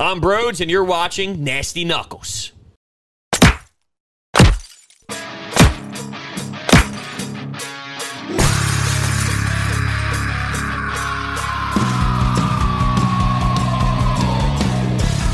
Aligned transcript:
I'm 0.00 0.18
Broads, 0.18 0.62
and 0.62 0.70
you're 0.70 0.82
watching 0.82 1.44
Nasty 1.44 1.84
Knuckles. 1.84 2.52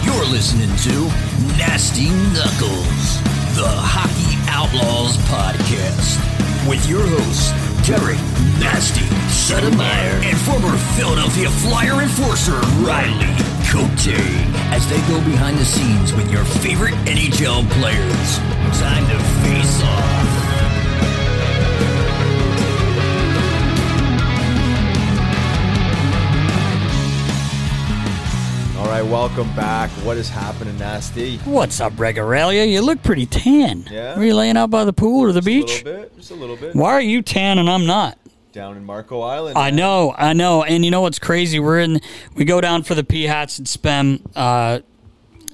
You're 0.02 0.26
listening 0.26 0.74
to 0.82 0.94
Nasty 1.56 2.10
Knuckles, 2.34 3.22
the 3.54 3.70
Hockey 3.70 4.36
Outlaws 4.50 5.16
podcast, 5.28 6.18
with 6.68 6.84
your 6.88 7.06
hosts, 7.06 7.52
Derek 7.86 8.18
Nasty 8.58 9.06
Settlemeyer 9.30 10.24
and 10.24 10.36
former 10.38 10.76
Philadelphia 10.96 11.50
Flyer 11.50 12.02
enforcer, 12.02 12.58
Riley 12.82 13.55
Cote, 13.68 14.08
as 14.72 14.88
they 14.88 15.00
go 15.08 15.18
behind 15.24 15.58
the 15.58 15.64
scenes 15.64 16.12
with 16.12 16.30
your 16.30 16.44
favorite 16.44 16.94
NHL 17.04 17.68
players. 17.72 18.38
Time 18.78 19.04
to 19.06 19.18
face 19.42 19.82
off. 19.82 20.26
All 28.78 28.86
right, 28.86 29.02
welcome 29.02 29.52
back. 29.56 29.90
What 30.04 30.16
is 30.16 30.28
happening, 30.28 30.78
Nasty? 30.78 31.38
What's 31.38 31.80
up, 31.80 31.94
Regarelia? 31.94 32.70
You 32.70 32.82
look 32.82 33.02
pretty 33.02 33.26
tan. 33.26 33.84
Yeah? 33.90 34.16
Were 34.16 34.24
you 34.24 34.34
laying 34.34 34.56
out 34.56 34.70
by 34.70 34.84
the 34.84 34.92
pool 34.92 35.22
or 35.24 35.32
the 35.32 35.40
Just 35.40 35.46
beach? 35.46 35.82
A 35.82 35.84
little 35.84 36.02
bit, 36.02 36.16
just 36.16 36.30
a 36.30 36.34
little 36.34 36.56
bit. 36.56 36.76
Why 36.76 36.92
are 36.92 37.00
you 37.00 37.20
tan 37.20 37.58
and 37.58 37.68
I'm 37.68 37.84
not? 37.84 38.16
Down 38.56 38.78
in 38.78 38.86
Marco 38.86 39.20
Island. 39.20 39.58
I 39.58 39.70
know, 39.70 40.14
I 40.16 40.32
know. 40.32 40.62
And 40.62 40.82
you 40.82 40.90
know 40.90 41.02
what's 41.02 41.18
crazy? 41.18 41.60
We're 41.60 41.78
in, 41.78 42.00
we 42.34 42.46
go 42.46 42.58
down 42.62 42.84
for 42.84 42.94
the 42.94 43.04
PHATS 43.04 43.58
and 43.58 43.68
SPHEM 43.68 44.22
uh, 44.34 44.78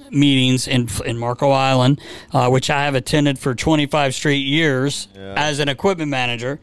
meetings 0.09 0.69
in 0.69 0.87
in 1.05 1.17
Marco 1.17 1.51
Island, 1.51 1.99
uh, 2.31 2.47
which 2.49 2.69
I 2.69 2.85
have 2.85 2.95
attended 2.95 3.37
for 3.37 3.53
25 3.53 4.15
straight 4.15 4.45
years 4.45 5.09
as 5.17 5.59
an 5.59 5.67
equipment 5.67 6.11
manager. 6.11 6.61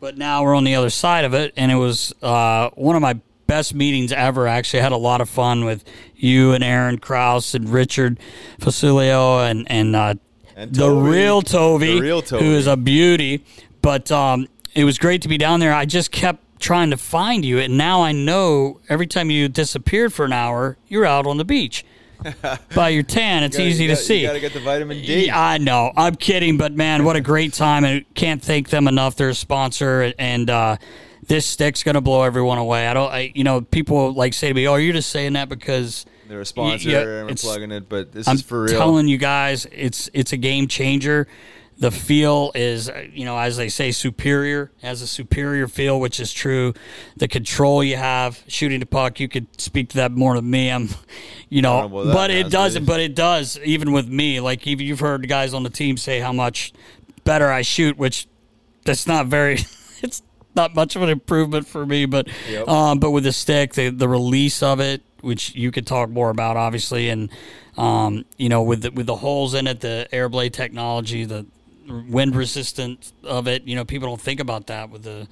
But 0.00 0.16
now 0.16 0.42
we're 0.42 0.54
on 0.54 0.64
the 0.64 0.74
other 0.76 0.88
side 0.88 1.26
of 1.26 1.34
it, 1.34 1.52
and 1.58 1.70
it 1.70 1.76
was 1.76 2.14
uh, 2.22 2.70
one 2.70 2.96
of 2.96 3.02
my 3.02 3.20
best 3.46 3.74
meetings 3.74 4.12
ever. 4.12 4.48
I 4.48 4.54
actually 4.56 4.80
had 4.80 4.92
a 4.92 4.96
lot 4.96 5.20
of 5.20 5.28
fun 5.28 5.66
with 5.66 5.84
you 6.16 6.52
and 6.52 6.64
Aaron 6.64 6.96
Kraus 7.00 7.54
and 7.54 7.68
Richard 7.68 8.18
Facilio 8.58 9.46
and 9.46 9.70
and, 9.70 9.94
uh, 9.94 10.14
And 10.56 10.74
the 10.74 10.90
real 10.90 11.42
Tovey, 11.42 11.96
The 11.96 12.00
real 12.00 12.22
Toby. 12.22 12.46
who 12.46 12.52
is 12.52 12.66
a 12.66 12.78
beauty. 12.78 13.44
But 13.82 14.10
um, 14.12 14.46
it 14.74 14.84
was 14.84 14.98
great 14.98 15.22
to 15.22 15.28
be 15.28 15.38
down 15.38 15.60
there. 15.60 15.72
I 15.74 15.84
just 15.84 16.10
kept 16.10 16.40
trying 16.60 16.90
to 16.90 16.96
find 16.96 17.44
you, 17.44 17.58
and 17.58 17.76
now 17.76 18.02
I 18.02 18.12
know 18.12 18.80
every 18.88 19.06
time 19.06 19.30
you 19.30 19.48
disappeared 19.48 20.12
for 20.12 20.24
an 20.24 20.32
hour, 20.32 20.76
you're 20.88 21.04
out 21.04 21.26
on 21.26 21.36
the 21.36 21.44
beach 21.44 21.84
by 22.74 22.88
your 22.90 23.02
tan. 23.02 23.42
It's 23.42 23.56
You 23.56 23.64
gotta- 23.64 23.70
easy 23.70 23.86
to 23.88 23.92
gotta- 23.94 24.04
see. 24.04 24.20
You 24.20 24.26
got 24.28 24.32
to 24.34 24.40
get 24.40 24.52
the 24.52 24.60
vitamin 24.60 25.02
D. 25.02 25.26
Yeah, 25.26 25.40
I 25.40 25.58
know. 25.58 25.92
I'm 25.96 26.14
kidding, 26.14 26.56
but 26.56 26.72
man, 26.72 27.04
what 27.04 27.16
a 27.16 27.20
great 27.20 27.52
time! 27.52 27.84
And 27.84 28.04
can't 28.14 28.40
thank 28.42 28.68
them 28.70 28.86
enough. 28.88 29.16
They're 29.16 29.30
a 29.30 29.34
sponsor, 29.34 30.12
and 30.18 30.48
uh, 30.48 30.76
this 31.26 31.46
stick's 31.46 31.82
gonna 31.82 32.00
blow 32.00 32.22
everyone 32.22 32.58
away. 32.58 32.86
I 32.86 32.94
don't, 32.94 33.10
I, 33.12 33.32
you 33.34 33.44
know, 33.44 33.60
people 33.60 34.12
like 34.12 34.32
say 34.34 34.48
to 34.48 34.54
me, 34.54 34.66
"Oh, 34.68 34.76
you're 34.76 34.92
just 34.94 35.10
saying 35.10 35.32
that 35.34 35.48
because." 35.48 36.06
They're 36.28 36.40
a 36.40 36.46
sponsor 36.46 36.88
Yeah, 36.88 37.00
and 37.00 37.28
we're 37.28 37.34
plugging 37.34 37.72
it, 37.72 37.90
but 37.90 38.12
this 38.12 38.26
I'm 38.26 38.36
is 38.36 38.42
for 38.42 38.62
real. 38.62 38.72
I'm 38.72 38.78
telling 38.78 39.06
you 39.08 39.18
guys, 39.18 39.66
it's 39.70 40.08
it's 40.14 40.32
a 40.32 40.38
game 40.38 40.66
changer. 40.66 41.26
The 41.82 41.90
feel 41.90 42.52
is, 42.54 42.88
you 43.12 43.24
know, 43.24 43.36
as 43.36 43.56
they 43.56 43.68
say, 43.68 43.90
superior. 43.90 44.70
Has 44.82 45.02
a 45.02 45.06
superior 45.08 45.66
feel, 45.66 45.98
which 45.98 46.20
is 46.20 46.32
true. 46.32 46.74
The 47.16 47.26
control 47.26 47.82
you 47.82 47.96
have 47.96 48.40
shooting 48.46 48.78
the 48.78 48.86
puck, 48.86 49.18
you 49.18 49.26
could 49.26 49.48
speak 49.60 49.88
to 49.88 49.96
that 49.96 50.12
more 50.12 50.36
than 50.36 50.48
me. 50.48 50.70
I'm, 50.70 50.90
you 51.48 51.60
know, 51.60 51.88
know 51.88 52.04
but 52.12 52.30
it 52.30 52.44
man. 52.44 52.50
does. 52.52 52.78
But 52.78 53.00
it 53.00 53.16
does. 53.16 53.58
Even 53.64 53.90
with 53.90 54.06
me, 54.06 54.38
like 54.38 54.64
even 54.64 54.86
you've 54.86 55.00
heard 55.00 55.24
the 55.24 55.26
guys 55.26 55.54
on 55.54 55.64
the 55.64 55.70
team 55.70 55.96
say 55.96 56.20
how 56.20 56.32
much 56.32 56.72
better 57.24 57.50
I 57.50 57.62
shoot, 57.62 57.98
which 57.98 58.28
that's 58.84 59.08
not 59.08 59.26
very. 59.26 59.58
It's 60.04 60.20
not 60.56 60.74
much 60.74 60.96
of 60.96 61.02
an 61.02 61.10
improvement 61.10 61.68
for 61.68 61.86
me, 61.86 62.06
but 62.06 62.28
um, 62.66 62.98
but 62.98 63.12
with 63.12 63.22
the 63.22 63.30
stick, 63.32 63.74
the 63.74 63.88
the 63.88 64.08
release 64.08 64.60
of 64.60 64.80
it, 64.80 65.00
which 65.20 65.54
you 65.54 65.70
could 65.70 65.86
talk 65.86 66.10
more 66.10 66.30
about, 66.30 66.56
obviously, 66.56 67.08
and 67.08 67.30
um, 67.76 68.24
you 68.36 68.48
know, 68.48 68.64
with 68.64 68.82
the, 68.82 68.90
with 68.90 69.06
the 69.06 69.14
holes 69.14 69.54
in 69.54 69.68
it, 69.68 69.78
the 69.78 70.08
air 70.10 70.28
blade 70.28 70.54
technology, 70.54 71.24
the 71.24 71.46
wind 72.08 72.34
resistant 72.34 73.12
of 73.24 73.46
it, 73.48 73.64
you 73.64 73.76
know, 73.76 73.84
people 73.84 74.08
don't 74.08 74.20
think 74.20 74.40
about 74.40 74.66
that 74.68 74.90
with 74.90 75.02
the 75.02 75.28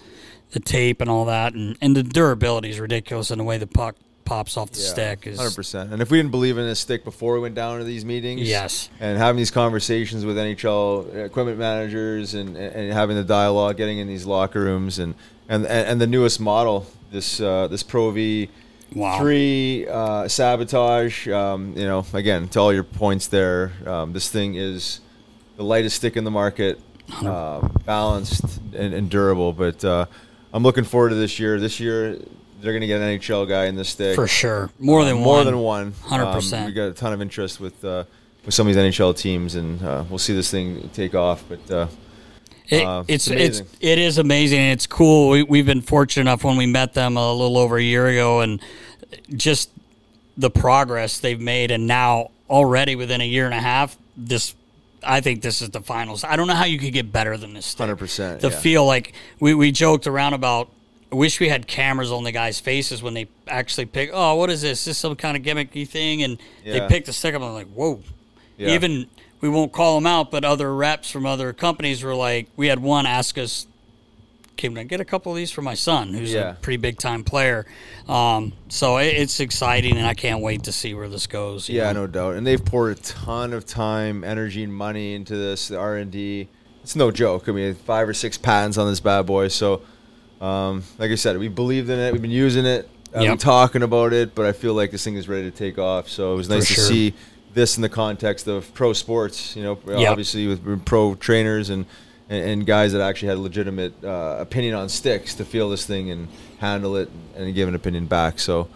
the 0.52 0.60
tape 0.60 1.00
and 1.00 1.08
all 1.08 1.24
that, 1.26 1.54
and 1.54 1.76
and 1.80 1.96
the 1.96 2.02
durability 2.02 2.70
is 2.70 2.80
ridiculous, 2.80 3.30
and 3.30 3.40
the 3.40 3.44
way 3.44 3.58
the 3.58 3.66
puck 3.66 3.96
pops 4.24 4.56
off 4.56 4.70
the 4.70 4.78
stick 4.78 5.26
is 5.26 5.38
Hundred 5.38 5.56
percent. 5.56 5.92
And 5.92 6.00
if 6.00 6.10
we 6.10 6.18
didn't 6.18 6.30
believe 6.30 6.56
in 6.56 6.64
this 6.64 6.78
stick 6.78 7.02
before 7.04 7.34
we 7.34 7.40
went 7.40 7.54
down 7.56 7.78
to 7.78 7.84
these 7.84 8.04
meetings, 8.04 8.42
Yes. 8.42 8.88
and 9.00 9.18
having 9.18 9.38
these 9.38 9.50
conversations 9.50 10.24
with 10.24 10.36
NHL 10.36 11.24
equipment 11.26 11.58
managers 11.58 12.34
and, 12.34 12.56
and 12.56 12.92
having 12.92 13.16
the 13.16 13.24
dialogue, 13.24 13.76
getting 13.76 13.98
in 13.98 14.06
these 14.06 14.26
locker 14.26 14.60
rooms, 14.60 14.98
and 14.98 15.14
and 15.48 15.66
and 15.66 16.00
the 16.00 16.06
newest 16.06 16.40
model, 16.40 16.86
this 17.10 17.40
uh, 17.40 17.66
this 17.68 17.82
Pro 17.82 18.10
V 18.10 18.48
Wow. 18.94 19.20
three 19.20 19.86
uh, 19.88 20.26
sabotage. 20.26 21.28
Um, 21.28 21.74
you 21.76 21.84
know, 21.86 22.04
again, 22.12 22.48
to 22.48 22.58
all 22.58 22.72
your 22.72 22.82
points 22.82 23.28
there, 23.28 23.72
um, 23.86 24.12
this 24.12 24.28
thing 24.28 24.56
is 24.56 25.00
the 25.60 25.66
lightest 25.66 25.96
stick 25.96 26.16
in 26.16 26.24
the 26.24 26.30
market, 26.30 26.80
uh, 27.22 27.60
balanced 27.84 28.42
and, 28.74 28.94
and 28.94 29.10
durable. 29.10 29.52
But 29.52 29.84
uh, 29.84 30.06
I'm 30.54 30.62
looking 30.62 30.84
forward 30.84 31.10
to 31.10 31.16
this 31.16 31.38
year. 31.38 31.60
This 31.60 31.78
year, 31.78 32.12
they're 32.62 32.72
going 32.72 32.80
to 32.80 32.86
get 32.86 33.02
an 33.02 33.18
NHL 33.18 33.46
guy 33.46 33.66
in 33.66 33.74
the 33.74 33.84
stick 33.84 34.14
for 34.14 34.26
sure. 34.26 34.70
More 34.78 35.04
than 35.04 35.18
Uh, 35.18 35.20
more 35.20 35.34
one. 35.36 35.44
than 35.44 35.58
one. 35.58 35.92
100%. 35.92 36.60
Um, 36.60 36.64
we 36.64 36.72
got 36.72 36.86
a 36.86 36.92
ton 36.94 37.12
of 37.12 37.20
interest 37.20 37.60
with 37.60 37.84
uh, 37.84 38.04
with 38.46 38.54
some 38.54 38.66
of 38.68 38.74
these 38.74 38.82
NHL 38.82 39.14
teams, 39.14 39.54
and 39.54 39.82
uh, 39.82 40.02
we'll 40.08 40.18
see 40.18 40.32
this 40.34 40.50
thing 40.50 40.88
take 40.94 41.14
off. 41.14 41.44
But 41.46 41.70
uh, 41.70 41.86
It, 42.70 42.82
uh, 42.82 43.04
it's 43.06 43.28
it's 43.28 43.58
it's 43.60 43.76
it 43.80 43.98
is 43.98 44.16
amazing. 44.16 44.62
It's 44.62 44.86
cool. 44.86 45.28
We, 45.28 45.42
we've 45.42 45.66
been 45.66 45.82
fortunate 45.82 46.22
enough 46.22 46.42
when 46.42 46.56
we 46.56 46.64
met 46.64 46.94
them 46.94 47.18
a 47.18 47.32
little 47.34 47.58
over 47.58 47.76
a 47.76 47.82
year 47.82 48.06
ago, 48.06 48.40
and 48.40 48.62
just 49.36 49.68
the 50.38 50.48
progress 50.48 51.18
they've 51.18 51.38
made, 51.38 51.70
and 51.70 51.86
now 51.86 52.30
already 52.48 52.96
within 52.96 53.20
a 53.20 53.26
year 53.26 53.44
and 53.44 53.52
a 53.52 53.60
half, 53.60 53.98
this 54.16 54.54
I 55.02 55.20
think 55.20 55.43
this 55.43 55.62
is 55.62 55.70
the 55.70 55.81
finals. 55.81 56.25
I 56.25 56.37
don't 56.37 56.47
know 56.47 56.55
how 56.55 56.64
you 56.64 56.79
could 56.79 56.93
get 56.93 57.12
better 57.12 57.37
than 57.37 57.55
this. 57.55 57.75
100%, 57.75 58.41
The 58.41 58.50
yeah. 58.50 58.58
feel 58.58 58.85
like 58.87 59.12
we 59.38 59.55
we 59.55 59.73
joked 59.73 60.06
around 60.06 60.35
about. 60.35 60.70
I 61.12 61.17
wish 61.17 61.41
we 61.41 61.49
had 61.49 61.67
cameras 61.67 62.12
on 62.12 62.23
the 62.23 62.31
guys' 62.31 62.61
faces 62.61 63.02
when 63.02 63.14
they 63.14 63.26
actually 63.49 63.87
pick. 63.87 64.11
Oh, 64.12 64.37
what 64.37 64.49
is 64.49 64.62
this? 64.62 64.81
Is 64.81 64.85
this 64.85 64.99
some 64.99 65.17
kind 65.17 65.37
of 65.37 65.43
gimmicky 65.43 65.88
thing? 65.88 66.23
And 66.23 66.38
they 66.64 66.76
Yeah. 66.76 66.87
pick 66.88 67.05
the 67.05 67.12
stick 67.12 67.35
up. 67.35 67.43
I'm 67.43 67.52
like, 67.52 67.67
whoa. 67.67 68.00
Yeah. 68.56 68.75
Even 68.75 69.06
we 69.41 69.49
won't 69.49 69.73
call 69.73 69.97
them 69.97 70.06
out, 70.06 70.31
but 70.31 70.44
other 70.44 70.73
reps 70.73 71.11
from 71.11 71.26
other 71.26 71.52
companies 71.52 72.05
were 72.05 72.14
like, 72.14 72.47
we 72.56 72.69
had 72.69 72.79
one 72.79 73.06
ask 73.06 73.38
us, 73.38 73.67
"Can 74.60 74.76
I 74.78 74.84
get 74.84 75.00
a 75.00 75.04
couple 75.04 75.32
of 75.32 75.36
these 75.36 75.50
for 75.50 75.62
my 75.62 75.74
son, 75.74 76.12
who's 76.14 76.32
Yeah. 76.32 76.50
a 76.50 76.54
pretty 76.54 76.76
big 76.76 76.98
time 76.98 77.24
player?" 77.24 77.66
Um, 78.08 78.52
so 78.68 78.98
it, 78.98 79.06
it's 79.08 79.40
exciting, 79.40 79.96
and 79.96 80.06
I 80.06 80.14
can't 80.14 80.40
wait 80.42 80.62
to 80.64 80.72
see 80.72 80.94
where 80.94 81.08
this 81.08 81.26
goes. 81.26 81.68
yeah, 81.68 81.90
know? 81.92 82.02
no 82.02 82.06
doubt. 82.06 82.34
And 82.36 82.46
they've 82.46 82.64
poured 82.64 82.98
a 82.98 83.00
ton 83.00 83.52
of 83.52 83.64
time, 83.66 84.22
energy, 84.22 84.62
and 84.62 84.72
money 84.74 85.14
into 85.14 85.36
this. 85.36 85.68
The 85.68 85.78
R 85.78 85.96
and 85.96 86.10
D. 86.10 86.48
It's 86.82 86.94
no 86.96 87.10
joke. 87.10 87.48
I 87.48 87.52
mean, 87.52 87.74
five 87.74 88.08
or 88.08 88.14
six 88.14 88.38
patents 88.38 88.78
on 88.78 88.88
this 88.88 89.00
bad 89.00 89.26
boy. 89.26 89.48
So, 89.48 89.82
um, 90.40 90.82
like 90.98 91.10
I 91.10 91.14
said, 91.14 91.38
we 91.38 91.48
believed 91.48 91.90
in 91.90 91.98
it. 91.98 92.12
We've 92.12 92.22
been 92.22 92.30
using 92.30 92.64
it. 92.66 92.88
I've 93.14 93.22
been 93.22 93.38
talking 93.38 93.82
about 93.82 94.12
it, 94.12 94.34
but 94.34 94.46
I 94.46 94.52
feel 94.52 94.72
like 94.74 94.90
this 94.90 95.02
thing 95.04 95.16
is 95.16 95.28
ready 95.28 95.50
to 95.50 95.56
take 95.56 95.78
off. 95.78 96.08
So 96.08 96.32
it 96.32 96.36
was 96.36 96.48
nice 96.48 96.68
to 96.68 96.74
sure. 96.74 96.84
see 96.84 97.14
this 97.54 97.76
in 97.76 97.82
the 97.82 97.88
context 97.88 98.46
of 98.46 98.72
pro 98.72 98.92
sports. 98.92 99.56
You 99.56 99.62
know, 99.64 99.78
Yep. 99.86 100.10
obviously 100.10 100.46
with 100.46 100.84
pro 100.84 101.16
trainers 101.16 101.70
and, 101.70 101.86
and 102.30 102.42
and 102.50 102.66
guys 102.66 102.92
that 102.92 103.02
actually 103.02 103.28
had 103.28 103.36
a 103.36 103.40
legitimate 103.40 103.92
uh, 104.02 104.36
opinion 104.40 104.74
on 104.74 104.88
sticks 104.88 105.34
to 105.34 105.44
feel 105.44 105.68
this 105.68 105.84
thing 105.84 106.10
and 106.10 106.28
handle 106.58 106.96
it 106.96 107.10
and 107.36 107.54
give 107.54 107.68
an 107.68 107.74
opinion 107.74 108.06
back. 108.06 108.38
So, 108.38 108.68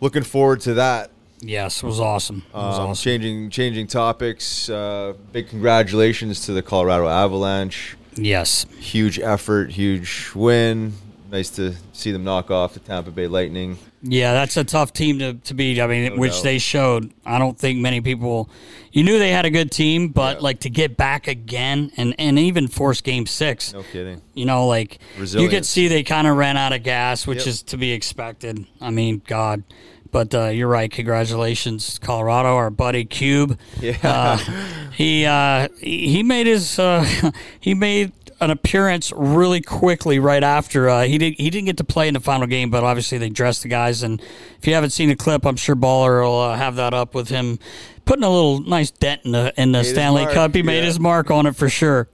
looking 0.00 0.22
forward 0.22 0.60
to 0.62 0.74
that. 0.74 1.10
Yes, 1.40 1.82
it 1.82 1.86
was 1.86 2.00
awesome. 2.00 2.42
It 2.48 2.54
was 2.56 2.78
Um, 2.78 2.90
awesome. 2.90 3.02
Changing 3.02 3.50
changing 3.50 3.88
topics. 3.88 4.70
Uh, 4.70 5.12
big 5.32 5.48
congratulations 5.48 6.46
to 6.46 6.52
the 6.52 6.62
Colorado 6.62 7.08
Avalanche. 7.08 7.96
Yes. 8.14 8.64
Huge 8.78 9.18
effort, 9.18 9.70
huge 9.72 10.30
win. 10.34 10.94
Nice 11.30 11.50
to 11.50 11.74
see 11.92 12.12
them 12.12 12.24
knock 12.24 12.50
off 12.50 12.72
the 12.72 12.80
Tampa 12.80 13.10
Bay 13.10 13.26
Lightning. 13.26 13.76
Yeah, 14.02 14.32
that's 14.32 14.56
a 14.56 14.64
tough 14.64 14.92
team 14.92 15.18
to, 15.18 15.34
to 15.34 15.52
beat. 15.54 15.80
I 15.80 15.86
mean, 15.86 16.14
No 16.14 16.20
which 16.20 16.34
doubt. 16.34 16.42
they 16.44 16.58
showed. 16.58 17.12
I 17.26 17.38
don't 17.38 17.58
think 17.58 17.80
many 17.80 18.00
people. 18.00 18.48
You 18.96 19.02
knew 19.04 19.18
they 19.18 19.30
had 19.30 19.44
a 19.44 19.50
good 19.50 19.70
team, 19.70 20.08
but 20.08 20.36
Yeah. 20.38 20.42
like 20.42 20.60
to 20.60 20.70
get 20.70 20.96
back 20.96 21.28
again 21.28 21.90
and, 21.98 22.14
and 22.18 22.38
even 22.38 22.66
force 22.66 23.02
game 23.02 23.26
six. 23.26 23.74
No 23.74 23.82
kidding. 23.92 24.22
You 24.32 24.46
know, 24.46 24.66
like 24.66 24.98
you 25.18 25.50
could 25.50 25.66
see 25.66 25.86
they 25.88 26.02
kind 26.02 26.26
of 26.26 26.34
ran 26.38 26.56
out 26.56 26.72
of 26.72 26.82
gas, 26.82 27.26
which 27.26 27.40
Yep. 27.40 27.46
is 27.46 27.62
to 27.64 27.76
be 27.76 27.92
expected. 27.92 28.64
I 28.80 28.88
mean, 28.88 29.20
God. 29.26 29.64
But 30.10 30.34
uh, 30.34 30.46
you're 30.46 30.68
right. 30.68 30.90
Congratulations, 30.90 31.98
Colorado. 31.98 32.56
Our 32.56 32.70
buddy 32.70 33.04
Cube. 33.04 33.58
Yeah. 33.82 33.98
Uh, 34.02 34.38
he 34.94 35.26
uh, 35.26 35.68
he 35.78 36.22
made 36.22 36.46
his 36.46 36.78
uh, 36.78 37.04
he 37.60 37.74
made 37.74 38.12
an 38.40 38.50
appearance 38.50 39.12
really 39.14 39.60
quickly 39.60 40.18
right 40.18 40.42
after 40.44 40.88
uh, 40.88 41.02
he 41.04 41.18
did 41.18 41.34
he 41.34 41.50
didn't 41.50 41.66
get 41.66 41.76
to 41.78 41.84
play 41.84 42.08
in 42.08 42.14
the 42.14 42.20
final 42.20 42.46
game, 42.46 42.70
but 42.70 42.82
obviously 42.82 43.18
they 43.18 43.28
dressed 43.28 43.62
the 43.62 43.68
guys. 43.68 44.02
And 44.02 44.22
if 44.58 44.66
you 44.66 44.72
haven't 44.72 44.90
seen 44.90 45.10
the 45.10 45.16
clip, 45.16 45.44
I'm 45.44 45.56
sure 45.56 45.76
Baller 45.76 46.22
will 46.22 46.40
uh, 46.40 46.56
have 46.56 46.76
that 46.76 46.94
up 46.94 47.14
with 47.14 47.28
him 47.28 47.58
putting 48.06 48.24
a 48.24 48.30
little 48.30 48.60
nice 48.60 48.90
dent 48.90 49.20
in 49.26 49.32
the 49.32 49.52
in 49.60 49.72
the 49.72 49.78
his 49.80 49.90
Stanley 49.90 50.24
Cup. 50.24 50.54
He 50.54 50.62
made 50.62 50.84
his 50.84 50.98
mark 50.98 51.30
on 51.30 51.44
it 51.46 51.54
for 51.54 51.68
sure. 51.68 52.08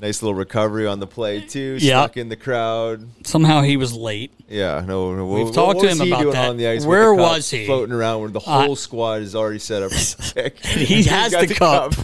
Nice 0.00 0.20
little 0.22 0.34
recovery 0.34 0.86
on 0.86 0.98
the 1.00 1.06
play 1.06 1.40
too. 1.40 1.78
Yeah. 1.80 2.02
Stuck 2.02 2.16
in 2.18 2.28
the 2.28 2.36
crowd. 2.36 3.08
Somehow 3.24 3.62
he 3.62 3.76
was 3.78 3.94
late. 3.94 4.32
Yeah, 4.48 4.82
no. 4.86 5.14
no 5.14 5.24
We've 5.26 5.44
what- 5.46 5.54
talked 5.54 5.76
what 5.76 5.82
to 5.84 5.88
him 5.88 5.98
he 6.00 6.10
about 6.10 6.20
doing 6.22 6.32
that. 6.34 6.50
On 6.50 6.56
the 6.58 6.66
ice 6.66 6.80
with 6.80 6.88
Where 6.88 7.10
the 7.16 7.22
cup 7.22 7.30
was 7.32 7.50
he? 7.50 7.64
Floating 7.64 7.94
around 7.94 8.20
where 8.20 8.28
the 8.30 8.40
Uh, 8.40 8.66
whole 8.66 8.76
squad 8.76 9.22
is 9.22 9.34
already 9.34 9.60
set 9.60 9.82
up. 9.82 9.92
for. 9.92 10.58
He 10.66 11.04
has 11.04 11.32
got 11.32 11.48
the 11.48 11.54
cup. 11.54 11.94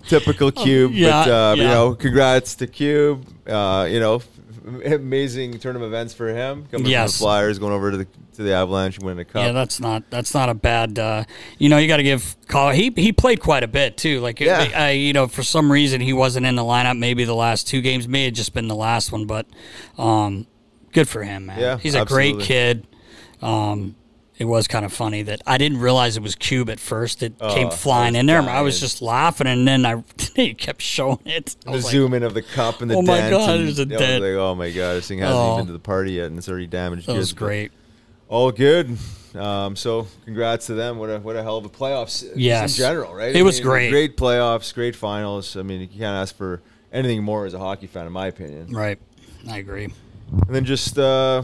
Typical 0.08 0.50
Cube, 0.64 0.92
yeah, 0.92 1.24
but 1.24 1.30
uh, 1.30 1.54
you 1.56 1.62
know, 1.64 1.94
congrats 1.94 2.54
to 2.56 2.66
Cube. 2.66 3.26
Uh, 3.46 3.86
you 3.88 4.00
know, 4.00 4.20
amazing 4.84 5.58
turn 5.58 5.76
of 5.76 5.82
events 5.82 6.14
for 6.14 6.28
him 6.28 6.66
coming 6.70 6.84
from 6.84 7.06
the 7.06 7.12
Flyers, 7.12 7.58
going 7.58 7.72
over 7.72 7.90
to 7.90 7.96
the 7.98 8.06
to 8.34 8.42
the 8.42 8.52
Avalanche 8.52 8.98
winning 8.98 9.20
a 9.20 9.24
cup. 9.24 9.42
Yeah, 9.42 9.52
that's 9.52 9.80
not 9.80 10.08
that's 10.10 10.34
not 10.34 10.48
a 10.48 10.54
bad. 10.54 10.98
Uh, 10.98 11.24
you 11.58 11.68
know, 11.68 11.78
you 11.78 11.88
got 11.88 11.98
to 11.98 12.02
give 12.02 12.36
Colin. 12.48 12.76
He 12.76 12.92
he 12.96 13.12
played 13.12 13.40
quite 13.40 13.62
a 13.62 13.68
bit 13.68 13.96
too. 13.96 14.20
Like, 14.20 14.40
Yeah. 14.40 14.84
uh, 14.86 14.86
you 14.88 15.12
know, 15.12 15.26
for 15.28 15.42
some 15.42 15.70
reason 15.72 16.00
he 16.00 16.12
wasn't 16.12 16.46
in 16.46 16.54
the 16.54 16.62
lineup. 16.62 16.98
Maybe 16.98 17.24
the 17.24 17.34
last 17.34 17.66
two 17.66 17.80
games, 17.80 18.06
may 18.06 18.24
have 18.26 18.34
just 18.34 18.54
been 18.54 18.68
the 18.68 18.76
last 18.76 19.10
one, 19.12 19.26
but 19.26 19.46
um, 19.98 20.46
good 20.92 21.08
for 21.08 21.22
him, 21.22 21.46
man. 21.46 21.58
Yeah, 21.60 21.78
he's 21.78 21.94
a 21.94 22.00
absolutely. 22.00 22.32
great 22.34 22.46
kid. 22.46 22.86
Um, 23.42 23.94
it 24.38 24.44
was 24.44 24.68
kind 24.68 24.84
of 24.84 24.92
funny 24.92 25.22
that 25.24 25.42
I 25.46 25.58
didn't 25.58 25.78
realize 25.80 26.16
it 26.16 26.22
was 26.22 26.34
Cube 26.36 26.70
at 26.70 26.78
first. 26.80 27.22
It 27.22 27.34
Oh, 27.40 27.52
came 27.54 27.70
flying 27.70 28.14
in 28.14 28.26
there. 28.26 28.40
I 28.42 28.60
was 28.60 28.78
just 28.80 29.02
laughing, 29.02 29.46
and 29.46 29.66
then 29.66 29.84
I 29.84 30.02
he 30.36 30.54
kept 30.54 30.80
showing 30.80 31.18
it. 31.24 31.56
I 31.66 31.70
the 31.70 31.76
was 31.76 31.84
like, 31.84 31.92
zoom 31.92 32.14
in 32.14 32.22
of 32.22 32.34
the 32.34 32.42
cup 32.42 32.80
and 32.80 32.90
the 32.90 32.94
Oh 32.94 33.02
my. 33.02 33.28
God, 33.30 33.50
and, 33.50 33.66
there's 33.66 33.78
a 33.78 33.82
I 33.82 33.84
dent. 33.84 34.22
like, 34.22 34.32
oh 34.34 34.54
my 34.54 34.70
god, 34.70 34.94
this 34.94 35.08
thing 35.08 35.18
hasn't 35.18 35.36
Oh. 35.38 35.46
even 35.54 35.58
been 35.60 35.66
to 35.66 35.72
the 35.72 35.78
party 35.78 36.12
yet, 36.12 36.26
and 36.26 36.38
it's 36.38 36.48
already 36.48 36.66
damaged. 36.66 37.06
that 37.06 37.16
was 37.16 37.32
goods, 37.32 37.38
great. 37.38 37.72
All 38.28 38.52
good. 38.52 38.96
Um, 39.34 39.74
so 39.76 40.06
congrats 40.24 40.66
to 40.66 40.74
them. 40.74 40.98
What 40.98 41.08
a 41.10 41.18
what 41.18 41.36
a 41.36 41.42
hell 41.42 41.56
of 41.58 41.64
a 41.64 41.68
playoffs. 41.68 42.30
Yes. 42.34 42.78
in 42.78 42.82
general, 42.84 43.14
right? 43.14 43.34
It 43.34 43.42
was 43.42 43.60
great. 43.60 43.90
Great 43.90 44.16
playoffs, 44.16 44.72
great 44.74 44.94
finals. 44.96 45.56
I 45.56 45.62
mean, 45.62 45.80
you 45.80 45.86
can't 45.88 46.02
ask 46.16 46.34
for 46.36 46.62
anything 46.92 47.22
more 47.22 47.44
as 47.46 47.54
a 47.54 47.58
hockey 47.58 47.86
fan, 47.86 48.06
in 48.06 48.12
my 48.12 48.26
opinion. 48.28 48.68
Right, 48.72 48.98
I 49.48 49.58
agree. 49.58 49.84
And 50.46 50.54
then 50.54 50.64
just 50.64 50.98
uh, 50.98 51.42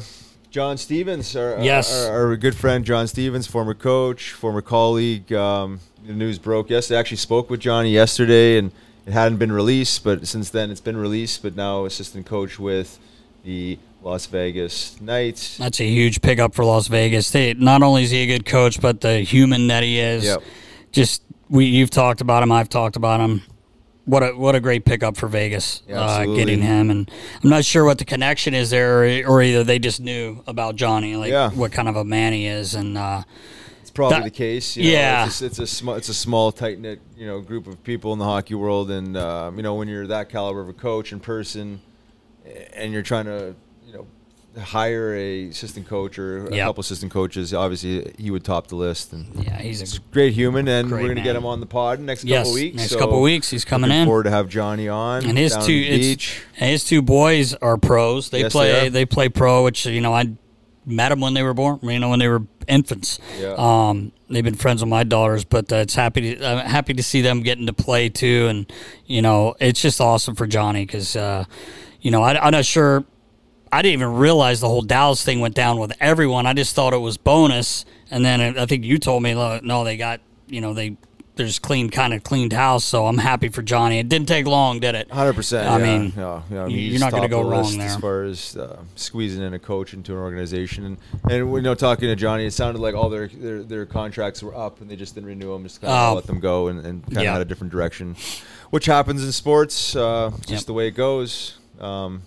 John 0.55 0.79
Stevens, 0.79 1.35
our, 1.35 1.59
Yes. 1.61 1.93
our, 1.93 2.29
our 2.29 2.37
good 2.37 2.55
friend 2.55 2.85
John 2.85 3.09
Stevens, 3.09 3.49
former 3.49 3.75
coach, 3.75 4.31
former 4.31 4.63
colleague. 4.63 5.33
Um, 5.33 5.81
the 6.07 6.13
news 6.13 6.39
broke 6.39 6.71
yesterday. 6.71 6.97
I 6.97 7.01
actually 7.01 7.17
spoke 7.17 7.51
with 7.51 7.59
Johnny 7.59 7.91
yesterday, 7.91 8.59
and 8.59 8.71
it 9.05 9.13
hadn't 9.13 9.39
been 9.39 9.51
released, 9.51 10.05
but 10.05 10.29
since 10.29 10.51
then 10.51 10.71
it's 10.71 10.81
been 10.81 10.97
released. 10.97 11.43
But 11.43 11.57
now 11.57 11.87
assistant 11.87 12.27
coach 12.27 12.61
with 12.61 13.01
the 13.43 13.81
Las 14.05 14.27
Vegas 14.27 15.01
Knights. 15.01 15.59
That's 15.59 15.81
a 15.81 15.89
huge 15.89 16.23
pickup 16.23 16.55
for 16.55 16.65
Las 16.65 16.87
Vegas. 16.87 17.33
They, 17.33 17.55
not 17.55 17.83
only 17.83 18.05
is 18.05 18.13
he 18.13 18.23
a 18.23 18.27
good 18.29 18.47
coach, 18.47 18.81
but 18.81 19.01
the 19.01 19.23
human 19.23 19.67
that 19.67 19.83
he 19.83 19.99
is. 19.99 20.23
Yep. 20.23 20.43
Just 20.93 21.23
we 21.49 21.65
you've 21.65 21.91
talked 21.91 22.21
about 22.21 22.45
him. 22.45 22.53
I've 22.53 22.69
talked 22.69 22.95
about 22.95 23.19
him. 23.19 23.43
What 24.07 24.23
a 24.23 24.33
what 24.37 24.55
a 24.55 24.61
great 24.61 24.85
pickup 24.85 25.17
for 25.17 25.29
Vegas. 25.29 25.83
Yeah, 25.89 26.01
uh, 26.03 26.25
getting 26.27 26.61
him, 26.61 26.91
and 26.91 27.11
I'm 27.43 27.49
not 27.49 27.65
sure 27.65 27.85
what 27.87 27.97
the 27.99 28.05
connection 28.05 28.53
is 28.53 28.69
there, 28.71 29.03
or, 29.03 29.27
or 29.27 29.43
either 29.43 29.65
they 29.65 29.79
just 29.79 29.99
knew 30.01 30.43
about 30.47 30.77
Johnny, 30.77 31.17
like 31.17 31.31
Yeah. 31.31 31.51
what 31.51 31.73
kind 31.73 31.89
of 31.89 31.97
a 31.97 32.05
man 32.05 32.35
he 32.35 32.47
is, 32.47 32.75
and 32.75 32.99
uh, 32.99 33.23
It's 33.81 33.91
probably 33.91 34.19
That- 34.19 34.25
the 34.25 34.31
case. 34.31 34.77
You 34.77 34.85
know, 34.85 34.91
yeah. 34.91 35.27
it's 35.27 35.41
a, 35.41 35.47
it's 35.47 35.59
a 35.59 35.67
small, 35.67 35.95
it's 35.95 36.11
a 36.11 36.15
small, 36.15 36.53
tight 36.53 36.79
knit, 36.81 37.01
you 37.17 37.27
know, 37.27 37.41
group 37.41 37.67
of 37.67 37.83
people 37.83 38.13
in 38.13 38.19
the 38.19 38.27
hockey 38.27 38.55
world, 38.55 38.91
and 38.91 39.17
um, 39.17 39.57
you 39.57 39.63
know, 39.63 39.75
when 39.75 39.89
you're 39.89 40.07
that 40.09 40.29
caliber 40.29 40.61
of 40.61 40.69
a 40.69 40.75
coach 40.75 41.11
in 41.13 41.19
person, 41.21 41.81
and 42.75 42.93
you're 42.93 43.03
trying 43.03 43.25
to, 43.25 43.55
hire 44.59 45.15
a 45.15 45.49
assistant 45.49 45.87
coach 45.89 46.19
or 46.19 46.47
a 46.47 46.55
Yep. 46.55 46.67
couple 46.67 46.81
assistant 46.83 47.13
coaches, 47.13 47.53
obviously 47.53 48.13
he 48.19 48.31
would 48.31 48.45
top 48.45 48.69
the 48.69 48.77
list. 48.77 49.13
And 49.13 49.27
yeah, 49.45 49.61
he's 49.61 49.97
a 49.97 50.01
great 50.13 50.33
human, 50.35 50.69
and 50.69 50.89
Great 50.89 51.03
we're 51.03 51.09
gonna 51.09 51.23
get 51.25 51.37
him 51.37 51.45
on 51.47 51.61
the 51.61 51.67
pod 51.67 52.01
next 52.01 52.25
yes. 52.25 52.45
couple 52.47 52.55
weeks. 52.55 52.77
Next 52.77 52.91
so 52.91 52.99
couple 52.99 53.21
weeks, 53.21 53.51
he's 53.51 53.65
coming 53.65 53.89
looking 53.91 54.03
in. 54.03 54.07
Forward 54.07 54.25
to 54.25 54.31
have 54.31 54.49
Johnny 54.49 54.89
on 54.89 55.25
and 55.25 55.37
his 55.37 55.57
two 55.57 55.73
it's- 55.73 56.31
and 56.59 56.71
his 56.71 56.85
two 56.85 57.03
boys 57.03 57.55
are 57.55 57.77
pros. 57.77 58.31
They 58.31 58.41
Yes, 58.41 58.53
play 58.53 58.73
they 58.73 58.89
they, 58.89 59.05
play 59.07 59.29
pro, 59.29 59.65
which 59.65 59.87
you 59.87 60.01
know 60.01 60.15
I 60.15 60.33
met 60.87 61.09
them 61.09 61.21
when 61.21 61.35
they 61.35 61.43
were 61.43 61.55
born. 61.55 61.79
You 61.83 61.99
know 61.99 62.11
when 62.11 62.19
they 62.19 62.29
were 62.29 62.43
infants. 62.69 63.19
Yeah. 63.41 63.55
Um, 63.59 64.13
they've 64.31 64.45
been 64.45 64.55
friends 64.55 64.83
with 64.83 64.89
my 64.89 65.05
daughters, 65.05 65.45
but 65.45 65.71
uh, 65.73 65.77
it's 65.77 65.95
happy 65.95 66.37
to 66.37 66.47
I'm 66.47 66.65
happy 66.67 66.95
to 66.95 67.03
see 67.03 67.21
them 67.23 67.43
getting 67.43 67.67
to 67.67 67.73
play 67.73 68.09
too. 68.09 68.47
And 68.49 68.73
you 69.07 69.21
know 69.23 69.55
it's 69.61 69.81
just 69.83 70.01
awesome 70.01 70.35
for 70.35 70.47
Johnny 70.47 70.85
because 70.87 71.17
uh, 71.17 71.45
you 72.01 72.11
know 72.11 72.23
I, 72.23 72.39
I'm 72.39 72.53
not 72.53 72.65
sure. 72.65 73.05
I 73.75 73.83
didn't 73.83 73.95
even 73.95 74.15
realize 74.15 74.61
the 74.61 74.69
whole 74.69 74.83
Dallas 74.83 75.25
thing 75.25 75.41
went 75.41 75.55
down 75.57 75.79
with 75.79 75.93
everyone. 76.01 76.47
I 76.47 76.53
just 76.55 76.75
thought 76.77 76.93
it 76.93 76.99
was 76.99 77.17
bonus, 77.17 77.85
and 78.11 78.25
then 78.25 78.57
I 78.57 78.67
think 78.67 78.85
you 78.85 78.99
told 78.99 79.23
me 79.25 79.35
no, 79.35 79.83
they 79.85 79.97
got 79.97 80.21
you 80.47 80.61
know 80.61 80.75
they 80.75 80.97
there's 81.37 81.59
clean 81.59 81.91
kind 81.91 82.15
of 82.15 82.23
cleaned 82.23 82.53
house. 82.53 82.85
So 82.85 83.07
I'm 83.09 83.19
happy 83.19 83.49
for 83.49 83.61
Johnny. 83.63 83.99
It 83.99 84.09
didn't 84.09 84.29
take 84.29 84.47
long, 84.47 84.79
did 84.79 84.95
it? 84.95 85.11
Hundred 85.11 85.33
percent. 85.33 85.69
I 85.69 85.79
yeah, 85.79 85.99
mean, 85.99 86.13
yeah, 86.17 86.43
yeah, 86.49 86.67
you- 86.69 86.77
he's 86.77 86.93
you're 86.93 87.01
not 87.01 87.11
gonna 87.11 87.27
go 87.29 87.43
wrong 87.43 87.77
there. 87.77 87.89
as 87.89 87.97
far 87.97 88.23
as 88.23 88.57
uh, 88.57 88.81
squeezing 88.95 89.43
in 89.43 89.55
a 89.55 89.59
coach 89.59 89.93
into 89.93 90.13
an 90.13 90.19
organization. 90.19 90.85
And 90.85 90.99
and 91.29 91.53
you 91.53 91.61
know, 91.61 91.75
talking 91.75 92.09
to 92.09 92.15
Johnny, 92.15 92.47
it 92.47 92.53
sounded 92.53 92.79
like 92.81 92.95
all 92.95 93.09
their 93.09 93.27
their, 93.27 93.65
their 93.65 93.87
contracts 93.87 94.41
were 94.41 94.55
up 94.57 94.81
and 94.81 94.89
they 94.89 94.95
just 94.95 95.17
didn't 95.17 95.27
renew 95.27 95.53
them, 95.53 95.65
just 95.65 95.81
kind 95.81 95.93
of 95.93 96.13
Oh. 96.13 96.15
let 96.15 96.27
them 96.29 96.39
go 96.39 96.69
and, 96.69 96.79
and 96.87 97.03
kind 97.07 97.17
of 97.17 97.23
Yeah. 97.25 97.33
had 97.33 97.43
a 97.43 97.45
different 97.45 97.73
direction, 97.73 98.15
which 98.71 98.87
happens 98.87 99.25
in 99.25 99.33
sports. 99.33 99.97
Uh, 99.97 100.31
just 100.43 100.51
Yep. 100.51 100.61
the 100.67 100.73
way 100.75 100.87
it 100.87 100.93
goes. 100.93 101.59
Um, 101.81 102.23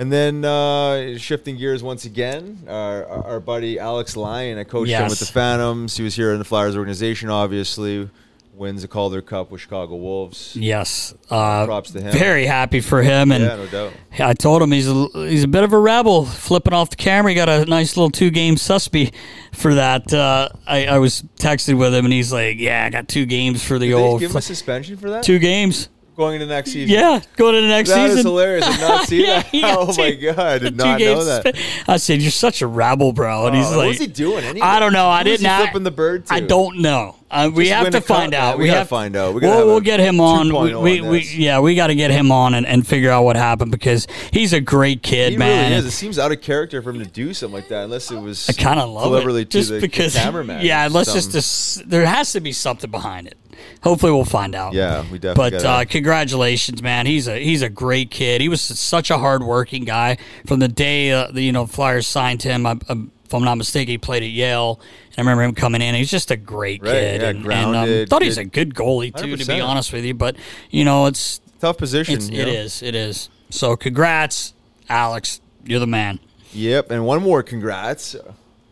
And 0.00 0.10
then 0.10 0.46
uh, 0.46 1.18
shifting 1.18 1.58
gears 1.58 1.82
once 1.82 2.06
again, 2.06 2.64
our, 2.66 3.06
our 3.06 3.38
buddy 3.38 3.78
Alex 3.78 4.16
Lyon. 4.16 4.56
I 4.56 4.64
coached 4.64 4.90
him 4.90 5.10
with 5.10 5.18
the 5.18 5.26
Phantoms. 5.26 5.94
He 5.94 6.02
was 6.02 6.16
here 6.16 6.32
in 6.32 6.38
the 6.38 6.44
Flyers 6.46 6.74
organization, 6.74 7.28
obviously. 7.28 8.08
Wins 8.54 8.80
the 8.80 8.88
Calder 8.88 9.20
Cup 9.20 9.50
with 9.50 9.60
Chicago 9.60 9.96
Wolves. 9.96 10.56
Yes. 10.56 11.12
Uh, 11.28 11.66
Props 11.66 11.90
to 11.90 12.00
him. 12.00 12.12
Very 12.12 12.46
happy 12.46 12.80
for 12.80 13.02
him. 13.02 13.30
And 13.30 13.44
Yeah, 13.44 13.56
no 13.56 13.66
doubt. 13.66 13.92
I 14.18 14.32
told 14.32 14.62
him 14.62 14.72
he's 14.72 14.88
a, 14.88 15.06
he's 15.14 15.44
a 15.44 15.48
bit 15.48 15.64
of 15.64 15.74
a 15.74 15.78
rebel, 15.78 16.24
flipping 16.24 16.72
off 16.72 16.88
the 16.88 16.96
camera. 16.96 17.32
He 17.32 17.34
got 17.34 17.50
a 17.50 17.66
nice 17.66 17.98
little 17.98 18.10
two 18.10 18.30
game 18.30 18.54
suspy 18.54 19.12
for 19.52 19.74
that. 19.74 20.14
Uh, 20.14 20.48
I, 20.66 20.86
I 20.86 20.98
was 20.98 21.22
texting 21.36 21.78
with 21.78 21.94
him, 21.94 22.06
and 22.06 22.12
he's 22.12 22.32
like, 22.32 22.58
"Yeah, 22.58 22.86
I 22.86 22.90
got 22.90 23.06
two 23.06 23.26
games 23.26 23.62
for 23.62 23.78
the 23.78 23.88
Did 23.88 23.94
old 23.94 24.20
give 24.20 24.30
him 24.30 24.36
a 24.38 24.42
suspension 24.42 24.96
for 24.96 25.10
that? 25.10 25.24
two 25.24 25.38
games." 25.38 25.90
Going 26.16 26.34
into 26.34 26.46
the 26.46 26.52
next 26.54 26.72
season. 26.72 26.94
Yeah, 26.94 27.20
going 27.36 27.54
to 27.54 27.60
the 27.62 27.68
next 27.68 27.88
season. 27.88 28.08
That 28.08 28.18
is 28.18 28.24
hilarious. 28.24 28.64
I 28.66 28.72
did 28.72 28.80
not 28.80 29.04
see 29.08 29.22
Yeah, 29.26 29.42
that. 29.42 29.50
Oh 29.78 29.94
my 29.96 30.10
god, 30.12 30.38
I 30.38 30.58
did 30.58 30.76
not 30.76 31.00
know 31.00 31.24
that. 31.24 31.56
I 31.88 31.96
said, 31.96 32.20
"You're 32.20 32.30
such 32.30 32.60
a 32.62 32.66
rebel, 32.66 33.12
bro," 33.12 33.46
and 33.46 33.56
he's 33.56 33.66
Oh, 33.72 33.78
like, 33.78 33.86
what's 33.88 34.00
he 34.00 34.06
doing 34.06 34.44
anyway? 34.44 34.66
I 34.66 34.80
don't 34.80 34.92
know. 34.92 35.08
I 35.08 35.22
didn't. 35.22 35.48
he 35.48 35.56
flipping 35.64 35.82
the 35.84 35.90
bird 35.90 36.26
to? 36.26 36.34
I 36.34 36.40
don't 36.40 36.78
know. 36.80 37.16
Uh, 37.30 37.48
we 37.54 37.68
have 37.68 37.90
to 37.90 38.00
find 38.00 38.34
out. 38.34 38.58
We 38.58 38.66
gotta 38.66 38.84
find 38.84 39.14
out. 39.14 39.34
We 39.34 39.40
gotta 39.40 39.58
we'll, 39.58 39.66
we'll 39.68 39.80
get 39.80 40.00
him 40.00 40.20
on. 40.20 40.48
We, 40.48 40.52
2.0 40.72 40.82
we, 40.82 41.00
on 41.00 41.08
we 41.08 41.20
yeah, 41.20 41.60
we 41.60 41.74
got 41.76 41.86
to 41.86 41.94
get 41.94 42.10
him 42.10 42.32
on 42.32 42.54
and, 42.54 42.66
and 42.66 42.84
figure 42.84 43.10
out 43.10 43.22
what 43.22 43.36
happened 43.36 43.70
because 43.70 44.08
he's 44.32 44.52
a 44.52 44.60
great 44.60 45.02
kid, 45.04 45.32
He 45.32 45.38
man. 45.38 45.70
really. 45.72 45.86
It 45.86 45.90
seems 45.92 46.18
out 46.18 46.32
of 46.32 46.40
character 46.40 46.82
for 46.82 46.90
him 46.90 46.98
to 46.98 47.06
do 47.06 47.32
something 47.32 47.54
like 47.54 47.68
that, 47.68 47.84
unless 47.84 48.10
it 48.10 48.18
was 48.20 48.48
I 48.48 48.52
kind 48.54 48.80
of 48.80 48.90
love 48.90 49.04
deliberately 49.04 49.42
it 49.42 49.50
to 49.52 49.58
just 49.58 49.70
the 49.70 49.80
because 49.80 50.14
cameraman. 50.14 50.60
Yeah, 50.66 50.84
unless 50.86 51.12
just 51.14 51.88
there 51.88 52.04
has 52.04 52.32
to 52.32 52.40
be 52.40 52.50
something 52.52 52.90
behind 52.90 53.28
it. 53.28 53.38
Hopefully, 53.82 54.12
we'll 54.12 54.24
find 54.24 54.54
out. 54.54 54.72
Yeah, 54.72 55.04
we 55.10 55.18
definitely. 55.18 55.58
But 55.58 55.64
uh, 55.64 55.84
congratulations, 55.84 56.82
man. 56.82 57.06
He's 57.06 57.28
a 57.28 57.38
he's 57.38 57.62
a 57.62 57.68
great 57.68 58.10
kid. 58.10 58.40
He 58.40 58.48
was 58.48 58.60
such 58.60 59.10
a 59.10 59.18
hardworking 59.18 59.84
guy 59.84 60.18
from 60.46 60.60
the 60.60 60.68
day 60.68 61.12
uh, 61.12 61.30
the 61.30 61.42
you 61.42 61.52
know 61.52 61.66
Flyers 61.66 62.06
signed 62.06 62.42
him. 62.42 62.66
I, 62.66 62.78
I, 62.88 62.96
if 63.24 63.34
I'm 63.34 63.44
not 63.44 63.54
mistaken, 63.56 63.92
he 63.92 63.98
played 63.98 64.22
at 64.24 64.30
Yale. 64.30 64.80
And 65.16 65.18
I 65.18 65.30
remember 65.30 65.42
him 65.44 65.54
coming 65.54 65.82
in. 65.82 65.94
He's 65.94 66.10
just 66.10 66.30
a 66.30 66.36
great 66.36 66.82
Right, 66.82 66.92
kid, 66.92 67.20
yeah, 67.22 67.28
and, 67.28 67.46
and 67.46 67.76
um, 67.76 68.06
thought 68.06 68.22
he's 68.22 68.38
a 68.38 68.44
good 68.44 68.74
goalie 68.74 69.14
too. 69.14 69.36
To 69.36 69.44
be 69.46 69.60
honest 69.60 69.92
with 69.92 70.04
you, 70.04 70.14
but 70.14 70.36
you 70.70 70.84
know 70.84 71.06
it's 71.06 71.40
tough 71.60 71.78
position. 71.78 72.14
it's 72.14 72.28
it 72.28 72.48
is 72.48 72.82
it 72.82 72.94
is. 72.94 73.28
So 73.50 73.76
congrats, 73.76 74.54
Alex. 74.88 75.40
You're 75.64 75.80
the 75.80 75.86
man. 75.86 76.20
Yep, 76.52 76.90
and 76.90 77.04
one 77.06 77.22
more 77.22 77.42
congrats. 77.42 78.16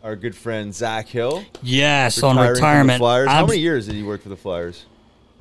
Our 0.03 0.15
good 0.15 0.35
friend 0.35 0.73
Zach 0.73 1.07
Hill. 1.07 1.43
Yes, 1.61 2.23
on 2.23 2.37
retiring 2.37 2.45
from 2.45 2.53
the 2.55 2.61
retirement. 2.61 2.99
Flyers. 2.99 3.27
How 3.27 3.45
many 3.45 3.59
years 3.59 3.85
did 3.87 3.95
he 3.95 4.03
work 4.03 4.21
for 4.23 4.29
the 4.29 4.37
Flyers? 4.37 4.85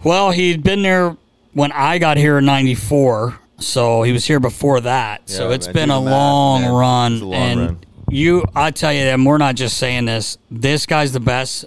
Well, 0.03 0.33
he'd 0.33 0.62
been 0.65 0.83
there 0.83 1.17
when 1.53 1.71
I 1.73 1.99
got 1.99 2.17
here 2.17 2.38
in 2.38 2.45
'94, 2.45 3.38
so 3.61 4.03
he 4.03 4.11
was 4.12 4.25
here 4.27 4.41
before 4.41 4.81
that. 4.81 5.29
so 5.31 5.49
Yeah, 5.49 5.55
it's 5.55 5.67
man, 5.67 5.75
been 5.75 5.91
a 5.91 6.00
math, 6.00 6.11
long 6.12 6.65
run. 6.65 7.12
A 7.21 7.25
long 7.25 7.35
and 7.35 7.61
run. 7.61 7.79
you, 8.11 8.45
I 8.55 8.73
tell 8.73 8.93
you, 8.93 9.00
and 9.03 9.25
we're 9.25 9.38
not 9.38 9.55
just 9.55 9.77
saying 9.79 10.07
this. 10.07 10.38
This 10.50 10.87
guy's 10.87 11.12
the 11.12 11.21
best 11.21 11.65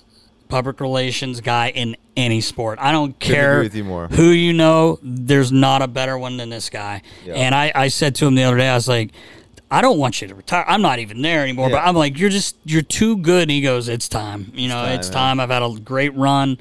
public 0.50 0.82
relations 0.82 1.40
guy 1.40 1.70
in 1.70 1.96
any 2.18 2.42
sport. 2.42 2.78
I 2.82 2.92
don't 2.92 3.18
care 3.20 3.60
with 3.62 3.74
you 3.74 3.86
more. 3.86 4.08
who 4.10 4.32
you 4.32 4.52
know. 4.52 5.00
There's 5.02 5.52
not 5.54 5.82
a 5.82 5.88
better 5.88 6.18
one 6.18 6.36
than 6.36 6.50
this 6.50 6.70
guy. 6.70 7.04
Yeah. 7.26 7.36
And 7.36 7.56
I, 7.56 7.72
I 7.74 7.88
said 7.88 8.16
to 8.16 8.28
him 8.28 8.36
the 8.36 8.44
other 8.44 8.58
day, 8.58 8.68
I 8.68 8.76
was 8.76 8.90
like. 8.90 9.12
I 9.74 9.82
don't 9.82 9.98
want 9.98 10.22
you 10.22 10.28
to 10.28 10.36
retire. 10.36 10.66
I'm 10.68 10.82
not 10.82 11.00
even 11.00 11.22
there 11.22 11.42
anymore, 11.44 11.70
but 11.70 11.78
I'm 11.78 11.96
like, 11.96 12.20
you're 12.20 12.30
just, 12.30 12.58
you're 12.66 12.82
too 12.82 13.16
good. 13.18 13.44
And 13.44 13.51
he 13.51 13.62
goes, 13.62 13.88
it's 13.88 14.10
time. 14.10 14.51
You 14.54 14.68
know, 14.68 14.75
time, 14.75 15.00
it's 15.00 15.10
time. 15.10 15.40
I've 15.40 15.50
had 15.50 15.63
a 15.63 15.80
great 15.80 16.13
run. 16.13 16.58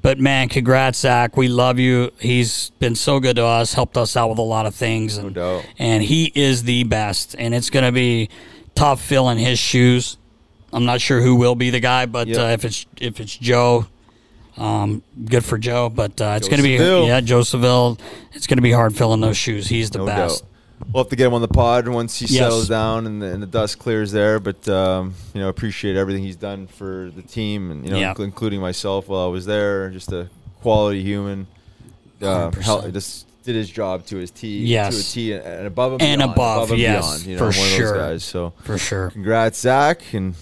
But 0.00 0.18
man, 0.18 0.48
congrats, 0.48 0.98
Zach. 1.00 1.36
We 1.36 1.48
love 1.48 1.78
you. 1.78 2.10
He's 2.18 2.70
been 2.78 2.94
so 2.94 3.20
good 3.20 3.36
to 3.36 3.44
us, 3.44 3.74
helped 3.74 3.98
us 3.98 4.16
out 4.16 4.30
with 4.30 4.38
a 4.38 4.42
lot 4.42 4.64
of 4.64 4.74
things. 4.74 5.18
And, 5.18 5.34
doubt. 5.34 5.66
and 5.78 6.02
he 6.02 6.32
is 6.34 6.62
the 6.62 6.84
best. 6.84 7.36
And 7.38 7.54
it's 7.54 7.68
going 7.68 7.84
to 7.84 7.92
be 7.92 8.30
tough 8.74 9.00
filling 9.02 9.36
his 9.38 9.58
shoes. 9.58 10.16
I'm 10.72 10.86
not 10.86 11.02
sure 11.02 11.20
who 11.20 11.36
will 11.36 11.54
be 11.54 11.68
the 11.68 11.80
guy, 11.80 12.06
but 12.06 12.28
Yep. 12.28 12.38
uh, 12.38 12.42
if 12.52 12.64
it's 12.64 12.86
if 13.00 13.20
it's 13.20 13.36
Joe, 13.36 13.86
um, 14.56 15.02
good 15.26 15.44
for 15.44 15.58
Joe. 15.58 15.88
But 15.88 16.20
uh, 16.20 16.34
it's 16.36 16.48
going 16.48 16.62
to 16.62 16.64
be 16.64 16.72
yeah, 17.06 17.20
Joe 17.20 17.40
Siville. 17.40 18.00
It's 18.32 18.46
going 18.46 18.56
to 18.58 18.62
be 18.62 18.72
hard 18.72 18.96
filling 18.96 19.20
those 19.20 19.36
shoes. 19.36 19.68
He's 19.68 19.90
the 19.90 19.98
No 19.98 20.06
best. 20.06 20.40
doubt. 20.42 20.50
We'll 20.92 21.04
have 21.04 21.10
to 21.10 21.16
get 21.16 21.26
him 21.28 21.34
on 21.34 21.40
the 21.40 21.48
pod 21.48 21.86
once 21.88 22.18
he 22.18 22.26
Yes. 22.26 22.38
settles 22.38 22.68
down 22.68 23.06
and 23.06 23.22
the, 23.22 23.26
and 23.26 23.42
the 23.42 23.46
dust 23.46 23.78
clears 23.78 24.12
there. 24.12 24.38
But 24.40 24.68
um, 24.68 25.14
you 25.32 25.40
know, 25.40 25.48
appreciate 25.48 25.96
everything 25.96 26.22
he's 26.22 26.36
done 26.36 26.66
for 26.66 27.10
the 27.14 27.22
team, 27.22 27.70
and 27.70 27.84
you 27.84 27.90
know, 27.92 27.98
Yeah. 27.98 28.14
including 28.18 28.60
myself 28.60 29.08
while 29.08 29.24
I 29.24 29.28
was 29.28 29.46
there. 29.46 29.90
Just 29.90 30.12
a 30.12 30.28
quality 30.62 31.02
human. 31.02 31.46
Uh, 32.22 32.50
100%. 32.50 32.92
just 32.92 33.26
did 33.44 33.54
his 33.54 33.68
job 33.70 34.06
to 34.06 34.16
his 34.16 34.30
T, 34.30 34.64
Yes. 34.64 34.94
to 34.94 35.00
a 35.00 35.02
T, 35.02 35.32
and, 35.34 35.66
above 35.66 35.92
and, 35.94 36.02
And 36.02 36.18
beyond, 36.20 36.32
above, 36.32 36.70
and 36.70 36.80
yes, 36.80 37.04
beyond. 37.04 37.26
You 37.26 37.32
know, 37.32 37.38
for 37.38 37.44
one 37.44 37.66
of 37.66 37.72
sure. 37.72 37.86
those 37.92 37.96
guys. 37.98 38.24
So 38.24 38.52
For 38.62 38.78
sure. 38.78 39.10
congrats, 39.10 39.60
Zach, 39.60 40.00
and 40.12 40.34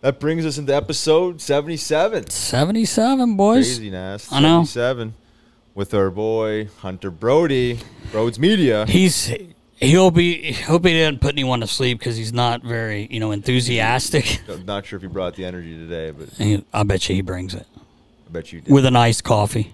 that 0.00 0.18
brings 0.20 0.44
us 0.46 0.56
into 0.58 0.74
episode 0.74 1.40
seventy-seven. 1.40 2.30
77, 2.30 3.36
boys. 3.36 3.66
Crazy, 3.66 3.90
Nas. 3.90 4.28
I 4.32 4.40
know. 4.40 4.64
Seventy-seven 4.64 5.14
with 5.74 5.92
our 5.94 6.10
boy 6.10 6.68
Hunter 6.78 7.10
Brody, 7.10 7.80
Rhodes 8.12 8.38
Media. 8.38 8.86
He's 8.86 9.32
he'll 9.76 10.10
be 10.10 10.52
hope 10.52 10.84
he 10.84 10.92
didn't 10.92 11.20
put 11.20 11.34
anyone 11.34 11.60
to 11.60 11.66
sleep 11.66 11.98
because 11.98 12.16
he's 12.16 12.32
not 12.32 12.62
very 12.62 13.06
you 13.10 13.20
know 13.20 13.32
enthusiastic. 13.32 14.40
I'm 14.48 14.64
not 14.64 14.86
sure 14.86 14.96
if 14.96 15.02
he 15.02 15.08
brought 15.08 15.34
the 15.36 15.44
energy 15.44 15.76
today, 15.76 16.10
but 16.10 16.28
He- 16.30 16.64
I 16.72 16.82
bet 16.84 17.08
you 17.08 17.14
he 17.16 17.22
brings 17.22 17.54
it 17.54 17.66
I 17.76 18.30
bet 18.32 18.52
you 18.52 18.60
did. 18.60 18.72
with 18.72 18.86
an 18.86 18.96
iced 18.96 19.24
coffee. 19.24 19.72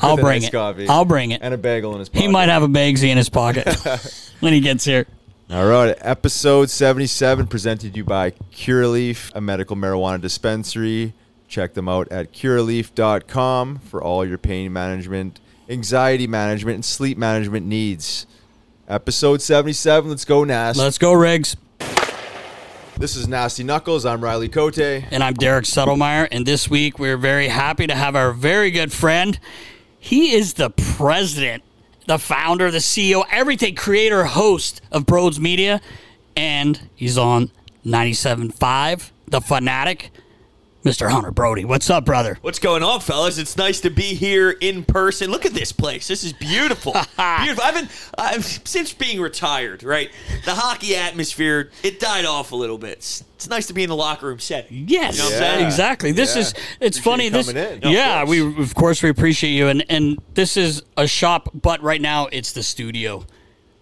I'll 0.00 0.16
bring 0.16 0.44
it. 0.44 0.52
coffee 0.52 0.86
I'll 0.86 1.04
bring 1.04 1.32
it. 1.32 1.40
and 1.42 1.52
a 1.52 1.58
bagel 1.58 1.92
in 1.94 1.98
his 1.98 2.08
pocket. 2.08 2.22
He 2.22 2.28
might 2.28 2.48
have 2.48 2.62
a 2.62 2.68
Bagsy 2.68 3.08
in 3.08 3.16
his 3.16 3.28
pocket 3.28 3.66
when 4.40 4.52
he 4.52 4.60
gets 4.60 4.84
here. 4.84 5.06
All 5.50 5.66
right, 5.66 5.96
episode 6.02 6.68
77 6.70 7.46
presented 7.46 7.92
to 7.94 7.96
you 7.96 8.04
by 8.04 8.32
Curaleaf, 8.52 9.32
a 9.34 9.40
medical 9.40 9.74
marijuana 9.76 10.20
dispensary. 10.20 11.14
Check 11.48 11.72
them 11.72 11.88
out 11.88 12.08
at 12.08 12.32
curaleaf.com 12.32 13.78
for 13.78 14.02
all 14.02 14.24
your 14.24 14.36
pain 14.36 14.70
management, 14.70 15.40
anxiety 15.68 16.26
management, 16.26 16.74
and 16.74 16.84
sleep 16.84 17.16
management 17.16 17.66
needs. 17.66 18.26
Episode 18.86 19.40
77, 19.40 20.10
let's 20.10 20.26
go, 20.26 20.44
Nas. 20.44 20.76
Let's 20.76 20.98
go, 20.98 21.14
Riggs. 21.14 21.56
This 22.98 23.16
is 23.16 23.28
Nasty 23.28 23.64
Knuckles. 23.64 24.04
I'm 24.04 24.22
Riley 24.22 24.48
Cote. 24.48 24.78
And 24.78 25.22
I'm 25.22 25.34
Derek 25.34 25.64
Settlemeyer. 25.64 26.28
And 26.30 26.44
this 26.44 26.68
week 26.68 26.98
we're 26.98 27.16
very 27.16 27.48
happy 27.48 27.86
to 27.86 27.94
have 27.94 28.14
our 28.14 28.32
very 28.32 28.70
good 28.70 28.92
friend. 28.92 29.38
He 29.98 30.34
is 30.34 30.54
the 30.54 30.70
president, 30.70 31.62
the 32.06 32.18
founder, 32.18 32.70
the 32.70 32.78
CEO, 32.78 33.24
everything, 33.30 33.74
creator, 33.74 34.24
host 34.24 34.82
of 34.92 35.06
Broads 35.06 35.40
Media. 35.40 35.80
And 36.36 36.88
he's 36.94 37.16
on 37.16 37.52
97.5, 37.86 39.12
The 39.28 39.40
Fanatic. 39.40 40.10
Mr. 40.88 41.10
Hunter 41.10 41.30
Brody. 41.30 41.66
What's 41.66 41.90
up, 41.90 42.06
brother? 42.06 42.38
What's 42.40 42.58
going 42.58 42.82
on, 42.82 43.00
fellas? 43.00 43.36
It's 43.36 43.58
nice 43.58 43.78
to 43.82 43.90
be 43.90 44.14
here 44.14 44.50
in 44.52 44.84
person. 44.86 45.30
Look 45.30 45.44
at 45.44 45.52
this 45.52 45.70
place. 45.70 46.08
This 46.08 46.24
is 46.24 46.32
beautiful. 46.32 46.92
beautiful. 47.42 47.62
I've 47.62 47.74
been 47.74 47.88
I've 48.16 48.46
since 48.46 48.94
being 48.94 49.20
retired, 49.20 49.82
right? 49.82 50.10
The 50.46 50.54
hockey 50.54 50.96
atmosphere 50.96 51.70
it 51.82 52.00
died 52.00 52.24
off 52.24 52.52
a 52.52 52.56
little 52.56 52.78
bit. 52.78 52.92
It's, 52.98 53.22
it's 53.34 53.50
nice 53.50 53.66
to 53.66 53.74
be 53.74 53.82
in 53.82 53.90
the 53.90 53.96
locker 53.96 54.28
room 54.28 54.38
setting. 54.38 54.86
Yes, 54.88 55.18
You 55.18 55.24
know 55.24 55.38
what 55.38 55.42
I'm 55.60 55.66
exactly. 55.66 56.12
This 56.12 56.34
Yeah. 56.34 56.40
is 56.40 56.54
it's 56.80 56.98
Appreciate 56.98 57.02
funny. 57.02 57.28
This 57.28 57.46
coming 57.52 57.62
in. 57.82 57.84
Of 57.84 57.92
yeah, 57.92 58.24
course. 58.24 58.30
we 58.30 58.62
of 58.62 58.74
course 58.74 59.02
we 59.02 59.10
appreciate 59.10 59.50
you, 59.50 59.68
and 59.68 59.84
and 59.90 60.18
this 60.32 60.56
is 60.56 60.82
a 60.96 61.06
shop, 61.06 61.50
but 61.52 61.82
right 61.82 62.00
now 62.00 62.28
it's 62.32 62.52
the 62.52 62.62
studio. 62.62 63.26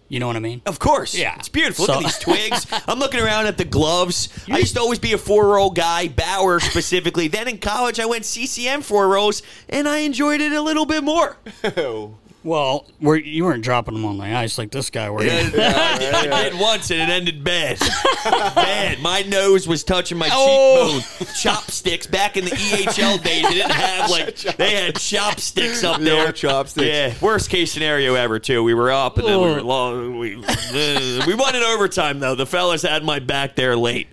You 0.09 0.19
know 0.21 0.27
what 0.27 0.35
I 0.37 0.39
mean? 0.39 0.61
Of 0.65 0.79
course. 0.79 1.13
Yeah. 1.15 1.35
It's 1.37 1.49
beautiful. 1.49 1.85
Look 1.85 1.93
So- 1.95 1.99
at 1.99 2.03
these 2.03 2.19
twigs. 2.19 2.67
I'm 2.87 2.97
looking 2.99 3.19
around 3.19 3.47
at 3.47 3.57
the 3.57 3.65
gloves. 3.65 4.29
I 4.49 4.57
used 4.59 4.75
to 4.75 4.79
always 4.81 4.99
be 4.99 5.11
a 5.13 5.17
four 5.17 5.47
roll 5.47 5.69
guy, 5.69 6.07
Bauer 6.07 6.59
specifically. 6.61 7.27
then 7.27 7.47
in 7.47 7.57
college, 7.57 7.99
I 7.99 8.05
went 8.05 8.23
CCM 8.25 8.81
four 8.83 9.07
rolls, 9.09 9.41
and 9.67 9.87
I 9.87 9.97
enjoyed 9.99 10.39
it 10.41 10.53
a 10.53 10.61
little 10.61 10.85
bit 10.85 11.03
more. 11.03 11.37
Oh. 11.77 12.15
Well, 12.47 12.87
we're, 13.01 13.17
you 13.17 13.43
weren't 13.43 13.61
dropping 13.63 13.93
them 13.95 14.05
on 14.05 14.17
the 14.17 14.23
ice 14.23 14.57
like 14.57 14.71
this 14.71 14.89
guy. 14.89 15.09
Were 15.09 15.21
you? 15.21 15.29
I, 15.31 15.49
did, 15.49 16.13
I 16.31 16.49
did 16.49 16.57
once, 16.59 16.89
and 16.91 17.01
it 17.01 17.09
ended 17.13 17.43
bad. 17.43 17.77
bad. 18.23 19.01
My 19.01 19.21
nose 19.23 19.67
was 19.67 19.83
touching 19.83 20.17
my 20.17 20.29
Oh. 20.31 21.01
cheekbone. 21.19 21.35
Chopsticks. 21.35 22.07
Back 22.07 22.37
in 22.37 22.45
the 22.45 22.51
EHL 22.51 23.21
days, 23.21 23.43
they 23.43 23.53
didn't 23.53 23.71
have 23.71 24.09
like 24.09 24.37
they 24.37 24.75
had 24.85 24.95
chopsticks 24.95 25.83
up 25.83 25.97
The 25.99 26.05
there. 26.05 26.25
old 26.27 26.35
chopsticks. 26.35 26.87
Yeah. 26.87 27.13
Worst 27.21 27.49
case 27.49 27.71
scenario 27.71 28.15
ever 28.15 28.39
too. 28.39 28.63
We 28.63 28.73
were 28.73 28.91
up, 28.91 29.17
and 29.17 29.27
then 29.27 29.41
we 29.41 29.47
were 29.47 29.61
long. 29.61 30.17
We 30.17 30.35
uh, 30.37 31.23
we 31.27 31.35
won 31.35 31.53
in 31.53 31.63
overtime 31.63 32.19
though. 32.21 32.35
The 32.35 32.45
fellas 32.45 32.81
had 32.83 33.03
my 33.03 33.19
back 33.19 33.55
there 33.57 33.75
late. 33.75 34.07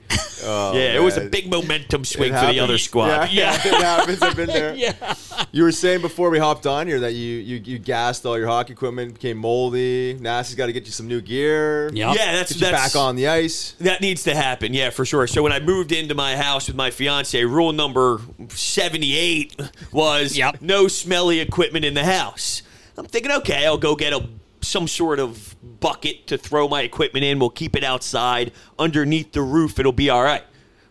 Oh, 0.47 0.75
yeah, 0.75 0.93
it 0.95 1.03
was 1.03 1.17
a 1.17 1.21
man. 1.21 1.31
big 1.31 1.51
momentum 1.51 2.05
swing 2.05 2.35
It 2.35 2.39
for 2.39 2.47
the 2.53 2.61
other 2.61 2.75
happens. 2.75 2.83
squad. 2.83 3.31
Yeah, 3.31 3.55
it 3.55 3.61
happens. 3.83 4.21
I've 4.21 4.37
been 4.37 4.49
there. 4.49 4.75
yeah. 4.75 5.15
You 5.53 5.63
were 5.63 5.73
saying 5.73 6.03
before 6.03 6.29
we 6.29 6.39
hopped 6.39 6.67
on 6.67 6.87
here 6.87 7.01
that 7.01 7.13
you 7.15 7.37
you, 7.37 7.57
you 7.65 7.79
gassed 7.79 8.24
all 8.27 8.39
your 8.39 8.47
hockey 8.47 8.73
equipment, 8.73 9.15
became 9.15 9.39
moldy. 9.39 10.15
Nasty's 10.21 10.57
got 10.57 10.67
to 10.67 10.73
get 10.73 10.87
you 10.87 10.93
some 10.93 11.09
new 11.09 11.21
gear. 11.21 11.91
Yep. 11.93 12.17
Yeah, 12.17 12.33
that's 12.33 12.53
Get 12.53 12.61
you 12.61 12.71
that's 12.71 12.95
back 12.95 13.01
on 13.01 13.17
the 13.17 13.29
ice. 13.29 13.73
That 13.81 14.01
needs 14.01 14.23
to 14.25 14.35
happen, 14.35 14.75
yeah, 14.75 14.91
for 14.91 15.05
sure. 15.05 15.27
So 15.27 15.43
when 15.43 15.53
I 15.53 15.61
moved 15.61 15.93
into 15.93 16.15
my 16.15 16.37
house 16.37 16.67
with 16.67 16.77
my 16.77 16.91
fiance, 16.91 17.43
rule 17.45 17.73
number 17.73 18.21
seventy-eight 18.49 19.61
was 19.93 20.37
Yep. 20.37 20.61
no 20.61 20.89
smelly 20.89 21.41
equipment 21.41 21.85
in 21.85 21.95
the 21.95 22.05
house. 22.05 22.63
I'm 22.97 23.07
thinking, 23.07 23.33
okay, 23.33 23.67
I'll 23.67 23.79
go 23.79 23.97
get 23.97 24.13
a 24.13 24.29
some 24.61 24.89
sort 24.89 25.19
of 25.19 25.55
bucket 25.81 26.27
to 26.29 26.39
throw 26.39 26.67
my 26.69 26.81
equipment 26.83 27.23
in. 27.25 27.39
We'll 27.39 27.51
keep 27.51 27.77
it 27.77 27.85
outside 27.85 28.51
underneath 28.79 29.33
the 29.33 29.43
roof. 29.43 29.79
It'll 29.79 29.93
be 29.93 30.09
all 30.09 30.23
right. 30.23 30.43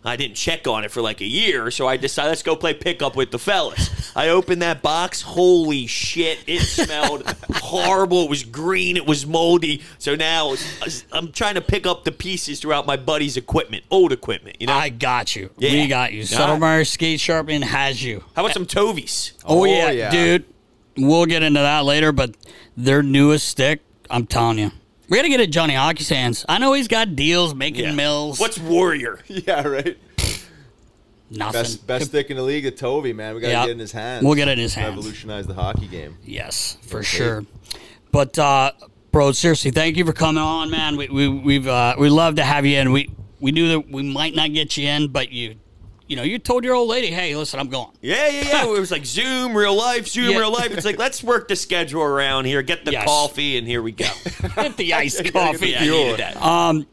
I 0.05 0.15
didn't 0.17 0.35
check 0.35 0.67
on 0.67 0.83
it 0.83 0.91
for 0.91 1.01
like 1.01 1.21
a 1.21 1.25
year, 1.25 1.71
so 1.71 1.87
I 1.87 1.97
decided 1.97 2.29
let's 2.29 2.43
go 2.43 2.55
play 2.55 2.73
pickup 2.73 3.15
with 3.15 3.31
the 3.31 3.39
fellas. 3.39 4.11
I 4.15 4.29
opened 4.29 4.61
that 4.61 4.81
box. 4.81 5.21
Holy 5.21 5.87
shit! 5.87 6.39
It 6.45 6.59
smelled 6.61 7.23
horrible. 7.55 8.23
It 8.23 8.29
was 8.29 8.43
green. 8.43 8.97
It 8.97 9.05
was 9.05 9.25
moldy. 9.25 9.81
So 9.99 10.15
now 10.15 10.55
I'm 11.11 11.31
trying 11.31 11.55
to 11.55 11.61
pick 11.61 11.87
up 11.87 12.03
the 12.03 12.11
pieces 12.11 12.59
throughout 12.59 12.85
my 12.85 12.97
buddy's 12.97 13.37
equipment, 13.37 13.85
old 13.89 14.11
equipment. 14.11 14.57
You 14.59 14.67
know. 14.67 14.73
I 14.73 14.89
got 14.89 15.35
you. 15.35 15.49
Yeah. 15.57 15.71
We 15.71 15.87
got 15.87 16.11
you. 16.13 16.23
All 16.37 16.47
right. 16.47 16.59
Settlemeyer 16.61 16.87
Skate 16.87 17.19
Sharpening 17.19 17.61
has 17.61 18.03
you. 18.03 18.23
How 18.35 18.43
about 18.43 18.53
some 18.53 18.65
Tovies? 18.65 19.33
Oh, 19.45 19.61
Oh, 19.61 19.63
yeah, 19.65 19.89
yeah. 19.91 20.09
dude. 20.11 20.45
We'll 20.97 21.25
get 21.25 21.41
into 21.41 21.59
that 21.61 21.85
later, 21.85 22.11
but 22.11 22.35
their 22.77 23.01
newest 23.01 23.47
stick, 23.47 23.81
I'm 24.09 24.27
telling 24.27 24.59
you. 24.59 24.71
We 25.09 25.17
got 25.17 25.23
to 25.23 25.29
get 25.29 25.39
it 25.41 25.51
Johnny 25.51 25.73
Hockey's 25.73 26.09
hands. 26.09 26.45
I 26.47 26.57
know 26.59 26.73
he's 26.73 26.87
got 26.87 27.15
deals 27.15 27.53
making 27.53 27.95
mills. 27.95 28.39
What's 28.39 28.57
Warrior? 28.57 29.19
Yeah, 29.27 29.67
right. 29.67 29.97
nothing? 31.29 31.61
Best 31.61 31.87
best 31.87 32.05
stick 32.07 32.29
in 32.29 32.37
the 32.37 32.43
league, 32.43 32.63
the 32.63 32.71
Tovey 32.71 33.13
man. 33.13 33.35
We 33.35 33.41
got 33.41 33.47
to 33.47 33.51
Yeah. 33.53 33.65
get 33.65 33.71
in 33.71 33.79
his 33.79 33.91
hands. 33.91 34.23
We'll 34.23 34.35
get 34.35 34.47
it 34.47 34.53
in 34.53 34.59
his 34.59 34.73
hands. 34.75 34.95
Revolutionize 34.95 35.47
the 35.47 35.53
hockey 35.55 35.87
game. 35.87 36.17
Yes, 36.23 36.77
for 36.83 37.03
sure. 37.03 37.45
But 38.11 38.37
uh, 38.39 38.71
bro, 39.11 39.31
seriously, 39.33 39.71
thank 39.71 39.97
you 39.97 40.05
for 40.05 40.13
coming 40.13 40.41
on, 40.43 40.69
man. 40.69 40.95
We 40.97 41.09
we 41.09 41.27
we've 41.27 41.67
uh, 41.67 41.95
we 41.97 42.09
love 42.09 42.35
to 42.35 42.43
have 42.43 42.65
you 42.65 42.77
in. 42.79 42.91
We 42.91 43.09
we 43.39 43.51
knew 43.51 43.67
that 43.69 43.89
we 43.89 44.03
might 44.03 44.35
not 44.35 44.53
get 44.53 44.77
you 44.77 44.87
in, 44.87 45.07
but 45.09 45.31
you 45.31 45.55
you 46.07 46.15
know 46.15 46.23
you 46.23 46.37
told 46.39 46.63
your 46.63 46.75
old 46.75 46.89
lady, 46.89 47.07
hey, 47.07 47.35
listen, 47.35 47.59
I'm 47.59 47.69
going. 47.69 47.89
Yeah, 48.01 48.27
yeah, 48.27 48.41
yeah. 48.41 48.65
it 48.65 48.79
was 48.79 48.91
like 48.91 49.05
Zoom, 49.05 49.55
real 49.55 49.75
life, 49.75 50.07
Zoom, 50.07 50.31
Yeah. 50.31 50.39
real 50.39 50.51
life. 50.51 50.71
It's 50.71 50.85
like 50.85 50.97
let's 50.97 51.23
work 51.23 51.47
the 51.47 51.55
schedule 51.55 52.01
around 52.01 52.45
here, 52.45 52.61
get 52.61 52.85
the 52.85 52.91
Yes. 52.91 53.05
coffee, 53.05 53.57
and 53.57 53.67
here 53.67 53.81
we 53.81 53.91
go. 53.91 54.05
Get 54.55 54.77
the 54.77 54.93
iced 54.93 55.23
coffee. 55.33 55.69
Yeah, 55.69 55.81
I 55.81 55.87
needed 55.87 56.17
that. 56.19 56.41
Um, 56.41 56.85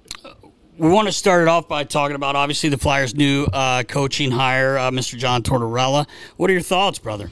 we 0.79 0.89
want 0.89 1.09
to 1.09 1.13
start 1.13 1.43
it 1.43 1.49
off 1.49 1.69
by 1.69 1.85
talking 1.85 2.17
about 2.17 2.37
obviously 2.37 2.71
the 2.71 2.79
Flyers' 2.79 3.15
new 3.15 3.45
uh, 3.53 3.83
coaching 3.83 4.31
hire, 4.31 4.79
uh, 4.79 4.91
Mr. 4.91 5.19
John 5.19 5.43
Tortorella. 5.43 6.07
What 6.39 6.49
are 6.49 6.53
your 6.55 6.63
thoughts, 6.63 6.99
brother? 6.99 7.31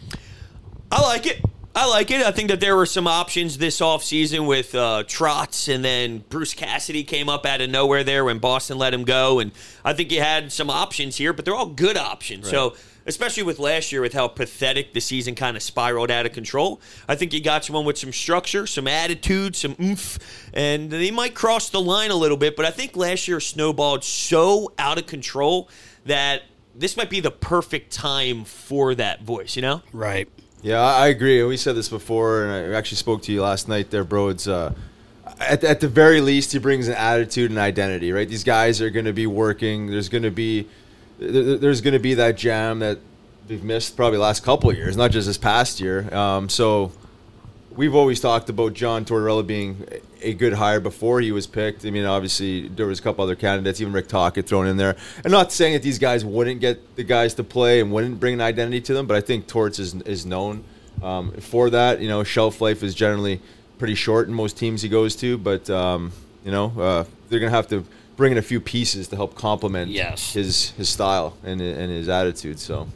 I 0.90 1.00
like 1.02 1.26
it. 1.26 1.40
I 1.78 1.86
like 1.86 2.10
it. 2.10 2.26
I 2.26 2.32
think 2.32 2.48
that 2.48 2.58
there 2.58 2.74
were 2.74 2.86
some 2.86 3.06
options 3.06 3.56
this 3.56 3.78
offseason 3.78 4.48
with 4.48 4.74
uh, 4.74 5.04
Trotz, 5.06 5.72
and 5.72 5.84
then 5.84 6.24
Bruce 6.28 6.52
Cassidy 6.52 7.04
came 7.04 7.28
up 7.28 7.46
out 7.46 7.60
of 7.60 7.70
nowhere 7.70 8.02
there 8.02 8.24
when 8.24 8.40
Boston 8.40 8.78
let 8.78 8.92
him 8.92 9.04
go. 9.04 9.38
And 9.38 9.52
I 9.84 9.92
think 9.92 10.10
you 10.10 10.20
had 10.20 10.50
some 10.50 10.70
options 10.70 11.18
here, 11.18 11.32
but 11.32 11.44
they're 11.44 11.54
all 11.54 11.66
good 11.66 11.96
options. 11.96 12.50
So, 12.50 12.74
especially 13.06 13.44
with 13.44 13.60
last 13.60 13.92
year, 13.92 14.00
with 14.00 14.12
how 14.12 14.26
pathetic 14.26 14.92
the 14.92 15.00
season 15.00 15.36
kind 15.36 15.56
of 15.56 15.62
spiraled 15.62 16.10
out 16.10 16.26
of 16.26 16.32
control, 16.32 16.80
I 17.08 17.14
think 17.14 17.32
you 17.32 17.40
got 17.40 17.64
someone 17.64 17.84
with 17.84 17.96
some 17.96 18.12
structure, 18.12 18.66
some 18.66 18.88
attitude, 18.88 19.54
some 19.54 19.76
oomph, 19.80 20.18
and 20.52 20.90
they 20.90 21.12
might 21.12 21.36
cross 21.36 21.70
the 21.70 21.80
line 21.80 22.10
a 22.10 22.16
little 22.16 22.36
bit. 22.36 22.56
But 22.56 22.64
I 22.64 22.72
think 22.72 22.96
last 22.96 23.28
year 23.28 23.38
snowballed 23.38 24.02
so 24.02 24.72
out 24.80 24.98
of 24.98 25.06
control 25.06 25.70
that 26.06 26.42
this 26.74 26.96
might 26.96 27.08
be 27.08 27.20
the 27.20 27.30
perfect 27.30 27.92
time 27.92 28.44
for 28.44 28.96
that 28.96 29.22
voice, 29.22 29.54
you 29.54 29.62
know? 29.62 29.82
Right. 29.92 30.28
Yeah, 30.62 30.80
I 30.80 31.08
agree. 31.08 31.42
We 31.44 31.56
said 31.56 31.76
this 31.76 31.88
before, 31.88 32.44
and 32.44 32.52
I 32.74 32.76
actually 32.76 32.96
spoke 32.96 33.22
to 33.22 33.32
you 33.32 33.42
last 33.42 33.68
night 33.68 33.90
there, 33.90 34.04
bro. 34.04 34.28
It's 34.28 34.48
uh, 34.48 34.74
at, 35.40 35.62
at 35.62 35.80
the 35.80 35.88
very 35.88 36.20
least, 36.20 36.52
he 36.52 36.58
brings 36.58 36.88
an 36.88 36.94
attitude 36.94 37.50
and 37.50 37.58
identity, 37.58 38.10
right? 38.12 38.28
These 38.28 38.44
guys 38.44 38.80
are 38.82 38.90
going 38.90 39.04
to 39.04 39.12
be 39.12 39.26
working. 39.26 39.86
There's 39.86 40.08
going 40.08 40.24
to 40.24 40.30
be 40.30 40.66
there- 41.20 41.56
there's 41.58 41.80
going 41.80 41.94
to 41.94 41.98
be 42.00 42.14
that 42.14 42.36
jam 42.36 42.78
that 42.80 42.98
they've 43.46 43.62
missed 43.62 43.96
probably 43.96 44.18
last 44.18 44.42
couple 44.44 44.72
years, 44.72 44.96
not 44.96 45.10
just 45.10 45.26
this 45.26 45.38
past 45.38 45.80
year. 45.80 46.12
Um, 46.14 46.48
so 46.48 46.92
we've 47.78 47.94
always 47.94 48.18
talked 48.18 48.50
about 48.50 48.74
John 48.74 49.04
Tortorella 49.04 49.46
being 49.46 49.86
a 50.20 50.34
good 50.34 50.52
hire 50.52 50.80
before 50.80 51.20
he 51.20 51.30
was 51.30 51.46
picked. 51.46 51.86
I 51.86 51.90
mean, 51.90 52.04
obviously 52.04 52.66
there 52.66 52.86
was 52.86 52.98
a 52.98 53.02
couple 53.02 53.22
other 53.22 53.36
candidates, 53.36 53.80
even 53.80 53.92
Rick 53.92 54.08
Tocchet 54.08 54.48
thrown 54.48 54.66
in 54.66 54.76
there. 54.76 54.96
I'm 55.24 55.30
not 55.30 55.52
saying 55.52 55.74
that 55.74 55.82
these 55.84 56.00
guys 56.00 56.24
wouldn't 56.24 56.60
get 56.60 56.96
the 56.96 57.04
guys 57.04 57.34
to 57.34 57.44
play 57.44 57.80
and 57.80 57.92
wouldn't 57.92 58.18
bring 58.18 58.34
an 58.34 58.40
identity 58.40 58.80
to 58.80 58.94
them, 58.94 59.06
but 59.06 59.16
I 59.16 59.20
think 59.20 59.46
Torts 59.46 59.78
is 59.78 59.94
is 60.02 60.26
known 60.26 60.64
um, 61.02 61.30
for 61.40 61.70
that. 61.70 62.00
You 62.00 62.08
know, 62.08 62.24
shelf 62.24 62.60
life 62.60 62.82
is 62.82 62.96
generally 62.96 63.40
pretty 63.78 63.94
short 63.94 64.26
in 64.26 64.34
most 64.34 64.58
teams 64.58 64.82
he 64.82 64.88
goes 64.88 65.14
to, 65.16 65.38
but 65.38 65.70
um, 65.70 66.10
you 66.44 66.50
know 66.50 66.72
uh, 66.76 67.04
they're 67.28 67.38
gonna 67.38 67.52
have 67.52 67.68
to 67.68 67.84
bring 68.16 68.32
in 68.32 68.38
a 68.38 68.42
few 68.42 68.60
pieces 68.60 69.06
to 69.06 69.14
help 69.14 69.36
complement 69.36 69.88
Yes. 69.92 70.32
his 70.32 70.70
his 70.70 70.88
style 70.88 71.36
and 71.44 71.60
and 71.60 71.92
his 71.92 72.08
attitude. 72.08 72.58
So. 72.58 72.88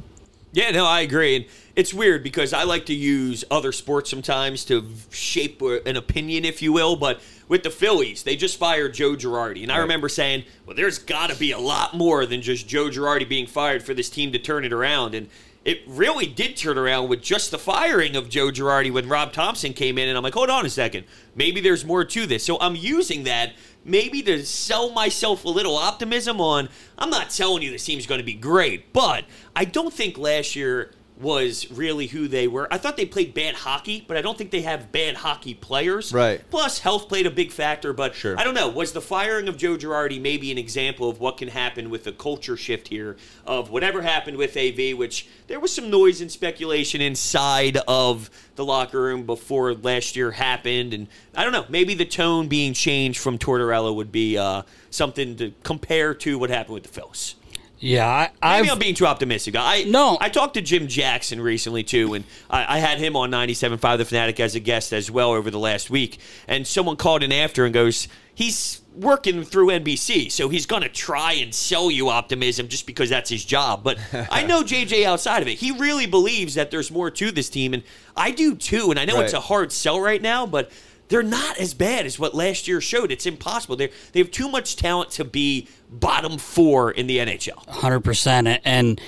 Yeah, 0.54 0.70
no, 0.72 0.84
I 0.84 1.00
agree. 1.00 1.48
It's 1.74 1.94
weird 1.94 2.22
because 2.22 2.52
I 2.52 2.64
like 2.64 2.84
to 2.86 2.94
use 2.94 3.44
other 3.50 3.72
sports 3.72 4.10
sometimes 4.10 4.64
to 4.66 4.86
shape 5.10 5.62
an 5.62 5.96
opinion, 5.96 6.44
if 6.44 6.60
you 6.60 6.70
will. 6.72 6.96
But 6.96 7.20
with 7.48 7.62
the 7.62 7.70
Phillies, 7.70 8.24
they 8.24 8.36
just 8.36 8.58
fired 8.58 8.92
Joe 8.92 9.12
Girardi. 9.12 9.62
And 9.62 9.72
I 9.72 9.78
remember 9.78 10.10
saying, 10.10 10.44
well, 10.66 10.76
there's 10.76 10.98
got 10.98 11.30
to 11.30 11.36
be 11.36 11.50
a 11.52 11.58
lot 11.58 11.94
more 11.94 12.26
than 12.26 12.42
just 12.42 12.68
Joe 12.68 12.90
Girardi 12.90 13.26
being 13.26 13.46
fired 13.46 13.82
for 13.82 13.94
this 13.94 14.10
team 14.10 14.32
to 14.32 14.38
turn 14.38 14.66
it 14.66 14.72
around. 14.72 15.14
And 15.14 15.28
it 15.64 15.80
really 15.86 16.26
did 16.26 16.58
turn 16.58 16.76
around 16.76 17.08
with 17.08 17.22
just 17.22 17.50
the 17.50 17.58
firing 17.58 18.16
of 18.16 18.28
Joe 18.28 18.50
Girardi 18.50 18.92
when 18.92 19.08
Rob 19.08 19.32
Thomson 19.32 19.72
came 19.72 19.96
in. 19.96 20.08
And 20.08 20.18
I'm 20.18 20.24
like, 20.24 20.34
hold 20.34 20.50
on 20.50 20.66
a 20.66 20.70
second. 20.70 21.06
Maybe 21.34 21.62
there's 21.62 21.86
more 21.86 22.04
to 22.04 22.26
this. 22.26 22.44
So 22.44 22.58
I'm 22.60 22.76
using 22.76 23.24
that 23.24 23.54
maybe 23.82 24.22
to 24.22 24.44
sell 24.44 24.92
myself 24.92 25.44
a 25.46 25.48
little 25.48 25.76
optimism 25.76 26.40
on 26.40 26.68
I'm 26.98 27.10
not 27.10 27.30
telling 27.30 27.62
you 27.62 27.70
this 27.70 27.84
team's 27.84 28.06
going 28.06 28.20
to 28.20 28.24
be 28.24 28.34
great, 28.34 28.92
but 28.92 29.24
I 29.56 29.64
don't 29.64 29.92
think 29.92 30.18
last 30.18 30.54
year 30.54 30.92
was 31.20 31.70
really 31.70 32.06
who 32.08 32.26
they 32.26 32.48
were. 32.48 32.66
I 32.72 32.78
thought 32.78 32.96
they 32.96 33.06
played 33.06 33.34
bad 33.34 33.54
hockey, 33.54 34.04
but 34.06 34.16
I 34.16 34.22
don't 34.22 34.36
think 34.36 34.50
they 34.50 34.62
have 34.62 34.90
bad 34.90 35.16
hockey 35.16 35.54
players. 35.54 36.12
Right. 36.12 36.42
Plus, 36.50 36.80
health 36.80 37.08
played 37.08 37.26
a 37.26 37.30
big 37.30 37.52
factor, 37.52 37.92
but 37.92 38.14
Sure. 38.14 38.38
I 38.38 38.44
don't 38.44 38.54
know. 38.54 38.68
Was 38.68 38.92
the 38.92 39.00
firing 39.00 39.48
of 39.48 39.56
Joe 39.56 39.76
Girardi 39.76 40.20
maybe 40.20 40.50
an 40.50 40.58
example 40.58 41.08
of 41.08 41.20
what 41.20 41.36
can 41.36 41.48
happen 41.48 41.90
with 41.90 42.04
the 42.04 42.12
culture 42.12 42.56
shift 42.56 42.88
here 42.88 43.16
of 43.46 43.70
whatever 43.70 44.02
happened 44.02 44.36
with 44.36 44.56
AV, 44.56 44.96
which 44.96 45.28
there 45.46 45.60
was 45.60 45.72
some 45.72 45.90
noise 45.90 46.20
and 46.20 46.30
speculation 46.30 47.00
inside 47.00 47.76
of 47.86 48.30
the 48.56 48.64
locker 48.64 49.00
room 49.00 49.24
before 49.24 49.74
last 49.74 50.16
year 50.16 50.32
happened, 50.32 50.92
and 50.92 51.08
I 51.36 51.44
don't 51.44 51.52
know. 51.52 51.66
Maybe 51.68 51.94
the 51.94 52.04
tone 52.04 52.48
being 52.48 52.72
changed 52.74 53.20
from 53.20 53.38
Tortorella 53.38 53.94
would 53.94 54.12
be 54.12 54.36
uh, 54.38 54.62
something 54.90 55.36
to 55.36 55.52
compare 55.62 56.14
to 56.14 56.38
what 56.38 56.50
happened 56.50 56.74
with 56.74 56.82
the 56.84 56.88
Phillies. 56.88 57.36
Yeah, 57.82 58.06
I, 58.40 58.58
Maybe 58.58 58.68
I've, 58.68 58.74
I'm 58.74 58.78
being 58.78 58.94
too 58.94 59.06
optimistic. 59.06 59.56
I 59.58 59.82
No. 59.82 60.16
I 60.20 60.28
talked 60.28 60.54
to 60.54 60.62
Jim 60.62 60.86
Jackson 60.86 61.40
recently 61.40 61.82
too, 61.82 62.14
and 62.14 62.24
I, 62.48 62.76
I 62.76 62.78
had 62.78 62.98
him 62.98 63.16
on 63.16 63.32
97.5 63.32 63.98
The 63.98 64.04
Fanatic 64.04 64.38
as 64.38 64.54
a 64.54 64.60
guest 64.60 64.92
as 64.92 65.10
well 65.10 65.32
over 65.32 65.50
the 65.50 65.58
last 65.58 65.90
week. 65.90 66.18
And 66.46 66.64
someone 66.64 66.94
called 66.94 67.24
in 67.24 67.32
after 67.32 67.64
and 67.64 67.74
goes, 67.74 68.06
"He's 68.32 68.82
working 68.94 69.42
through 69.42 69.70
NBC, 69.70 70.30
so 70.30 70.48
he's 70.48 70.64
going 70.64 70.82
to 70.82 70.88
try 70.88 71.32
and 71.32 71.52
sell 71.52 71.90
you 71.90 72.08
optimism 72.08 72.68
just 72.68 72.86
because 72.86 73.10
that's 73.10 73.28
his 73.28 73.44
job." 73.44 73.82
But 73.82 73.98
I 74.30 74.42
know 74.46 74.62
JJ 74.62 75.04
outside 75.04 75.42
of 75.42 75.48
it. 75.48 75.58
He 75.58 75.72
really 75.72 76.06
believes 76.06 76.54
that 76.54 76.70
there's 76.70 76.92
more 76.92 77.10
to 77.10 77.32
this 77.32 77.50
team, 77.50 77.74
and 77.74 77.82
I 78.16 78.30
do 78.30 78.54
too. 78.54 78.92
And 78.92 79.00
I 79.00 79.06
know 79.06 79.18
it's 79.18 79.32
a 79.32 79.40
hard 79.40 79.72
sell 79.72 80.00
right 80.00 80.22
now, 80.22 80.46
but. 80.46 80.70
They're 81.12 81.22
not 81.22 81.58
as 81.58 81.74
bad 81.74 82.06
as 82.06 82.18
what 82.18 82.34
last 82.34 82.66
year 82.66 82.80
showed. 82.80 83.12
It's 83.12 83.26
impossible. 83.26 83.76
They 83.76 83.90
they 84.12 84.20
have 84.20 84.30
too 84.30 84.48
much 84.48 84.76
talent 84.76 85.10
to 85.10 85.26
be 85.26 85.68
bottom 85.90 86.38
four 86.38 86.90
in 86.90 87.06
the 87.06 87.18
NHL. 87.18 87.68
hundred 87.68 88.00
percent. 88.00 88.48
And 88.64 88.98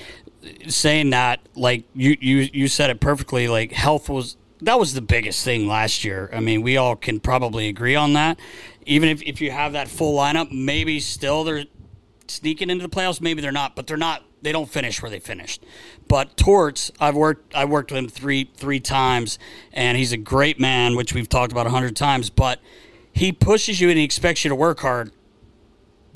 saying 0.67 1.09
that, 1.09 1.39
like 1.55 1.85
you, 1.95 2.15
you, 2.21 2.47
you 2.53 2.67
said 2.67 2.91
it 2.91 2.99
perfectly. 2.99 3.47
Like 3.47 3.71
health 3.71 4.07
was 4.07 4.37
that 4.61 4.77
was 4.77 4.93
the 4.93 5.01
biggest 5.01 5.43
thing 5.43 5.67
last 5.67 6.03
year. 6.03 6.29
I 6.31 6.41
mean, 6.41 6.61
we 6.61 6.77
all 6.77 6.95
can 6.95 7.19
probably 7.19 7.67
agree 7.69 7.95
on 7.95 8.13
that. 8.13 8.39
Even 8.85 9.09
if, 9.09 9.23
if 9.23 9.41
you 9.41 9.49
have 9.49 9.73
that 9.73 9.87
full 9.87 10.15
lineup, 10.15 10.51
maybe 10.51 10.99
still 10.99 11.43
they're 11.43 11.65
sneaking 12.27 12.69
into 12.69 12.87
the 12.87 12.95
playoffs. 12.95 13.19
Maybe 13.19 13.41
they're 13.41 13.51
not, 13.51 13.75
but 13.75 13.87
they're 13.87 13.97
not. 13.97 14.23
They 14.45 14.53
don't 14.53 14.69
finish 14.69 15.01
where 15.01 15.11
they 15.11 15.19
finished. 15.19 15.63
But 16.07 16.37
Torts, 16.37 16.91
I've 16.99 17.15
worked. 17.15 17.53
I 17.53 17.65
worked 17.65 17.91
with 17.91 17.99
him 17.99 18.07
three 18.07 18.49
three 18.55 18.79
times, 18.79 19.37
and 19.73 19.97
he's 19.97 20.13
a 20.13 20.17
great 20.17 20.59
man, 20.59 20.95
which 20.95 21.13
we've 21.13 21.27
talked 21.27 21.51
about 21.51 21.67
a 21.67 21.71
hundred 21.71 21.95
times. 21.95 22.29
But 22.29 22.59
he 23.11 23.31
pushes 23.31 23.81
you 23.81 23.89
and 23.89 23.97
he 23.97 24.03
expects 24.03 24.45
you 24.45 24.49
to 24.49 24.55
work 24.55 24.79
hard 24.79 25.11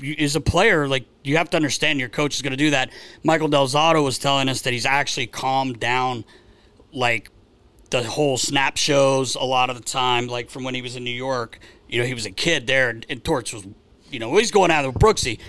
you, 0.02 0.16
as 0.20 0.36
a 0.36 0.42
player, 0.42 0.88
like 0.88 1.06
you 1.24 1.38
have 1.38 1.50
to 1.52 1.58
understand 1.58 2.00
your 2.00 2.10
coach 2.10 2.36
is 2.36 2.42
going 2.42 2.52
to 2.52 2.58
do 2.58 2.72
that. 2.72 2.92
Michael 3.24 3.48
Del 3.48 3.68
Zotto 3.68 4.04
was 4.04 4.18
telling 4.18 4.50
us 4.50 4.62
that 4.62 4.74
he's 4.74 4.86
actually 4.86 5.28
calmed 5.28 5.80
down, 5.80 6.26
like 6.92 7.32
the 7.90 8.04
whole 8.04 8.38
snap 8.38 8.78
shows 8.78 9.36
a 9.36 9.44
lot 9.44 9.70
of 9.70 9.78
the 9.78 9.84
time, 9.84 10.28
like 10.28 10.50
from 10.50 10.64
when 10.64 10.76
he 10.76 10.82
was 10.82 10.96
in 10.96 11.04
New 11.04 11.10
York. 11.10 11.60
You 11.88 12.00
know, 12.00 12.06
he 12.06 12.14
was 12.14 12.26
a 12.26 12.32
kid 12.32 12.68
there, 12.68 12.90
and, 12.90 13.06
and 13.10 13.24
Torts 13.24 13.54
was, 13.54 13.68
you 14.12 14.20
know, 14.20 14.36
he's 14.38 14.52
going 14.52 14.72
out 14.72 14.86
with 14.86 14.96
Brooksy. 14.96 15.40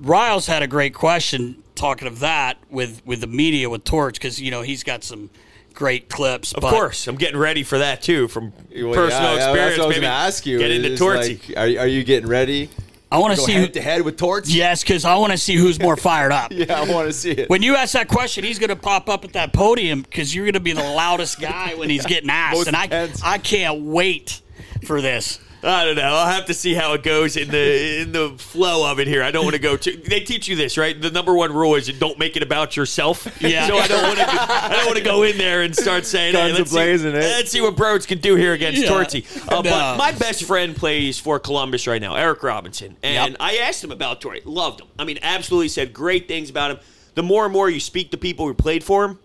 Riles 0.00 0.46
had 0.46 0.62
a 0.62 0.66
great 0.66 0.94
question 0.94 1.62
talking 1.74 2.08
of 2.08 2.20
that 2.20 2.56
with 2.70 3.04
with 3.06 3.20
the 3.20 3.26
media 3.26 3.68
with 3.70 3.84
Torts 3.84 4.18
because 4.18 4.40
you 4.40 4.50
know 4.50 4.62
he's 4.62 4.82
got 4.82 5.04
some 5.04 5.30
great 5.74 6.08
clips. 6.08 6.52
Of 6.52 6.62
but 6.62 6.70
course, 6.70 7.06
I'm 7.06 7.16
getting 7.16 7.38
ready 7.38 7.62
for 7.62 7.78
that 7.78 8.02
too 8.02 8.28
from 8.28 8.52
Well, 8.74 8.94
personal 8.94 9.34
yeah, 9.34 9.36
yeah, 9.36 9.36
experience. 9.36 9.54
That's 9.54 9.78
what 9.78 9.84
I 9.84 9.86
was 9.86 9.96
going 9.96 10.02
to 10.02 10.08
ask 10.08 10.46
you. 10.46 10.58
Get 10.58 10.70
into 10.70 10.92
is, 10.92 11.00
Tortsy. 11.00 11.48
like, 11.48 11.78
are, 11.78 11.82
are 11.82 11.86
you 11.86 12.02
getting 12.02 12.28
ready? 12.28 12.70
I 13.10 13.18
want 13.18 13.36
to 13.36 13.40
see 13.40 13.52
head 13.52 13.60
who, 13.60 13.68
to 13.68 13.80
head 13.80 14.02
with 14.02 14.16
Torts? 14.16 14.52
yes, 14.52 14.82
because 14.82 15.04
I 15.04 15.16
want 15.16 15.30
to 15.30 15.38
see 15.38 15.54
who's 15.54 15.80
more 15.80 15.96
fired 15.96 16.32
up. 16.32 16.50
Yeah, 16.56 16.80
I 16.80 16.90
want 16.90 17.06
to 17.06 17.12
see 17.12 17.30
it. 17.30 17.48
When 17.48 17.62
you 17.62 17.76
ask 17.76 17.92
that 17.92 18.08
question, 18.08 18.42
he's 18.42 18.58
going 18.58 18.70
to 18.70 18.76
pop 18.76 19.08
up 19.08 19.24
at 19.24 19.34
that 19.34 19.52
podium 19.52 20.02
because 20.02 20.34
you're 20.34 20.44
going 20.44 20.54
to 20.54 20.60
be 20.60 20.72
the 20.72 20.82
loudest 20.82 21.40
guy 21.40 21.74
when 21.76 21.88
he's 21.88 22.04
getting 22.04 22.30
asked, 22.30 22.56
Most 22.56 22.66
and 22.66 22.76
I 22.76 22.84
intense. 22.84 23.22
I 23.22 23.38
can't 23.38 23.82
wait 23.82 24.40
for 24.84 25.00
this. 25.00 25.38
I 25.62 25.84
don't 25.84 25.96
know. 25.96 26.02
I'll 26.02 26.26
have 26.28 26.46
to 26.46 26.54
see 26.54 26.74
how 26.74 26.92
it 26.92 27.02
goes 27.02 27.36
in 27.36 27.48
the 27.48 28.00
in 28.02 28.12
the 28.12 28.30
flow 28.38 28.90
of 28.90 29.00
it 29.00 29.08
here. 29.08 29.22
I 29.22 29.30
don't 29.30 29.44
want 29.44 29.54
to 29.56 29.60
go 29.60 29.76
too. 29.76 29.96
They 29.96 30.20
teach 30.20 30.46
you 30.48 30.54
this, 30.56 30.76
right? 30.78 31.00
The 31.00 31.10
number 31.10 31.34
one 31.34 31.52
rule 31.52 31.74
is 31.74 31.88
you 31.88 31.94
don't 31.94 32.18
make 32.18 32.36
it 32.36 32.42
about 32.42 32.76
yourself. 32.76 33.26
Yeah. 33.40 33.66
So 33.66 33.76
I 33.76 33.86
don't 33.88 34.02
want 34.02 34.18
to. 34.18 34.26
I 34.28 34.68
don't 34.72 34.86
want 34.86 34.98
to 34.98 35.04
go 35.04 35.22
in 35.22 35.38
there 35.38 35.62
and 35.62 35.74
start 35.74 36.04
saying, 36.06 36.34
"Hey, 36.34 36.48
Guns 36.48 36.58
let's 36.58 36.70
a-blazing, 36.70 37.12
see, 37.12 37.18
eh? 37.18 37.20
let's 37.36 37.50
see 37.50 37.60
what 37.60 37.76
Broads 37.76 38.06
can 38.06 38.18
do 38.18 38.34
here 38.36 38.52
against 38.52 38.82
Yeah. 38.82 38.88
Tortsy." 38.90 39.24
Uh, 39.50 39.56
No. 39.56 39.62
But 39.62 39.96
my 39.98 40.12
best 40.12 40.44
friend 40.44 40.76
plays 40.76 41.18
for 41.18 41.38
Columbus 41.38 41.86
right 41.86 42.00
now, 42.00 42.14
Eric 42.14 42.42
Robinson, 42.42 42.96
and 43.02 43.30
Yep. 43.32 43.36
I 43.40 43.56
asked 43.58 43.82
him 43.82 43.90
about 43.92 44.20
Tortsy. 44.20 44.42
Loved 44.44 44.80
him. 44.80 44.88
I 44.98 45.04
mean, 45.04 45.18
absolutely 45.22 45.68
said 45.68 45.92
great 45.92 46.28
things 46.28 46.50
about 46.50 46.70
him. 46.72 46.78
The 47.14 47.22
more 47.22 47.44
and 47.44 47.52
more 47.52 47.70
you 47.70 47.80
speak 47.80 48.10
to 48.10 48.16
people 48.18 48.46
who 48.46 48.54
played 48.54 48.84
for 48.84 49.04
him, 49.06 49.18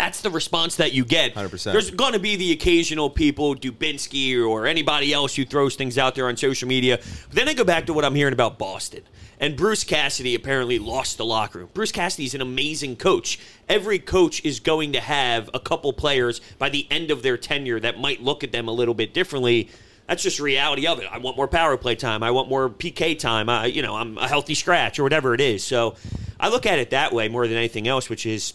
that's 0.00 0.22
the 0.22 0.30
response 0.30 0.76
that 0.76 0.94
you 0.94 1.04
get. 1.04 1.34
100%. 1.34 1.72
There's 1.72 1.90
going 1.90 2.14
to 2.14 2.18
be 2.18 2.34
the 2.34 2.52
occasional 2.52 3.10
people, 3.10 3.54
Dubinsky 3.54 4.42
or 4.42 4.66
anybody 4.66 5.12
else 5.12 5.36
who 5.36 5.44
throws 5.44 5.76
things 5.76 5.98
out 5.98 6.14
there 6.14 6.26
on 6.26 6.38
social 6.38 6.66
media. 6.66 6.98
But 7.28 7.36
then 7.36 7.48
I 7.50 7.52
go 7.52 7.64
back 7.64 7.84
to 7.84 7.92
what 7.92 8.06
I'm 8.06 8.14
hearing 8.14 8.32
about 8.32 8.58
Boston. 8.58 9.02
And 9.38 9.58
Bruce 9.58 9.84
Cassidy 9.84 10.34
apparently 10.34 10.78
lost 10.78 11.18
the 11.18 11.26
locker 11.26 11.58
room. 11.58 11.68
Bruce 11.74 11.92
Cassidy 11.92 12.24
is 12.24 12.34
an 12.34 12.40
amazing 12.40 12.96
coach. 12.96 13.38
Every 13.68 13.98
coach 13.98 14.42
is 14.42 14.58
going 14.58 14.92
to 14.94 15.00
have 15.00 15.50
a 15.52 15.60
couple 15.60 15.92
players 15.92 16.40
by 16.58 16.70
the 16.70 16.86
end 16.90 17.10
of 17.10 17.22
their 17.22 17.36
tenure 17.36 17.78
that 17.80 17.98
might 18.00 18.22
look 18.22 18.42
at 18.42 18.52
them 18.52 18.68
a 18.68 18.72
little 18.72 18.94
bit 18.94 19.12
differently. 19.12 19.68
That's 20.06 20.22
just 20.22 20.40
reality 20.40 20.86
of 20.86 20.98
it. 20.98 21.08
I 21.12 21.18
want 21.18 21.36
more 21.36 21.46
power 21.46 21.76
play 21.76 21.94
time. 21.94 22.22
I 22.22 22.30
want 22.30 22.48
more 22.48 22.70
PK 22.70 23.18
time. 23.18 23.50
I, 23.50 23.66
you 23.66 23.82
know, 23.82 23.96
I'm 23.96 24.16
a 24.16 24.26
healthy 24.26 24.54
scratch 24.54 24.98
or 24.98 25.02
whatever 25.02 25.34
it 25.34 25.42
is. 25.42 25.62
So 25.62 25.96
I 26.38 26.48
look 26.48 26.64
at 26.64 26.78
it 26.78 26.88
that 26.90 27.12
way 27.12 27.28
more 27.28 27.46
than 27.46 27.58
anything 27.58 27.86
else, 27.86 28.08
which 28.08 28.24
is 28.24 28.54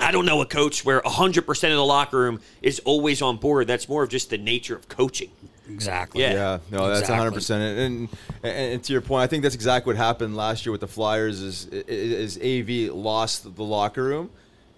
I 0.00 0.10
don't 0.12 0.26
know 0.26 0.40
a 0.40 0.46
coach 0.46 0.84
where 0.84 1.00
100% 1.00 1.48
of 1.48 1.60
the 1.76 1.84
locker 1.84 2.18
room 2.18 2.40
is 2.62 2.80
always 2.80 3.22
on 3.22 3.36
board. 3.36 3.66
That's 3.66 3.88
more 3.88 4.02
of 4.02 4.08
just 4.08 4.30
the 4.30 4.38
nature 4.38 4.74
of 4.76 4.88
coaching. 4.88 5.30
Exactly. 5.68 6.22
Yeah. 6.22 6.32
Yeah, 6.32 6.58
no, 6.70 6.88
that's 6.88 7.00
Exactly. 7.00 7.12
100. 7.14 7.34
percent 7.34 7.78
and, 7.78 8.08
and 8.42 8.72
and 8.72 8.84
to 8.84 8.92
your 8.92 9.02
point, 9.02 9.22
I 9.22 9.26
think 9.28 9.42
that's 9.44 9.54
exactly 9.54 9.92
what 9.92 9.96
happened 9.98 10.36
last 10.36 10.66
year 10.66 10.72
with 10.72 10.80
the 10.80 10.88
Flyers. 10.88 11.40
Is 11.40 11.66
is 11.66 12.36
AV 12.38 12.92
lost 12.92 13.54
the 13.54 13.62
locker 13.62 14.02
room, 14.02 14.30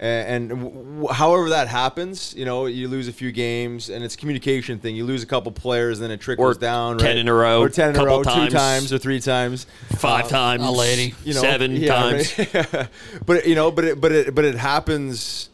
and, 0.03 0.51
and 0.53 0.63
w- 0.99 1.09
however 1.13 1.51
that 1.51 1.69
happens, 1.69 2.35
you 2.37 2.45
know, 2.45 2.67
you 2.67 2.89
lose 2.89 3.07
a 3.07 3.13
few 3.13 3.31
games, 3.31 3.89
and 3.89 4.03
it's 4.05 4.17
a 4.17 4.19
communication 4.19 4.81
thing. 4.81 4.97
You 4.97 5.05
lose 5.05 5.23
a 5.23 5.27
couple 5.27 5.53
players, 5.53 5.99
and 6.01 6.05
then 6.05 6.11
it 6.11 6.21
trickles 6.21 6.57
Or 6.57 6.59
down. 6.59 6.99
10 6.99 7.07
right? 7.07 7.17
in 7.17 7.29
a 7.29 7.33
row, 7.35 7.61
or 7.63 7.69
ten 7.69 7.91
in 7.91 7.97
a 8.01 8.05
row, 8.05 8.23
times. 8.25 8.51
two 8.51 8.57
times 8.57 8.93
or 8.93 8.99
three 8.99 9.21
times. 9.21 9.67
Five 9.97 10.29
times, 10.29 10.65
a 10.65 10.71
lady. 10.71 11.15
you 11.25 11.35
know, 11.35 11.41
seven 11.41 11.77
yeah, 11.77 11.95
times. 11.95 12.37
right? 12.37 12.89
but 13.27 13.47
you 13.47 13.55
know, 13.55 13.71
but 13.71 13.85
it, 13.85 14.01
but 14.01 14.11
it, 14.11 14.35
but 14.35 14.45
it 14.45 14.57
happens, 14.57 15.51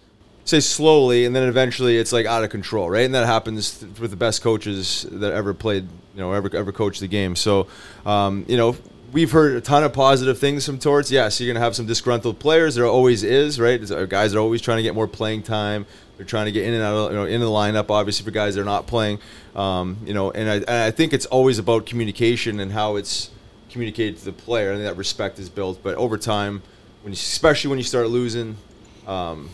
say 0.47 0.61
slowly, 0.61 1.27
and 1.27 1.37
then 1.37 1.47
eventually 1.47 1.99
it's 1.99 2.13
like 2.15 2.25
out 2.25 2.43
of 2.43 2.49
control, 2.49 2.89
right? 2.89 3.05
And 3.05 3.15
that 3.15 3.27
happens 3.27 3.81
th- 3.81 4.01
with 4.01 4.11
the 4.11 4.17
best 4.17 4.41
coaches 4.43 5.05
that 5.11 5.33
ever 5.35 5.53
played, 5.53 5.85
you 6.15 6.21
know, 6.21 6.33
ever 6.33 6.49
ever 6.57 6.73
coached 6.73 7.01
the 7.01 7.09
game. 7.09 7.37
So, 7.37 7.67
um, 8.07 8.47
you 8.49 8.57
know. 8.57 8.77
We've 9.11 9.31
heard 9.31 9.57
a 9.57 9.63
ton 9.63 9.85
of 9.85 9.95
positive 9.95 10.39
things 10.39 10.67
from 10.67 10.79
Torts. 10.79 11.11
Yes, 11.11 11.41
you're 11.41 11.47
going 11.47 11.55
to 11.55 11.63
have 11.63 11.75
some 11.75 11.87
disgruntled 11.87 12.39
players. 12.39 12.75
There 12.75 12.85
always 12.85 13.23
is, 13.23 13.59
right? 13.59 13.81
Guys 14.07 14.35
are 14.35 14.39
always 14.39 14.61
trying 14.61 14.77
to 14.77 14.83
get 14.83 14.95
more 14.95 15.09
playing 15.09 15.45
time. 15.45 15.87
They're 16.19 16.27
trying 16.27 16.45
to 16.45 16.53
get 16.53 16.67
in 16.67 16.75
and 16.75 16.83
out, 16.83 16.95
of, 16.95 17.13
you 17.13 17.17
know, 17.17 17.25
in 17.25 17.41
the 17.41 17.47
lineup. 17.47 17.89
Obviously, 17.89 18.27
for 18.27 18.33
guys 18.33 18.55
that 18.55 18.61
are 18.61 18.67
not 18.67 18.87
playing, 18.87 19.19
um, 19.57 19.97
you 20.05 20.13
know, 20.13 20.31
and 20.31 20.51
I, 20.51 20.57
and 20.57 20.69
I 20.69 20.91
think 20.91 21.15
it's 21.15 21.25
always 21.25 21.59
about 21.59 21.87
communication 21.87 22.61
and 22.61 22.71
how 22.71 22.97
it's 22.97 23.31
communicated 23.71 24.19
to 24.19 24.27
the 24.27 24.33
player. 24.33 24.73
I 24.73 24.75
think 24.75 24.85
that 24.85 24.99
respect 24.99 25.39
is 25.39 25.49
built. 25.49 25.83
But 25.83 25.95
over 25.95 26.19
time, 26.19 26.63
when 27.01 27.13
you, 27.13 27.17
especially 27.17 27.71
when 27.71 27.79
you 27.79 27.85
start 27.85 28.09
losing, 28.09 28.59
um, 29.07 29.49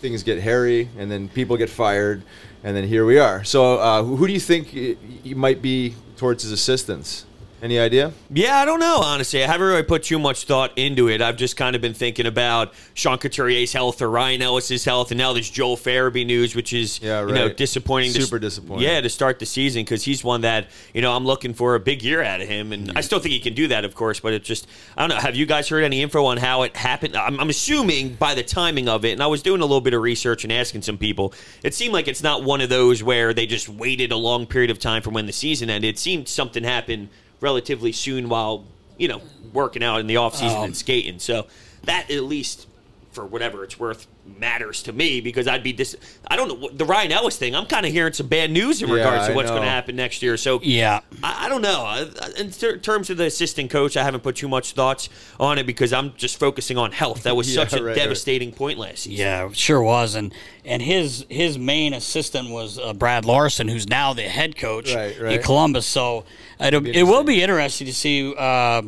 things 0.00 0.24
get 0.24 0.40
hairy, 0.40 0.88
and 0.98 1.08
then 1.08 1.28
people 1.28 1.56
get 1.56 1.70
fired, 1.70 2.24
and 2.64 2.76
then 2.76 2.82
here 2.82 3.06
we 3.06 3.20
are. 3.20 3.44
So, 3.44 3.78
uh, 3.78 4.02
who 4.02 4.26
do 4.26 4.32
you 4.32 4.40
think 4.40 4.74
you 4.74 5.36
might 5.36 5.62
be 5.62 5.94
his 6.18 6.50
assistants? 6.50 7.25
Any 7.62 7.78
idea? 7.78 8.12
Yeah, 8.28 8.58
I 8.58 8.66
don't 8.66 8.80
know, 8.80 8.98
honestly. 9.02 9.42
I 9.42 9.46
haven't 9.46 9.66
really 9.66 9.82
put 9.82 10.02
too 10.02 10.18
much 10.18 10.44
thought 10.44 10.76
into 10.76 11.08
it. 11.08 11.22
I've 11.22 11.36
just 11.38 11.56
kind 11.56 11.74
of 11.74 11.80
been 11.80 11.94
thinking 11.94 12.26
about 12.26 12.74
Sean 12.92 13.16
Couturier's 13.16 13.72
health 13.72 14.02
or 14.02 14.10
Ryan 14.10 14.42
Ellis's 14.42 14.84
health, 14.84 15.10
and 15.10 15.16
now 15.16 15.32
this 15.32 15.48
Joel 15.48 15.78
Farabee 15.78 16.26
news, 16.26 16.54
which 16.54 16.74
is 16.74 17.00
Yeah, 17.00 17.26
you 17.26 17.32
know 17.32 17.46
right. 17.46 17.56
disappointing. 17.56 18.12
to- 18.12 18.22
Super 18.22 18.38
disappointing. 18.38 18.84
Yeah, 18.86 19.00
to 19.00 19.08
start 19.08 19.38
the 19.38 19.46
season 19.46 19.84
because 19.84 20.04
he's 20.04 20.22
one 20.22 20.42
that 20.42 20.66
you 20.92 21.00
know 21.00 21.16
I'm 21.16 21.24
looking 21.24 21.54
for 21.54 21.74
a 21.76 21.80
big 21.80 22.02
year 22.02 22.22
out 22.22 22.42
of 22.42 22.48
him, 22.48 22.72
and 22.72 22.92
I 22.94 23.00
still 23.00 23.20
think 23.20 23.32
he 23.32 23.40
can 23.40 23.54
do 23.54 23.68
that, 23.68 23.86
of 23.86 23.94
course. 23.94 24.20
But 24.20 24.34
it 24.34 24.44
just 24.44 24.66
I 24.94 25.00
don't 25.00 25.08
know. 25.16 25.22
Have 25.22 25.34
you 25.34 25.46
guys 25.46 25.66
heard 25.68 25.82
any 25.82 26.02
info 26.02 26.26
on 26.26 26.36
how 26.36 26.62
it 26.62 26.76
happened? 26.76 27.16
I'm, 27.16 27.40
I'm 27.40 27.48
assuming 27.48 28.16
by 28.16 28.34
the 28.34 28.42
timing 28.42 28.86
of 28.88 29.06
it, 29.06 29.12
and 29.12 29.22
I 29.22 29.28
was 29.28 29.40
doing 29.40 29.62
a 29.62 29.64
little 29.64 29.80
bit 29.80 29.94
of 29.94 30.02
research 30.02 30.44
and 30.44 30.52
asking 30.52 30.82
some 30.82 30.98
people. 30.98 31.32
It 31.62 31.72
seemed 31.74 31.94
like 31.94 32.06
it's 32.06 32.22
not 32.22 32.42
one 32.44 32.60
of 32.60 32.68
those 32.68 33.02
where 33.02 33.32
they 33.32 33.46
just 33.46 33.66
waited 33.68 34.12
a 34.12 34.16
long 34.16 34.44
period 34.46 34.70
of 34.70 34.78
time 34.78 35.00
from 35.00 35.14
when 35.14 35.24
the 35.24 35.32
season 35.32 35.70
ended. 35.70 35.88
It 35.94 35.98
seemed 35.98 36.28
something 36.28 36.62
happened 36.62 37.08
relatively 37.40 37.92
soon 37.92 38.28
while 38.28 38.64
you 38.98 39.08
know 39.08 39.20
working 39.52 39.82
out 39.82 40.00
in 40.00 40.06
the 40.06 40.16
off 40.16 40.34
season 40.34 40.56
and 40.56 40.64
um, 40.66 40.74
skating. 40.74 41.18
So 41.18 41.46
that 41.84 42.10
at 42.10 42.22
least 42.24 42.66
for 43.12 43.24
whatever 43.24 43.64
it's 43.64 43.78
worth 43.78 44.06
matters 44.38 44.82
to 44.84 44.92
me 44.92 45.20
because 45.20 45.46
I'd 45.46 45.62
be 45.62 45.72
dis. 45.72 45.96
I 46.26 46.36
don't 46.36 46.60
know 46.60 46.68
the 46.72 46.84
Ryan 46.84 47.12
Ellis 47.12 47.36
thing. 47.38 47.54
I'm 47.54 47.66
kind 47.66 47.86
of 47.86 47.92
hearing 47.92 48.12
some 48.12 48.26
bad 48.26 48.50
news 48.50 48.82
in 48.82 48.88
Yeah, 48.88 48.94
regards 48.96 49.26
to 49.26 49.32
I 49.32 49.34
what's 49.36 49.50
going 49.50 49.62
to 49.62 49.68
happen 49.68 49.96
next 49.96 50.22
year. 50.22 50.36
So 50.36 50.60
Yeah. 50.62 51.00
I, 51.22 51.46
I 51.46 51.48
don't 51.48 51.62
know. 51.62 51.82
I- 51.82 52.06
I- 52.20 52.40
In 52.40 52.50
ter- 52.50 52.76
terms 52.76 53.08
of 53.10 53.16
the 53.16 53.26
assistant 53.26 53.70
coach, 53.70 53.96
I 53.96 54.02
haven't 54.04 54.22
put 54.22 54.36
too 54.36 54.48
much 54.48 54.72
thoughts 54.72 55.08
on 55.40 55.58
it 55.58 55.66
because 55.66 55.92
I'm 55.92 56.12
just 56.16 56.38
focusing 56.38 56.76
on 56.78 56.92
health. 56.92 57.22
That 57.22 57.36
was 57.36 57.48
Yeah, 57.54 57.62
such 57.64 57.72
a 57.72 57.76
right, 57.76 57.84
right. 57.90 57.96
devastating 57.96 58.52
point 58.52 58.78
last 58.78 59.04
season. 59.04 59.18
Yeah, 59.24 59.48
sure 59.52 59.82
was, 59.82 60.14
and 60.14 60.34
and 60.64 60.82
his 60.82 61.24
his 61.28 61.58
main 61.58 61.94
assistant 61.94 62.50
was 62.50 62.78
uh, 62.78 62.92
Brad 62.92 63.24
Larsen, 63.24 63.68
who's 63.68 63.88
now 63.88 64.12
the 64.12 64.22
head 64.22 64.56
coach 64.56 64.94
Right, 64.94 65.16
in. 65.16 65.42
Columbus. 65.42 65.86
So 65.86 66.24
it'll, 66.60 66.86
it 66.86 67.04
will 67.04 67.24
be 67.24 67.42
interesting 67.42 67.86
to 67.86 67.94
see. 67.94 68.34
Uh, 68.36 68.82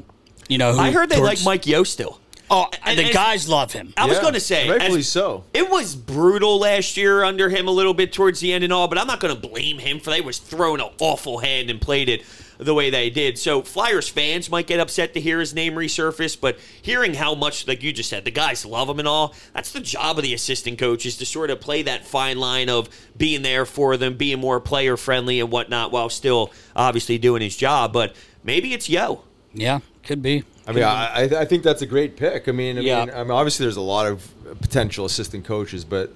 you 0.49 0.57
know, 0.57 0.73
who 0.73 0.79
I 0.81 0.91
heard 0.93 1.11
they 1.11 1.17
towards- 1.17 1.45
like 1.45 1.61
Mike 1.61 1.67
Yeo 1.67 1.85
still. 1.85 2.19
Oh, 2.51 2.67
and- 2.85 2.99
the 2.99 3.05
and- 3.05 3.13
guys 3.13 3.49
love 3.49 3.73
him. 3.73 3.93
I 3.97 4.07
was 4.07 4.17
Yeah, 4.17 4.23
going 4.23 4.35
to 4.35 4.41
say, 4.41 4.69
rightfully 4.71 5.01
as- 5.01 5.09
so. 5.09 5.45
It 5.53 5.69
was 5.71 5.95
brutal 5.95 6.59
last 6.59 6.97
year 6.97 7.23
under 7.25 7.49
him 7.49 7.69
a 7.69 7.71
little 7.71 7.95
bit 7.95 8.13
towards 8.13 8.41
the 8.41 8.53
end 8.53 8.65
and 8.65 8.73
all, 8.73 8.89
but 8.89 8.99
I'm 8.99 9.07
not 9.07 9.21
going 9.21 9.35
to 9.39 9.49
blame 9.49 9.79
him 9.79 10.01
for 10.01 10.11
that. 10.11 10.17
He 10.17 10.23
was 10.23 10.39
throwing 10.39 10.81
an 10.81 10.89
awful 11.01 11.39
hand 11.39 11.69
and 11.71 11.81
played 11.81 12.09
it 12.09 12.23
the 12.61 12.75
way 12.75 12.91
they 12.91 13.09
did. 13.09 13.39
So 13.39 13.63
Flyers 13.63 14.09
fans 14.09 14.51
might 14.51 14.67
get 14.67 14.81
upset 14.81 15.15
to 15.15 15.21
hear 15.21 15.39
his 15.39 15.55
name 15.55 15.75
resurface, 15.75 16.37
but 16.41 16.59
hearing 16.83 17.15
how 17.15 17.37
much, 17.37 17.69
like 17.69 17.85
you 17.85 17.93
just 17.93 18.09
said, 18.11 18.25
the 18.25 18.33
guys 18.33 18.65
love 18.67 18.89
him 18.89 18.99
and 18.99 19.07
all, 19.07 19.33
that's 19.55 19.71
the 19.71 19.79
job 19.79 20.19
of 20.19 20.25
the 20.25 20.35
assistant 20.35 20.77
coach 20.79 21.07
is 21.07 21.17
to 21.19 21.27
sort 21.27 21.51
of 21.51 21.61
play 21.61 21.83
that 21.83 22.05
fine 22.05 22.39
line 22.39 22.69
of 22.69 22.89
being 23.17 23.43
there 23.43 23.65
for 23.65 23.97
them, 23.97 24.15
being 24.17 24.41
more 24.41 24.59
player 24.59 24.97
friendly 24.97 25.39
and 25.39 25.53
whatnot, 25.53 25.93
while 25.93 26.09
still 26.09 26.51
obviously 26.75 27.17
doing 27.17 27.43
his 27.43 27.57
job. 27.57 27.93
But 27.93 28.17
maybe 28.43 28.73
it's 28.73 28.89
Yeo. 28.89 29.23
Yeah, 29.55 29.79
could 30.03 30.21
be. 30.23 30.43
I 30.69 30.73
mean, 30.73 30.85
I, 30.85 31.23
I 31.41 31.45
think 31.47 31.63
that's 31.63 31.83
a 31.83 31.87
great 31.87 32.17
pick. 32.17 32.47
I 32.49 32.53
mean, 32.53 32.79
I, 32.79 32.83
Yeah. 32.83 33.05
mean, 33.07 33.15
I 33.15 33.23
mean, 33.23 33.31
obviously 33.33 33.65
there's 33.65 33.77
a 33.77 33.81
lot 33.81 34.07
of 34.07 34.29
potential 34.61 35.07
assistant 35.07 35.45
coaches, 35.45 35.85
but 35.85 36.13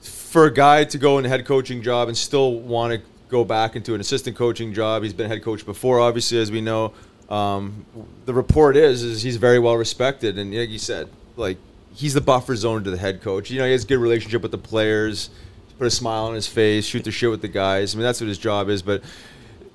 for 0.00 0.46
a 0.46 0.52
guy 0.54 0.84
to 0.84 0.98
go 0.98 1.18
in 1.18 1.26
a 1.26 1.28
head 1.28 1.44
coaching 1.44 1.82
job 1.82 2.08
and 2.08 2.16
still 2.16 2.54
want 2.60 2.94
to 2.94 3.00
go 3.28 3.44
back 3.44 3.76
into 3.76 3.94
an 3.94 4.00
assistant 4.00 4.36
coaching 4.36 4.72
job, 4.72 5.02
he's 5.02 5.12
been 5.12 5.28
head 5.28 5.42
coach 5.42 5.66
before, 5.66 6.00
obviously, 6.00 6.38
as 6.38 6.50
we 6.50 6.60
know. 6.60 6.92
Um, 7.28 7.86
the 8.26 8.34
report 8.34 8.76
is 8.76 9.02
is 9.02 9.22
he's 9.22 9.36
very 9.36 9.58
well 9.58 9.76
respected, 9.76 10.38
and 10.38 10.54
like 10.54 10.68
you 10.68 10.78
said, 10.78 11.08
like 11.36 11.56
he's 11.94 12.14
the 12.14 12.20
buffer 12.20 12.54
zone 12.56 12.84
to 12.84 12.90
the 12.90 12.96
head 12.98 13.22
coach. 13.22 13.50
You 13.50 13.58
know, 13.58 13.64
he 13.66 13.72
has 13.72 13.84
a 13.84 13.86
good 13.86 13.98
relationship 13.98 14.42
with 14.42 14.50
the 14.52 14.58
players, 14.58 15.30
put 15.78 15.86
a 15.86 15.90
smile 15.90 16.24
on 16.26 16.34
his 16.34 16.46
face, 16.46 16.84
shoot 16.84 17.04
the 17.04 17.10
shit 17.10 17.30
with 17.30 17.40
the 17.42 17.48
guys. 17.48 17.94
I 17.94 17.98
mean, 17.98 18.04
that's 18.04 18.20
what 18.20 18.28
his 18.28 18.38
job 18.38 18.68
is, 18.68 18.82
but 18.82 19.02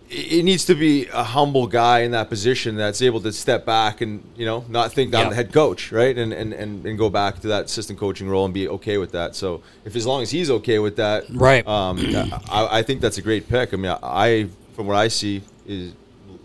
it 0.10 0.44
needs 0.46 0.66
to 0.66 0.76
be 0.76 1.06
a 1.08 1.24
humble 1.24 1.68
guy 1.68 2.00
in 2.00 2.12
that 2.12 2.30
position 2.30 2.76
that's 2.76 3.02
able 3.02 3.20
to 3.22 3.32
step 3.34 3.66
back 3.66 4.02
and 4.02 4.24
you 4.36 4.46
know 4.46 4.64
not 4.70 4.94
think 4.94 5.14
I'm 5.14 5.30
the 5.30 5.36
head 5.36 5.52
coach, 5.52 5.92
right? 5.92 6.18
And, 6.18 6.32
and 6.34 6.54
and 6.54 6.86
and 6.86 6.98
go 6.98 7.10
back 7.10 7.40
to 7.42 7.48
that 7.50 7.66
assistant 7.66 8.00
coaching 8.00 8.30
role 8.30 8.46
and 8.46 8.54
be 8.54 8.68
okay 8.70 8.98
with 8.98 9.12
that. 9.12 9.36
So 9.36 9.62
if 9.86 9.96
as 9.96 10.06
long 10.06 10.22
as 10.22 10.32
he's 10.32 10.50
okay 10.50 10.80
with 10.80 10.96
that, 10.98 11.26
Right. 11.30 11.66
Um, 11.68 12.00
I, 12.50 12.80
I 12.80 12.84
think 12.84 13.02
that's 13.02 13.18
a 13.18 13.22
great 13.22 13.50
pick. 13.50 13.74
I 13.74 13.78
mean, 13.78 13.96
I 14.02 14.48
from 14.76 14.88
what 14.88 14.96
I 14.96 15.10
see 15.10 15.42
is 15.66 15.94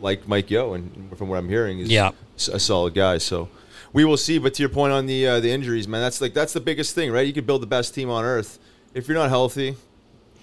like 0.01 0.27
Mike 0.27 0.51
Yeo, 0.51 0.75
and 0.75 1.17
from 1.17 1.29
what 1.29 1.39
I'm 1.39 1.49
hearing 1.49 1.79
is 1.79 1.89
Yeah. 1.89 2.11
a 2.53 2.59
solid 2.59 2.95
guy. 2.95 3.19
So. 3.19 3.49
We 3.95 4.07
will 4.07 4.17
see, 4.17 4.39
but 4.39 4.55
to 4.55 4.63
your 4.63 4.71
point 4.71 4.91
on 4.95 5.05
the 5.05 5.27
uh, 5.27 5.41
the 5.41 5.51
injuries, 5.51 5.87
man, 5.87 6.01
that's 6.01 6.23
like 6.23 6.33
that's 6.33 6.55
the 6.55 6.61
biggest 6.63 6.95
thing, 6.95 7.13
right? 7.13 7.27
You 7.27 7.35
could 7.35 7.47
build 7.47 7.61
the 7.61 7.67
best 7.67 7.95
team 7.95 8.09
on 8.09 8.25
earth. 8.25 8.59
If 8.95 9.07
you're 9.07 9.19
not 9.19 9.29
healthy, 9.29 9.77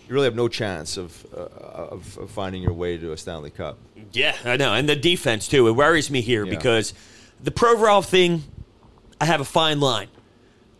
you 0.10 0.15
really 0.15 0.26
have 0.26 0.36
no 0.36 0.48
chance 0.48 0.98
of, 0.98 1.26
uh, 1.36 1.38
of, 1.39 2.17
of 2.17 2.32
finding 2.32 2.63
your 2.63 2.74
way 2.74 2.98
to 2.98 3.12
a 3.12 3.17
Stanley 3.17 3.52
Cup. 3.52 3.78
Yeah, 4.12 4.36
I 4.43 4.58
know. 4.58 4.74
And 4.74 4.89
the 4.89 4.95
defense, 4.95 5.48
too. 5.48 5.67
It 5.67 5.74
worries 5.74 6.10
me 6.10 6.22
here 6.22 6.45
Yeah. 6.45 6.50
because 6.50 6.95
the 7.43 7.52
Provorov 7.52 8.06
thing, 8.06 8.43
I 9.22 9.26
have 9.26 9.39
a 9.39 9.45
fine 9.45 9.80
line. 9.80 10.08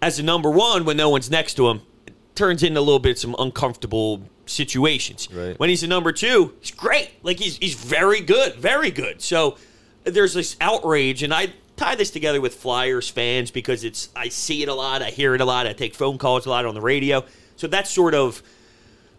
As 0.02 0.18
a 0.18 0.24
number 0.24 0.50
one, 0.50 0.84
when 0.84 0.98
no 0.98 1.10
one's 1.10 1.30
next 1.30 1.54
to 1.56 1.70
him, 1.70 1.82
it 2.08 2.14
turns 2.34 2.64
into 2.64 2.80
a 2.80 2.82
little 2.82 3.00
bit 3.00 3.20
some 3.20 3.36
uncomfortable 3.38 4.24
situations. 4.48 5.30
Right. 5.32 5.60
When 5.60 5.70
he's 5.70 5.84
a 5.84 5.88
number 5.88 6.12
two, 6.12 6.56
he's 6.60 6.72
great. 6.72 7.12
Like, 7.22 7.38
he's, 7.38 7.58
he's 7.58 7.76
very 7.76 8.22
good, 8.22 8.56
very 8.56 8.90
good. 8.90 9.22
So 9.22 9.58
there's 10.06 10.34
this 10.34 10.56
outrage, 10.60 11.22
and 11.22 11.32
I 11.32 11.54
tie 11.78 11.94
this 11.94 12.10
together 12.10 12.42
with 12.42 12.56
Flyers 12.56 13.08
fans 13.10 13.52
because 13.52 13.84
it's 13.84 14.10
I 14.16 14.30
see 14.30 14.64
it 14.64 14.70
a 14.70 14.74
lot, 14.74 15.04
I 15.04 15.12
hear 15.12 15.36
it 15.36 15.42
a 15.42 15.46
lot, 15.46 15.68
I 15.68 15.74
take 15.74 15.94
phone 15.94 16.18
calls 16.18 16.48
a 16.48 16.50
lot 16.50 16.66
on 16.66 16.74
the 16.74 16.82
radio. 16.82 17.24
So 17.58 17.68
that's 17.68 17.92
sort 17.92 18.16
of 18.16 18.42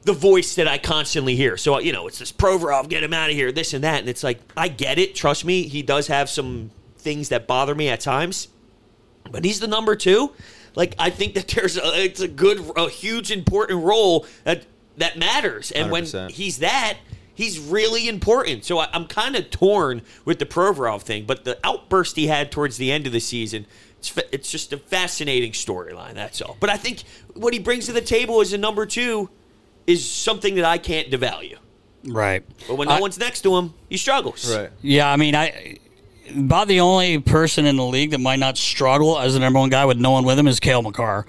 the 0.02 0.12
voice 0.12 0.54
that 0.54 0.66
I 0.66 0.78
constantly 0.78 1.36
hear. 1.36 1.56
So 1.56 1.78
you 1.78 1.92
know, 1.92 2.06
it's 2.06 2.18
this 2.18 2.32
Provorov, 2.32 2.88
get 2.88 3.02
him 3.02 3.12
out 3.12 3.30
of 3.30 3.36
here, 3.36 3.52
this 3.52 3.74
and 3.74 3.84
that, 3.84 4.00
and 4.00 4.08
it's 4.08 4.22
like 4.22 4.40
I 4.56 4.68
get 4.68 4.98
it. 4.98 5.14
Trust 5.14 5.44
me, 5.44 5.64
he 5.64 5.82
does 5.82 6.06
have 6.06 6.30
some 6.30 6.70
things 6.98 7.30
that 7.30 7.46
bother 7.46 7.74
me 7.74 7.88
at 7.88 8.00
times, 8.00 8.48
but 9.30 9.44
he's 9.44 9.60
the 9.60 9.68
number 9.68 9.96
two. 9.96 10.32
Like 10.74 10.94
I 10.98 11.10
think 11.10 11.34
that 11.34 11.48
there's 11.54 11.76
a, 11.76 12.04
it's 12.04 12.20
a 12.20 12.28
good, 12.28 12.64
a 12.76 12.88
huge, 12.88 13.30
important 13.30 13.84
role 13.84 14.26
that 14.44 14.64
that 14.96 15.18
matters, 15.18 15.70
and 15.70 15.90
when 15.90 16.04
100%. 16.04 16.30
he's 16.30 16.58
that. 16.58 16.98
He's 17.32 17.58
really 17.58 18.06
important. 18.06 18.66
So 18.66 18.80
I, 18.80 18.90
I'm 18.92 19.06
kind 19.06 19.34
of 19.34 19.48
torn 19.48 20.02
with 20.26 20.40
the 20.40 20.44
Provorov 20.44 21.00
thing, 21.02 21.24
but 21.24 21.44
the 21.44 21.58
outburst 21.64 22.16
he 22.16 22.26
had 22.26 22.52
towards 22.52 22.76
the 22.76 22.92
end 22.92 23.06
of 23.06 23.14
the 23.14 23.20
season, 23.20 23.64
it's, 23.98 24.14
it's 24.30 24.50
just 24.50 24.74
a 24.74 24.76
fascinating 24.76 25.52
storyline, 25.52 26.12
that's 26.12 26.42
all. 26.42 26.58
But 26.60 26.68
I 26.68 26.76
think 26.76 27.02
what 27.32 27.54
he 27.54 27.58
brings 27.58 27.86
to 27.86 27.92
the 27.92 28.02
table 28.02 28.42
as 28.42 28.52
a 28.52 28.58
number 28.58 28.84
two 28.84 29.30
is 29.86 30.08
something 30.08 30.54
that 30.56 30.64
I 30.64 30.78
can't 30.78 31.10
devalue. 31.10 31.56
Right. 32.04 32.42
But 32.66 32.76
when 32.76 32.88
no 32.88 32.94
I- 32.94 33.00
one's 33.00 33.18
next 33.18 33.42
to 33.42 33.56
him, 33.56 33.74
he 33.88 33.96
struggles. 33.96 34.54
Right. 34.54 34.70
Yeah, 34.82 35.10
I 35.10 35.16
mean, 35.16 35.34
I 35.34 35.76
about 36.36 36.68
the 36.68 36.78
only 36.78 37.18
person 37.18 37.66
in 37.66 37.74
the 37.76 37.84
league 37.84 38.12
that 38.12 38.20
might 38.20 38.38
not 38.38 38.56
struggle 38.56 39.18
as 39.18 39.34
the 39.34 39.40
number 39.40 39.58
one 39.58 39.68
guy 39.68 39.84
with 39.84 39.98
no 39.98 40.12
one 40.12 40.24
with 40.24 40.38
him 40.38 40.46
is 40.46 40.60
Cale 40.60 40.80
Makar. 40.80 41.26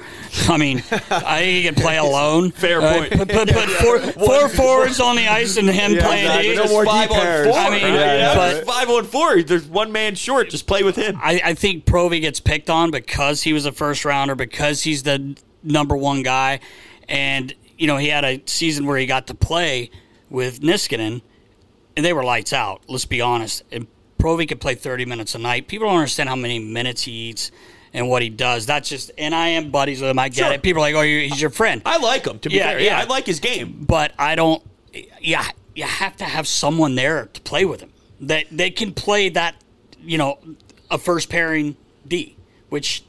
I 0.47 0.57
mean, 0.57 0.83
I 1.09 1.41
he 1.43 1.63
can 1.63 1.73
play 1.73 1.97
alone. 1.97 2.51
Fair 2.51 2.81
Uh, 2.83 2.93
point. 2.99 3.11
Put, 3.13 3.27
put, 3.29 3.49
put 3.51 3.69
four, 3.71 3.99
four 4.27 4.47
forwards 4.49 4.99
on 4.99 5.15
the 5.15 5.27
ice 5.27 5.57
and 5.57 5.67
him 5.67 5.93
Yeah, 5.93 6.05
playing 6.05 6.25
exactly. 6.27 6.49
D. 6.51 6.55
No 6.55 6.67
more 6.67 6.85
five 6.85 7.09
on 7.09 7.17
four. 7.17 7.53
I 7.53 7.69
mean, 7.71 7.81
yeah, 7.81 8.15
Yeah, 8.17 8.35
but- 8.35 8.67
five 8.67 8.89
on 8.91 9.05
four. 9.05 9.41
There's 9.41 9.65
one 9.65 9.91
man 9.91 10.13
short. 10.13 10.51
Just 10.51 10.67
play 10.67 10.83
with 10.83 10.97
him. 10.97 11.17
I, 11.19 11.41
I 11.43 11.53
think 11.55 11.85
Provy 11.85 12.21
gets 12.21 12.39
picked 12.39 12.69
on 12.69 12.91
because 12.91 13.41
he 13.41 13.53
was 13.53 13.65
a 13.65 13.71
first 13.71 14.05
rounder, 14.05 14.35
because 14.35 14.83
he's 14.83 15.01
the 15.01 15.35
number 15.63 15.97
one 15.97 16.21
guy, 16.21 16.59
and 17.09 17.55
you 17.81 17.87
know 17.87 17.97
he 17.97 18.07
had 18.09 18.23
a 18.23 18.41
season 18.45 18.85
where 18.85 18.97
he 18.97 19.05
got 19.05 19.27
to 19.27 19.33
play 19.33 19.89
with 20.29 20.61
Niskanen, 20.61 21.21
and 21.97 22.05
they 22.05 22.13
were 22.13 22.23
lights 22.23 22.53
out. 22.53 22.81
Let's 22.87 23.05
be 23.05 23.21
honest. 23.21 23.63
And 23.71 23.87
Provy 24.19 24.47
could 24.47 24.61
play 24.61 24.75
30 24.75 25.05
minutes 25.05 25.33
a 25.35 25.39
night. 25.39 25.67
People 25.67 25.87
don't 25.87 25.97
understand 25.97 26.29
how 26.29 26.35
many 26.35 26.59
minutes 26.59 27.01
he 27.03 27.11
eats 27.11 27.51
and 27.93 28.07
what 28.07 28.21
he 28.21 28.29
does. 28.29 28.65
That's 28.67 28.87
just, 28.87 29.09
and 29.17 29.33
I 29.33 29.47
am 29.49 29.71
buddies 29.71 29.99
with 29.99 30.11
him. 30.11 30.19
I 30.19 30.29
get 30.29 30.45
Sure. 30.45 30.53
it. 30.53 30.61
People 30.61 30.81
are 30.83 30.91
like, 30.91 30.95
oh, 30.95 31.01
he's 31.01 31.41
your 31.41 31.49
friend. 31.49 31.81
I 31.85 31.97
like 31.97 32.25
him. 32.27 32.37
To 32.39 32.49
be 32.49 32.55
Yeah, 32.55 32.69
fair, 32.69 32.79
yeah, 32.79 32.97
yeah. 32.97 32.99
I 33.01 33.05
like 33.05 33.25
his 33.25 33.39
game. 33.39 33.83
but 33.85 34.13
I 34.19 34.35
don't. 34.35 34.63
Yeah, 35.19 35.45
you 35.75 35.83
have 35.85 36.15
to 36.17 36.23
have 36.25 36.47
someone 36.47 36.93
there 36.95 37.25
to 37.33 37.41
play 37.41 37.65
with 37.65 37.81
him. 37.81 37.91
That 38.21 38.45
they 38.51 38.69
can 38.69 38.93
play 38.93 39.29
that, 39.29 39.55
you 39.99 40.17
know, 40.19 40.37
a 40.91 40.97
first 40.99 41.29
pairing 41.29 41.75
D, 42.07 42.37
which 42.69 43.03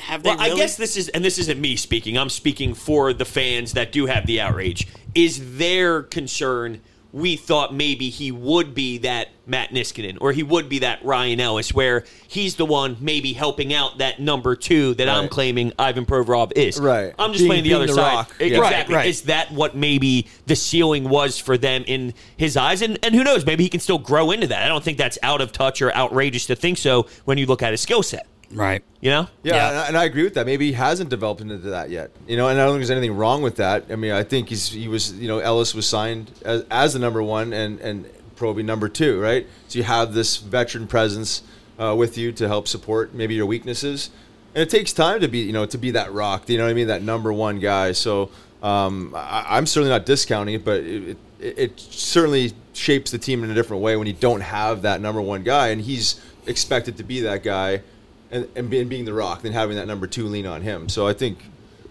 have 0.00 0.22
they 0.22 0.30
Well, 0.30 0.38
really? 0.38 0.50
I 0.52 0.56
guess 0.56 0.76
this 0.76 0.96
is, 0.96 1.08
and 1.08 1.24
this 1.24 1.38
isn't 1.38 1.60
me 1.60 1.76
speaking. 1.76 2.16
I'm 2.18 2.30
speaking 2.30 2.74
for 2.74 3.12
the 3.12 3.24
fans 3.24 3.72
that 3.74 3.92
do 3.92 4.06
have 4.06 4.26
the 4.26 4.40
outrage. 4.40 4.86
Is 5.14 5.58
their 5.58 6.02
concern? 6.02 6.80
We 7.10 7.36
thought 7.36 7.72
maybe 7.74 8.10
he 8.10 8.30
would 8.30 8.74
be 8.74 8.98
that 8.98 9.28
Matt 9.46 9.70
Niskanen, 9.70 10.18
or 10.20 10.30
he 10.32 10.42
would 10.42 10.68
be 10.68 10.80
that 10.80 11.02
Ryan 11.02 11.40
Ellis, 11.40 11.72
where 11.72 12.04
he's 12.28 12.56
the 12.56 12.66
one 12.66 12.98
maybe 13.00 13.32
helping 13.32 13.72
out 13.72 13.96
that 13.98 14.20
number 14.20 14.54
two 14.54 14.92
that 14.96 15.08
I'm 15.08 15.30
claiming 15.30 15.72
Ivan 15.78 16.04
Provorov 16.04 16.52
is. 16.54 16.78
Right. 16.78 17.14
I'm 17.18 17.32
just 17.32 17.40
Being- 17.40 17.48
playing 17.48 17.64
the 17.64 17.72
other 17.72 17.86
the 17.86 17.94
side. 17.94 18.14
rock. 18.14 18.34
Exactly. 18.38 18.94
Right, 18.94 19.00
right. 19.04 19.08
Is 19.08 19.22
that 19.22 19.50
what 19.52 19.74
maybe 19.74 20.26
the 20.46 20.54
ceiling 20.54 21.08
was 21.08 21.38
for 21.38 21.56
them 21.56 21.82
in 21.86 22.12
his 22.36 22.58
eyes? 22.58 22.82
And 22.82 22.98
and 23.02 23.14
who 23.14 23.24
knows? 23.24 23.46
Maybe 23.46 23.62
he 23.64 23.70
can 23.70 23.80
still 23.80 23.98
grow 23.98 24.30
into 24.30 24.46
that. 24.48 24.62
I 24.62 24.68
don't 24.68 24.84
think 24.84 24.98
that's 24.98 25.16
out 25.22 25.40
of 25.40 25.50
touch 25.50 25.80
or 25.80 25.90
outrageous 25.96 26.44
to 26.48 26.56
think 26.56 26.76
so 26.76 27.06
when 27.24 27.38
you 27.38 27.46
look 27.46 27.62
at 27.62 27.70
his 27.72 27.80
skill 27.80 28.02
set. 28.02 28.26
Right. 28.52 28.82
You 29.00 29.10
know? 29.10 29.28
Yeah, 29.42 29.54
Yeah. 29.54 29.68
And, 29.68 29.78
I, 29.78 29.86
and 29.88 29.98
I 29.98 30.04
agree 30.04 30.24
with 30.24 30.34
that. 30.34 30.46
Maybe 30.46 30.66
he 30.66 30.72
hasn't 30.72 31.10
developed 31.10 31.40
into 31.40 31.56
that 31.58 31.90
yet. 31.90 32.10
You 32.26 32.36
know, 32.36 32.48
and 32.48 32.60
I 32.60 32.64
don't 32.64 32.74
think 32.74 32.80
there's 32.80 32.90
anything 32.90 33.16
wrong 33.16 33.42
with 33.42 33.56
that. 33.56 33.84
I 33.90 33.96
mean, 33.96 34.12
I 34.12 34.24
think 34.24 34.48
he's 34.48 34.68
he 34.68 34.88
was 34.88 35.12
you 35.12 35.28
know 35.28 35.38
Ellis 35.38 35.74
was 35.74 35.86
signed 35.86 36.30
as, 36.44 36.64
as 36.70 36.92
the 36.94 36.98
number 36.98 37.22
one 37.22 37.52
and 37.52 37.80
and 37.80 38.06
Proby 38.36 38.64
number 38.64 38.88
two, 38.88 39.20
right? 39.20 39.46
So 39.68 39.78
you 39.78 39.82
have 39.84 40.14
this 40.14 40.36
veteran 40.36 40.86
presence 40.86 41.42
uh, 41.78 41.94
with 41.96 42.16
you 42.16 42.32
to 42.32 42.48
help 42.48 42.68
support 42.68 43.12
maybe 43.12 43.34
your 43.34 43.46
weaknesses, 43.46 44.10
and 44.54 44.62
it 44.62 44.70
takes 44.70 44.92
time 44.92 45.20
to 45.20 45.28
be 45.28 45.40
you 45.40 45.52
know 45.52 45.66
to 45.66 45.78
be 45.78 45.92
that 45.92 46.12
rock. 46.12 46.48
You 46.48 46.58
know 46.58 46.64
what 46.64 46.70
I 46.70 46.74
mean? 46.74 46.88
That 46.88 47.02
number 47.02 47.32
one 47.32 47.58
guy. 47.58 47.92
So 47.92 48.30
um, 48.62 49.12
I, 49.16 49.44
I'm 49.48 49.66
certainly 49.66 49.90
not 49.90 50.06
discounting 50.06 50.54
it, 50.54 50.64
but 50.64 50.82
it, 50.82 51.16
it, 51.40 51.58
it 51.58 51.80
certainly 51.80 52.52
shapes 52.72 53.10
the 53.10 53.18
team 53.18 53.44
in 53.44 53.50
a 53.50 53.54
different 53.54 53.82
way 53.82 53.96
when 53.96 54.06
you 54.06 54.12
don't 54.12 54.40
have 54.40 54.82
that 54.82 55.00
number 55.00 55.20
one 55.20 55.42
guy, 55.42 55.68
and 55.68 55.80
he's 55.80 56.20
expected 56.46 56.96
to 56.96 57.04
be 57.04 57.20
that 57.20 57.42
guy 57.42 57.82
and, 58.30 58.48
and 58.56 58.68
being, 58.70 58.88
being 58.88 59.04
the 59.04 59.12
rock, 59.14 59.42
then 59.42 59.52
having 59.52 59.76
that 59.76 59.86
number 59.86 60.06
two 60.06 60.26
lean 60.26 60.46
on 60.46 60.62
him. 60.62 60.88
So 60.88 61.06
I 61.06 61.12
think, 61.12 61.38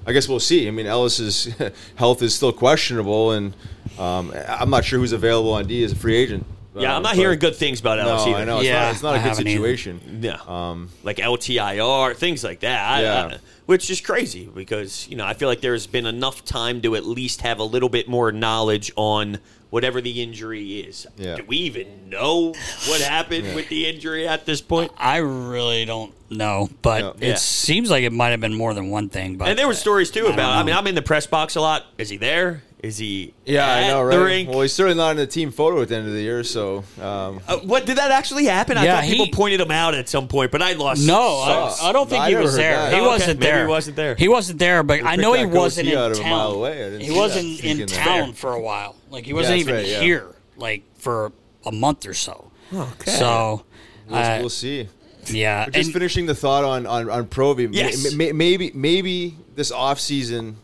I 0.06 0.12
guess 0.14 0.28
we'll 0.28 0.40
see. 0.40 0.68
I 0.68 0.72
mean, 0.72 0.86
Ellis's 0.86 1.54
health 1.96 2.22
is 2.22 2.34
still 2.36 2.52
questionable, 2.54 3.32
and 3.32 3.54
um, 3.98 4.34
I'm 4.48 4.70
not 4.70 4.86
sure 4.86 5.00
who's 5.00 5.12
available 5.14 5.54
on 5.54 5.68
D 5.68 5.84
as 5.84 5.92
a 5.92 5.96
free 5.96 6.16
agent. 6.16 6.46
Yeah, 6.76 6.94
Uh, 6.94 6.98
I'm 6.98 7.02
not 7.02 7.14
but- 7.14 7.18
hearing 7.18 7.40
good 7.40 7.56
things 7.56 7.80
about 7.80 8.00
Ellis 8.00 8.26
No, 8.26 8.32
either. 8.32 8.42
I 8.42 8.46
know 8.46 8.58
it's 8.60 8.68
Yeah, 8.68 8.82
not. 8.84 8.92
It's 8.94 9.04
not 9.04 9.14
I 9.16 9.18
a 9.18 9.20
good 9.24 9.30
haven't 9.30 9.48
either. 9.48 9.58
situation. 9.58 10.20
Yeah. 10.22 10.38
Um, 10.48 10.90
like 11.04 11.18
LTIR, 11.18 12.16
things 12.16 12.44
like 12.44 12.60
that. 12.60 12.88
I- 12.90 13.02
Yeah. 13.02 13.26
I- 13.34 13.38
which 13.66 13.90
is 13.90 14.00
crazy 14.00 14.46
because, 14.56 15.08
you 15.10 15.18
know, 15.18 15.26
I 15.26 15.34
feel 15.34 15.50
like 15.50 15.60
there's 15.60 15.88
been 15.88 16.06
enough 16.06 16.46
time 16.46 16.80
to 16.84 16.96
at 16.96 17.06
least 17.06 17.42
have 17.42 17.60
a 17.60 17.64
little 17.66 17.90
bit 17.90 18.08
more 18.08 18.32
knowledge 18.32 18.92
on 18.96 19.40
whatever 19.70 20.02
the 20.02 20.22
injury 20.22 20.80
is. 20.80 21.06
Yeah. 21.18 21.36
Do 21.36 21.44
we 21.48 21.58
even 21.58 22.10
know 22.10 22.54
what 22.88 23.02
happened 23.08 23.56
with 23.56 23.68
the 23.70 23.88
injury 23.88 24.28
at 24.28 24.46
this 24.46 24.62
point? 24.62 24.92
I 24.98 25.18
really 25.18 25.86
don't 25.86 26.14
know, 26.30 26.70
but 26.82 27.00
No. 27.02 27.10
it 27.20 27.28
Yeah. 27.30 27.36
seems 27.36 27.90
like 27.90 28.04
it 28.04 28.14
might 28.14 28.30
have 28.30 28.40
been 28.42 28.54
more 28.54 28.74
than 28.74 28.90
one 28.90 29.10
thing. 29.10 29.36
But 29.38 29.50
And 29.50 29.60
there 29.60 29.68
were 29.68 29.74
stories 29.74 30.10
too 30.12 30.22
I 30.22 30.24
don't 30.24 30.34
about. 30.34 30.52
I 30.58 30.64
mean, 30.64 30.76
I'm 30.76 30.88
in 30.88 30.96
the 30.96 31.02
press 31.02 31.28
box 31.28 31.56
a 31.56 31.62
lot. 31.62 31.86
Is 31.98 32.10
he 32.10 32.18
there? 32.18 32.64
Is 32.84 33.00
he? 33.00 33.34
yeah, 33.44 33.66
at 33.68 33.84
I 33.84 33.88
know, 33.88 34.08
The 34.08 34.18
right? 34.20 34.24
rink? 34.24 34.50
Well, 34.50 34.62
he's 34.62 34.72
certainly 34.72 34.98
not 35.00 35.10
in 35.12 35.18
the 35.18 35.26
team 35.26 35.52
photo 35.52 35.82
at 35.82 35.88
the 35.90 35.96
end 35.96 36.08
of 36.08 36.14
the 36.14 36.22
year, 36.22 36.44
so 36.44 36.84
um, 37.02 37.40
Uh, 37.48 37.58
what 37.64 37.88
did 37.88 37.98
that 37.98 38.12
actually 38.12 38.46
happen? 38.46 38.78
I 38.78 38.86
Yeah, 38.86 38.96
thought 39.02 39.06
people 39.10 39.26
he- 39.26 39.32
pointed 39.32 39.60
him 39.62 39.72
out 39.72 39.96
at 39.96 40.08
some 40.08 40.28
point, 40.28 40.52
but 40.52 40.62
I 40.62 40.74
lost. 40.74 41.06
No. 41.06 41.40
I, 41.40 41.90
I 41.90 41.92
don't 41.92 42.08
think 42.08 42.22
I 42.24 42.30
he 42.30 42.36
was 42.36 42.56
there. 42.56 42.76
that. 42.78 42.94
He 42.94 43.00
okay. 43.00 43.08
wasn't 43.08 43.40
Maybe 43.40 43.52
there. 43.52 43.62
he 43.66 43.68
wasn't 43.68 43.96
there. 43.96 44.16
He 44.16 44.28
wasn't 44.28 44.60
there, 44.60 44.84
but 44.84 45.04
I 45.04 45.16
know 45.16 45.34
he 45.34 45.46
wasn't 45.48 45.88
in 45.90 45.98
out 45.98 46.12
of 46.12 46.20
a 46.20 46.22
town. 46.22 46.30
mile 46.30 46.52
away. 46.52 47.04
He 47.04 47.10
wasn't 47.12 47.58
that 47.62 47.66
in 47.68 47.76
sneak 47.78 47.88
there. 47.90 48.04
town 48.06 48.34
for 48.34 48.54
a 48.54 48.62
while. 48.62 48.96
Like 49.10 49.26
he 49.26 49.34
wasn't 49.34 49.54
that's 49.58 49.62
even 49.62 49.76
right, 49.76 49.88
yeah. 49.88 50.00
here, 50.02 50.36
like 50.56 50.84
for 51.00 51.32
a 51.66 51.72
month 51.72 52.06
or 52.06 52.14
so. 52.14 52.52
Okay. 52.72 53.10
So, 53.12 53.64
we'll, 54.08 54.20
uh, 54.20 54.38
we'll 54.40 54.50
see. 54.50 54.88
yeah, 55.26 55.66
But 55.66 55.74
just 55.74 55.88
and- 55.88 55.94
finishing 55.94 56.28
the 56.28 56.36
thought 56.36 56.64
on 56.64 56.86
on 56.86 57.10
on 57.10 57.26
Provi. 57.26 57.68
Yes. 57.72 58.14
may- 58.14 58.28
may- 58.28 58.32
maybe 58.34 58.72
maybe 58.76 59.36
this 59.56 59.72
off 59.72 60.00
season, 60.00 60.58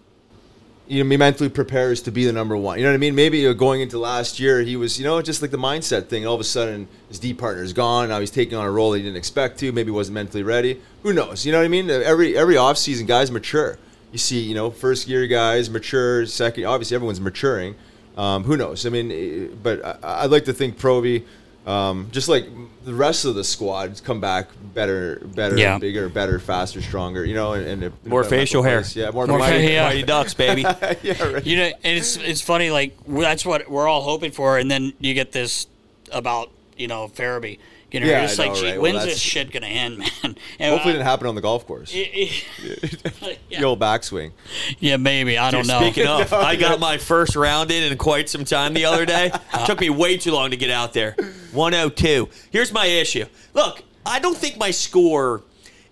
you 0.88 1.04
know, 1.04 1.18
mentally 1.18 1.50
prepares 1.50 2.02
to 2.04 2.12
be 2.12 2.26
the 2.26 2.34
number 2.34 2.58
one. 2.58 2.78
You 2.78 2.84
know 2.84 2.92
what 2.92 2.96
I 2.96 3.00
mean? 3.00 3.16
Maybe 3.16 3.48
uh, 3.48 3.54
going 3.54 3.82
into 3.82 3.98
last 3.98 4.40
year, 4.40 4.62
he 4.62 4.76
was 4.76 5.00
you 5.00 5.06
know 5.06 5.22
just 5.22 5.42
like 5.42 5.52
the 5.52 5.58
mindset 5.58 6.08
thing. 6.08 6.28
All 6.28 6.36
of 6.36 6.42
a 6.42 6.46
sudden, 6.46 6.88
his 7.08 7.20
D 7.20 7.34
partner 7.34 7.64
is 7.64 7.74
gone. 7.74 8.10
Now 8.10 8.20
he's 8.20 8.32
taking 8.32 8.58
on 8.58 8.66
a 8.66 8.72
role 8.72 8.94
he 8.94 9.02
didn't 9.02 9.18
expect 9.18 9.60
to. 9.60 9.72
Maybe 9.72 9.92
wasn't 9.92 10.16
mentally 10.16 10.44
ready. 10.44 10.82
Who 11.04 11.14
knows? 11.14 11.46
You 11.46 11.52
know 11.52 11.60
what 11.60 11.66
I 11.66 11.70
mean? 11.70 11.90
Every 11.90 12.38
every 12.38 12.58
off 12.58 12.78
season, 12.78 13.06
guys 13.06 13.32
mature. 13.32 13.78
You 14.12 14.18
see, 14.18 14.40
you 14.40 14.56
know, 14.56 14.70
first 14.70 15.08
year 15.08 15.26
guys 15.26 15.70
mature. 15.70 16.26
Second, 16.26 16.66
obviously, 16.66 16.96
everyone's 16.96 17.22
maturing. 17.22 17.76
Um, 18.18 18.44
who 18.44 18.58
knows? 18.58 18.86
I 18.86 18.90
mean, 18.90 19.12
eh, 19.12 19.56
but 19.64 19.84
I, 19.84 20.24
I'd 20.24 20.32
like 20.32 20.46
to 20.46 20.54
think 20.54 20.78
Provi. 20.78 21.26
Um, 21.66 22.10
just 22.12 22.28
like 22.28 22.46
the 22.84 22.94
rest 22.94 23.24
of 23.26 23.36
the 23.36 23.44
squad, 23.44 24.02
come 24.04 24.20
back 24.20 24.50
better, 24.74 25.22
better, 25.36 25.58
Yeah. 25.58 25.78
bigger, 25.78 26.10
better, 26.10 26.38
faster, 26.40 26.82
stronger. 26.82 27.24
You 27.24 27.36
know, 27.36 27.54
and, 27.54 27.66
and 27.66 27.84
if- 27.86 27.94
More 28.06 28.22
in 28.22 28.28
a 28.28 28.30
better 28.30 28.42
facial 28.42 28.64
hair. 28.64 28.80
place. 28.82 28.96
Yeah, 28.96 29.12
more, 29.12 29.26
More 29.28 29.40
facial 29.40 29.60
hair. 29.62 29.70
yeah. 29.72 29.84
Mighty 29.86 30.04
Ducks, 30.04 30.34
baby. 30.34 30.62
yeah, 31.04 31.24
right. 31.24 31.46
You 31.46 31.58
know, 31.58 31.64
and 31.66 31.98
it's 31.98 32.18
it's 32.18 32.42
funny. 32.42 32.70
Like 32.72 32.96
that's 33.08 33.46
what 33.46 33.70
we're 33.70 33.88
all 33.88 34.02
hoping 34.02 34.32
for, 34.32 34.58
and 34.58 34.70
then 34.70 34.94
you 35.00 35.14
get 35.14 35.32
this 35.32 35.68
about 36.12 36.50
you 36.78 36.88
know 36.88 37.08
Farabee. 37.08 37.60
You 37.94 38.00
know, 38.00 38.08
Yeah, 38.08 38.24
it's 38.24 38.40
I 38.40 38.44
like, 38.48 38.54
know, 38.56 38.60
gee, 38.62 38.72
right? 38.72 38.82
When's 38.82 38.96
that's- 38.98 39.14
this 39.14 39.22
shit 39.22 39.52
gonna 39.52 39.68
end, 39.68 40.00
man? 40.00 40.10
And 40.24 40.36
uh, 40.60 40.70
Hopefully, 40.72 40.94
it 40.94 40.96
I- 40.96 40.98
didn't 40.98 41.06
happen 41.06 41.28
on 41.28 41.36
the 41.36 41.42
golf 41.42 41.66
course. 41.68 41.94
yeah, 41.94 42.06
The 43.50 43.64
old 43.64 43.80
backswing. 43.80 44.32
yeah, 44.80 44.98
maybe 44.98 45.38
I 45.38 45.52
don't 45.52 45.68
know. 45.68 45.80
Speaking 45.80 46.08
of, 46.08 46.34
I 46.34 46.56
got 46.56 46.80
my 46.80 46.98
first 46.98 47.36
round 47.36 47.70
in 47.72 47.84
in 47.92 47.98
quite 47.98 48.30
some 48.30 48.46
time 48.46 48.74
the 48.74 48.86
other 48.86 49.06
day. 49.06 49.28
it 49.34 49.66
Took 49.66 49.80
me 49.80 49.90
way 49.92 50.18
too 50.18 50.32
long 50.32 50.50
to 50.52 50.58
get 50.58 50.70
out 50.72 50.94
there. 50.94 51.16
102. 51.52 52.30
Here's 52.52 52.72
my 52.74 52.88
issue. 52.88 53.26
Look, 53.54 53.84
I 54.06 54.20
don't 54.20 54.36
think 54.38 54.58
my 54.58 54.72
score 54.72 55.44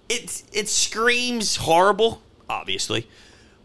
it 0.10 0.44
it 0.52 0.68
screams 0.70 1.56
horrible, 1.58 2.22
obviously. 2.50 3.08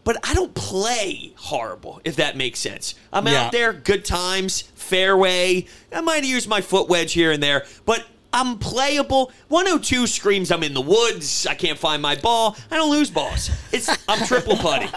But 0.03 0.17
I 0.23 0.33
don't 0.35 0.53
play 0.53 1.33
horrible, 1.35 1.99
if 2.05 2.15
that 2.15 2.37
makes 2.37 2.59
sense. 2.59 2.95
I'm 3.11 3.27
Yeah. 3.27 3.45
out 3.47 3.51
there, 3.51 3.73
good 3.73 4.05
times, 4.05 4.61
fairway. 4.75 5.65
I 5.91 5.99
might 6.01 6.23
use 6.23 6.47
my 6.47 6.61
foot 6.61 6.87
wedge 6.87 7.11
here 7.11 7.31
and 7.33 7.43
there, 7.43 7.65
but 7.85 8.05
I'm 8.33 8.59
playable. 8.59 9.31
102 9.47 10.05
screams 10.05 10.51
I'm 10.51 10.61
in 10.61 10.73
the 10.73 10.81
woods. 10.81 11.47
I 11.47 11.55
can't 11.55 11.79
find 11.79 12.01
my 12.01 12.15
ball. 12.15 12.55
I 12.69 12.75
don't 12.75 12.91
lose 12.91 13.09
balls. 13.09 13.49
It's 13.71 13.89
I'm 14.07 14.25
triple 14.27 14.57
putting. 14.57 14.89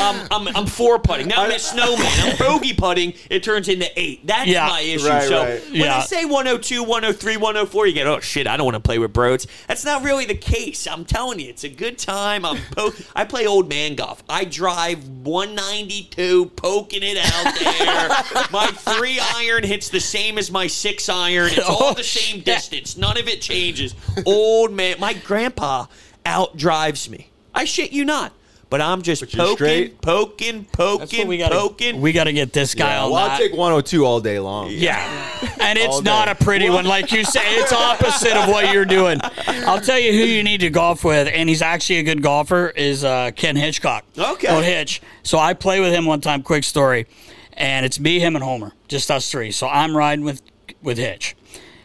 Um, 0.00 0.26
I'm 0.30 0.48
I'm 0.56 0.66
four 0.66 0.98
putting. 0.98 1.28
Now 1.28 1.44
I'm 1.44 1.50
a 1.50 1.58
snowman. 1.58 2.06
I'm 2.20 2.36
bogey 2.38 2.72
putting. 2.74 3.12
It 3.30 3.42
turns 3.42 3.68
into 3.68 3.86
eight. 3.98 4.26
That's 4.26 4.48
Yeah. 4.48 4.66
my 4.68 4.80
issue. 4.80 5.06
Right, 5.06 5.28
so 5.28 5.38
right. 5.44 5.62
when 5.66 5.74
Yeah. 5.74 5.98
I 5.98 6.00
say 6.02 6.24
102, 6.24 6.82
103, 6.82 7.36
104, 7.36 7.86
you 7.86 7.92
get 7.92 8.06
oh 8.06 8.20
shit. 8.20 8.46
I 8.46 8.56
don't 8.56 8.64
want 8.64 8.76
to 8.76 8.80
play 8.80 8.98
with 8.98 9.12
broads. 9.12 9.46
That's 9.68 9.84
not 9.84 10.02
really 10.02 10.24
the 10.24 10.34
case. 10.34 10.86
I'm 10.86 11.04
telling 11.04 11.40
you, 11.40 11.48
it's 11.50 11.64
a 11.64 11.68
good 11.68 11.98
time. 11.98 12.44
I'm 12.44 12.58
po- 12.74 12.92
I 13.14 13.24
play 13.24 13.46
old 13.46 13.68
man 13.68 13.94
golf. 13.96 14.22
I 14.28 14.44
drive 14.44 15.06
192, 15.08 16.46
poking 16.56 17.02
it 17.02 17.18
out 17.18 17.54
there. 17.58 18.44
my 18.50 18.66
three 18.68 19.20
iron 19.36 19.62
hits 19.64 19.88
the 19.88 20.00
same 20.00 20.38
as 20.38 20.50
my 20.50 20.66
six 20.66 21.08
iron. 21.08 21.50
It's 21.52 21.58
all 21.68 21.94
the 21.94 22.02
same 22.02 22.42
shit. 22.44 22.77
Distance. 22.80 23.00
None 23.00 23.18
of 23.18 23.28
it 23.28 23.40
changes. 23.40 23.94
Old 24.26 24.72
man, 24.72 24.98
my 25.00 25.14
grandpa 25.14 25.86
outdrives 26.24 27.08
me. 27.08 27.28
I 27.54 27.64
shit 27.64 27.92
you 27.92 28.04
not. 28.04 28.32
But 28.70 28.82
I'm 28.82 29.00
just 29.00 29.22
you're 29.22 29.46
poking, 29.46 29.56
straight. 29.56 30.02
poking, 30.02 30.66
poking, 30.66 31.26
we 31.26 31.38
gotta, 31.38 31.54
poking. 31.54 32.02
We 32.02 32.12
got 32.12 32.24
to 32.24 32.34
get 32.34 32.52
this 32.52 32.74
guy 32.74 32.96
Yeah, 32.96 33.04
on 33.04 33.10
well, 33.10 33.24
that. 33.24 33.32
I'll 33.32 33.38
take 33.38 33.52
102 33.52 34.04
all 34.04 34.20
day 34.20 34.38
long. 34.38 34.68
Yeah. 34.70 35.48
And 35.58 35.78
it's 35.78 35.96
All 35.96 36.02
not 36.02 36.28
a 36.28 36.34
pretty 36.34 36.68
one. 36.68 36.84
Like 36.84 37.10
you 37.10 37.24
say, 37.24 37.40
it's 37.56 37.72
opposite 37.72 38.36
of 38.36 38.50
what 38.50 38.74
you're 38.74 38.84
doing. 38.84 39.20
I'll 39.22 39.80
tell 39.80 39.98
you 39.98 40.12
who 40.12 40.18
you 40.18 40.42
need 40.42 40.60
to 40.60 40.68
golf 40.68 41.02
with, 41.02 41.28
and 41.32 41.48
he's 41.48 41.62
actually 41.62 42.00
a 42.00 42.02
good 42.02 42.22
golfer, 42.22 42.68
is 42.68 43.04
uh, 43.04 43.30
Ken 43.34 43.56
Hitchcock. 43.56 44.04
Okay. 44.18 44.48
Old 44.48 44.64
Hitch. 44.64 45.00
So 45.22 45.38
I 45.38 45.54
play 45.54 45.80
with 45.80 45.94
him 45.94 46.04
one 46.04 46.20
time, 46.20 46.42
quick 46.42 46.64
story. 46.64 47.06
And 47.54 47.86
it's 47.86 47.98
me, 47.98 48.20
him, 48.20 48.36
and 48.36 48.44
Homer, 48.44 48.72
just 48.86 49.10
us 49.10 49.30
three. 49.30 49.50
So 49.50 49.66
I'm 49.66 49.96
riding 49.96 50.26
with, 50.26 50.42
with 50.82 50.98
Hitch. 50.98 51.36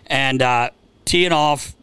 And 0.07 0.41
uh, 0.41 0.71
teeing 1.05 1.31
off, 1.31 1.75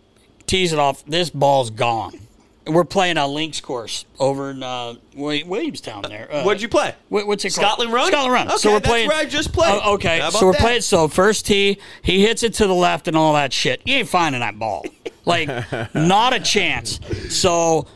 tees 0.47 0.73
it 0.73 0.79
off. 0.79 1.05
This 1.05 1.31
ball's 1.31 1.71
gone. 1.71 2.19
We're 2.67 2.85
playing 2.85 3.17
a 3.17 3.27
links 3.27 3.61
course 3.61 4.05
over 4.19 4.51
in 4.51 4.63
uh, 4.63 4.95
Wi- 5.15 5.43
Williamstown 5.47 6.03
there. 6.03 6.29
Uh, 6.31 6.43
What'd 6.45 6.63
you 6.63 6.69
play? 6.69 6.95
what- 7.09 7.27
what's 7.27 7.45
it 7.45 7.55
called? 7.55 7.67
Scotland 7.67 7.93
Run? 7.93 8.09
Scotland 8.09 8.33
Run. 8.33 8.47
Okay, 8.49 8.57
so 8.59 8.69
we're 8.71 8.75
that's 8.79 8.89
playing. 8.89 9.09
where 9.09 9.17
I 9.17 9.25
just 9.25 9.53
played. 9.53 9.81
Oh, 9.85 9.95
okay, 9.95 10.29
so 10.31 10.47
we're 10.47 10.53
that? 10.53 10.61
playing. 10.61 10.81
So 10.83 11.09
first 11.09 11.47
tee, 11.47 11.79
he 12.03 12.21
hits 12.25 12.43
it 12.43 12.55
to 12.55 12.67
the 12.67 12.75
left 12.75 13.09
and 13.09 13.17
all 13.17 13.33
that 13.33 13.53
shit. 13.53 13.81
You 13.87 13.97
ain't 13.97 14.09
finding 14.09 14.41
that 14.41 14.59
ball. 14.59 14.85
Like, 15.25 15.49
not 15.95 16.33
a 16.33 16.41
chance. 16.41 17.01
So. 17.35 17.87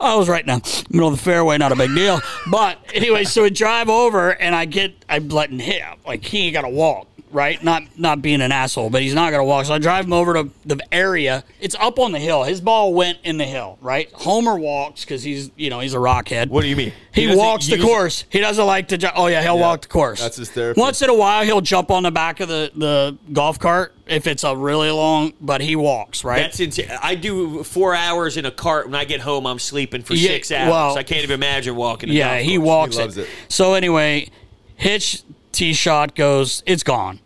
I 0.00 0.16
was 0.16 0.28
right 0.28 0.44
now, 0.44 0.60
middle 0.90 1.10
of 1.10 1.14
the 1.16 1.22
fairway, 1.22 1.58
not 1.58 1.70
a 1.70 1.76
big 1.76 1.94
deal. 1.94 2.20
But 2.50 2.76
anyway, 2.92 3.22
so 3.22 3.44
we 3.44 3.50
drive 3.50 3.88
over 3.88 4.30
and 4.30 4.52
I 4.52 4.64
get, 4.64 4.92
I'm 5.08 5.28
letting 5.28 5.60
him, 5.60 5.96
like 6.04 6.24
he 6.24 6.46
ain't 6.46 6.54
got 6.54 6.62
to 6.62 6.70
walk, 6.70 7.06
right? 7.32 7.62
Not 7.62 7.82
not 7.98 8.22
being 8.22 8.40
an 8.40 8.52
asshole, 8.52 8.90
but 8.90 9.02
he's 9.02 9.14
not 9.14 9.30
going 9.30 9.40
to 9.40 9.44
walk. 9.44 9.66
So 9.66 9.74
I 9.74 9.78
drive 9.78 10.04
him 10.04 10.12
over 10.12 10.34
to 10.34 10.50
the 10.64 10.78
area. 10.92 11.44
It's 11.60 11.74
up 11.80 11.98
on 11.98 12.12
the 12.12 12.18
hill. 12.18 12.42
His 12.44 12.60
ball 12.60 12.92
went 12.94 13.18
in 13.24 13.38
the 13.38 13.44
hill, 13.44 13.78
right? 13.80 14.10
Homer 14.12 14.56
walks 14.58 15.04
because 15.04 15.22
he's, 15.22 15.50
you 15.56 15.70
know, 15.70 15.80
he's 15.80 15.94
a 15.94 15.98
rockhead. 15.98 16.48
What 16.48 16.62
do 16.62 16.68
you 16.68 16.76
mean? 16.76 16.92
He, 17.12 17.26
He 17.28 17.34
walks 17.36 17.66
the 17.66 17.78
course. 17.80 18.24
He 18.30 18.40
doesn't 18.40 18.64
like 18.66 18.88
to. 18.88 18.98
Ju- 18.98 19.08
oh 19.14 19.26
yeah, 19.26 19.42
he'll 19.42 19.58
walk 19.58 19.82
the 19.82 19.88
course. 19.88 20.20
that's 20.20 20.36
his 20.36 20.50
therapy. 20.50 20.80
Once 20.80 21.02
in 21.02 21.10
a 21.10 21.14
while, 21.14 21.44
he'll 21.44 21.60
jump 21.60 21.90
on 21.90 22.02
the 22.04 22.10
back 22.10 22.40
of 22.40 22.48
the, 22.48 22.70
the 22.74 23.16
golf 23.32 23.58
cart 23.58 23.94
if 24.06 24.26
it's 24.26 24.44
a 24.44 24.56
really 24.56 24.90
long. 24.90 25.32
But 25.40 25.60
he 25.60 25.76
walks 25.76 26.24
right. 26.24 26.40
That's 26.42 26.60
insane. 26.60 26.88
I 27.02 27.14
do 27.14 27.62
four 27.64 27.94
hours 27.94 28.36
in 28.36 28.46
a 28.46 28.50
cart. 28.50 28.86
When 28.86 28.94
I 28.94 29.04
get 29.04 29.20
home, 29.20 29.46
I'm 29.46 29.58
sleeping 29.58 30.02
for 30.02 30.14
Yeah, 30.14 30.28
six 30.28 30.50
hours. 30.52 30.70
well- 30.70 30.98
I 30.98 31.02
can't 31.02 31.22
even 31.22 31.34
imagine 31.34 31.76
walking. 31.76 32.10
A 32.10 32.12
yeah, 32.12 32.38
he 32.38 32.58
walks 32.58 32.96
He 32.96 33.02
loves 33.02 33.16
it. 33.16 33.22
it. 33.22 33.28
So 33.48 33.74
anyway, 33.74 34.28
Hitch 34.76 35.22
tee 35.52 35.72
shot 35.72 36.14
goes. 36.14 36.62
It's 36.66 36.82
gone. 36.82 37.20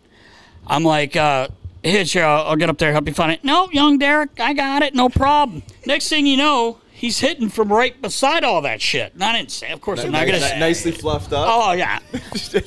I'm 0.65 0.83
like, 0.83 1.15
uh, 1.15 1.47
Hitch, 1.83 2.17
uh, 2.17 2.43
I'll 2.45 2.55
get 2.57 2.69
up 2.69 2.77
there, 2.77 2.91
help 2.91 3.07
you 3.07 3.13
find 3.13 3.31
it. 3.31 3.43
No, 3.43 3.69
young 3.71 3.97
Derek, 3.97 4.39
I 4.39 4.53
got 4.53 4.81
it, 4.81 4.93
no 4.93 5.07
problem. 5.09 5.63
Next 5.85 6.09
thing 6.09 6.25
you 6.27 6.35
know, 6.35 6.79
he's 6.91 7.19
hitting 7.19 7.47
from 7.49 7.71
right 7.71 7.99
beside 8.01 8.43
all 8.43 8.61
that 8.63 8.81
shit. 8.81 9.13
And 9.13 9.23
I 9.23 9.37
didn't 9.37 9.63
in. 9.63 9.71
Of 9.71 9.79
course, 9.81 10.03
I'm 10.03 10.11
not 10.11 10.25
gonna 10.25 10.39
say. 10.41 10.59
Nicely 10.59 10.91
fluffed 10.91 11.31
up. 11.31 11.47
Oh 11.49 11.71
yeah. 11.71 11.99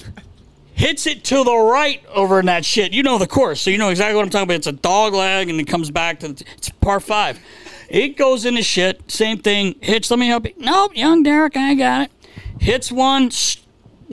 Hits 0.74 1.06
it 1.06 1.24
to 1.24 1.44
the 1.44 1.54
right 1.54 2.02
over 2.08 2.40
in 2.40 2.46
that 2.46 2.64
shit. 2.64 2.92
You 2.92 3.02
know 3.02 3.18
the 3.18 3.26
course, 3.26 3.60
so 3.60 3.68
you 3.68 3.76
know 3.76 3.90
exactly 3.90 4.16
what 4.16 4.22
I'm 4.22 4.30
talking 4.30 4.44
about. 4.44 4.54
It's 4.54 4.66
a 4.66 4.72
dog 4.72 5.12
leg, 5.12 5.50
and 5.50 5.60
it 5.60 5.64
comes 5.66 5.90
back 5.90 6.20
to 6.20 6.28
the, 6.28 6.44
it's 6.56 6.70
par 6.70 7.00
five. 7.00 7.38
It 7.90 8.16
goes 8.16 8.46
into 8.46 8.62
shit. 8.62 9.10
Same 9.10 9.36
thing. 9.38 9.74
Hits. 9.82 10.10
Let 10.10 10.18
me 10.20 10.28
help 10.28 10.46
you. 10.46 10.54
Nope, 10.56 10.96
young 10.96 11.22
Derek, 11.22 11.54
I 11.56 11.74
got 11.74 12.02
it. 12.08 12.10
Hits 12.60 12.90
one. 12.90 13.26
s- 13.26 13.58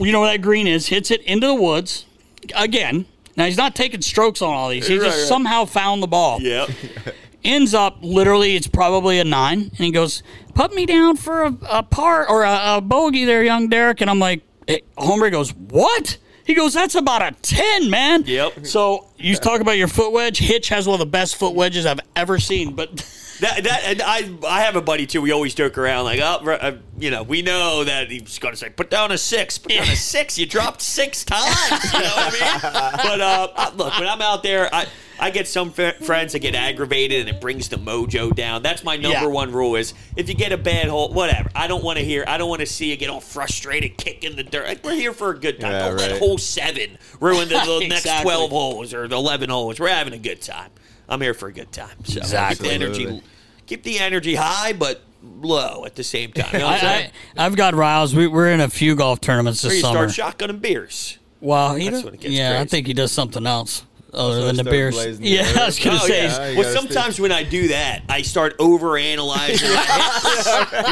You 0.06 0.12
know 0.12 0.20
where 0.20 0.30
that 0.32 0.40
green 0.42 0.66
is. 0.66 0.86
Hits 0.86 1.10
it 1.10 1.22
into 1.22 1.46
the 1.46 1.54
woods 1.54 2.06
again. 2.54 3.04
Now 3.36 3.44
he's 3.46 3.56
not 3.56 3.74
taking 3.74 4.00
strokes 4.00 4.40
on 4.42 4.52
all 4.54 4.68
these. 4.70 4.86
He 4.86 4.96
just 4.98 5.28
somehow 5.28 5.64
found 5.64 6.02
the 6.02 6.06
ball 6.08 6.40
Yep. 6.40 6.70
ends 7.44 7.72
up 7.72 7.98
literally 8.02 8.56
it's 8.56 8.66
probably 8.66 9.20
a 9.20 9.24
nine 9.24 9.60
and 9.60 9.72
he 9.78 9.92
goes 9.92 10.24
put 10.54 10.74
me 10.74 10.84
down 10.86 11.16
for 11.16 11.44
a, 11.44 11.56
a 11.70 11.82
par 11.84 12.28
or 12.28 12.42
a, 12.42 12.76
a 12.76 12.80
bogey 12.80 13.24
there 13.24 13.44
young 13.44 13.68
derek 13.68 14.00
and 14.00 14.10
i'm 14.10 14.18
like 14.18 14.42
eh, 14.66 14.72
hey, 14.74 14.82
homer 14.98 15.30
goes 15.30 15.54
what 15.54 16.18
he 16.44 16.52
goes 16.52 16.74
that's 16.74 16.96
about 16.96 17.22
a 17.22 17.30
10 17.42 17.88
man 17.90 18.24
Yep. 18.26 18.66
so 18.66 19.06
you 19.18 19.36
talk 19.36 19.60
about 19.60 19.76
your 19.78 19.86
foot 19.86 20.12
wedge 20.12 20.38
hitch 20.38 20.68
has 20.70 20.88
one 20.88 20.94
of 20.94 20.98
the 20.98 21.06
best 21.06 21.36
foot 21.36 21.54
wedges 21.54 21.86
i've 21.86 22.00
ever 22.16 22.40
seen 22.40 22.74
but 22.74 22.90
That, 23.40 23.62
that 23.64 23.82
and 23.84 24.02
I 24.02 24.30
I 24.46 24.60
have 24.62 24.74
a 24.76 24.82
buddy 24.82 25.06
too. 25.06 25.22
We 25.22 25.30
always 25.30 25.54
joke 25.54 25.78
around 25.78 26.04
like, 26.04 26.20
oh, 26.20 26.50
uh, 26.50 26.76
you 26.98 27.10
know, 27.10 27.22
we 27.22 27.42
know 27.42 27.84
that 27.84 28.10
he's 28.10 28.38
going 28.38 28.52
to 28.52 28.58
say, 28.58 28.68
put 28.70 28.90
down 28.90 29.12
a 29.12 29.18
six, 29.18 29.58
put 29.58 29.70
down 29.72 29.84
a 29.88 29.96
six. 29.96 30.38
You 30.38 30.46
dropped 30.46 30.82
six 30.82 31.24
times. 31.24 31.54
You 31.92 32.00
know 32.00 32.04
what 32.06 32.36
I 32.42 32.60
mean? 32.62 32.92
But 33.02 33.20
uh, 33.20 33.70
look, 33.76 33.98
when 33.98 34.08
I'm 34.08 34.22
out 34.22 34.42
there, 34.42 34.72
I. 34.74 34.86
I 35.20 35.30
get 35.30 35.48
some 35.48 35.72
fr- 35.72 35.88
friends 36.00 36.32
that 36.34 36.38
get 36.38 36.54
aggravated 36.54 37.26
and 37.26 37.28
it 37.28 37.40
brings 37.40 37.68
the 37.68 37.74
mojo 37.74 38.32
down. 38.32 38.62
That's 38.62 38.84
my 38.84 38.94
number 38.94 39.22
Yeah. 39.22 39.26
one 39.26 39.50
rule 39.50 39.74
is 39.74 39.92
if 40.14 40.28
you 40.28 40.36
get 40.36 40.52
a 40.52 40.56
bad 40.56 40.86
hole, 40.86 41.12
whatever. 41.12 41.50
I 41.56 41.66
don't 41.66 41.82
want 41.82 41.98
to 41.98 42.04
hear, 42.04 42.22
I 42.28 42.38
don't 42.38 42.48
want 42.48 42.60
to 42.60 42.66
see 42.66 42.88
you 42.90 42.96
get 42.96 43.10
all 43.10 43.18
frustrated, 43.20 43.96
kicking 43.96 44.36
the 44.36 44.44
dirt. 44.44 44.68
Like, 44.68 44.84
we're 44.84 44.94
here 44.94 45.12
for 45.12 45.30
a 45.30 45.36
good 45.36 45.58
time. 45.58 45.72
Yeah, 45.72 45.88
don't 45.88 45.96
let 45.96 46.18
hole 46.20 46.38
seven 46.38 46.98
ruin 47.18 47.48
the, 47.48 47.58
the 47.80 47.88
next 47.88 48.22
12 48.22 48.50
holes 48.52 48.94
or 48.94 49.08
the 49.08 49.16
11 49.16 49.50
holes. 49.50 49.80
We're 49.80 49.88
having 49.88 50.12
a 50.12 50.18
good 50.18 50.40
time. 50.40 50.70
I'm 51.08 51.20
here 51.20 51.34
for 51.34 51.48
a 51.48 51.52
good 51.52 51.72
time. 51.72 52.04
So 52.04 52.18
Exactly. 52.18 52.68
keep 52.68 52.78
the 52.78 52.84
energy, 52.84 53.22
keep 53.66 53.82
the 53.82 53.98
energy 53.98 54.34
high, 54.34 54.72
but 54.72 55.02
low 55.22 55.84
at 55.84 55.94
the 55.96 56.04
same 56.04 56.32
time. 56.32 56.50
You 56.52 56.58
know 56.60 56.66
I'm 56.68 56.74
I, 56.74 56.78
saying? 56.80 57.10
I, 57.36 57.46
i've 57.46 57.56
got 57.56 57.74
riles 57.74 58.14
we, 58.14 58.26
we're 58.28 58.50
in 58.52 58.60
a 58.60 58.68
few 58.68 58.94
golf 58.94 59.20
tournaments 59.20 59.64
or 59.64 59.68
this 59.68 59.76
you 59.78 59.82
summer 59.82 60.08
start 60.08 60.36
shotgunning 60.38 60.60
beers. 60.60 61.18
well 61.40 61.74
he 61.74 61.84
That's 61.86 61.96
does, 61.96 62.04
when 62.04 62.14
it 62.14 62.20
gets 62.20 62.34
yeah 62.34 62.60
i 62.60 62.64
think 62.64 62.86
he 62.86 62.92
does 62.94 63.10
something 63.10 63.44
else 63.44 63.82
Oh, 64.14 64.30
other 64.32 64.46
than 64.46 64.56
the 64.56 64.62
start 64.62 64.72
beers 64.72 65.18
the 65.18 65.28
yeah 65.28 65.52
i 65.60 65.66
was 65.66 65.78
gonna 65.78 65.98
Oh, 66.00 66.06
say 66.06 66.24
yeah. 66.24 66.38
Well, 66.58 66.62
gotta 66.62 66.78
sometimes 66.78 67.20
when 67.20 67.30
I 67.30 67.42
do 67.42 67.68
that, 67.68 68.02
I 68.08 68.22
start 68.22 68.56
over 68.58 68.96
analyzing. 68.96 69.68
You 69.68 69.74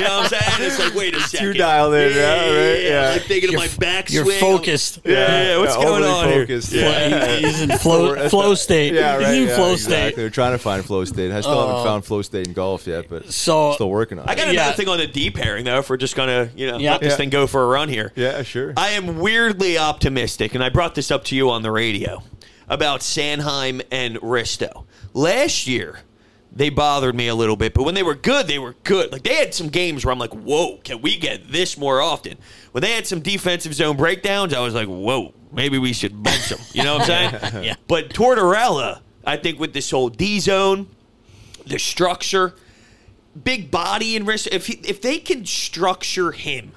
know 0.03 0.19
what 0.19 0.25
I'm 0.25 0.29
saying? 0.29 0.43
It's 0.71 0.79
like, 0.79 0.95
wait 0.95 1.15
a 1.17 1.21
second. 1.21 1.57
dialed 1.57 1.95
in, 1.95 2.15
yeah, 2.15 2.33
right, 2.75 2.83
yeah. 2.83 3.13
I'm 3.15 3.21
thinking 3.21 3.53
You're 3.53 3.63
of 3.65 3.79
my 3.81 3.87
backswing. 3.87 4.13
you're 4.13 4.25
focused 4.35 5.01
Yeah, 5.05 5.13
yeah, 5.13 5.43
yeah. 5.53 5.59
What's 5.59 5.77
Yeah, 5.77 5.83
going 5.85 6.03
overly 6.05 6.09
on 6.33 6.41
focused. 6.41 6.73
here? 6.73 6.83
Yeah. 6.91 7.37
he's 7.37 7.61
in 7.63 7.71
flow, 7.79 8.29
flow 8.29 8.55
state 8.55 8.93
Yeah, 8.93 9.17
right. 9.17 9.27
he's 9.29 9.43
in 9.43 9.49
yeah, 9.49 9.57
flow 9.57 9.73
exactly. 9.73 10.09
state 10.11 10.17
They're 10.17 10.31
trying 10.31 10.53
to 10.53 10.59
find 10.59 10.85
flow 10.85 11.05
state. 11.05 11.31
I 11.33 11.41
still 11.41 11.59
haven't 11.61 11.77
oh. 11.77 11.85
found 11.85 12.05
flow 12.05 12.23
state 12.23 12.47
in 12.49 12.53
golf 12.53 12.87
yet, 12.87 13.09
but 13.09 13.33
So- 13.33 13.73
still 13.73 13.91
working 13.91 14.19
on 14.19 14.25
it. 14.27 14.31
I 14.31 14.33
it. 14.33 14.37
got 14.37 14.47
Yeah. 14.49 14.53
another 14.63 14.77
thing 14.77 14.89
on 14.89 14.99
the 14.99 15.07
D 15.07 15.31
pairing 15.31 15.65
though. 15.65 15.79
If 15.79 15.89
we're 15.91 15.97
just 15.97 16.17
gonna, 16.17 16.51
you 16.57 16.71
know, 16.71 16.79
Yeah. 16.79 16.93
let 16.93 17.01
this 17.01 17.13
Yeah. 17.13 17.17
thing 17.17 17.31
go 17.31 17.47
for 17.47 17.63
a 17.63 17.67
run 17.67 17.89
here. 17.89 18.13
yeah, 18.17 18.43
sure. 18.43 18.73
I 18.77 18.91
am 18.91 19.19
weirdly 19.21 19.79
optimistic, 19.79 20.55
and 20.55 20.63
I 20.63 20.69
brought 20.69 20.95
this 20.95 21.11
up 21.11 21.25
to 21.27 21.37
you 21.37 21.51
on 21.51 21.63
the 21.63 21.71
radio 21.71 22.23
about 22.69 23.01
Sanheim 23.01 23.83
and 23.91 24.17
Risto. 24.17 24.85
Last 25.15 25.67
year, 25.67 26.01
they 26.53 26.71
bothered 26.71 27.15
me 27.15 27.29
a 27.29 27.35
little 27.35 27.57
bit, 27.57 27.75
but 27.75 27.83
when 27.83 27.95
they 27.95 28.03
were 28.03 28.15
good, 28.15 28.47
they 28.47 28.59
were 28.59 28.75
good. 28.83 29.13
Like 29.13 29.23
they 29.23 29.35
had 29.35 29.53
some 29.55 29.69
games 29.69 30.05
where 30.05 30.13
I'm 30.13 30.19
like, 30.19 30.33
"Whoa, 30.33 30.79
can 30.79 31.03
we 31.03 31.19
get 31.19 31.53
this 31.53 31.77
more 31.77 32.01
often?" 32.01 32.39
When 32.73 32.83
they 32.83 32.93
had 32.93 33.07
some 33.07 33.21
defensive 33.21 33.75
zone 33.75 33.97
breakdowns, 33.97 34.55
I 34.55 34.61
was 34.61 34.75
like, 34.75 34.89
"Whoa, 34.89 35.35
maybe 35.53 35.79
we 35.79 35.93
should 35.93 36.23
bench 36.23 36.49
them." 36.49 36.59
You 36.73 36.83
know 36.83 36.99
what 36.99 37.11
I'm 37.11 37.41
saying? 37.41 37.65
Yeah. 37.65 37.75
But 37.89 38.11
Tortorella, 38.11 39.01
I 39.25 39.37
think 39.37 39.59
with 39.61 39.75
this 39.75 39.91
whole 39.91 40.09
D 40.09 40.41
zone, 40.41 40.89
the 41.67 41.79
structure, 41.79 42.55
big 43.45 43.71
body 43.71 44.17
and 44.17 44.27
wrist. 44.27 44.49
If 44.51 44.67
he, 44.67 44.75
if 44.83 45.03
they 45.03 45.19
can 45.19 45.45
structure 45.45 46.33
him 46.33 46.73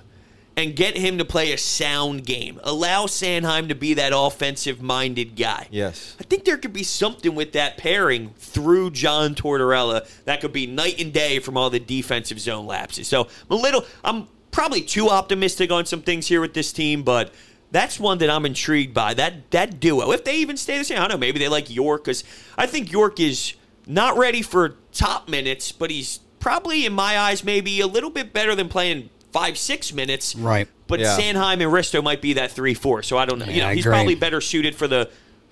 and 0.60 0.76
get 0.76 0.98
him 0.98 1.17
to 1.17 1.26
play 1.26 1.54
a 1.54 1.58
sound 1.58 2.26
game, 2.26 2.60
allow 2.63 3.06
Sanheim 3.06 3.69
to 3.69 3.76
be 3.76 3.93
that 3.93 4.12
offensive 4.13 4.82
minded 4.82 5.38
guy. 5.38 5.67
Yes. 5.72 6.17
I 6.19 6.24
think 6.24 6.43
there 6.43 6.58
could 6.58 6.74
be 6.74 6.84
something 6.84 7.34
with 7.34 7.54
that 7.54 7.78
pairing 7.78 8.32
through 8.38 8.91
John 8.91 9.36
Tortorella 9.36 10.08
that 10.26 10.41
could 10.41 10.52
be 10.52 10.67
night 10.67 11.00
and 11.00 11.13
day 11.13 11.39
from 11.39 11.56
all 11.56 11.69
the 11.69 11.80
defensive 11.80 12.39
zone 12.39 12.67
lapses. 12.67 13.08
So 13.08 13.22
I'm 13.22 13.58
a 13.58 13.62
little, 13.62 13.86
I'm 14.04 14.28
probably 14.52 14.82
too 14.82 15.10
optimistic 15.10 15.72
on 15.72 15.86
some 15.86 16.02
things 16.02 16.28
here 16.28 16.41
with 16.41 16.54
this 16.54 16.74
team, 16.74 17.04
but 17.04 17.34
that's 17.72 17.98
one 18.00 18.17
that 18.17 18.30
I'm 18.30 18.45
intrigued 18.45 18.93
by. 18.93 19.13
That 19.13 19.52
that 19.52 19.80
duo, 19.80 20.12
if 20.12 20.26
they 20.26 20.38
even 20.38 20.58
stay 20.58 20.78
the 20.78 20.84
same, 20.84 20.98
I 20.98 21.02
don't 21.02 21.12
know. 21.12 21.17
Maybe 21.17 21.39
they 21.39 21.48
like 21.48 21.69
York 21.69 22.04
because 22.04 22.24
I 22.58 22.67
think 22.67 22.91
York 22.91 23.19
is 23.19 23.54
not 23.88 24.18
ready 24.18 24.41
for 24.41 24.76
top 24.91 25.30
minutes, 25.30 25.72
but 25.72 25.89
he's 25.89 26.20
probably 26.39 26.86
in 26.86 26.93
my 26.93 27.18
eyes 27.18 27.43
maybe 27.43 27.80
a 27.80 27.88
little 27.88 28.10
bit 28.10 28.34
better 28.34 28.55
than 28.55 28.70
playing 28.70 29.10
five 29.32 29.57
six 29.57 29.93
minutes. 29.93 30.36
Right. 30.36 30.67
But 30.88 30.99
Yeah. 30.99 31.17
Sanheim 31.17 31.53
and 31.53 31.71
Risto 31.71 32.03
might 32.03 32.21
be 32.21 32.34
that 32.34 32.51
three 32.51 32.73
four. 32.73 33.03
So 33.03 33.17
I 33.17 33.25
don't 33.25 33.39
know. 33.39 33.45
you 33.45 33.61
know, 33.61 33.69
he's 33.69 33.86
agree. 33.86 33.95
probably 33.95 34.15
better 34.15 34.41
suited 34.41 34.75
for 34.75 34.88
the 34.88 35.09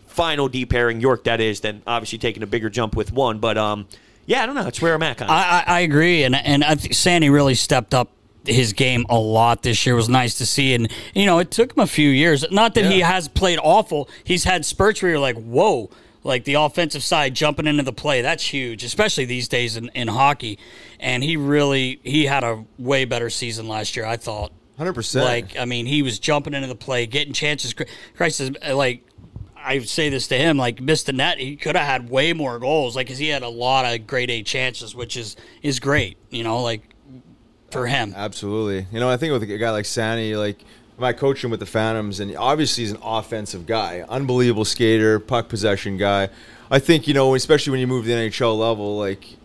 final 0.07 0.47
D 0.47 0.65
pairing, 0.65 0.99
York 0.99 1.25
that 1.25 1.39
is, 1.39 1.59
than 1.59 1.81
obviously 1.85 2.17
taking 2.17 2.43
a 2.43 2.47
bigger 2.47 2.69
jump 2.69 2.95
with 2.95 3.11
one. 3.11 3.39
But 3.39 3.57
um, 3.57 3.87
yeah, 4.25 4.43
I 4.43 4.45
don't 4.45 4.55
know. 4.55 4.67
It's 4.67 4.81
where 4.81 4.93
I'm 4.93 5.03
at. 5.03 5.17
Kind 5.17 5.29
of. 5.29 5.37
I, 5.37 5.41
I, 5.41 5.63
I 5.77 5.79
agree, 5.81 6.23
and 6.23 6.35
and 6.35 6.63
I 6.63 6.75
think 6.75 6.93
Sandy 6.93 7.29
really 7.29 7.55
stepped 7.55 7.93
up 7.93 8.11
his 8.45 8.73
game 8.73 9.05
a 9.09 9.17
lot 9.17 9.61
this 9.63 9.85
year. 9.85 9.93
It 9.93 9.97
was 9.97 10.09
nice 10.09 10.35
to 10.39 10.45
see, 10.45 10.73
and 10.73 10.91
you 11.13 11.25
know, 11.25 11.39
it 11.39 11.51
took 11.51 11.75
him 11.75 11.83
a 11.83 11.87
few 11.87 12.09
years. 12.09 12.49
Not 12.51 12.73
that 12.75 12.85
he 12.91 13.01
has 13.01 13.27
played 13.27 13.59
awful. 13.61 14.09
He's 14.23 14.43
had 14.43 14.65
spurts 14.65 15.01
where 15.01 15.11
you're 15.11 15.19
like, 15.19 15.35
whoa. 15.35 15.89
Like 16.27 16.43
the 16.43 16.55
offensive 16.55 17.03
side 17.03 17.35
jumping 17.35 17.67
into 17.67 17.83
the 17.83 17.93
play, 17.93 18.21
that's 18.21 18.43
huge, 18.43 18.83
especially 18.83 19.23
these 19.23 19.47
days 19.47 19.77
in, 19.77 19.87
in 19.95 20.09
hockey. 20.09 20.59
And 20.99 21.23
he 21.23 21.37
really 21.37 22.01
he 22.03 22.25
had 22.25 22.43
a 22.43 22.65
way 22.77 23.05
better 23.05 23.29
season 23.29 23.69
last 23.69 23.95
year, 23.95 24.05
I 24.05 24.17
thought. 24.17 24.51
Hundred 24.77 24.93
percent. 24.93 25.23
Like, 25.23 25.57
I 25.57 25.63
mean, 25.63 25.85
he 25.85 26.01
was 26.01 26.19
jumping 26.19 26.53
into 26.53 26.67
the 26.67 26.75
play, 26.75 27.05
getting 27.05 27.31
chances. 27.31 27.73
Christ, 28.15 28.41
is- 28.41 28.51
uh, 28.61 28.75
like, 28.75 29.03
I 29.55 29.79
say 29.79 30.09
this 30.09 30.27
to 30.27 30.37
him, 30.37 30.57
like, 30.57 30.81
missed 30.81 31.05
the 31.05 31.13
net. 31.13 31.39
He 31.39 31.55
could 31.55 31.77
have 31.77 31.85
had 31.85 32.09
way 32.09 32.33
more 32.33 32.59
goals, 32.59 32.95
like, 32.95 33.07
because 33.07 33.17
he 33.19 33.29
had 33.29 33.41
a 33.41 33.49
lot 33.49 33.85
of 33.85 34.05
grade 34.05 34.29
A 34.29 34.43
chances, 34.43 34.93
which 34.93 35.15
is 35.15 35.37
is 35.63 35.79
great. 35.79 36.17
You 36.29 36.43
know, 36.43 36.61
like 36.61 36.93
for 37.71 37.87
him. 37.87 38.13
Absolutely. 38.15 38.85
You 38.91 38.99
know, 38.99 39.09
I 39.09 39.15
think 39.15 39.31
with 39.31 39.43
a 39.43 39.57
guy 39.57 39.71
like 39.71 39.85
Sani, 39.85 40.35
like 40.35 40.59
I 41.03 41.13
coach 41.13 41.43
him 41.43 41.51
with 41.51 41.59
the 41.59 41.65
Phantoms, 41.65 42.19
and 42.19 42.35
obviously 42.35 42.83
he's 42.83 42.91
an 42.91 42.99
offensive 43.03 43.65
guy, 43.65 44.03
unbelievable 44.09 44.65
skater, 44.65 45.19
puck 45.19 45.47
possession 45.47 45.97
guy. 45.97 46.29
I 46.71 46.79
think 46.79 47.07
you 47.07 47.13
know, 47.13 47.35
especially 47.35 47.71
when 47.71 47.79
you 47.79 47.87
move 47.87 48.05
to 48.05 48.09
the 48.09 48.15
NHL 48.15 48.57
level, 48.57 48.97
like 48.97 49.37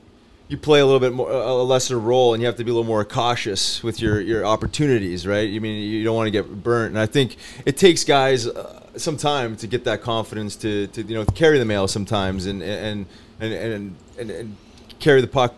you 0.48 0.56
play 0.56 0.80
a 0.80 0.84
little 0.84 1.00
bit 1.00 1.12
more 1.12 1.30
a 1.30 1.52
lesser 1.62 1.98
role, 1.98 2.34
and 2.34 2.42
you 2.42 2.46
have 2.46 2.56
to 2.56 2.64
be 2.64 2.70
a 2.70 2.74
little 2.74 2.86
more 2.86 3.04
cautious 3.04 3.82
with 3.82 4.00
your 4.00 4.20
your 4.20 4.44
opportunities, 4.44 5.26
right? 5.26 5.48
You 5.48 5.60
mean 5.60 5.82
you 5.82 6.04
don't 6.04 6.16
want 6.16 6.26
to 6.26 6.30
get 6.30 6.62
burnt, 6.62 6.90
and 6.90 6.98
I 6.98 7.06
think 7.06 7.36
it 7.66 7.76
takes 7.76 8.04
guys 8.04 8.46
uh, 8.46 8.80
some 8.96 9.16
time 9.16 9.56
to 9.56 9.66
get 9.66 9.84
that 9.84 10.02
confidence 10.02 10.56
to, 10.56 10.86
to 10.88 11.02
you 11.02 11.14
know 11.14 11.24
carry 11.24 11.58
the 11.58 11.64
mail 11.64 11.86
sometimes, 11.86 12.46
and 12.46 12.62
and 12.62 13.06
and 13.40 13.52
and, 13.52 13.96
and, 14.18 14.30
and 14.30 14.56
carry 15.00 15.20
the 15.20 15.26
puck 15.26 15.54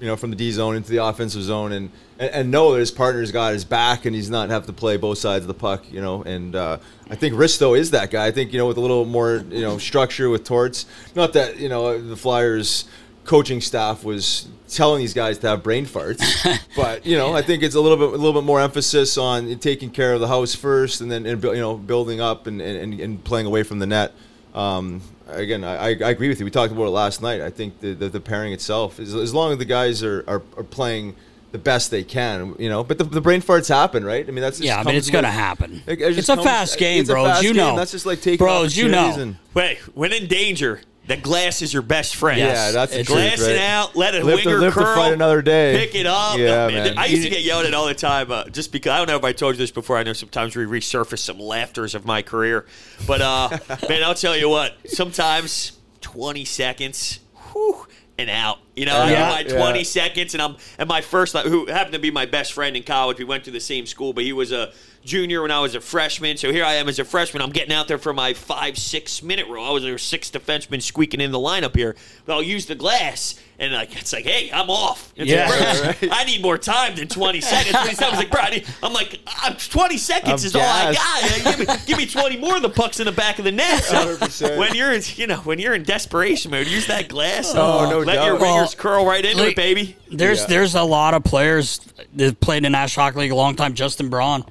you 0.00 0.06
know, 0.06 0.16
from 0.16 0.30
the 0.30 0.36
D 0.36 0.50
zone 0.50 0.76
into 0.76 0.90
the 0.90 1.04
offensive 1.04 1.42
zone, 1.42 1.72
and, 1.72 1.90
and 2.18 2.30
and 2.30 2.50
know 2.50 2.72
that 2.72 2.80
his 2.80 2.90
partner's 2.90 3.30
got 3.30 3.52
his 3.52 3.64
back, 3.64 4.06
and 4.06 4.14
he's 4.14 4.30
not 4.30 4.48
have 4.50 4.66
to 4.66 4.72
play 4.72 4.96
both 4.96 5.18
sides 5.18 5.44
of 5.44 5.48
the 5.48 5.54
puck, 5.54 5.84
you 5.92 6.00
know. 6.00 6.22
And 6.22 6.56
uh, 6.56 6.78
I 7.10 7.16
think 7.16 7.34
Risto 7.34 7.78
is 7.78 7.90
that 7.90 8.10
guy. 8.10 8.26
I 8.26 8.30
think 8.30 8.52
you 8.52 8.58
know 8.58 8.66
with 8.66 8.78
a 8.78 8.80
little 8.80 9.04
more 9.04 9.44
you 9.50 9.60
know 9.60 9.78
structure 9.78 10.30
with 10.30 10.44
Torts. 10.44 10.86
Not 11.14 11.34
that 11.34 11.58
you 11.58 11.68
know 11.68 12.00
the 12.00 12.16
Flyers 12.16 12.86
coaching 13.24 13.60
staff 13.60 14.02
was 14.02 14.48
telling 14.68 15.00
these 15.00 15.14
guys 15.14 15.38
to 15.38 15.48
have 15.48 15.62
brain 15.62 15.84
farts, 15.84 16.24
but 16.76 17.04
you 17.04 17.18
know 17.18 17.34
I 17.34 17.42
think 17.42 17.62
it's 17.62 17.74
a 17.74 17.80
little 17.80 17.98
bit 17.98 18.08
a 18.08 18.22
little 18.22 18.40
bit 18.40 18.46
more 18.46 18.60
emphasis 18.60 19.18
on 19.18 19.58
taking 19.58 19.90
care 19.90 20.14
of 20.14 20.20
the 20.20 20.28
house 20.28 20.54
first, 20.54 21.02
and 21.02 21.10
then 21.10 21.26
and, 21.26 21.42
you 21.42 21.54
know 21.56 21.76
building 21.76 22.20
up 22.20 22.46
and, 22.46 22.60
and, 22.62 22.98
and 22.98 23.22
playing 23.22 23.46
away 23.46 23.62
from 23.64 23.78
the 23.78 23.86
net. 23.86 24.14
Um, 24.54 25.02
again, 25.32 25.64
I, 25.64 25.88
I 25.88 26.10
agree 26.10 26.28
with 26.28 26.38
you. 26.38 26.44
We 26.44 26.50
talked 26.50 26.72
about 26.72 26.84
it 26.86 26.90
last 26.90 27.22
night. 27.22 27.40
I 27.40 27.50
think 27.50 27.80
the, 27.80 27.94
the, 27.94 28.08
the 28.08 28.20
pairing 28.20 28.52
itself, 28.52 28.98
is, 29.00 29.14
as 29.14 29.32
long 29.34 29.52
as 29.52 29.58
the 29.58 29.64
guys 29.64 30.02
are, 30.02 30.24
are, 30.26 30.42
are 30.56 30.62
playing 30.64 31.16
the 31.52 31.58
best 31.58 31.90
they 31.90 32.04
can, 32.04 32.54
you 32.58 32.68
know. 32.68 32.84
But 32.84 32.98
the, 32.98 33.04
the 33.04 33.20
brain 33.20 33.42
farts 33.42 33.68
happen, 33.68 34.04
right? 34.04 34.24
I 34.26 34.30
mean, 34.30 34.40
that's 34.40 34.58
just 34.58 34.66
Yeah, 34.66 34.74
I 34.76 34.78
mean, 34.78 34.84
comes 34.94 34.98
it's 34.98 35.10
gonna 35.10 35.30
happen. 35.30 35.82
it- 35.86 36.00
it 36.00 36.18
It's 36.18 36.28
a 36.28 36.34
comes- 36.36 36.46
fast 36.46 36.78
game, 36.78 37.00
it's 37.00 37.10
bro. 37.10 37.40
You 37.40 37.48
game. 37.48 37.56
know. 37.56 37.76
That's 37.76 37.90
just 37.90 38.06
like 38.06 38.20
taking 38.20 38.38
Bros, 38.44 38.76
you 38.76 38.88
know. 38.88 39.12
and- 39.18 39.36
Wait, 39.54 39.78
when 39.96 40.12
in 40.12 40.26
danger, 40.28 40.80
the 41.10 41.16
glass 41.16 41.60
is 41.60 41.72
your 41.72 41.82
best 41.82 42.14
friend. 42.16 42.38
Yeah, 42.38 42.70
that's 42.70 42.92
the 42.92 43.00
It's- 43.00 43.06
truth, 43.14 43.36
Glass 43.36 43.48
it 43.48 43.58
out, 43.58 43.96
let 43.96 44.14
it 44.14 44.24
Live 44.24 44.40
to- 44.40 44.46
winger 44.48 44.60
live 44.60 44.74
to 44.74 44.80
curl. 44.80 44.94
fight 44.94 45.12
another 45.12 45.42
day. 45.42 45.76
Pick 45.86 45.94
it 45.96 46.06
up. 46.06 46.38
Yeah, 46.38 46.68
man. 46.68 46.96
I 46.98 47.06
used 47.06 47.24
to 47.24 47.30
get 47.30 47.42
yelled 47.42 47.66
at 47.66 47.74
all 47.74 47.86
the 47.86 47.94
time, 47.94 48.30
uh, 48.30 48.44
just 48.44 48.70
because 48.72 48.92
I 48.92 48.98
don't 48.98 49.08
know 49.08 49.16
if 49.16 49.24
I 49.24 49.32
told 49.32 49.54
you 49.54 49.58
this 49.58 49.70
before. 49.70 49.96
I 49.98 50.02
know 50.04 50.12
sometimes 50.12 50.54
we 50.56 50.64
resurface 50.64 51.18
some 51.18 51.38
laughters 51.38 51.94
of 51.94 52.04
my 52.06 52.22
career, 52.22 52.64
but 53.06 53.20
uh, 53.20 53.58
man, 53.88 54.02
I'll 54.04 54.14
tell 54.14 54.36
you 54.36 54.48
what. 54.48 54.76
Sometimes 54.86 55.72
twenty 56.00 56.44
seconds, 56.44 57.20
whew, 57.52 57.86
and 58.18 58.30
out. 58.30 58.58
You 58.76 58.86
know, 58.86 58.96
I 58.96 59.10
Yeah. 59.10 59.42
get 59.42 59.50
my 59.52 59.58
twenty 59.58 59.78
Yeah. 59.80 59.84
seconds, 59.84 60.34
and 60.34 60.42
I'm 60.42 60.56
and 60.78 60.88
my 60.88 61.00
first, 61.00 61.36
who 61.36 61.66
happened 61.66 61.94
to 61.94 61.98
be 61.98 62.10
my 62.10 62.26
best 62.26 62.52
friend 62.52 62.76
in 62.76 62.82
college. 62.84 63.18
We 63.18 63.24
went 63.24 63.44
to 63.44 63.50
the 63.50 63.60
same 63.60 63.86
school, 63.86 64.12
but 64.12 64.24
he 64.24 64.32
was 64.32 64.52
a 64.52 64.70
junior 65.04 65.42
when 65.42 65.50
I 65.50 65.60
was 65.60 65.74
a 65.74 65.80
freshman. 65.80 66.36
So 66.36 66.52
here 66.52 66.64
I 66.64 66.74
am 66.74 66.88
as 66.88 66.98
a 66.98 67.04
freshman. 67.04 67.42
I'm 67.42 67.50
getting 67.50 67.72
out 67.74 67.88
there 67.88 67.98
for 67.98 68.12
my 68.12 68.34
five, 68.34 68.76
six 68.78 69.22
minute 69.22 69.46
role. 69.48 69.64
I 69.66 69.70
was 69.70 69.84
a 69.84 69.98
six 69.98 70.30
defenseman 70.30 70.82
squeaking 70.82 71.20
in 71.20 71.32
the 71.32 71.38
lineup 71.38 71.74
here. 71.74 71.96
But 72.26 72.34
I'll 72.34 72.42
use 72.42 72.66
the 72.66 72.74
glass. 72.74 73.38
And 73.58 73.74
like 73.74 73.94
it's 73.94 74.12
like, 74.14 74.24
hey, 74.24 74.50
I'm 74.50 74.70
off. 74.70 75.12
It's 75.16 75.30
Yeah. 75.30 75.48
like, 75.48 76.00
bro, 76.00 76.08
I 76.12 76.24
need 76.24 76.40
more 76.40 76.56
time 76.56 76.96
than 76.96 77.08
20 77.08 77.40
seconds. 77.42 77.76
20 77.76 77.94
seconds. 77.94 78.02
I 78.02 78.08
was 78.10 78.18
like, 78.18 78.30
bro, 78.30 78.40
I 78.40 78.50
need, 78.50 78.66
I'm 78.82 78.92
like, 78.94 79.20
I'm, 79.26 79.54
20 79.54 79.98
seconds 79.98 80.42
I'm 80.44 80.46
is 80.46 80.56
all 80.56 80.62
I 80.62 80.94
got. 80.94 81.44
give, 81.58 81.68
me, 81.68 81.74
give 81.86 81.98
me 81.98 82.06
20 82.06 82.38
more. 82.38 82.56
Of 82.56 82.62
the 82.62 82.70
puck's 82.70 83.00
in 83.00 83.06
the 83.06 83.12
back 83.12 83.38
of 83.38 83.44
the 83.44 83.52
net. 83.52 83.84
So 83.84 84.16
100%. 84.16 84.56
when 84.56 84.74
you're, 84.74 84.92
in, 84.92 85.02
you 85.16 85.26
know, 85.26 85.36
when 85.40 85.58
you're 85.58 85.74
in 85.74 85.82
desperation 85.82 86.50
mode, 86.52 86.68
use 86.68 86.86
that 86.86 87.08
glass. 87.08 87.52
Oh, 87.54 87.88
no 87.90 87.98
Let 88.00 88.14
doubt. 88.14 88.24
your 88.26 88.38
Well, 88.38 88.64
wingers 88.66 88.74
curl 88.76 89.04
right 89.04 89.22
into 89.24 89.42
like- 89.42 89.50
it, 89.52 89.56
baby. 89.56 89.96
There's 90.10 90.40
Yeah. 90.40 90.46
there's 90.46 90.74
a 90.74 90.82
lot 90.82 91.12
of 91.14 91.22
players 91.22 91.80
that 92.16 92.40
played 92.40 92.58
in 92.58 92.62
the 92.64 92.70
National 92.70 93.04
Hockey 93.04 93.18
League 93.20 93.30
a 93.30 93.34
long 93.36 93.56
time. 93.56 93.74
Justin 93.74 94.08
Braun, 94.08 94.42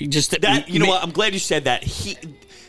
he 0.00 0.06
just 0.08 0.40
That 0.40 0.68
you 0.68 0.78
know 0.80 0.86
me- 0.86 0.90
what? 0.90 1.02
I'm 1.02 1.10
glad 1.12 1.32
you 1.34 1.38
said 1.38 1.64
that. 1.64 1.84
He. 1.84 2.16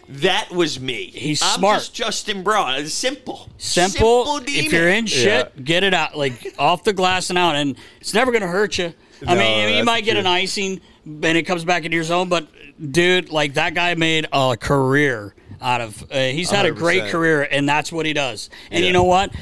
That 0.09 0.51
was 0.51 0.77
me. 0.77 1.05
He's 1.05 1.41
I'm 1.41 1.59
smart. 1.59 1.77
just 1.79 1.93
Justin 1.93 2.43
Braun. 2.43 2.75
It's 2.75 2.93
simple. 2.93 3.47
Simple. 3.57 4.41
if 4.45 4.73
you're 4.73 4.89
in 4.89 5.05
shit, 5.05 5.53
Yeah. 5.55 5.61
get 5.63 5.84
it 5.86 5.93
out, 5.93 6.17
like 6.17 6.53
off 6.59 6.84
the 6.84 6.91
glass 6.91 7.29
and 7.29 7.39
out, 7.39 7.55
and 7.55 7.77
it's 8.01 8.13
never 8.13 8.32
gonna 8.34 8.47
hurt 8.47 8.77
you. 8.77 8.93
I 9.25 9.36
No, 9.36 9.39
mean, 9.39 9.69
you 9.69 9.75
that's 9.75 9.86
might 9.86 10.03
get 10.03 10.11
true. 10.13 10.19
an 10.19 10.27
icing, 10.27 10.82
and 11.05 11.25
it 11.38 11.43
comes 11.43 11.63
back 11.63 11.86
into 11.86 11.95
your 11.95 12.03
zone, 12.03 12.27
but 12.27 12.45
dude, 12.91 13.29
like 13.29 13.53
that 13.53 13.73
guy 13.73 13.93
made 13.95 14.27
a 14.34 14.57
career 14.59 15.34
out 15.61 15.79
of. 15.79 16.03
Uh, 16.11 16.17
he's 16.17 16.49
had 16.49 16.65
a 16.65 16.71
great 16.71 17.05
career, 17.05 17.43
and 17.49 17.69
that's 17.69 17.89
what 17.89 18.05
he 18.05 18.11
does. 18.11 18.49
And 18.69 18.84
you 18.84 18.91
know 18.91 19.03
what? 19.03 19.34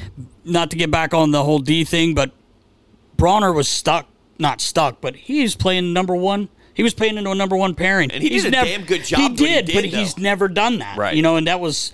Not 0.44 0.70
to 0.70 0.76
get 0.76 0.92
back 0.92 1.14
on 1.14 1.32
the 1.32 1.42
whole 1.42 1.58
D 1.58 1.82
thing, 1.82 2.14
but 2.14 2.30
Bronner 3.16 3.52
was 3.52 3.66
stuck, 3.68 4.06
not 4.38 4.60
stuck, 4.60 5.00
but 5.00 5.16
he's 5.16 5.56
playing 5.56 5.92
number 5.92 6.14
one. 6.14 6.48
He 6.80 6.82
was 6.82 6.94
playing 6.94 7.18
into 7.18 7.30
a 7.30 7.34
number 7.34 7.56
one 7.58 7.74
pairing, 7.74 8.10
And 8.10 8.22
he 8.22 8.30
He's 8.30 8.44
did 8.44 8.54
a 8.54 8.56
never- 8.56 8.70
damn 8.70 8.84
good 8.86 9.04
job 9.04 9.18
He 9.20 9.24
when 9.26 9.36
he 9.36 9.44
did, 9.44 9.66
did, 9.66 9.74
but 9.74 9.84
he's 9.84 10.16
never 10.16 10.48
done 10.48 10.78
that, 10.78 10.96
Right. 10.96 11.14
You 11.14 11.20
know, 11.20 11.36
and 11.36 11.46
that 11.46 11.60
was, 11.60 11.92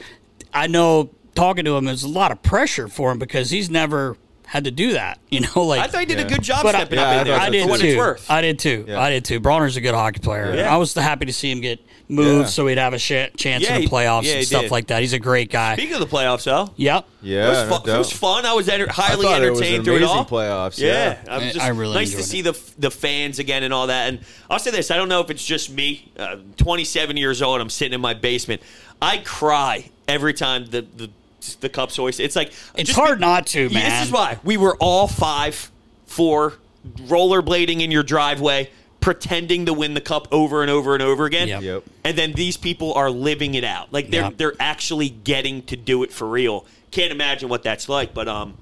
I 0.55 0.69
know, 0.69 1.11
talking 1.35 1.65
to 1.65 1.77
him, 1.77 1.87
there's 1.87 2.05
a 2.05 2.09
lot 2.09 2.31
of 2.31 2.41
pressure 2.45 2.87
for 2.87 3.11
him 3.11 3.19
because 3.19 3.51
he's 3.51 3.69
never 3.69 4.17
had 4.47 4.65
to 4.65 4.71
do 4.71 4.93
that. 4.93 5.19
You 5.29 5.41
know, 5.41 5.65
like 5.65 5.81
I 5.81 5.87
thought 5.89 6.01
he 6.01 6.07
did 6.07 6.19
Yeah. 6.19 6.25
a 6.25 6.29
good 6.31 6.43
job 6.43 6.63
but 6.63 6.75
I, 6.75 6.79
stepping 6.79 6.99
Yeah, 6.99 7.05
up 7.05 7.09
I 7.09 7.19
in 7.21 7.27
there. 7.27 7.37
thought 7.39 7.47
I 7.47 7.51
did 7.51 7.63
for 7.65 7.69
what 7.69 7.81
too. 7.81 7.87
it's 7.89 7.99
worth. 7.99 8.31
I 8.31 8.41
did 8.41 8.59
too. 8.59 8.85
Yeah. 8.89 9.01
I 9.01 9.11
did 9.11 9.25
too. 9.27 9.39
Bronner's 9.41 9.77
a 9.77 9.81
good 9.83 9.95
hockey 9.95 10.21
player. 10.21 10.55
Yeah. 10.55 10.73
I 10.73 10.79
was 10.79 10.95
happy 10.95 11.27
to 11.27 11.33
see 11.33 11.51
him 11.51 11.61
get 11.61 11.79
moved 12.09 12.41
Yeah. 12.45 12.47
so 12.47 12.67
he'd 12.69 12.79
have 12.79 12.95
a 12.95 12.99
sh- 12.99 13.29
chance 13.37 13.65
Yeah, 13.65 13.77
in 13.77 13.83
the 13.83 13.89
playoffs 13.89 14.23
yeah, 14.23 14.31
he 14.33 14.39
and 14.39 14.47
stuff 14.47 14.63
did. 14.63 14.71
like 14.71 14.87
that. 14.87 15.03
He's 15.03 15.13
a 15.13 15.19
great 15.19 15.51
guy. 15.51 15.75
Speaking 15.75 15.95
of 15.95 16.01
the 16.01 16.07
playoffs, 16.07 16.45
though, 16.45 16.71
yep. 16.77 17.07
Yeah, 17.21 17.45
it, 17.47 17.49
was 17.51 17.59
no 17.71 17.77
fun, 17.81 17.89
it 17.95 17.99
was 17.99 18.13
fun. 18.13 18.47
I 18.47 18.53
was 18.55 18.69
enter- 18.71 18.89
highly 18.91 19.27
I 19.27 19.31
thought 19.31 19.43
it 19.43 19.51
was 19.51 19.61
entertained 19.61 19.79
an 19.81 19.85
through 19.85 19.97
it 19.97 20.03
all. 20.05 20.25
playoffs, 20.25 20.79
Yeah, 20.79 21.19
yeah. 21.27 21.35
I 21.35 21.39
was 21.39 21.53
just 21.53 21.61
I 21.67 21.69
really 21.71 21.95
nice 21.95 22.13
to 22.13 22.17
enjoyed 22.19 22.29
see 22.31 22.39
it. 22.39 22.43
the 22.45 22.81
the 22.89 22.91
fans 22.91 23.39
again 23.41 23.63
and 23.65 23.75
all 23.75 23.89
that. 23.89 24.09
And 24.09 24.21
I'll 24.49 24.59
say 24.61 24.71
this: 24.71 24.91
I 24.93 24.97
don't 24.97 25.09
know 25.11 25.21
if 25.21 25.29
it's 25.31 25.45
just 25.45 25.71
me. 25.71 26.11
Uh, 26.17 26.37
27 26.57 27.17
years 27.19 27.43
old, 27.43 27.61
I'm 27.61 27.69
sitting 27.69 27.93
in 27.95 28.01
my 28.01 28.15
basement. 28.15 28.63
I 29.03 29.19
cry 29.19 29.91
every 30.09 30.33
time 30.33 30.67
the 30.67 30.83
the 30.83 31.11
the 31.55 31.69
cup's 31.69 31.97
hoisted. 31.97 32.25
It's 32.27 32.37
like 32.37 32.49
It's 32.75 32.89
just 32.91 32.99
hard 32.99 33.21
not 33.21 33.47
to, 33.49 33.71
man. 33.71 33.89
This 34.01 34.09
is 34.09 34.13
why 34.13 34.39
we 34.45 34.57
were 34.57 34.77
all 34.79 35.07
five, 35.09 35.71
four, 36.07 36.55
rollerblading 36.97 37.81
in 37.81 37.91
your 37.91 38.03
driveway, 38.03 38.71
pretending 39.01 39.67
to 39.67 39.73
win 39.73 39.95
the 39.95 40.01
cup 40.01 40.29
over 40.33 40.63
and 40.63 40.71
over 40.71 40.95
and 40.95 41.03
over 41.03 41.25
again. 41.25 41.49
Yep. 41.49 41.63
Yep. 41.63 41.83
And 42.05 42.19
then 42.19 42.33
these 42.33 42.57
people 42.57 42.93
are 42.95 43.11
living 43.11 43.55
it 43.55 43.65
out. 43.65 43.93
Like 43.93 44.11
they're 44.11 44.23
Yep. 44.25 44.37
they're 44.37 44.55
actually 44.59 45.09
getting 45.09 45.63
to 45.65 45.77
do 45.77 46.03
it 46.03 46.13
for 46.13 46.27
real. 46.29 46.67
Can't 46.91 47.13
imagine 47.13 47.49
what 47.49 47.63
that's 47.63 47.89
like, 47.89 48.13
but 48.15 48.29
um 48.29 48.57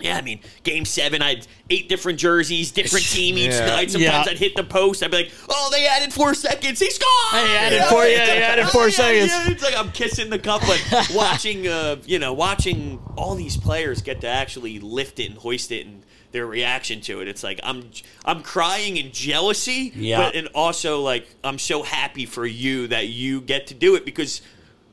yeah, 0.00 0.16
I 0.16 0.22
mean, 0.22 0.40
game 0.62 0.84
seven, 0.84 1.22
I 1.22 1.30
had 1.30 1.46
eight 1.70 1.88
different 1.88 2.18
jerseys, 2.18 2.70
different 2.70 3.04
team 3.10 3.36
each 3.36 3.52
Yeah. 3.52 3.66
night. 3.66 3.90
Sometimes 3.90 4.26
Yeah. 4.26 4.32
I'd 4.32 4.38
hit 4.38 4.54
the 4.56 4.64
post. 4.64 5.02
I'd 5.02 5.10
be 5.10 5.16
like, 5.18 5.32
"Oh, 5.48 5.68
they 5.72 5.86
added 5.86 6.12
four 6.12 6.34
seconds. 6.34 6.78
He 6.80 6.90
scored! 6.90 7.10
Hey, 7.32 7.56
added 7.56 7.82
four- 7.84 8.04
yeah, 8.06 8.26
they 8.26 8.42
added 8.42 8.68
four 8.70 8.88
yeah, 8.88 8.94
seconds. 8.96 9.30
yeah. 9.32 9.50
It's 9.50 9.62
like 9.62 9.76
I'm 9.76 9.90
kissing 9.92 10.30
the 10.30 10.38
cup, 10.38 10.62
but 10.62 11.10
watching, 11.14 11.66
uh, 11.68 11.96
you 12.06 12.18
know, 12.18 12.32
watching 12.32 13.00
all 13.16 13.34
these 13.34 13.56
players 13.56 14.02
get 14.02 14.20
to 14.22 14.28
actually 14.28 14.78
lift 14.78 15.18
it 15.20 15.30
and 15.30 15.38
hoist 15.38 15.72
it 15.72 15.86
and 15.86 16.02
their 16.30 16.46
reaction 16.46 17.00
to 17.00 17.20
it. 17.22 17.28
It's 17.28 17.42
like 17.42 17.58
I'm, 17.62 17.90
I'm 18.24 18.42
crying 18.42 18.98
in 18.98 19.12
jealousy, 19.12 19.92
Yeah. 19.96 20.18
but 20.18 20.34
and 20.34 20.48
also 20.54 21.00
like 21.00 21.26
I'm 21.42 21.58
so 21.58 21.82
happy 21.82 22.26
for 22.26 22.44
you 22.44 22.86
that 22.88 23.08
you 23.08 23.40
get 23.40 23.68
to 23.68 23.74
do 23.74 23.94
it 23.94 24.04
because 24.04 24.42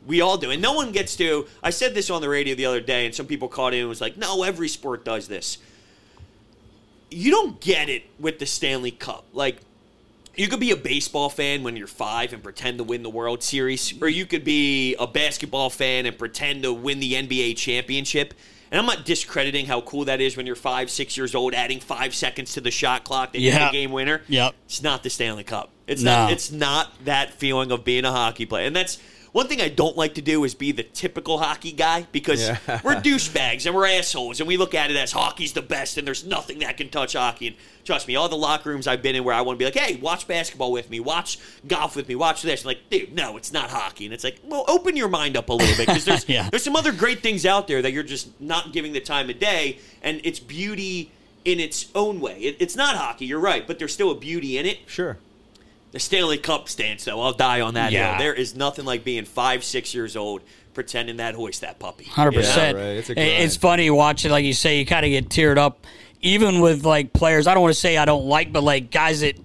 we 0.05 0.21
all 0.21 0.37
do. 0.37 0.51
And 0.51 0.61
no 0.61 0.73
one 0.73 0.91
gets 0.91 1.15
to. 1.17 1.47
I 1.63 1.69
said 1.69 1.93
this 1.95 2.09
on 2.09 2.21
the 2.21 2.29
radio 2.29 2.55
the 2.55 2.65
other 2.65 2.81
day, 2.81 3.05
and 3.05 3.13
some 3.15 3.25
people 3.25 3.47
caught 3.47 3.73
in 3.73 3.81
and 3.81 3.89
was 3.89 4.01
like, 4.01 4.17
no, 4.17 4.43
every 4.43 4.67
sport 4.67 5.03
does 5.05 5.27
this. 5.27 5.57
You 7.11 7.31
don't 7.31 7.59
get 7.61 7.89
it 7.89 8.03
with 8.19 8.39
the 8.39 8.45
Stanley 8.45 8.91
Cup. 8.91 9.25
Like, 9.33 9.57
you 10.35 10.47
could 10.47 10.59
be 10.59 10.71
a 10.71 10.75
baseball 10.75 11.29
fan 11.29 11.63
when 11.63 11.77
you're 11.77 11.87
five 11.87 12.33
and 12.33 12.43
pretend 12.43 12.77
to 12.79 12.83
win 12.83 13.03
the 13.03 13.09
World 13.09 13.41
Series, 13.41 13.93
or 14.01 14.09
you 14.09 14.25
could 14.25 14.43
be 14.43 14.95
a 14.95 15.07
basketball 15.07 15.69
fan 15.69 16.05
and 16.05 16.17
pretend 16.17 16.63
to 16.63 16.73
win 16.73 16.99
the 16.99 17.13
NBA 17.13 17.55
championship. 17.57 18.33
And 18.71 18.79
I'm 18.79 18.85
not 18.87 19.05
discrediting 19.05 19.67
how 19.67 19.79
cool 19.81 20.05
that 20.05 20.19
is 20.19 20.35
when 20.35 20.45
you're 20.45 20.55
five, 20.55 20.89
six 20.89 21.15
years 21.15 21.35
old, 21.35 21.53
adding 21.53 21.79
five 21.79 22.13
seconds 22.13 22.53
to 22.55 22.61
the 22.61 22.71
shot 22.71 23.05
clock 23.05 23.31
that 23.33 23.39
Yeah. 23.39 23.59
hit 23.59 23.71
the 23.71 23.77
game 23.77 23.91
winner. 23.91 24.23
Yep. 24.27 24.55
It's 24.65 24.81
not 24.83 25.03
the 25.03 25.09
Stanley 25.09 25.43
Cup. 25.45 25.69
It's 25.87 26.01
No. 26.01 26.11
not. 26.11 26.31
It's 26.33 26.51
not 26.51 27.05
that 27.05 27.33
feeling 27.35 27.71
of 27.71 27.85
being 27.85 28.03
a 28.03 28.11
hockey 28.11 28.45
player, 28.45 28.65
and 28.65 28.75
that's 28.75 28.97
one 29.35 29.49
thing 29.49 29.59
I 29.59 29.67
don't 29.67 29.97
like 29.97 30.13
to 30.13 30.21
do 30.21 30.45
is 30.45 30.53
be 30.55 30.71
the 30.71 30.83
typical 30.83 31.37
hockey 31.39 31.73
guy 31.73 32.07
because 32.13 32.47
Yeah. 32.47 32.79
we're 32.85 32.95
douchebags 32.95 33.65
and 33.65 33.75
we're 33.75 33.85
assholes, 33.85 34.39
and 34.39 34.47
we 34.47 34.55
look 34.55 34.73
at 34.73 34.89
it 34.91 34.95
as 34.95 35.11
hockey's 35.11 35.51
the 35.51 35.61
best, 35.61 35.97
and 35.97 36.07
there's 36.07 36.23
nothing 36.23 36.59
that 36.59 36.77
can 36.77 36.87
touch 36.87 37.13
hockey. 37.13 37.47
And 37.47 37.55
trust 37.83 38.07
me, 38.07 38.15
all 38.15 38.29
the 38.29 38.37
locker 38.37 38.69
rooms 38.69 38.87
I've 38.87 39.01
been 39.01 39.13
in 39.13 39.25
where 39.25 39.35
I 39.35 39.41
want 39.41 39.57
to 39.57 39.59
be 39.59 39.65
like, 39.65 39.75
hey, 39.77 39.97
watch 39.97 40.25
basketball 40.25 40.71
with 40.71 40.89
me, 40.89 41.01
watch 41.01 41.37
golf 41.67 41.97
with 41.97 42.07
me, 42.07 42.15
watch 42.15 42.43
this. 42.43 42.63
Like, 42.63 42.89
dude, 42.89 43.13
no, 43.13 43.35
it's 43.35 43.51
not 43.51 43.69
hockey, 43.69 44.05
and 44.05 44.13
it's 44.13 44.23
like, 44.23 44.39
well, 44.45 44.63
open 44.69 44.95
your 44.95 45.09
mind 45.09 45.35
up 45.35 45.49
a 45.49 45.53
little 45.53 45.75
bit 45.75 45.87
because 45.87 46.05
there's 46.05 46.29
Yeah. 46.29 46.47
there's 46.49 46.63
some 46.63 46.77
other 46.77 46.93
great 46.93 47.19
things 47.21 47.45
out 47.45 47.67
there 47.67 47.81
that 47.81 47.91
you're 47.91 48.03
just 48.03 48.29
not 48.39 48.71
giving 48.71 48.93
the 48.93 49.01
time 49.01 49.29
of 49.29 49.37
day, 49.37 49.79
and 50.01 50.21
it's 50.23 50.39
beauty 50.39 51.11
in 51.43 51.59
its 51.59 51.87
own 51.93 52.21
way. 52.21 52.39
It, 52.39 52.55
it's 52.61 52.77
not 52.77 52.95
hockey, 52.95 53.25
you're 53.25 53.41
right, 53.41 53.67
but 53.67 53.79
there's 53.79 53.93
still 53.93 54.11
a 54.11 54.15
beauty 54.15 54.57
in 54.57 54.65
it. 54.65 54.79
Sure. 54.87 55.17
The 55.95 56.01
Stanley 56.01 56.37
Cup 56.37 56.67
stance, 56.67 57.05
though, 57.05 57.21
I'll 57.21 57.31
die 57.31 57.61
on 57.61 57.75
that 57.75 57.93
Yeah. 57.93 58.09
hill. 58.09 58.19
There 58.19 58.33
is 58.33 58.53
nothing 58.53 58.83
like 58.83 59.05
being 59.05 59.23
five, 59.23 59.63
six 59.63 59.95
years 59.95 60.17
old 60.17 60.41
pretending 60.73 61.15
that 61.17 61.35
hoist 61.35 61.61
that 61.61 61.79
puppy. 61.79 62.03
Hundred 62.03 62.33
You 62.33 62.41
know? 62.41 62.45
percent. 62.47 62.75
right. 62.77 62.83
It's 62.97 63.09
a 63.09 63.17
It's 63.43 63.55
funny 63.55 63.89
watching, 63.89 64.29
like 64.29 64.43
you 64.43 64.51
say, 64.51 64.77
you 64.77 64.85
kind 64.85 65.05
of 65.05 65.09
get 65.11 65.29
teared 65.29 65.57
up, 65.57 65.87
even 66.21 66.59
with 66.59 66.83
like 66.83 67.13
players. 67.13 67.47
I 67.47 67.53
don't 67.53 67.63
want 67.63 67.73
to 67.73 67.79
say 67.79 67.95
I 67.95 68.03
don't 68.03 68.25
like, 68.25 68.51
but 68.51 68.61
like 68.61 68.91
guys 68.91 69.21
that 69.21 69.37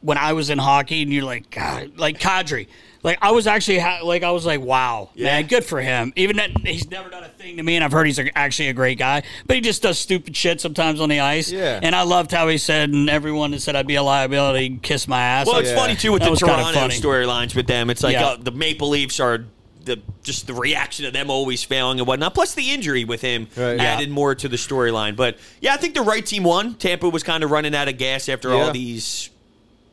when 0.00 0.16
I 0.16 0.32
was 0.32 0.48
in 0.48 0.56
hockey, 0.56 1.02
and 1.02 1.12
you're 1.12 1.22
like, 1.24 1.50
God, 1.50 1.98
like 1.98 2.18
Kadri. 2.18 2.66
Like 3.02 3.18
I 3.22 3.30
was 3.30 3.46
actually 3.46 3.78
ha- 3.78 4.00
like 4.04 4.22
I 4.22 4.30
was 4.30 4.44
like, 4.44 4.60
wow, 4.60 5.08
man, 5.16 5.46
good 5.46 5.64
for 5.64 5.80
him. 5.80 6.12
Even 6.16 6.36
that 6.36 6.50
he's 6.66 6.90
never 6.90 7.08
done 7.08 7.24
a 7.24 7.28
thing 7.28 7.56
to 7.56 7.62
me, 7.62 7.76
and 7.76 7.82
I've 7.84 7.92
heard 7.92 8.06
he's 8.06 8.18
a, 8.18 8.36
actually 8.36 8.68
a 8.68 8.72
great 8.74 8.98
guy, 8.98 9.22
but 9.46 9.56
he 9.56 9.62
just 9.62 9.80
does 9.82 9.98
stupid 9.98 10.36
shit 10.36 10.60
sometimes 10.60 11.00
on 11.00 11.08
the 11.08 11.20
ice. 11.20 11.50
Yeah. 11.50 11.80
And 11.82 11.94
I 11.96 12.02
loved 12.02 12.30
how 12.30 12.48
he 12.48 12.58
said, 12.58 12.90
and 12.90 13.08
everyone 13.08 13.52
that 13.52 13.60
said 13.60 13.74
I'd 13.74 13.86
be 13.86 13.94
a 13.94 14.02
liability, 14.02 14.78
kiss 14.82 15.08
my 15.08 15.20
ass. 15.20 15.46
Well, 15.46 15.56
Like, 15.56 15.64
it's 15.64 15.72
funny 15.74 15.96
too 15.96 16.12
with 16.12 16.22
That 16.22 16.30
the 16.32 16.36
Toronto 16.36 16.88
storylines 16.88 17.54
with 17.54 17.66
them. 17.66 17.88
It's 17.88 18.02
like 18.02 18.12
Yeah. 18.14 18.26
uh, 18.26 18.36
the 18.36 18.50
Maple 18.50 18.90
Leafs 18.90 19.18
are 19.18 19.44
the 19.82 19.98
just 20.22 20.46
the 20.46 20.52
reaction 20.52 21.06
of 21.06 21.14
them 21.14 21.30
always 21.30 21.64
failing 21.64 22.00
and 22.00 22.06
whatnot. 22.06 22.34
Plus 22.34 22.54
the 22.54 22.70
injury 22.70 23.04
with 23.06 23.22
him 23.22 23.48
Right. 23.56 23.80
added 23.80 24.10
more 24.10 24.34
to 24.34 24.46
the 24.46 24.58
storyline. 24.58 25.16
But 25.16 25.38
yeah, 25.62 25.72
I 25.72 25.78
think 25.78 25.94
the 25.94 26.02
right 26.02 26.24
team 26.24 26.42
won. 26.44 26.74
Tampa 26.74 27.08
was 27.08 27.22
kind 27.22 27.42
of 27.42 27.50
running 27.50 27.74
out 27.74 27.88
of 27.88 27.96
gas 27.96 28.28
after 28.28 28.52
all 28.52 28.70
these, 28.72 29.30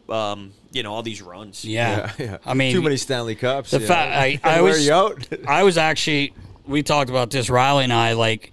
um, 0.10 0.52
you 0.72 0.84
know, 0.84 0.94
all 0.94 1.04
these 1.04 1.22
runs. 1.22 1.64
Yeah. 1.66 2.12
Yeah, 2.18 2.26
yeah. 2.26 2.38
I 2.46 2.54
mean, 2.54 2.74
too 2.74 2.82
many 2.82 2.98
Stanley 2.98 3.36
Cups. 3.36 3.72
the 3.72 3.80
you 3.82 3.88
fact- 3.88 4.44
I- 4.46 4.58
I 4.58 4.62
was- 4.62 4.90
I 5.48 5.64
was 5.64 5.78
actually. 5.78 6.34
We 6.66 6.84
talked 6.84 7.10
about 7.10 7.32
this, 7.32 7.50
Riley 7.50 7.86
and 7.86 7.94
I. 7.94 8.12
Like, 8.14 8.52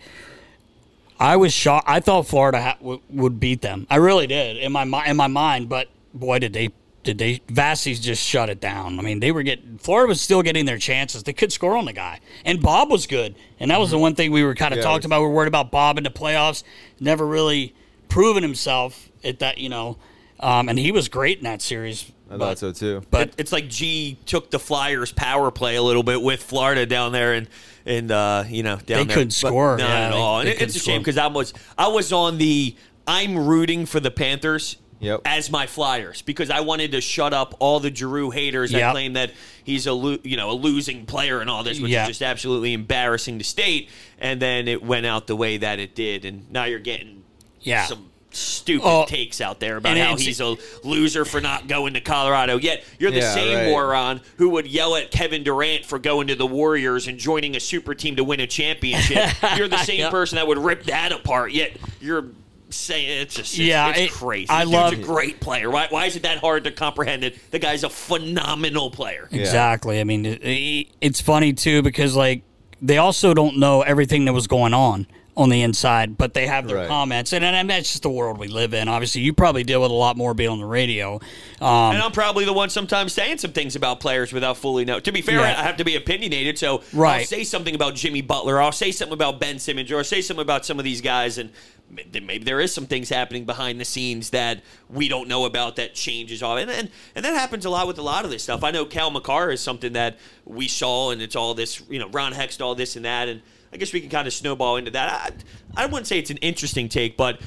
I 1.18 1.36
was 1.36 1.52
shocked. 1.52 1.88
I 1.88 2.00
thought 2.00 2.26
Florida 2.26 2.60
ha- 2.60 2.76
w- 2.80 3.00
would 3.10 3.40
beat 3.40 3.60
them. 3.62 3.86
I 3.90 3.96
really 3.96 4.26
did 4.26 4.56
in 4.56 4.72
my 4.72 4.84
mi- 4.84 5.02
in 5.06 5.16
my 5.16 5.26
mind. 5.26 5.68
But 5.68 5.88
boy, 6.12 6.38
did 6.38 6.52
they 6.52 6.70
did 7.02 7.18
they 7.18 7.40
Vassie's 7.48 8.00
just 8.00 8.22
shut 8.24 8.48
it 8.50 8.60
down. 8.60 8.98
I 8.98 9.02
mean, 9.02 9.20
they 9.20 9.30
were 9.32 9.42
getting 9.42 9.78
Florida 9.78 10.08
was 10.08 10.20
still 10.20 10.42
getting 10.42 10.64
their 10.64 10.78
chances. 10.78 11.22
They 11.22 11.32
could 11.32 11.52
score 11.52 11.76
on 11.76 11.84
the 11.86 11.92
guy, 11.92 12.20
and 12.44 12.60
Bob 12.60 12.90
was 12.90 13.06
good. 13.06 13.34
And 13.60 13.70
that 13.70 13.78
was 13.80 13.90
the 13.90 13.98
one 13.98 14.14
thing 14.14 14.30
we 14.32 14.42
were 14.44 14.54
kind 14.54 14.72
of 14.72 14.78
Yeah, 14.78 14.84
talking 14.84 15.06
about. 15.06 15.20
We 15.20 15.26
were 15.28 15.32
worried 15.34 15.48
about 15.48 15.70
Bob 15.70 15.98
in 15.98 16.04
the 16.04 16.10
playoffs. 16.10 16.62
Never 17.00 17.26
really 17.26 17.74
proven 18.08 18.42
himself 18.42 19.08
at 19.22 19.38
that, 19.40 19.58
you 19.58 19.68
know. 19.68 19.96
Um, 20.44 20.68
and 20.68 20.78
he 20.78 20.92
was 20.92 21.08
great 21.08 21.38
in 21.38 21.44
that 21.44 21.62
series. 21.62 22.10
I 22.30 22.36
but- 22.36 22.38
thought 22.38 22.58
so 22.58 22.72
too. 22.72 23.02
But 23.10 23.32
it's 23.38 23.52
like 23.52 23.68
G 23.68 24.18
took 24.26 24.50
the 24.50 24.58
Flyers 24.58 25.12
power 25.12 25.50
play 25.50 25.76
a 25.76 25.82
little 25.82 26.02
bit 26.02 26.20
with 26.22 26.42
Florida 26.42 26.84
down 26.86 27.12
there 27.12 27.32
and 27.34 27.48
and 27.86 28.10
uh, 28.10 28.44
you 28.48 28.62
know 28.62 28.76
down 28.76 28.84
They 28.86 28.94
there. 29.04 29.04
couldn't 29.16 29.38
But 29.42 29.48
score, 29.48 29.76
not 29.78 29.88
yeah, 29.88 30.06
at 30.08 30.12
all. 30.12 30.42
they 30.42 30.52
And 30.52 30.62
it's 30.62 30.76
a 30.76 30.78
shame 30.78 31.00
because 31.00 31.18
I 31.18 31.26
was 31.28 31.52
I 31.78 31.88
was 31.88 32.12
on 32.12 32.38
the 32.38 32.74
I'm 33.06 33.36
rooting 33.46 33.86
for 33.86 34.00
the 34.00 34.10
Panthers. 34.10 34.76
Yep. 35.00 35.22
As 35.26 35.50
my 35.50 35.66
Flyers, 35.66 36.22
because 36.22 36.48
I 36.48 36.60
wanted 36.60 36.92
to 36.92 37.00
shut 37.02 37.34
up 37.34 37.54
all 37.58 37.78
the 37.78 37.94
Giroux 37.94 38.30
haters 38.30 38.70
that 38.70 38.92
claim 38.92 39.14
that 39.14 39.32
he's 39.62 39.86
a 39.86 39.92
lo- 39.92 40.16
you 40.22 40.38
know 40.38 40.50
a 40.50 40.54
losing 40.54 41.04
player 41.04 41.40
and 41.40 41.50
all 41.50 41.62
this, 41.62 41.78
which 41.78 41.90
Yeah. 41.90 42.02
is 42.04 42.08
just 42.08 42.22
absolutely 42.22 42.72
embarrassing 42.72 43.36
to 43.38 43.44
state. 43.44 43.90
And 44.18 44.40
then 44.40 44.66
it 44.66 44.82
went 44.82 45.04
out 45.04 45.26
the 45.26 45.36
way 45.36 45.58
that 45.58 45.78
it 45.78 45.94
did, 45.94 46.24
and 46.24 46.50
now 46.50 46.64
you're 46.64 46.78
getting 46.78 47.22
Yeah. 47.60 47.84
some 47.84 48.06
stupid 48.36 48.86
Oh, 48.86 49.04
takes 49.06 49.40
out 49.40 49.60
there 49.60 49.76
about 49.76 49.96
how 49.96 50.16
he's 50.16 50.40
a 50.40 50.56
loser 50.82 51.24
for 51.24 51.40
not 51.40 51.68
going 51.68 51.94
to 51.94 52.00
Colorado. 52.00 52.56
Yet 52.58 52.84
you're 52.98 53.10
the 53.10 53.18
Yeah, 53.18 53.34
same 53.34 53.56
right. 53.56 53.68
moron 53.68 54.20
who 54.38 54.50
would 54.50 54.66
yell 54.66 54.96
at 54.96 55.10
Kevin 55.10 55.42
Durant 55.44 55.84
for 55.84 55.98
going 55.98 56.26
to 56.28 56.34
the 56.34 56.46
Warriors 56.46 57.06
and 57.08 57.18
joining 57.18 57.56
a 57.56 57.60
super 57.60 57.94
team 57.94 58.16
to 58.16 58.24
win 58.24 58.40
a 58.40 58.46
championship. 58.46 59.30
you're 59.56 59.68
the 59.68 59.78
same 59.78 60.00
Yep. 60.00 60.10
person 60.10 60.36
that 60.36 60.46
would 60.46 60.58
rip 60.58 60.84
that 60.84 61.12
apart. 61.12 61.52
Yet 61.52 61.76
you're 62.00 62.26
saying 62.70 63.20
it's 63.22 63.34
just 63.36 63.52
it's, 63.52 63.58
Yeah, 63.58 63.90
it's 63.90 63.98
it- 64.00 64.10
crazy. 64.10 64.48
I 64.50 64.64
Dude's 64.64 64.72
love- 64.74 64.92
a 64.94 64.96
great 64.96 65.38
player. 65.40 65.70
Why, 65.70 65.86
why 65.90 66.06
is 66.06 66.16
it 66.16 66.22
that 66.22 66.38
hard 66.38 66.64
to 66.64 66.72
comprehend 66.72 67.22
it? 67.22 67.38
The 67.52 67.58
guy's 67.60 67.84
a 67.84 67.88
phenomenal 67.90 68.90
player. 68.90 69.28
Exactly. 69.30 70.00
I 70.00 70.04
mean, 70.04 70.26
it, 70.26 70.42
it- 70.44 70.88
it's 71.00 71.20
funny 71.20 71.52
too 71.52 71.82
because 71.82 72.16
like 72.16 72.42
they 72.82 72.98
also 72.98 73.32
don't 73.34 73.58
know 73.58 73.82
everything 73.82 74.24
that 74.24 74.32
was 74.32 74.46
going 74.46 74.74
on 74.74 75.06
on 75.36 75.48
the 75.48 75.62
inside, 75.62 76.16
but 76.16 76.32
they 76.32 76.46
have 76.46 76.68
their 76.68 76.76
Right. 76.76 76.88
comments, 76.88 77.32
and, 77.32 77.44
and 77.44 77.68
that's 77.68 77.90
just 77.90 78.02
the 78.04 78.08
world 78.10 78.38
we 78.38 78.46
live 78.46 78.72
in. 78.72 78.86
Obviously, 78.88 79.20
you 79.22 79.32
probably 79.32 79.64
deal 79.64 79.82
with 79.82 79.90
a 79.90 79.94
lot 79.94 80.16
more 80.16 80.32
being 80.32 80.50
on 80.50 80.60
the 80.60 80.64
radio. 80.64 81.14
Um, 81.60 81.92
And 81.94 82.02
I'm 82.02 82.12
probably 82.12 82.44
the 82.44 82.52
one 82.52 82.70
sometimes 82.70 83.12
saying 83.12 83.38
some 83.38 83.52
things 83.52 83.74
about 83.74 83.98
players 83.98 84.32
without 84.32 84.56
fully 84.56 84.84
know. 84.84 85.00
To 85.00 85.10
be 85.12 85.22
fair, 85.22 85.40
Yeah. 85.40 85.58
I 85.60 85.62
have 85.64 85.76
to 85.78 85.84
be 85.84 85.96
opinionated, 85.96 86.56
so 86.58 86.82
I'll 86.96 87.24
say 87.24 87.42
something 87.42 87.74
about 87.74 87.96
Jimmy 87.96 88.20
Butler, 88.22 88.62
I'll 88.62 88.70
say 88.72 88.92
something 88.92 89.12
about 89.12 89.40
Ben 89.40 89.58
Simmons, 89.58 89.90
or 89.90 89.98
I'll 89.98 90.04
say 90.04 90.20
something 90.20 90.42
about 90.42 90.64
some 90.64 90.78
of 90.78 90.84
these 90.84 91.00
guys, 91.00 91.36
and 91.38 91.50
maybe 91.90 92.44
there 92.44 92.60
is 92.60 92.72
some 92.72 92.86
things 92.86 93.08
happening 93.08 93.44
behind 93.44 93.80
the 93.80 93.84
scenes 93.84 94.30
that 94.30 94.62
we 94.88 95.08
don't 95.08 95.28
know 95.28 95.44
about 95.44 95.76
that 95.76 95.94
changes 95.94 96.42
all. 96.42 96.56
And 96.56 96.70
and, 96.70 96.90
and 97.14 97.24
that 97.24 97.34
happens 97.34 97.64
a 97.64 97.70
lot 97.70 97.86
with 97.86 97.98
a 97.98 98.02
lot 98.02 98.24
of 98.24 98.30
this 98.30 98.44
stuff. 98.44 98.64
I 98.64 98.70
know 98.70 98.84
Cal 98.84 99.10
Makar 99.10 99.50
is 99.50 99.60
something 99.60 99.92
that 99.94 100.16
we 100.44 100.66
saw, 100.68 101.10
and 101.10 101.20
it's 101.20 101.36
all 101.36 101.54
this, 101.54 101.82
you 101.90 101.98
know, 101.98 102.08
Ron 102.08 102.32
Hextall, 102.32 102.76
this 102.76 102.96
and 102.96 103.04
that, 103.04 103.28
and 103.28 103.42
I 103.74 103.76
guess 103.76 103.92
we 103.92 104.00
can 104.00 104.08
kind 104.08 104.28
of 104.28 104.32
snowball 104.32 104.76
into 104.76 104.92
that. 104.92 105.34
I, 105.76 105.82
I 105.82 105.86
wouldn't 105.86 106.06
say 106.06 106.20
it's 106.20 106.30
an 106.30 106.36
interesting 106.38 106.88
take, 106.88 107.16
but 107.16 107.40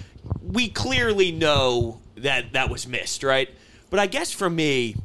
we 0.43 0.67
clearly 0.67 1.31
know 1.31 2.01
that 2.17 2.51
that 2.51 2.69
was 2.69 2.85
missed, 2.85 3.23
right? 3.23 3.49
But 3.89 4.01
I 4.01 4.07
guess 4.07 4.29
for 4.33 4.49
me, 4.49 4.97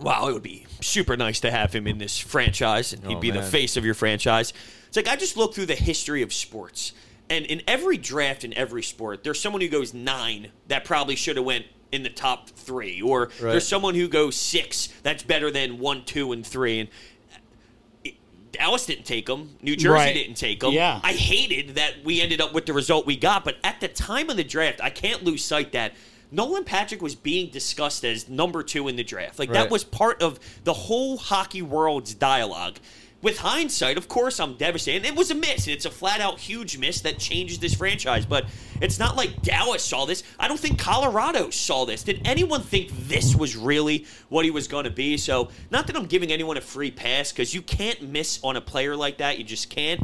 wow, 0.00 0.28
it 0.28 0.32
would 0.32 0.42
be 0.42 0.66
super 0.80 1.18
nice 1.18 1.40
to 1.40 1.50
have 1.50 1.74
him 1.74 1.86
in 1.86 1.98
this 1.98 2.18
franchise, 2.18 2.94
and 2.94 3.04
he'd 3.06 3.16
Oh, 3.16 3.20
be 3.20 3.30
the 3.30 3.42
face 3.42 3.76
of 3.76 3.84
your 3.84 3.92
franchise. 3.94 4.54
It's 4.86 4.96
like 4.96 5.06
I 5.06 5.16
just 5.16 5.36
look 5.36 5.54
through 5.54 5.66
the 5.66 5.74
history 5.74 6.22
of 6.22 6.32
sports, 6.32 6.92
and 7.28 7.44
in 7.44 7.60
every 7.68 7.98
draft 7.98 8.42
in 8.42 8.54
every 8.54 8.82
sport, 8.82 9.24
there's 9.24 9.38
someone 9.38 9.60
who 9.60 9.68
goes 9.68 9.92
nine 9.92 10.48
that 10.68 10.86
probably 10.86 11.14
should 11.14 11.36
have 11.36 11.44
went 11.44 11.66
in 11.92 12.04
the 12.04 12.08
top 12.10 12.48
three, 12.48 13.02
or 13.02 13.24
Right. 13.40 13.50
there's 13.52 13.68
someone 13.68 13.94
who 13.94 14.08
goes 14.08 14.34
six 14.34 14.88
that's 15.02 15.22
better 15.22 15.50
than 15.50 15.78
one, 15.78 16.06
two, 16.06 16.32
and 16.32 16.46
three, 16.46 16.80
and. 16.80 16.88
Dallas 18.58 18.86
didn't 18.86 19.04
take 19.04 19.28
him. 19.28 19.50
New 19.62 19.76
Jersey 19.76 19.92
Right. 19.92 20.12
didn't 20.14 20.34
take 20.36 20.62
him. 20.62 20.72
Yeah. 20.72 21.00
I 21.02 21.12
hated 21.12 21.76
that 21.76 22.04
we 22.04 22.20
ended 22.20 22.40
up 22.40 22.52
with 22.52 22.66
the 22.66 22.72
result 22.72 23.06
we 23.06 23.16
got, 23.16 23.44
but 23.44 23.56
at 23.62 23.80
the 23.80 23.88
time 23.88 24.28
of 24.30 24.36
the 24.36 24.44
draft, 24.44 24.80
I 24.82 24.90
can't 24.90 25.22
lose 25.24 25.44
sight 25.44 25.72
that 25.72 25.94
Nolan 26.30 26.64
Patrick 26.64 27.00
was 27.00 27.14
being 27.14 27.50
discussed 27.50 28.04
as 28.04 28.28
number 28.28 28.62
two 28.62 28.88
in 28.88 28.96
the 28.96 29.04
draft. 29.04 29.38
Like 29.38 29.52
that 29.52 29.70
was 29.70 29.84
part 29.84 30.22
of 30.22 30.38
the 30.64 30.74
whole 30.74 31.16
hockey 31.16 31.62
world's 31.62 32.12
dialogue. 32.14 32.78
With 33.20 33.38
hindsight, 33.38 33.98
of 33.98 34.06
course, 34.06 34.38
I'm 34.38 34.54
devastated. 34.54 35.04
It 35.04 35.16
was 35.16 35.32
a 35.32 35.34
miss. 35.34 35.66
It's 35.66 35.86
a 35.86 35.90
flat 35.90 36.20
out 36.20 36.38
huge 36.38 36.78
miss 36.78 37.00
that 37.00 37.18
changes 37.18 37.58
this 37.58 37.74
franchise. 37.74 38.24
But 38.24 38.46
it's 38.80 39.00
not 39.00 39.16
like 39.16 39.42
Dallas 39.42 39.84
saw 39.84 40.04
this. 40.04 40.22
I 40.38 40.46
don't 40.46 40.60
think 40.60 40.78
Colorado 40.78 41.50
saw 41.50 41.84
this. 41.84 42.04
Did 42.04 42.22
anyone 42.24 42.60
think 42.60 42.90
this 43.08 43.34
was 43.34 43.56
really 43.56 44.06
what 44.28 44.44
he 44.44 44.52
was 44.52 44.68
going 44.68 44.84
to 44.84 44.90
be? 44.90 45.16
So, 45.16 45.48
not 45.72 45.88
that 45.88 45.96
I'm 45.96 46.06
giving 46.06 46.30
anyone 46.30 46.56
a 46.56 46.60
free 46.60 46.92
pass 46.92 47.32
because 47.32 47.52
you 47.52 47.60
can't 47.60 48.02
miss 48.02 48.38
on 48.44 48.54
a 48.54 48.60
player 48.60 48.94
like 48.94 49.18
that. 49.18 49.36
You 49.36 49.44
just 49.44 49.68
can't. 49.68 50.00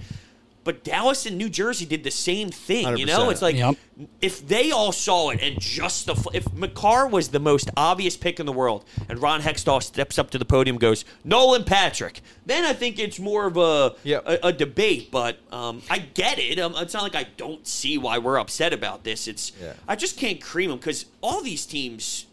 But 0.65 0.83
Dallas 0.83 1.27
and 1.27 1.37
New 1.37 1.51
Jersey 1.51 1.85
did 1.85 2.03
the 2.05 2.11
same 2.11 2.49
thing. 2.51 2.97
You 2.97 3.05
know, 3.07 3.29
it's 3.31 3.43
like 3.43 3.55
Yep. 3.57 3.77
if 4.23 4.47
they 4.49 4.71
all 4.71 4.93
saw 4.93 5.29
it 5.31 5.41
and 5.43 5.61
just 5.61 6.07
the 6.07 6.15
if 6.33 6.51
Makar 6.55 7.07
was 7.07 7.29
the 7.29 7.39
most 7.39 7.71
obvious 7.77 8.17
pick 8.17 8.41
in 8.41 8.47
the 8.47 8.53
world, 8.53 8.85
and 9.09 9.21
Ron 9.21 9.43
Hextall 9.43 9.83
steps 9.83 10.19
up 10.19 10.31
to 10.31 10.39
the 10.39 10.45
podium, 10.47 10.75
and 10.77 10.81
goes 10.81 11.05
Nolan 11.23 11.65
Patrick, 11.65 12.21
then 12.47 12.65
I 12.65 12.73
think 12.73 12.99
it's 12.99 13.19
more 13.21 13.47
of 13.47 13.57
a 13.59 13.95
Yep. 14.05 14.23
a, 14.27 14.47
a 14.49 14.53
debate. 14.53 15.11
But 15.11 15.39
um, 15.53 15.83
I 15.91 15.99
get 15.99 16.39
it. 16.39 16.59
Um, 16.59 16.75
it's 16.77 16.95
not 16.95 17.03
like 17.03 17.15
I 17.15 17.25
don't 17.37 17.67
see 17.67 17.99
why 17.99 18.17
we're 18.19 18.39
upset 18.39 18.73
about 18.73 19.05
this. 19.05 19.29
It's 19.29 19.53
Yeah. 19.63 19.75
I 19.87 19.97
just 19.97 20.17
can't 20.19 20.41
cream 20.41 20.71
them 20.71 20.79
because 20.79 21.05
all 21.23 21.43
these 21.43 21.67
teams 21.67 22.27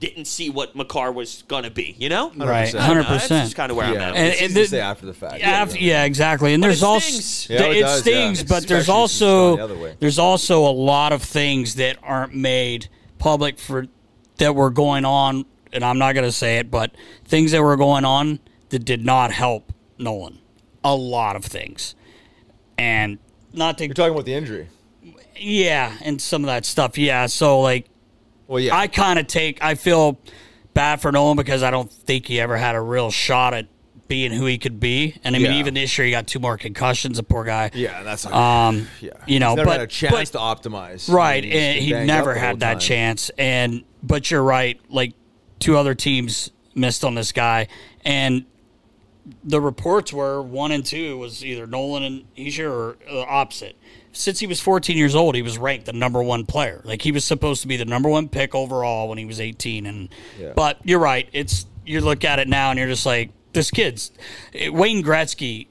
didn't 0.00 0.26
see 0.26 0.48
what 0.50 0.76
Makar 0.76 1.10
was 1.12 1.42
gonna 1.48 1.70
be. 1.70 1.96
You 1.98 2.08
know, 2.08 2.30
right, 2.36 2.72
100%. 2.72 2.78
hundred 2.78 3.06
That's 3.06 3.28
just 3.28 3.56
kind 3.56 3.70
of 3.70 3.76
where 3.76 3.86
I'm 3.86 3.96
at. 3.96 4.14
And- 4.14 4.28
it's 4.32 4.42
and 4.42 4.54
the- 4.54 4.66
say 4.66 4.80
after 4.80 5.06
the 5.06 5.14
fact. 5.14 5.42
After, 5.42 5.78
yeah, 5.78 6.04
exactly. 6.04 6.54
And 6.54 6.60
But 6.62 6.68
there's 6.68 6.82
it 6.82 6.86
also 6.86 7.10
stings. 7.10 7.48
Yeah, 7.50 7.66
it 7.66 7.76
it, 7.78 7.80
does, 7.80 8.00
stings, 8.00 8.38
yeah. 8.40 8.44
but 8.48 8.66
there's 8.68 8.88
Especially 8.88 9.08
since 9.08 9.14
it's 9.14 9.20
gone 9.20 9.60
also 9.60 9.68
the 9.68 9.96
there's 9.98 10.18
also 10.18 10.66
a 10.66 10.70
lot 10.70 11.12
of 11.12 11.22
things 11.22 11.74
that 11.76 11.96
aren't 12.02 12.34
made 12.34 12.88
public 13.18 13.58
for 13.58 13.86
that 14.36 14.54
were 14.54 14.70
going 14.70 15.04
on, 15.04 15.44
and 15.72 15.84
I'm 15.84 15.98
not 15.98 16.12
going 16.14 16.26
to 16.26 16.32
say 16.32 16.58
it, 16.58 16.70
but 16.70 16.92
things 17.24 17.50
that 17.52 17.60
were 17.62 17.76
going 17.76 18.04
on 18.04 18.38
that 18.68 18.84
did 18.84 19.04
not 19.04 19.32
help 19.32 19.72
Nolan. 19.98 20.38
A 20.84 20.94
lot 20.94 21.34
of 21.34 21.44
things, 21.44 21.96
and 22.78 23.18
not 23.52 23.78
to 23.78 23.86
You're 23.86 23.94
talking 23.94 24.12
about 24.12 24.26
the 24.26 24.34
injury. 24.34 24.68
yeah, 25.36 25.96
and 26.02 26.20
some 26.20 26.42
of 26.44 26.46
that 26.46 26.64
stuff. 26.64 26.96
Yeah, 26.96 27.26
so 27.26 27.60
like 27.60 27.86
Well, 28.48 28.58
yeah. 28.60 28.76
I 28.76 28.88
kind 28.88 29.18
of 29.20 29.28
take, 29.28 29.62
I 29.62 29.76
feel 29.76 30.18
bad 30.74 31.00
for 31.00 31.12
Nolan 31.12 31.36
because 31.36 31.62
I 31.62 31.70
don't 31.70 31.90
think 31.92 32.26
he 32.26 32.40
ever 32.40 32.56
had 32.56 32.74
a 32.74 32.80
real 32.80 33.10
shot 33.12 33.54
at 33.54 33.68
being 34.08 34.32
who 34.32 34.46
he 34.46 34.56
could 34.56 34.80
be. 34.80 35.14
And 35.22 35.36
I 35.36 35.38
mean, 35.38 35.52
Yeah. 35.52 35.58
even 35.58 35.74
this 35.74 35.96
year, 35.98 36.06
he 36.06 36.10
got 36.10 36.26
two 36.26 36.38
more 36.38 36.56
concussions. 36.56 37.18
The 37.18 37.22
poor 37.22 37.44
guy. 37.44 37.70
Yeah, 37.74 38.02
that's 38.02 38.24
like, 38.24 38.34
Um, 38.34 38.88
yeah. 39.02 39.10
you 39.26 39.38
know, 39.38 39.50
He's 39.50 39.56
never 39.56 39.66
but- 39.66 39.72
had 39.72 39.80
a 39.82 39.86
chance 39.86 40.30
but- 40.30 40.38
to 40.62 40.68
optimize. 40.70 41.12
Right, 41.12 41.44
He's 41.44 41.52
been 41.52 41.62
and 41.76 41.84
he 41.84 41.92
banged 41.92 42.06
never 42.06 42.30
up 42.30 42.34
the 42.36 42.40
whole 42.40 42.48
had 42.48 42.60
that 42.60 42.72
time. 42.72 42.80
chance. 42.80 43.30
And 43.36 43.84
but 44.02 44.30
you're 44.30 44.42
right, 44.42 44.80
like 44.88 45.12
two 45.58 45.76
other 45.76 45.94
teams 45.94 46.50
missed 46.74 47.04
on 47.04 47.16
this 47.16 47.32
guy, 47.32 47.68
and 48.02 48.46
the 49.44 49.60
reports 49.60 50.10
were 50.10 50.40
one 50.40 50.72
and 50.72 50.86
two 50.86 51.18
was 51.18 51.44
either 51.44 51.66
Nolan 51.66 52.02
and 52.02 52.24
Hischier 52.34 52.70
or 52.70 52.96
the 53.10 53.26
opposite. 53.26 53.76
Since 54.12 54.40
he 54.40 54.46
was 54.46 54.60
14 54.60 54.96
years 54.96 55.14
old, 55.14 55.34
he 55.34 55.42
was 55.42 55.58
ranked 55.58 55.86
the 55.86 55.92
number 55.92 56.22
one 56.22 56.44
player. 56.46 56.80
Like 56.84 57.02
he 57.02 57.12
was 57.12 57.24
supposed 57.24 57.62
to 57.62 57.68
be 57.68 57.76
the 57.76 57.84
number 57.84 58.08
one 58.08 58.28
pick 58.28 58.54
overall 58.54 59.08
when 59.08 59.18
he 59.18 59.24
was 59.24 59.40
18. 59.40 59.86
And 59.86 60.08
Yeah. 60.38 60.52
but 60.56 60.78
you're 60.84 60.98
right, 60.98 61.28
it's 61.32 61.66
you 61.86 62.00
look 62.00 62.24
at 62.24 62.38
it 62.38 62.48
now 62.48 62.70
and 62.70 62.78
you're 62.78 62.88
just 62.88 63.06
like 63.06 63.30
this 63.52 63.70
kid's. 63.70 64.10
Wayne 64.54 65.02
Gretzky 65.02 65.68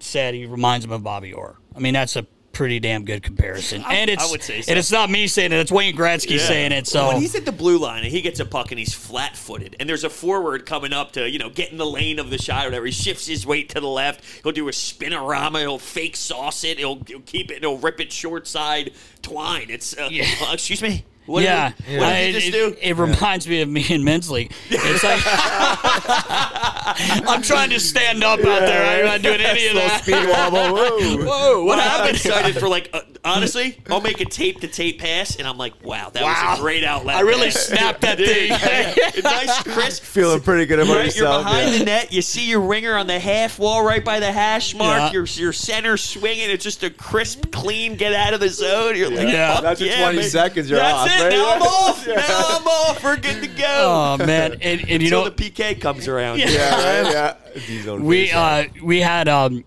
said 0.00 0.34
he 0.34 0.46
reminds 0.46 0.84
him 0.84 0.92
of 0.92 1.02
Bobby 1.02 1.32
Orr. 1.32 1.56
I 1.74 1.78
mean 1.80 1.94
that's 1.94 2.16
a 2.16 2.26
pretty 2.54 2.80
damn 2.80 3.04
good 3.04 3.22
comparison. 3.22 3.84
And 3.88 4.08
it's 4.08 4.26
I 4.26 4.30
would 4.30 4.42
say 4.42 4.62
so. 4.62 4.70
and 4.70 4.78
it's 4.78 4.90
not 4.90 5.10
me 5.10 5.26
saying 5.26 5.52
it; 5.52 5.58
it's 5.58 5.72
Wayne 5.72 5.96
Gretzky 5.96 6.38
saying 6.38 6.72
it. 6.72 6.86
So 6.86 7.08
when 7.08 7.20
he's 7.20 7.34
at 7.34 7.44
the 7.44 7.52
blue 7.52 7.78
line 7.78 8.02
and 8.04 8.10
he 8.12 8.20
gets 8.22 8.40
a 8.40 8.46
puck 8.46 8.70
and 8.72 8.78
he's 8.78 8.94
flat 8.94 9.36
footed, 9.36 9.76
and 9.78 9.88
there's 9.88 10.04
a 10.04 10.10
forward 10.10 10.64
coming 10.64 10.92
up 10.92 11.12
to 11.12 11.28
you 11.28 11.38
know 11.38 11.50
get 11.50 11.70
in 11.72 11.76
the 11.78 11.86
lane 11.86 12.18
of 12.18 12.30
the 12.30 12.38
shot 12.38 12.64
or 12.64 12.68
whatever. 12.68 12.86
He 12.86 12.92
shifts 12.92 13.26
his 13.26 13.46
weight 13.46 13.68
to 13.70 13.80
the 13.80 13.88
left. 13.88 14.24
He'll 14.42 14.52
do 14.52 14.68
a 14.68 14.72
spinorama. 14.72 15.60
He'll 15.60 15.78
fake 15.78 16.16
sauce 16.16 16.64
it. 16.64 16.78
He'll, 16.78 17.02
he'll 17.06 17.20
keep 17.20 17.50
it. 17.50 17.60
He'll 17.60 17.78
rip 17.78 18.00
it 18.00 18.12
short 18.12 18.46
side 18.46 18.92
twine. 19.22 19.66
It's 19.70 19.96
uh, 19.96 20.08
Yeah. 20.10 20.26
uh, 20.42 20.50
excuse 20.54 20.80
me. 20.82 21.04
What 21.26 21.42
yeah, 21.42 21.72
Did, 21.86 22.00
what 22.00 22.06
did 22.08 22.16
I- 22.16 22.22
you 22.26 22.32
just 22.34 22.48
it, 22.48 22.52
do? 22.52 22.76
it 22.82 22.96
reminds 22.96 23.48
me 23.48 23.62
of 23.62 23.68
me 23.68 23.84
in 23.88 24.04
men's 24.04 24.30
league. 24.30 24.52
It's 24.68 25.02
like 25.02 25.22
I'm 27.26 27.42
trying 27.42 27.70
to 27.70 27.80
stand 27.80 28.22
up 28.22 28.40
out 28.40 28.60
there. 28.60 28.98
I'm 29.00 29.06
not 29.06 29.22
doing 29.22 29.40
any 29.40 29.66
of 29.68 29.74
that. 29.74 30.02
Speed 30.02 30.28
wobble. 30.28 30.74
Whoa. 30.74 31.24
Whoa! 31.24 31.64
What 31.64 31.78
happened? 31.80 32.16
excited 32.16 32.56
for 32.58 32.68
like 32.68 32.90
uh, 32.92 33.00
honestly, 33.24 33.78
I'll 33.90 34.00
make 34.00 34.20
a 34.20 34.24
tape 34.26 34.60
to 34.60 34.68
tape 34.68 35.00
pass, 35.00 35.36
and 35.36 35.48
I'm 35.48 35.56
like, 35.56 35.82
wow, 35.84 36.10
that 36.10 36.22
Wow. 36.22 36.50
was 36.50 36.58
a 36.58 36.62
great 36.62 36.84
outlet. 36.84 37.16
I 37.16 37.20
really 37.20 37.50
snapped 37.50 38.02
that 38.02 38.18
thing. 38.18 38.50
nice, 39.22 39.62
crisp. 39.62 40.02
Feeling 40.02 40.40
pretty 40.40 40.66
good 40.66 40.80
about 40.80 40.96
Right, 40.96 41.16
you're 41.16 41.26
behind 41.26 41.72
yeah. 41.72 41.78
the 41.78 41.84
net. 41.84 42.12
You 42.12 42.22
see 42.22 42.48
your 42.48 42.60
ringer 42.60 42.96
on 42.96 43.06
the 43.06 43.18
half 43.18 43.58
wall, 43.58 43.84
right 43.84 44.04
by 44.04 44.20
the 44.20 44.30
hash 44.30 44.74
mark. 44.74 44.98
Yeah. 44.98 45.12
Your 45.12 45.24
your 45.24 45.52
center 45.52 45.96
swinging. 45.96 46.50
It's 46.50 46.64
just 46.64 46.82
a 46.82 46.90
crisp, 46.90 47.50
clean 47.50 47.96
get 47.96 48.12
out 48.12 48.34
of 48.34 48.40
the 48.40 48.48
zone. 48.50 48.96
You're 48.96 49.10
like, 49.10 49.28
Yeah. 49.28 49.54
fuck 49.54 49.62
That's 49.62 49.80
your 49.80 49.90
yeah, 49.90 50.02
20 50.02 50.18
man. 50.18 50.28
seconds, 50.28 50.70
you're 50.70 50.78
That's 50.78 50.94
off, 50.94 51.06
it. 51.08 51.13
Right? 51.22 51.30
Now 51.32 51.54
I'm 51.54 51.60
Yeah. 51.62 51.66
off. 51.66 52.06
Now 52.06 52.44
I'm 52.58 52.66
off. 52.66 53.04
We're 53.04 53.16
good 53.16 53.40
to 53.42 53.48
go. 53.48 53.64
Oh 54.20 54.24
man, 54.26 54.52
and, 54.60 54.88
and 54.88 55.02
you 55.02 55.10
know 55.10 55.24
the 55.28 55.30
PK 55.30 55.80
comes 55.80 56.08
around. 56.08 56.38
Yeah, 56.40 57.02
right? 57.04 57.36
Yeah. 57.56 57.94
We 57.96 58.30
uh, 58.32 58.64
we 58.82 59.00
had 59.00 59.28
um, 59.28 59.64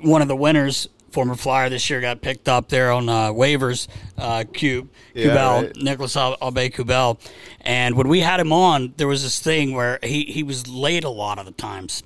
one 0.00 0.22
of 0.22 0.28
the 0.28 0.34
winners, 0.36 0.88
former 1.12 1.34
Flyer 1.36 1.68
this 1.68 1.88
year, 1.88 2.00
got 2.00 2.20
picked 2.20 2.48
up 2.48 2.68
there 2.68 2.90
on 2.90 3.08
uh, 3.08 3.28
waivers. 3.32 3.86
Uh, 4.18 4.44
Cube 4.52 4.88
Yeah, 5.14 5.28
Kubel, 5.28 5.62
right. 5.62 5.76
Nicholas 5.76 6.16
Al- 6.16 6.36
Aubé 6.38 6.72
Kubel, 6.72 7.18
and 7.60 7.96
when 7.96 8.08
we 8.08 8.20
had 8.20 8.40
him 8.40 8.52
on, 8.52 8.92
there 8.96 9.06
was 9.08 9.22
this 9.22 9.38
thing 9.40 9.72
where 9.74 9.98
he 10.02 10.24
he 10.24 10.42
was 10.42 10.66
late 10.68 11.04
a 11.04 11.10
lot 11.10 11.38
of 11.38 11.46
the 11.46 11.52
times. 11.52 12.02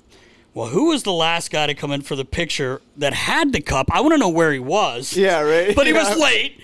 Well, 0.53 0.67
who 0.69 0.85
was 0.89 1.03
the 1.03 1.13
last 1.13 1.51
guy 1.51 1.67
to 1.67 1.75
come 1.75 1.91
in 1.91 2.01
for 2.01 2.15
the 2.15 2.25
picture 2.25 2.81
that 2.97 3.13
had 3.13 3.53
the 3.53 3.61
cup? 3.61 3.89
I 3.91 4.01
want 4.01 4.13
to 4.13 4.17
know 4.17 4.29
where 4.29 4.51
he 4.51 4.57
was. 4.59 5.15
Yeah, 5.15 5.41
right? 5.41 5.75
But 5.75 5.85
he 5.85 5.93
was 5.93 6.17
late. 6.17 6.59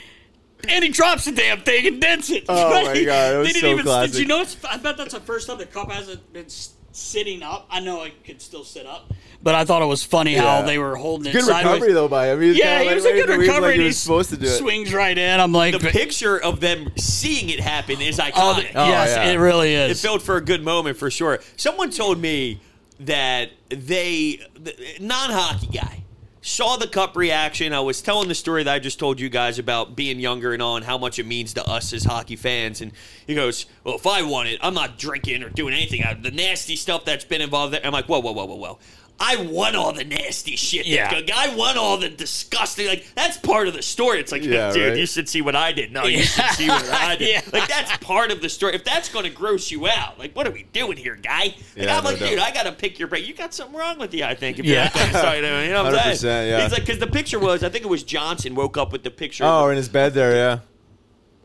And 0.67 0.83
he 0.83 0.89
drops 0.91 1.25
the 1.25 1.31
damn 1.31 1.61
thing 1.61 1.85
and 1.87 2.01
dents 2.01 2.29
it. 2.29 2.45
Oh, 2.49 2.69
my 2.85 3.03
God, 3.03 3.33
it 3.33 3.37
was 3.37 3.47
They 3.47 3.53
didn't 3.53 3.61
so 3.61 3.67
even, 3.71 3.85
classic. 3.85 4.11
Did 4.13 4.21
you 4.21 4.27
notice? 4.27 4.57
I 4.69 4.77
bet 4.77 4.97
that's 4.97 5.13
the 5.13 5.19
first 5.19 5.47
time 5.47 5.57
the 5.57 5.65
cup 5.65 5.91
hasn't 5.91 6.31
been 6.33 6.45
sitting 6.91 7.43
up. 7.43 7.67
I 7.69 7.79
know 7.79 8.03
it 8.03 8.23
could 8.23 8.41
still 8.41 8.63
sit 8.63 8.85
up, 8.85 9.11
but 9.41 9.55
I 9.55 9.65
thought 9.65 9.81
it 9.81 9.85
was 9.87 10.03
funny 10.03 10.35
how 10.35 10.61
they 10.61 10.77
were 10.77 10.95
holding 10.95 11.27
it 11.27 11.33
Good 11.33 11.43
sideways. 11.45 11.73
recovery 11.73 11.93
though 11.93 12.07
by 12.07 12.27
him. 12.31 12.39
He 12.41 12.51
Yeah, 12.51 12.77
kinda 12.77 12.79
he 12.83 12.85
like 12.87 12.95
was 12.95 13.05
a 13.05 13.11
good 13.13 13.25
for- 13.25 13.31
he 13.33 13.37
was 13.39 13.47
recovery. 13.47 13.67
Like 13.69 13.75
he 13.75 13.81
he 13.81 13.87
was 13.87 13.97
supposed 13.97 14.29
to 14.29 14.37
do 14.37 14.45
it. 14.45 14.57
Swings 14.57 14.93
right 14.93 15.17
in. 15.17 15.39
I'm 15.39 15.51
like, 15.51 15.73
The 15.73 15.89
picture 15.89 16.37
of 16.39 16.59
them 16.59 16.91
seeing 16.97 17.49
it 17.49 17.59
happen 17.59 17.99
is 17.99 18.19
oh, 18.19 18.23
iconic. 18.23 18.71
oh, 18.75 18.85
the- 18.85 18.91
yes, 18.91 19.09
yeah. 19.17 19.31
it 19.31 19.37
really 19.37 19.73
is. 19.73 19.97
It 20.03 20.07
felt 20.07 20.21
for 20.21 20.37
a 20.37 20.41
good 20.41 20.63
moment 20.63 20.97
for 20.97 21.09
sure. 21.09 21.39
Someone 21.57 21.89
told 21.89 22.19
me 22.21 22.61
that 22.99 23.49
they, 23.69 24.39
the 24.59 24.75
non-hockey 24.99 25.67
guy, 25.73 26.02
saw 26.43 26.75
the 26.75 26.87
cup 26.87 27.15
reaction. 27.15 27.71
I 27.73 27.79
was 27.79 28.01
telling 28.01 28.27
the 28.27 28.35
story 28.35 28.63
that 28.63 28.73
I 28.73 28.77
just 28.77 28.99
told 28.99 29.19
you 29.19 29.29
guys 29.29 29.57
about 29.57 29.95
being 29.95 30.19
younger 30.19 30.53
and 30.53 30.61
all, 30.61 30.75
and 30.75 30.85
how 30.85 30.97
much 30.97 31.17
it 31.17 31.25
means 31.25 31.53
to 31.53 31.65
us 31.65 31.93
as 31.93 32.03
hockey 32.03 32.35
fans. 32.35 32.81
And 32.81 32.91
he 33.25 33.33
goes, 33.33 33.65
"Well, 33.83 33.95
if 33.95 34.05
I 34.05 34.21
won 34.21 34.45
it, 34.45 34.59
I'm 34.61 34.73
not 34.73 34.99
drinking 34.99 35.41
or 35.41 35.49
doing 35.49 35.73
anything. 35.73 36.03
The 36.21 36.31
nasty 36.31 36.75
stuff 36.75 37.05
that's 37.05 37.23
been 37.23 37.41
involved." 37.41 37.73
There. 37.73 37.85
I'm 37.85 37.93
like, 37.93 38.05
"Whoa, 38.05 38.19
whoa, 38.19 38.33
whoa, 38.33 38.45
whoa, 38.45 38.55
whoa." 38.55 38.79
I 39.19 39.37
won 39.37 39.75
all 39.75 39.93
the 39.93 40.03
nasty 40.03 40.55
shit. 40.57 40.85
Yeah. 40.85 41.09
that- 41.21 41.31
I 41.33 41.55
won 41.55 41.77
all 41.77 41.97
the 41.97 42.09
disgusting. 42.09 42.87
Like 42.87 43.05
that's 43.15 43.37
part 43.37 43.67
of 43.69 43.73
the 43.73 43.81
story. 43.81 44.19
It's 44.19 44.31
like, 44.31 44.43
Yeah, 44.43 44.71
dude, 44.73 44.89
right. 44.89 44.97
you 44.97 45.05
should 45.05 45.29
see 45.29 45.41
what 45.41 45.55
I 45.55 45.71
did. 45.71 45.93
No, 45.93 46.05
you 46.05 46.23
should 46.23 46.49
see 46.51 46.67
what 46.67 46.83
I 46.89 47.15
did. 47.15 47.29
Yeah. 47.33 47.41
Like 47.53 47.69
that's 47.69 47.95
part 47.97 48.31
of 48.31 48.41
the 48.41 48.49
story. 48.49 48.75
If 48.75 48.83
that's 48.83 49.07
going 49.09 49.23
to 49.25 49.31
gross 49.31 49.71
you 49.71 49.87
out, 49.87 50.19
like 50.19 50.35
what 50.35 50.45
are 50.47 50.51
we 50.51 50.63
doing 50.73 50.97
here, 50.97 51.15
guy? 51.15 51.43
Like, 51.43 51.55
Yeah, 51.75 51.97
I'm 51.97 52.03
no 52.03 52.09
like, 52.09 52.19
doubt. 52.19 52.29
dude, 52.29 52.39
I 52.39 52.51
got 52.51 52.63
to 52.63 52.73
pick 52.73 52.99
your 52.99 53.07
brain. 53.07 53.23
You 53.25 53.33
got 53.33 53.53
something 53.53 53.77
wrong 53.77 53.97
with 53.97 54.13
you, 54.13 54.25
I 54.25 54.35
think. 54.35 54.59
If 54.59 54.65
Yeah. 54.65 54.83
you're 54.83 54.89
that 55.05 55.09
excited, 55.09 55.65
you 55.67 55.71
know 55.73 55.83
what 55.83 55.95
I'm 55.95 56.11
100%, 56.13 56.15
saying? 56.17 56.49
yeah. 56.49 56.63
He's 56.63 56.71
like, 56.73 56.81
because 56.85 56.99
the 56.99 57.07
picture 57.07 57.39
was, 57.39 57.63
I 57.63 57.69
think 57.69 57.85
it 57.85 57.89
was 57.89 58.03
Johnson 58.03 58.55
woke 58.55 58.77
up 58.77 58.91
with 58.91 59.03
the 59.03 59.11
picture. 59.11 59.45
Oh, 59.45 59.65
of 59.65 59.71
in 59.71 59.77
his 59.77 59.87
bed 59.89 60.13
there, 60.13 60.35
yeah. 60.35 60.59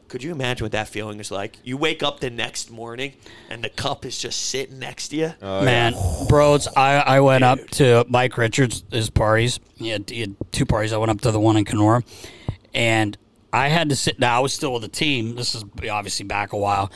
Could 0.09 0.23
you 0.23 0.33
imagine 0.33 0.65
what 0.65 0.73
that 0.73 0.89
feeling 0.89 1.21
is 1.21 1.31
like? 1.31 1.59
You 1.63 1.77
wake 1.77 2.03
up 2.03 2.21
the 2.21 2.31
next 2.31 2.71
morning 2.71 3.15
and 3.51 3.63
the 3.63 3.69
cup 3.69 4.05
is 4.05 4.19
just 4.19 4.47
sitting 4.47 4.79
next 4.79 5.09
to 5.09 5.17
you. 5.17 5.35
Oh, 5.43 5.63
Man, 5.63 5.95
bros, 6.29 6.67
I, 6.69 6.97
I 6.97 7.21
went 7.21 7.45
up 7.45 7.59
to 7.73 8.07
Mike 8.09 8.37
Richards' 8.39 8.85
his 8.91 9.11
parties. 9.11 9.61
He 9.77 9.91
had, 9.91 10.09
he 10.09 10.21
had 10.21 10.37
two 10.51 10.67
parties. 10.67 10.93
I 10.93 10.97
went 10.97 11.11
up 11.11 11.21
to 11.23 11.31
the 11.31 11.41
one 11.41 11.57
in 11.57 11.65
Kenora, 11.65 12.03
and 12.75 13.17
I 13.53 13.69
had 13.69 13.89
to 13.91 13.97
sit. 13.97 14.19
Now 14.19 14.39
I 14.39 14.41
was 14.41 14.53
still 14.53 14.73
with 14.73 14.83
the 14.83 14.89
team. 14.89 15.37
This 15.37 15.55
is 15.55 15.65
obviously 15.91 16.25
back 16.27 16.53
a 16.53 16.59
while, 16.59 16.91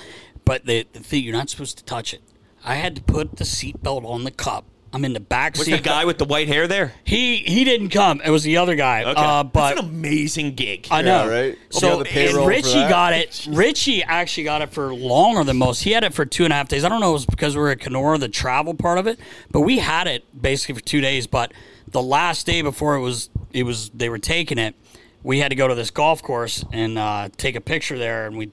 but 0.45 0.67
the 0.67 0.87
the 0.93 1.01
thing 1.01 1.25
you're 1.25 1.33
not 1.33 1.51
supposed 1.51 1.79
to 1.79 1.85
touch 1.85 2.13
it. 2.13 2.23
I 2.65 2.75
had 2.77 2.97
to 2.97 3.03
put 3.03 3.37
the 3.37 3.45
seatbelt 3.45 4.05
on 4.05 4.25
the 4.25 4.31
cup. 4.31 4.65
I'm 4.95 5.05
in 5.07 5.15
the 5.15 5.21
back 5.21 5.57
Was 5.57 5.65
seat. 5.67 5.73
the 5.77 5.79
guy 5.83 6.05
with 6.05 6.19
the 6.19 6.25
white 6.27 6.49
hair 6.49 6.69
there? 6.69 6.93
he 7.05 7.39
he 7.39 7.65
didn't 7.65 7.89
come. 7.89 8.21
It 8.25 8.31
was 8.31 8.43
the 8.43 8.59
other 8.59 8.75
guy. 8.75 9.03
Okay, 9.05 9.13
Uh, 9.21 9.43
but 9.43 9.69
that's 9.77 9.81
an 9.81 9.89
amazing 9.89 10.55
gig. 10.55 10.87
I 10.91 11.01
know. 11.03 11.25
Yeah, 11.25 11.31
right? 11.31 11.59
So 11.71 11.87
You 11.87 11.91
have 11.93 11.99
the 12.01 12.05
payroll 12.07 12.37
and 12.37 12.45
for 12.45 12.49
Richie 12.49 12.73
that? 12.81 12.91
got 12.91 13.13
it. 13.15 13.47
Richie 13.51 14.03
actually 14.03 14.45
got 14.45 14.61
it 14.63 14.71
for 14.71 14.95
longer 14.95 15.45
than 15.45 15.57
most. 15.57 15.83
He 15.83 15.93
had 15.93 16.05
it 16.05 16.13
for 16.13 16.25
two 16.27 16.45
and 16.45 16.53
a 16.53 16.57
half 16.57 16.69
days. 16.69 16.85
I 16.85 16.89
don't 16.91 17.01
know 17.01 17.07
if 17.09 17.11
it 17.11 17.13
was 17.15 17.27
because 17.27 17.57
we 17.57 17.63
were 17.63 17.71
at 17.71 17.81
Kenora, 17.81 18.19
the 18.19 18.29
travel 18.29 18.75
part 18.75 18.99
of 18.99 19.07
it, 19.07 19.19
but 19.51 19.61
we 19.63 19.79
had 19.79 20.07
it 20.07 20.25
basically 20.41 20.75
for 20.75 20.83
two 20.85 21.01
days. 21.01 21.27
But 21.27 21.53
the 21.89 22.03
last 22.03 22.45
day 22.47 22.61
before 22.63 22.95
it 22.97 23.01
was, 23.01 23.31
it 23.53 23.63
was 23.63 23.89
they 23.91 24.09
were 24.11 24.19
taking 24.19 24.59
it. 24.59 24.75
We 25.23 25.39
had 25.39 25.49
to 25.51 25.55
go 25.57 25.69
to 25.69 25.75
this 25.75 25.91
golf 25.91 26.23
course 26.23 26.65
and 26.73 26.99
uh, 26.99 27.29
take 27.37 27.55
a 27.57 27.61
picture 27.61 27.97
there, 27.99 28.27
and 28.27 28.37
we 28.37 28.51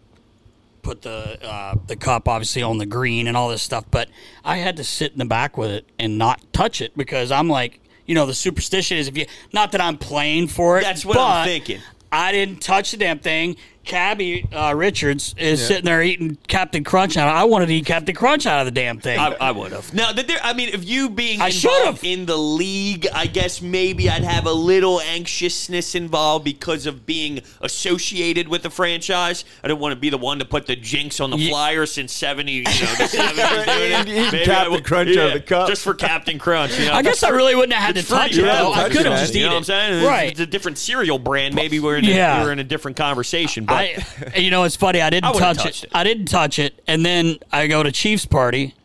put 0.89 1.03
the 1.03 1.45
uh, 1.45 1.75
the 1.85 1.95
cup 1.95 2.27
obviously 2.27 2.63
on 2.63 2.79
the 2.79 2.85
green 2.85 3.27
and 3.27 3.37
all 3.37 3.49
this 3.49 3.61
stuff. 3.61 3.85
But 3.91 4.09
I 4.43 4.57
had 4.57 4.77
to 4.77 4.83
sit 4.83 5.11
in 5.11 5.19
the 5.19 5.25
back 5.25 5.55
with 5.55 5.69
it 5.69 5.85
and 5.99 6.17
not 6.17 6.51
touch 6.51 6.81
it 6.81 6.97
because 6.97 7.31
I'm 7.31 7.47
like, 7.47 7.79
you 8.07 8.15
know, 8.15 8.25
the 8.25 8.33
superstition 8.33 8.97
is 8.97 9.07
if 9.07 9.15
you 9.15 9.27
not 9.53 9.71
that 9.73 9.81
I'm 9.81 9.97
playing 9.97 10.47
for 10.47 10.79
it. 10.79 10.81
That's 10.81 11.05
what 11.05 11.19
I'm 11.19 11.45
thinking. 11.45 11.79
I 12.11 12.31
didn't 12.31 12.61
touch 12.61 12.89
the 12.89 12.97
damn 12.97 13.19
thing. 13.19 13.55
Cabby 13.89 14.45
uh, 14.53 14.73
Richards 14.75 15.35
is 15.37 15.65
sitting 15.65 15.83
there 15.85 16.01
eating 16.01 16.37
Captain 16.47 16.83
Crunch 16.83 17.17
out. 17.17 17.27
I 17.27 17.43
wanted 17.43 17.65
to 17.67 17.73
eat 17.73 17.85
Captain 17.85 18.15
Crunch 18.15 18.45
out 18.45 18.59
of 18.59 18.65
the 18.65 18.71
damn 18.71 18.99
thing. 18.99 19.19
I, 19.19 19.35
I 19.41 19.51
would 19.51 19.71
have. 19.71 19.93
Now, 19.93 20.11
that 20.13 20.27
there, 20.27 20.37
I 20.43 20.53
mean, 20.53 20.69
if 20.69 20.87
you 20.87 21.09
being 21.09 21.41
I 21.41 21.47
involved 21.47 22.03
in 22.03 22.25
the 22.25 22.37
league, 22.37 23.07
I 23.13 23.25
guess 23.25 23.61
maybe 23.61 24.09
I'd 24.09 24.23
have 24.23 24.45
a 24.45 24.53
little 24.53 25.01
anxiousness 25.01 25.95
involved 25.95 26.45
because 26.45 26.85
of 26.85 27.05
being 27.05 27.41
associated 27.61 28.47
with 28.47 28.63
the 28.63 28.69
franchise. 28.69 29.43
I 29.63 29.67
don't 29.67 29.79
want 29.79 29.93
to 29.93 29.99
be 29.99 30.09
the 30.09 30.17
one 30.17 30.39
to 30.39 30.45
put 30.45 30.67
the 30.67 30.75
jinx 30.75 31.19
on 31.19 31.31
the 31.31 31.37
Ye- 31.37 31.49
flyer 31.49 31.85
since 31.85 32.13
seventy, 32.13 32.51
you 32.53 32.63
know, 32.63 32.69
the 32.69 32.73
70s 33.09 33.65
doing 33.65 33.91
it. 33.91 33.99
Eating- 33.99 34.13
eating 34.13 34.31
Maybe 34.31 34.45
Captain 34.45 34.51
I 34.55 34.67
would- 34.69 34.83
Crunch 34.85 35.17
out 35.17 35.27
of 35.27 35.33
the 35.33 35.39
cup. 35.41 35.67
just 35.67 35.83
for 35.83 35.93
Captain 35.95 36.37
Crunch. 36.37 36.77
You 36.79 36.85
know? 36.85 36.93
I 36.93 37.01
guess 37.01 37.23
I 37.23 37.29
really 37.29 37.55
wouldn't 37.55 37.73
have 37.73 37.83
had 37.83 37.95
to 37.95 37.99
It's 38.01 38.09
free. 38.09 38.17
touch 38.17 38.37
it. 38.37 38.41
though. 38.43 38.71
I 38.73 38.89
could 38.89 39.05
have 39.05 39.13
it, 39.13 39.17
just 39.21 39.33
You 39.33 39.41
know 39.41 39.45
eaten 39.47 39.51
what 39.53 39.55
I'm 39.57 39.61
it. 39.61 39.65
saying? 39.65 39.93
It's- 39.93 40.05
Right. 40.07 40.31
It's 40.31 40.39
a 40.39 40.45
different 40.45 40.77
cereal 40.77 41.17
brand. 41.19 41.55
Maybe 41.55 41.79
we're 41.79 41.97
in 41.97 42.05
a, 42.05 42.07
Yeah. 42.09 42.43
we're 42.43 42.51
in 42.51 42.59
a 42.59 42.63
different 42.63 42.97
conversation. 42.97 43.65
But 43.65 43.78
I, 43.80 44.38
you 44.38 44.51
know, 44.51 44.63
it's 44.63 44.75
funny. 44.75 45.01
I 45.01 45.09
didn't 45.09 45.36
I 45.36 45.39
touch 45.39 45.65
it. 45.65 45.84
it. 45.84 45.89
I 45.93 46.03
didn't 46.03 46.25
touch 46.27 46.59
it, 46.59 46.82
and 46.88 47.05
then 47.05 47.38
I 47.51 47.67
go 47.67 47.84
to 47.84 47.91
Chiefs 47.91 48.25
party, 48.25 48.75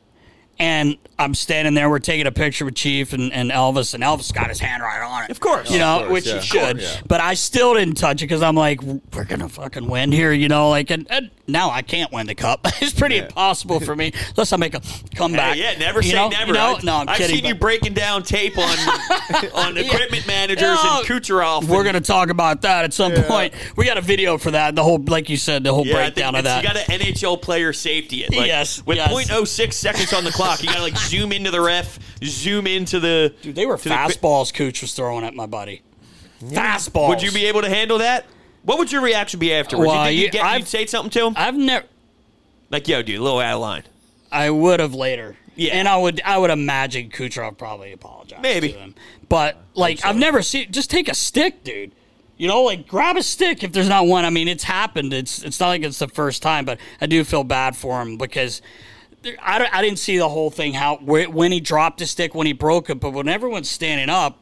And 0.58 0.96
I'm 1.18 1.34
standing 1.34 1.74
there. 1.74 1.88
We're 1.88 1.98
taking 2.00 2.26
a 2.26 2.32
picture 2.32 2.64
with 2.64 2.74
Chief 2.74 3.12
and, 3.12 3.32
and 3.32 3.50
Elvis, 3.50 3.94
and 3.94 4.02
Elvis 4.02 4.32
got 4.32 4.48
his 4.48 4.58
hand 4.58 4.82
right 4.82 5.02
on 5.02 5.24
it. 5.24 5.30
Of 5.30 5.40
course. 5.40 5.70
you 5.70 5.78
know, 5.78 6.00
course, 6.00 6.10
which 6.12 6.26
yeah. 6.26 6.34
he 6.40 6.40
should. 6.46 6.80
Yeah. 6.80 6.96
But 7.06 7.20
I 7.20 7.34
still 7.34 7.74
didn't 7.74 7.94
touch 7.96 8.22
it 8.22 8.26
because 8.26 8.42
I'm 8.42 8.56
like, 8.56 8.82
we're 8.82 9.24
gonna 9.24 9.48
fucking 9.48 9.88
win 9.88 10.12
here, 10.12 10.32
you 10.32 10.48
know. 10.48 10.70
Like, 10.70 10.90
and, 10.90 11.06
and 11.10 11.30
now 11.46 11.70
I 11.70 11.82
can't 11.82 12.10
win 12.12 12.26
the 12.26 12.34
cup. 12.34 12.60
it's 12.82 12.92
pretty 12.92 13.18
impossible 13.18 13.80
for 13.80 13.94
me 13.94 14.12
unless 14.30 14.52
I 14.52 14.56
make 14.56 14.74
a 14.74 14.80
comeback. 15.14 15.54
Hey, 15.54 15.62
yeah, 15.62 15.78
never 15.78 16.00
you 16.00 16.10
say 16.10 16.16
know? 16.16 16.28
never. 16.28 16.46
You 16.48 16.52
know? 16.54 16.74
I've, 16.76 16.84
No, 16.84 16.96
I'm 16.96 17.08
I've 17.08 17.18
kidding. 17.18 17.36
seen 17.36 17.44
you 17.44 17.54
breaking 17.54 17.94
down 17.94 18.22
tape 18.22 18.58
on 18.58 18.64
on 19.54 19.76
equipment 19.76 20.26
managers 20.26 20.62
No, 20.62 20.98
and 21.00 21.06
Kucherov. 21.06 21.64
We're 21.64 21.76
and- 21.76 21.84
gonna 21.86 22.00
talk 22.00 22.28
about 22.30 22.62
that 22.62 22.84
at 22.84 22.92
some 22.94 23.12
point. 23.12 23.54
We 23.76 23.84
got 23.84 23.98
a 23.98 24.02
video 24.02 24.36
for 24.38 24.50
that. 24.52 24.74
The 24.74 24.82
whole, 24.82 24.98
like 24.98 25.28
you 25.28 25.36
said, 25.36 25.64
the 25.64 25.72
whole 25.72 25.86
Yeah, 25.86 25.94
breakdown 25.94 26.34
of 26.34 26.44
that. 26.44 26.62
You 26.62 26.68
got 26.68 26.76
an 26.76 27.00
NHL 27.00 27.40
player 27.40 27.72
safety. 27.72 28.22
Like, 28.24 28.46
Yes, 28.46 28.84
With 28.84 28.96
yes. 28.98 29.12
.06 29.12 29.72
seconds 29.72 30.12
on 30.12 30.24
the 30.24 30.30
clock, 30.32 30.60
you 30.62 30.68
got 30.68 30.76
to 30.76 30.82
like 30.82 30.94
zoom 31.04 31.32
into 31.32 31.50
the 31.50 31.60
ref, 31.60 31.98
zoom 32.24 32.66
into 32.66 33.00
the. 33.00 33.34
Dude, 33.42 33.54
they 33.54 33.66
were 33.66 33.76
to 33.78 33.88
the 33.88 33.94
fastballs. 33.94 34.52
Cooch 34.52 34.82
was 34.82 34.94
throwing 34.94 35.24
at 35.24 35.34
my 35.34 35.46
buddy. 35.46 35.82
Fastballs. 36.42 37.08
Would 37.08 37.22
you 37.22 37.32
be 37.32 37.46
able 37.46 37.62
to 37.62 37.68
handle 37.68 37.98
that? 37.98 38.26
What 38.62 38.78
would 38.78 38.90
your 38.92 39.02
reaction 39.02 39.40
be 39.40 39.52
afterwards? 39.52 39.88
Well, 39.88 40.10
you 40.10 40.16
you- 40.18 40.22
you'd, 40.24 40.32
get, 40.32 40.44
I've- 40.44 40.58
you'd 40.60 40.68
say 40.68 40.86
something 40.86 41.10
to 41.10 41.26
him? 41.26 41.34
I've 41.36 41.54
never. 41.54 41.86
Like, 42.70 42.88
yo, 42.88 43.02
dude, 43.02 43.20
a 43.20 43.22
little 43.22 43.38
out 43.40 43.54
of 43.54 43.60
line. 43.60 43.82
I 44.32 44.50
would 44.50 44.80
have 44.80 44.94
later. 44.94 45.36
Yeah. 45.54 45.74
And 45.74 45.86
I 45.86 45.96
would 45.96 46.20
I 46.24 46.36
would 46.38 46.50
imagine 46.50 47.10
Kucherov 47.10 47.56
probably 47.56 47.92
apologized. 47.92 48.42
Maybe. 48.42 48.72
To 48.72 48.78
him. 48.78 48.94
But 49.28 49.56
like 49.74 50.04
I've 50.04 50.16
never 50.16 50.42
seen 50.42 50.72
just 50.72 50.90
take 50.90 51.08
a 51.08 51.14
stick, 51.14 51.62
dude. 51.62 51.92
You 52.36 52.48
know, 52.48 52.62
like 52.62 52.88
grab 52.88 53.16
a 53.16 53.22
stick 53.22 53.62
if 53.62 53.70
there's 53.70 53.88
not 53.88 54.06
one. 54.08 54.24
I 54.24 54.30
mean, 54.30 54.48
it's 54.48 54.64
happened. 54.64 55.12
It's 55.14 55.44
it's 55.44 55.60
not 55.60 55.68
like 55.68 55.82
it's 55.82 56.00
the 56.00 56.08
first 56.08 56.42
time, 56.42 56.64
but 56.64 56.80
I 57.00 57.06
do 57.06 57.22
feel 57.22 57.44
bad 57.44 57.76
for 57.76 58.02
him 58.02 58.16
because 58.18 58.60
I, 59.42 59.68
I 59.72 59.82
didn't 59.82 59.98
see 59.98 60.18
the 60.18 60.28
whole 60.28 60.50
thing 60.50 60.74
how 60.74 60.96
wh- 60.96 61.32
when 61.34 61.52
he 61.52 61.60
dropped 61.60 61.98
the 61.98 62.06
stick 62.06 62.34
when 62.34 62.46
he 62.46 62.52
broke 62.52 62.90
it, 62.90 63.00
but 63.00 63.10
when 63.10 63.28
everyone's 63.28 63.70
standing 63.70 64.08
up, 64.10 64.38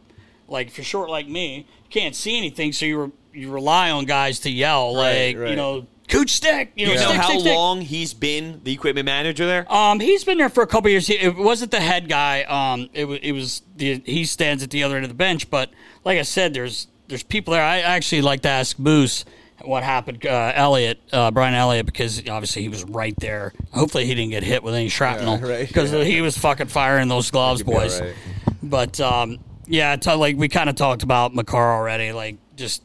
like 0.48 0.66
if 0.68 0.78
you're 0.78 0.84
short 0.84 1.08
like 1.10 1.28
me, 1.28 1.56
you 1.58 1.64
can't 1.90 2.14
see 2.14 2.36
anything, 2.36 2.72
so 2.72 2.84
you 2.86 3.02
re- 3.04 3.12
you 3.32 3.50
rely 3.50 3.90
on 3.90 4.04
guys 4.04 4.40
to 4.40 4.50
yell 4.50 4.94
like 4.94 5.36
you 5.36 5.56
know, 5.56 5.86
Cooch 6.08 6.30
stick. 6.30 6.72
You 6.76 6.86
know, 6.86 6.92
You 6.92 6.98
know 6.98 7.12
how 7.12 7.28
stick, 7.28 7.40
stick. 7.40 7.54
long 7.54 7.80
he's 7.80 8.12
been 8.12 8.60
the 8.64 8.72
equipment 8.72 9.06
manager 9.06 9.46
there? 9.46 9.72
Um, 9.72 9.98
he's 10.00 10.24
been 10.24 10.36
there 10.36 10.50
for 10.50 10.62
a 10.62 10.66
couple 10.66 10.90
years. 10.90 11.06
He, 11.06 11.14
it 11.14 11.34
wasn't 11.36 11.70
the 11.70 11.80
head 11.80 12.08
guy. 12.08 12.42
Um, 12.42 12.90
it, 12.92 13.06
wa- 13.06 13.18
it 13.22 13.32
was 13.32 13.62
the 13.76 14.02
he 14.04 14.24
stands 14.26 14.62
at 14.62 14.70
the 14.70 14.82
other 14.82 14.96
end 14.96 15.04
of 15.04 15.08
the 15.10 15.14
bench. 15.14 15.48
But 15.48 15.70
like 16.04 16.18
I 16.18 16.22
said, 16.22 16.52
there's 16.52 16.88
there's 17.08 17.22
people 17.22 17.52
there. 17.54 17.62
I 17.64 17.78
actually 17.78 18.20
like 18.20 18.42
to 18.42 18.48
ask 18.50 18.78
Moose 18.78 19.24
what 19.64 19.82
happened. 19.82 20.24
Uh, 20.26 20.52
Elliot, 20.54 21.00
uh, 21.12 21.30
Brian 21.30 21.54
Elliott, 21.54 21.86
because 21.86 22.18
obviously 22.28 22.62
he 22.62 22.68
was 22.68 22.84
right 22.84 23.14
there. 23.18 23.52
Hopefully 23.72 24.06
he 24.06 24.14
didn't 24.14 24.30
get 24.30 24.42
hit 24.42 24.62
with 24.62 24.74
any 24.74 24.88
shrapnel 24.88 25.38
Yeah, 25.38 25.46
right, 25.48 25.68
because 25.68 25.92
yeah. 25.92 26.04
he 26.04 26.20
was 26.20 26.36
fucking 26.38 26.68
firing 26.68 27.08
those 27.08 27.30
gloves, 27.30 27.62
could 27.62 27.70
be 27.70 27.74
all 27.74 27.80
boys. 27.80 28.00
right. 28.00 28.14
But 28.62 29.00
um, 29.00 29.38
yeah, 29.66 29.96
t- 29.96 30.12
like 30.12 30.36
we 30.36 30.48
kind 30.48 30.68
of 30.68 30.76
talked 30.76 31.02
about 31.02 31.34
Makar 31.34 31.72
already. 31.74 32.12
Like 32.12 32.36
just, 32.56 32.82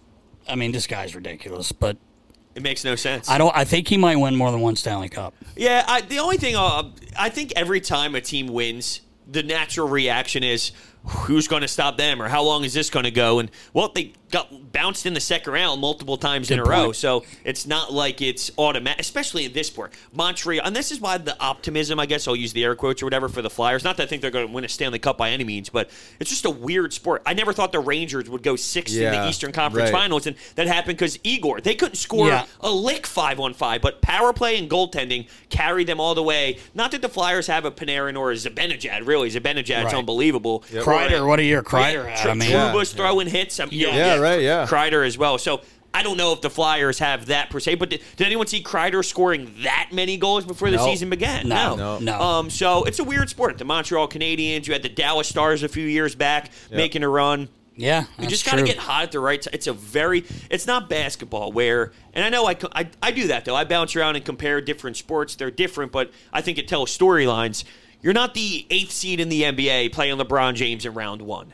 I 0.48 0.56
mean, 0.56 0.72
this 0.72 0.88
guy's 0.88 1.16
ridiculous. 1.16 1.72
But 1.72 1.98
it 2.56 2.64
makes 2.64 2.84
no 2.84 2.96
sense. 2.96 3.30
I 3.30 3.38
don't. 3.38 3.56
I 3.56 3.64
think 3.64 3.88
he 3.88 3.98
might 3.98 4.16
win 4.16 4.36
more 4.36 4.52
than 4.52 4.62
one 4.62 4.76
Stanley 4.76 5.10
Cup. 5.10 5.36
Yeah, 5.56 5.84
I, 5.88 6.02
the 6.02 6.20
only 6.20 6.38
thing 6.38 6.56
uh, 6.56 6.92
I 7.18 7.30
think 7.30 7.54
every 7.56 7.82
time 7.82 8.16
a 8.16 8.22
team 8.22 8.48
wins, 8.48 9.02
the 9.30 9.44
natural 9.44 9.88
reaction 9.88 10.44
is 10.44 10.72
who's 11.04 11.48
going 11.48 11.62
to 11.62 11.68
stop 11.68 11.98
them 11.98 12.22
or 12.22 12.28
how 12.28 12.44
long 12.44 12.64
is 12.64 12.74
this 12.74 12.90
going 12.90 13.06
to 13.06 13.12
go? 13.12 13.40
And 13.40 13.50
well, 13.74 13.90
they 13.94 14.14
got 14.32 14.72
bounced 14.72 15.06
in 15.06 15.14
the 15.14 15.20
second 15.20 15.54
round 15.54 15.80
multiple 15.82 16.18
times 16.18 16.52
in 16.52 16.60
a 16.60 16.64
Good 16.64 16.70
row, 16.70 16.92
so 16.92 17.24
it's 17.46 17.66
not 17.66 17.94
like 17.94 18.22
it's 18.22 18.52
automatic, 18.58 19.00
especially 19.00 19.46
in 19.46 19.54
this 19.54 19.68
sport. 19.68 19.94
Montreal, 20.14 20.66
and 20.66 20.76
this 20.76 20.92
is 20.92 21.00
why 21.00 21.18
the 21.18 21.40
optimism, 21.42 22.00
I 22.00 22.06
guess 22.06 22.28
I'll 22.28 22.36
use 22.36 22.52
the 22.54 22.64
air 22.64 22.76
quotes 22.76 23.02
or 23.02 23.06
whatever 23.06 23.30
for 23.30 23.42
the 23.42 23.50
Flyers. 23.50 23.84
Not 23.84 23.98
that 23.98 24.04
I 24.04 24.06
think 24.08 24.22
they're 24.22 24.32
going 24.32 24.48
to 24.48 24.54
win 24.54 24.64
a 24.66 24.70
Stanley 24.70 25.00
Cup 25.00 25.18
by 25.18 25.30
any 25.32 25.44
means, 25.44 25.70
but 25.70 25.90
it's 26.20 26.30
just 26.30 26.46
a 26.46 26.50
weird 26.50 26.94
sport. 26.94 27.22
I 27.26 27.34
never 27.34 27.54
thought 27.54 27.72
the 27.72 27.80
Rangers 27.80 28.30
would 28.30 28.44
go 28.44 28.56
sixth 28.56 28.96
in 28.96 29.12
the 29.12 29.28
Eastern 29.30 29.52
Conference 29.52 29.92
right. 29.92 30.00
Finals, 30.02 30.28
and 30.28 30.36
that 30.56 30.68
happened 30.68 30.98
because 30.98 31.18
Igor 31.24 31.62
they 31.62 31.76
couldn't 31.76 31.96
score 31.96 32.28
Yeah. 32.28 32.46
a 32.62 32.70
lick 32.72 33.08
five 33.08 33.40
on 33.40 33.54
five, 33.54 33.82
but 33.82 34.02
power 34.02 34.34
play 34.34 34.58
and 34.58 34.70
goaltending 34.70 35.28
carried 35.50 35.88
them 35.88 36.00
all 36.00 36.16
the 36.16 36.24
way. 36.24 36.58
Not 36.74 36.92
that 36.92 37.02
the 37.02 37.10
Flyers 37.10 37.48
have 37.48 37.64
a 37.66 37.72
Panarin 37.72 38.18
or 38.18 38.32
a 38.32 38.36
Zibanejad, 38.36 39.08
really. 39.08 39.30
Zibanejad's 39.30 39.86
Right. 39.86 39.94
unbelievable. 39.96 40.64
Kreider, 40.72 41.26
what 41.26 41.40
a 41.40 41.44
year 41.44 41.64
Kreider 41.64 42.04
Yeah, 42.06 42.18
had. 42.18 42.28
I 42.30 42.34
mean, 42.34 42.52
Trouba 42.52 42.76
was 42.76 42.92
throwing 42.92 43.28
hits. 43.28 43.60
I'm, 43.60 43.70
Yeah. 43.72 44.17
Yeah, 44.18 44.30
right, 44.30 44.42
yeah. 44.42 44.66
Kreider 44.68 45.06
as 45.06 45.18
well. 45.18 45.38
So 45.38 45.62
I 45.94 46.04
don't 46.04 46.18
know 46.18 46.34
if 46.34 46.42
the 46.42 46.50
Flyers 46.50 47.00
have 47.00 47.28
that 47.28 47.50
per 47.50 47.60
se, 47.60 47.76
but 47.76 47.90
did, 47.90 48.02
did 48.18 48.28
anyone 48.28 48.46
see 48.48 48.62
Kreider 48.62 49.04
scoring 49.04 49.54
that 49.64 49.90
many 49.92 50.18
goals 50.18 50.46
before 50.46 50.70
the 50.70 50.78
No. 50.78 50.86
season 50.86 51.10
began? 51.10 51.48
No. 51.48 51.76
No. 51.76 52.00
No. 52.00 52.20
Um, 52.22 52.50
so 52.50 52.84
it's 52.84 53.00
a 53.00 53.04
weird 53.04 53.30
sport. 53.30 53.58
The 53.58 53.66
Montreal 53.66 54.08
Canadiens, 54.08 54.68
you 54.68 54.74
had 54.74 54.84
the 54.84 54.90
Dallas 54.90 55.28
Stars 55.28 55.64
a 55.64 55.68
few 55.68 55.86
years 55.88 56.14
back 56.14 56.52
making 56.72 57.04
a 57.04 57.10
run. 57.10 57.50
yeah, 57.76 58.02
You 58.02 58.08
that's 58.20 58.30
just 58.30 58.46
got 58.46 58.54
to 58.54 58.58
true. 58.58 58.68
get 58.68 58.78
hot 58.78 59.04
at 59.04 59.12
the 59.12 59.20
right 59.20 59.42
time. 59.42 59.52
It's 59.54 59.68
a 59.68 59.74
very, 59.74 60.26
it's 60.52 60.68
not 60.68 60.90
basketball 60.90 61.52
where, 61.52 61.92
and 62.14 62.24
I 62.26 62.30
know 62.30 62.46
I, 62.46 62.54
co- 62.56 62.70
I, 62.74 62.90
I 63.02 63.12
do 63.12 63.28
that 63.28 63.46
though. 63.46 63.56
I 63.56 63.64
bounce 63.66 63.96
around 63.96 64.16
and 64.18 64.26
compare 64.26 64.60
different 64.62 64.98
sports. 64.98 65.36
They're 65.36 65.50
different, 65.52 65.92
but 65.92 66.12
I 66.34 66.42
think 66.42 66.58
it 66.58 66.68
tells 66.68 66.96
storylines. 66.96 67.64
You're 68.02 68.14
not 68.14 68.36
the 68.36 68.66
eighth 68.70 68.92
seed 68.92 69.20
in 69.20 69.30
the 69.30 69.42
NBA 69.44 69.92
playing 69.92 70.18
LeBron 70.20 70.54
James 70.54 70.86
in 70.86 70.94
round 70.94 71.22
one. 71.24 71.54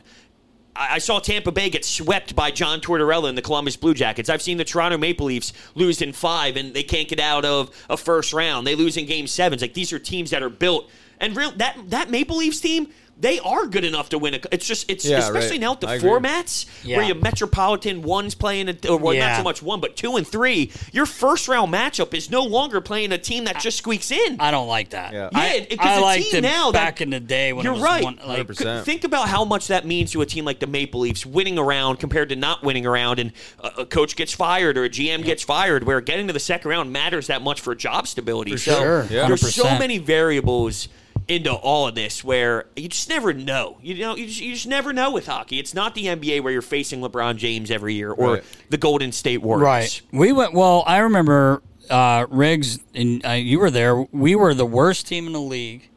I 0.76 0.98
saw 0.98 1.20
Tampa 1.20 1.52
Bay 1.52 1.70
get 1.70 1.84
swept 1.84 2.34
by 2.34 2.50
John 2.50 2.80
Tortorella 2.80 3.28
and 3.28 3.38
the 3.38 3.42
Columbus 3.42 3.76
Blue 3.76 3.94
Jackets. 3.94 4.28
I've 4.28 4.42
seen 4.42 4.56
the 4.56 4.64
Toronto 4.64 4.98
Maple 4.98 5.26
Leafs 5.26 5.52
lose 5.74 6.02
in 6.02 6.12
five 6.12 6.56
and 6.56 6.74
they 6.74 6.82
can't 6.82 7.08
get 7.08 7.20
out 7.20 7.44
of 7.44 7.70
a 7.88 7.96
first 7.96 8.32
round. 8.32 8.66
They 8.66 8.74
lose 8.74 8.96
in 8.96 9.06
game 9.06 9.28
sevens. 9.28 9.62
Like 9.62 9.74
these 9.74 9.92
are 9.92 10.00
teams 10.00 10.30
that 10.30 10.42
are 10.42 10.50
built 10.50 10.90
and 11.20 11.36
real 11.36 11.52
that 11.52 11.78
that 11.90 12.10
Maple 12.10 12.38
Leafs 12.38 12.60
team, 12.60 12.88
they 13.20 13.38
are 13.40 13.66
good 13.66 13.84
enough 13.84 14.08
to 14.10 14.18
win. 14.18 14.34
A, 14.34 14.40
it's 14.50 14.66
just 14.66 14.90
it's 14.90 15.04
Yeah, 15.04 15.18
especially 15.18 15.52
right. 15.52 15.60
now 15.60 15.70
with 15.72 15.80
the 15.80 15.88
I 15.88 15.94
agree. 15.94 16.10
formats 16.10 16.66
Yeah. 16.82 16.96
where 16.98 17.06
you 17.06 17.14
Metropolitan 17.14 18.02
one's 18.02 18.34
playing, 18.34 18.68
a, 18.68 18.76
or 18.88 18.98
well, 18.98 19.16
not 19.16 19.36
so 19.36 19.42
much 19.42 19.62
one, 19.62 19.80
but 19.80 19.96
two 19.96 20.16
and 20.16 20.26
three. 20.26 20.70
Your 20.92 21.06
first 21.06 21.46
round 21.48 21.72
matchup 21.72 22.12
is 22.14 22.30
no 22.30 22.42
longer 22.42 22.80
playing 22.80 23.12
a 23.12 23.18
team 23.18 23.44
that 23.44 23.60
just 23.60 23.78
squeaks 23.78 24.10
in. 24.10 24.40
I 24.40 24.50
don't 24.50 24.66
like 24.68 24.90
that. 24.90 25.12
Yeah. 25.12 25.28
Yeah, 25.32 25.38
I, 25.38 25.66
because 25.70 25.86
I 25.86 25.94
the 25.96 26.00
liked 26.02 26.30
team 26.30 26.42
now 26.42 26.70
that- 26.72 26.78
back 26.78 27.00
in 27.00 27.10
the 27.10 27.20
day 27.20 27.52
when 27.52 27.64
You're 27.64 27.74
it 27.74 27.76
was 27.76 27.84
right. 27.84 28.04
One, 28.04 28.18
like, 28.26 28.46
100%. 28.46 28.84
Think 28.84 29.04
about 29.04 29.28
how 29.28 29.44
much 29.44 29.68
that 29.68 29.86
means 29.86 30.10
to 30.12 30.20
a 30.22 30.26
team 30.26 30.44
like 30.44 30.58
the 30.60 30.66
Maple 30.66 31.00
Leafs 31.00 31.24
winning 31.24 31.58
around 31.58 31.98
compared 31.98 32.28
to 32.30 32.36
not 32.36 32.62
winning 32.62 32.84
around, 32.86 33.18
and 33.20 33.32
a, 33.60 33.68
a 33.82 33.86
coach 33.86 34.16
gets 34.16 34.32
fired 34.32 34.76
or 34.76 34.84
a 34.84 34.90
GM 34.90 35.24
gets 35.24 35.42
fired, 35.42 35.84
where 35.84 36.00
getting 36.00 36.26
to 36.26 36.32
the 36.32 36.40
second 36.40 36.68
round 36.70 36.92
matters 36.92 37.28
that 37.28 37.42
much 37.42 37.60
for 37.60 37.74
job 37.74 38.06
stability. 38.08 38.50
For 38.52 38.58
so 38.58 38.78
sure. 38.80 39.06
Yeah. 39.10 39.28
there's 39.28 39.54
so 39.54 39.64
100%. 39.64 39.78
many 39.78 39.98
variables 39.98 40.88
into 41.28 41.52
all 41.52 41.88
of 41.88 41.94
this 41.94 42.22
where 42.22 42.66
you 42.76 42.88
just 42.88 43.08
never 43.08 43.32
know. 43.32 43.78
You 43.82 43.94
know, 43.98 44.16
you 44.16 44.26
just, 44.26 44.40
you 44.40 44.52
just 44.54 44.66
never 44.66 44.92
know 44.92 45.10
with 45.10 45.26
hockey. 45.26 45.58
It's 45.58 45.72
not 45.74 45.94
the 45.94 46.06
NBA 46.06 46.42
where 46.42 46.52
you're 46.52 46.60
facing 46.62 47.00
LeBron 47.00 47.36
James 47.36 47.70
every 47.70 47.94
year 47.94 48.10
or 48.12 48.34
Right. 48.34 48.44
the 48.70 48.76
Golden 48.78 49.10
State 49.12 49.42
Warriors. 49.42 49.64
Right. 49.64 50.02
We 50.12 50.32
went. 50.32 50.52
Well, 50.52 50.84
I 50.86 50.98
remember 50.98 51.62
uh, 51.88 52.26
Riggs 52.30 52.78
and 52.94 53.24
uh, 53.24 53.30
you 53.30 53.58
were 53.58 53.70
there. 53.70 54.02
We 54.12 54.34
were 54.34 54.54
the 54.54 54.66
worst 54.66 55.06
team 55.06 55.26
in 55.26 55.32
the 55.32 55.40
league. 55.40 55.88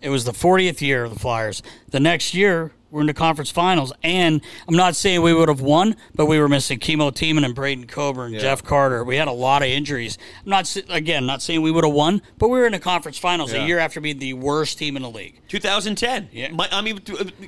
It 0.00 0.10
was 0.10 0.24
the 0.24 0.32
40th 0.32 0.80
year 0.80 1.04
of 1.04 1.12
the 1.12 1.18
Flyers. 1.18 1.60
The 1.90 1.98
next 2.00 2.32
year, 2.34 2.70
we're 2.90 3.02
in 3.02 3.06
the 3.06 3.14
conference 3.14 3.50
finals, 3.50 3.92
and 4.02 4.40
I'm 4.66 4.74
not 4.76 4.96
saying 4.96 5.20
we 5.20 5.34
would 5.34 5.48
have 5.50 5.60
won, 5.60 5.94
but 6.14 6.24
we 6.26 6.38
were 6.38 6.48
missing 6.48 6.78
Kimmo 6.78 7.10
Timonen 7.10 7.44
and 7.44 7.54
Braydon 7.54 7.86
Coburn, 7.86 8.32
Jeff 8.38 8.64
Carter. 8.64 9.04
We 9.04 9.16
had 9.16 9.28
a 9.28 9.32
lot 9.32 9.62
of 9.62 9.68
injuries. 9.68 10.16
I'm 10.44 10.50
not 10.50 10.74
again 10.88 11.26
not 11.26 11.42
saying 11.42 11.60
we 11.60 11.70
would 11.70 11.84
have 11.84 11.92
won, 11.92 12.22
but 12.38 12.48
we 12.48 12.58
were 12.58 12.66
in 12.66 12.72
the 12.72 12.78
conference 12.78 13.18
finals 13.18 13.52
a 13.52 13.66
year 13.66 13.78
after 13.78 14.00
being 14.00 14.18
the 14.18 14.32
worst 14.34 14.78
team 14.78 14.96
in 14.96 15.02
the 15.02 15.10
league. 15.10 15.38
2010. 15.48 16.30
Yeah. 16.32 16.48
My, 16.52 16.66
I 16.72 16.80
mean, 16.80 17.00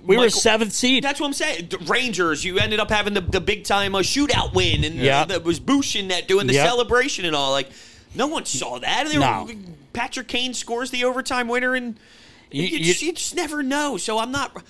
We 0.05 0.19
were 0.19 0.29
seventh 0.31 0.73
seed. 0.73 1.05
That's 1.05 1.21
what 1.21 1.27
I'm 1.29 1.33
saying. 1.33 1.69
The 1.71 1.79
Rangers, 1.79 2.45
you 2.45 2.59
ended 2.59 2.79
up 2.81 2.91
having 2.91 3.15
the, 3.15 3.21
the 3.23 3.41
big 3.41 3.65
time 3.65 3.95
uh, 3.95 4.01
shootout 4.01 4.53
win, 4.55 4.85
and 4.85 4.97
Yeah. 4.97 5.23
uh, 5.23 5.25
that 5.27 5.45
was 5.45 5.59
Bush 5.59 5.97
in 5.97 6.09
that 6.09 6.29
doing 6.29 6.47
the 6.47 6.55
Yep. 6.55 6.67
celebration 6.67 7.25
and 7.25 7.35
all. 7.35 7.51
Like, 7.53 7.71
no 8.15 8.27
one 8.27 8.45
saw 8.45 8.79
that. 8.79 9.07
And 9.07 9.11
they 9.11 9.19
No. 9.19 9.45
were, 9.45 9.55
Patrick 9.95 10.29
Kane 10.29 10.53
scores 10.53 10.91
the 10.91 11.05
overtime 11.05 11.49
winner, 11.49 11.75
and 11.75 11.99
you, 12.51 12.65
You- 12.65 12.85
just, 12.85 13.03
you 13.03 13.13
just 13.13 13.35
never 13.35 13.63
know. 13.63 13.97
So 13.97 14.19
I'm 14.19 14.33
not. 14.33 14.63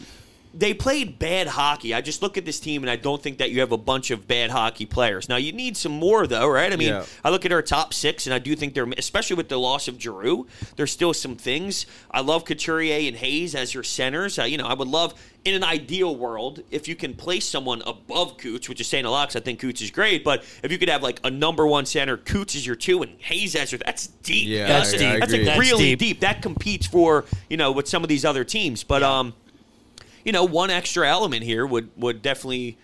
They 0.52 0.74
played 0.74 1.18
bad 1.20 1.46
hockey. 1.46 1.94
I 1.94 2.00
just 2.00 2.22
look 2.22 2.36
at 2.36 2.44
this 2.44 2.58
team, 2.58 2.82
and 2.82 2.90
I 2.90 2.96
don't 2.96 3.22
think 3.22 3.38
that 3.38 3.52
you 3.52 3.60
have 3.60 3.70
a 3.70 3.76
bunch 3.76 4.10
of 4.10 4.26
bad 4.26 4.50
hockey 4.50 4.84
players. 4.84 5.28
Now 5.28 5.36
you 5.36 5.52
need 5.52 5.76
some 5.76 5.92
more, 5.92 6.26
though, 6.26 6.48
right? 6.48 6.72
I 6.72 6.76
mean, 6.76 6.88
Yeah. 6.88 7.04
I 7.24 7.30
look 7.30 7.44
at 7.46 7.52
our 7.52 7.62
top 7.62 7.94
six, 7.94 8.26
and 8.26 8.34
I 8.34 8.40
do 8.40 8.56
think 8.56 8.74
they're, 8.74 8.88
especially 8.98 9.36
with 9.36 9.48
the 9.48 9.58
loss 9.58 9.86
of 9.86 10.00
Giroux, 10.00 10.48
there's 10.74 10.90
still 10.90 11.14
some 11.14 11.36
things. 11.36 11.86
I 12.10 12.20
love 12.20 12.44
Couturier 12.44 13.06
and 13.06 13.16
Hayes 13.16 13.54
as 13.54 13.72
your 13.72 13.84
centers. 13.84 14.40
Uh, 14.40 14.44
you 14.44 14.58
know, 14.58 14.66
I 14.66 14.74
would 14.74 14.88
love, 14.88 15.14
in 15.44 15.54
an 15.54 15.62
ideal 15.62 16.16
world, 16.16 16.64
if 16.72 16.88
you 16.88 16.96
can 16.96 17.14
place 17.14 17.46
someone 17.48 17.80
above 17.86 18.36
Coots, 18.36 18.68
which 18.68 18.80
is 18.80 18.88
saying 18.88 19.04
a 19.04 19.10
lot 19.10 19.28
because 19.28 19.40
I 19.40 19.44
think 19.44 19.60
Coots 19.60 19.80
is 19.80 19.92
great, 19.92 20.24
but 20.24 20.42
if 20.64 20.72
you 20.72 20.78
could 20.78 20.88
have 20.88 21.02
like 21.04 21.20
a 21.22 21.30
number 21.30 21.64
one 21.64 21.86
center, 21.86 22.16
Coots 22.16 22.56
is 22.56 22.66
your 22.66 22.74
two, 22.76 23.02
and 23.02 23.12
Hayes 23.20 23.54
as 23.54 23.70
your, 23.70 23.78
that's 23.78 24.08
deep. 24.08 24.48
Yeah, 24.48 24.66
That's 24.66 24.94
I, 24.94 24.96
deep. 24.98 25.06
I 25.06 25.18
That's 25.20 25.32
agree. 25.32 25.44
like 25.46 25.56
That's 25.56 25.70
really 25.70 25.84
deep. 25.94 25.98
deep. 26.00 26.20
That 26.20 26.42
competes 26.42 26.88
for 26.88 27.24
you 27.48 27.56
know 27.56 27.70
with 27.70 27.86
some 27.86 28.02
of 28.02 28.08
these 28.08 28.24
other 28.24 28.42
teams, 28.42 28.82
but 28.82 29.02
um, 29.04 29.32
you 30.24 30.32
know, 30.32 30.44
one 30.44 30.70
extra 30.70 31.08
element 31.08 31.42
here 31.42 31.66
would 31.66 31.90
would 31.96 32.22
definitely 32.22 32.78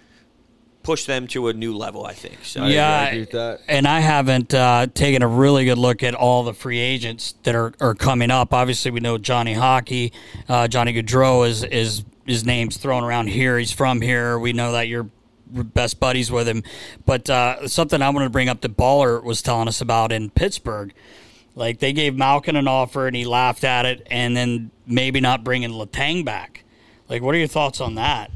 push 0.83 1.05
them 1.05 1.27
to 1.27 1.49
a 1.49 1.53
new 1.53 1.77
level. 1.77 2.07
I 2.07 2.13
think. 2.13 2.45
So 2.45 2.67
yeah, 2.67 3.11
I 3.13 3.27
that. 3.33 3.61
and 3.69 3.87
I 3.87 4.01
haven't 4.01 4.55
uh, 4.55 4.87
taken 4.95 5.23
a 5.23 5.29
really 5.29 5.65
good 5.65 5.79
look 5.79 6.03
at 6.03 6.15
all 6.15 6.45
the 6.45 6.55
free 6.55 6.79
agents 6.79 7.35
that 7.43 7.55
are, 7.55 7.73
are 7.81 7.95
coming 7.95 8.31
up. 8.31 8.55
Obviously, 8.55 8.91
we 8.91 9.01
know 9.01 9.19
Johnny 9.19 9.55
Hockey, 9.55 10.13
uh, 10.49 10.69
Johnny 10.69 10.93
Gaudreau 10.93 11.47
is 11.47 11.65
is 11.65 12.05
his 12.27 12.45
name's 12.45 12.77
thrown 12.77 13.05
around 13.05 13.29
here. 13.29 13.59
He's 13.59 13.73
from 13.73 14.01
here. 14.01 14.39
We 14.39 14.53
know 14.53 14.73
that 14.73 14.89
you're 14.89 15.09
best 15.49 16.01
buddies 16.01 16.31
with 16.31 16.49
him. 16.49 16.63
But 17.05 17.29
uh, 17.31 17.69
something 17.69 18.03
I 18.03 18.11
wanted 18.11 18.27
to 18.27 18.31
bring 18.31 18.49
up 18.49 18.61
that 18.63 18.77
Baller 18.77 19.23
was 19.23 19.43
telling 19.43 19.69
us 19.69 19.81
about 19.81 20.13
in 20.13 20.31
Pittsburgh. 20.31 20.93
Like 21.55 21.79
they 21.79 21.93
gave 21.93 22.17
Malkin 22.17 22.57
an 22.57 22.69
offer 22.69 23.07
and 23.07 23.17
he 23.17 23.25
laughed 23.25 23.65
at 23.65 23.87
it, 23.87 24.07
and 24.11 24.37
then 24.37 24.71
maybe 24.87 25.21
not 25.21 25.43
bringing 25.43 25.71
Letang 25.71 26.25
back. 26.25 26.65
Like, 27.09 27.23
what 27.23 27.35
are 27.35 27.39
your 27.39 27.47
thoughts 27.47 27.81
on 27.81 27.95
that? 27.95 28.31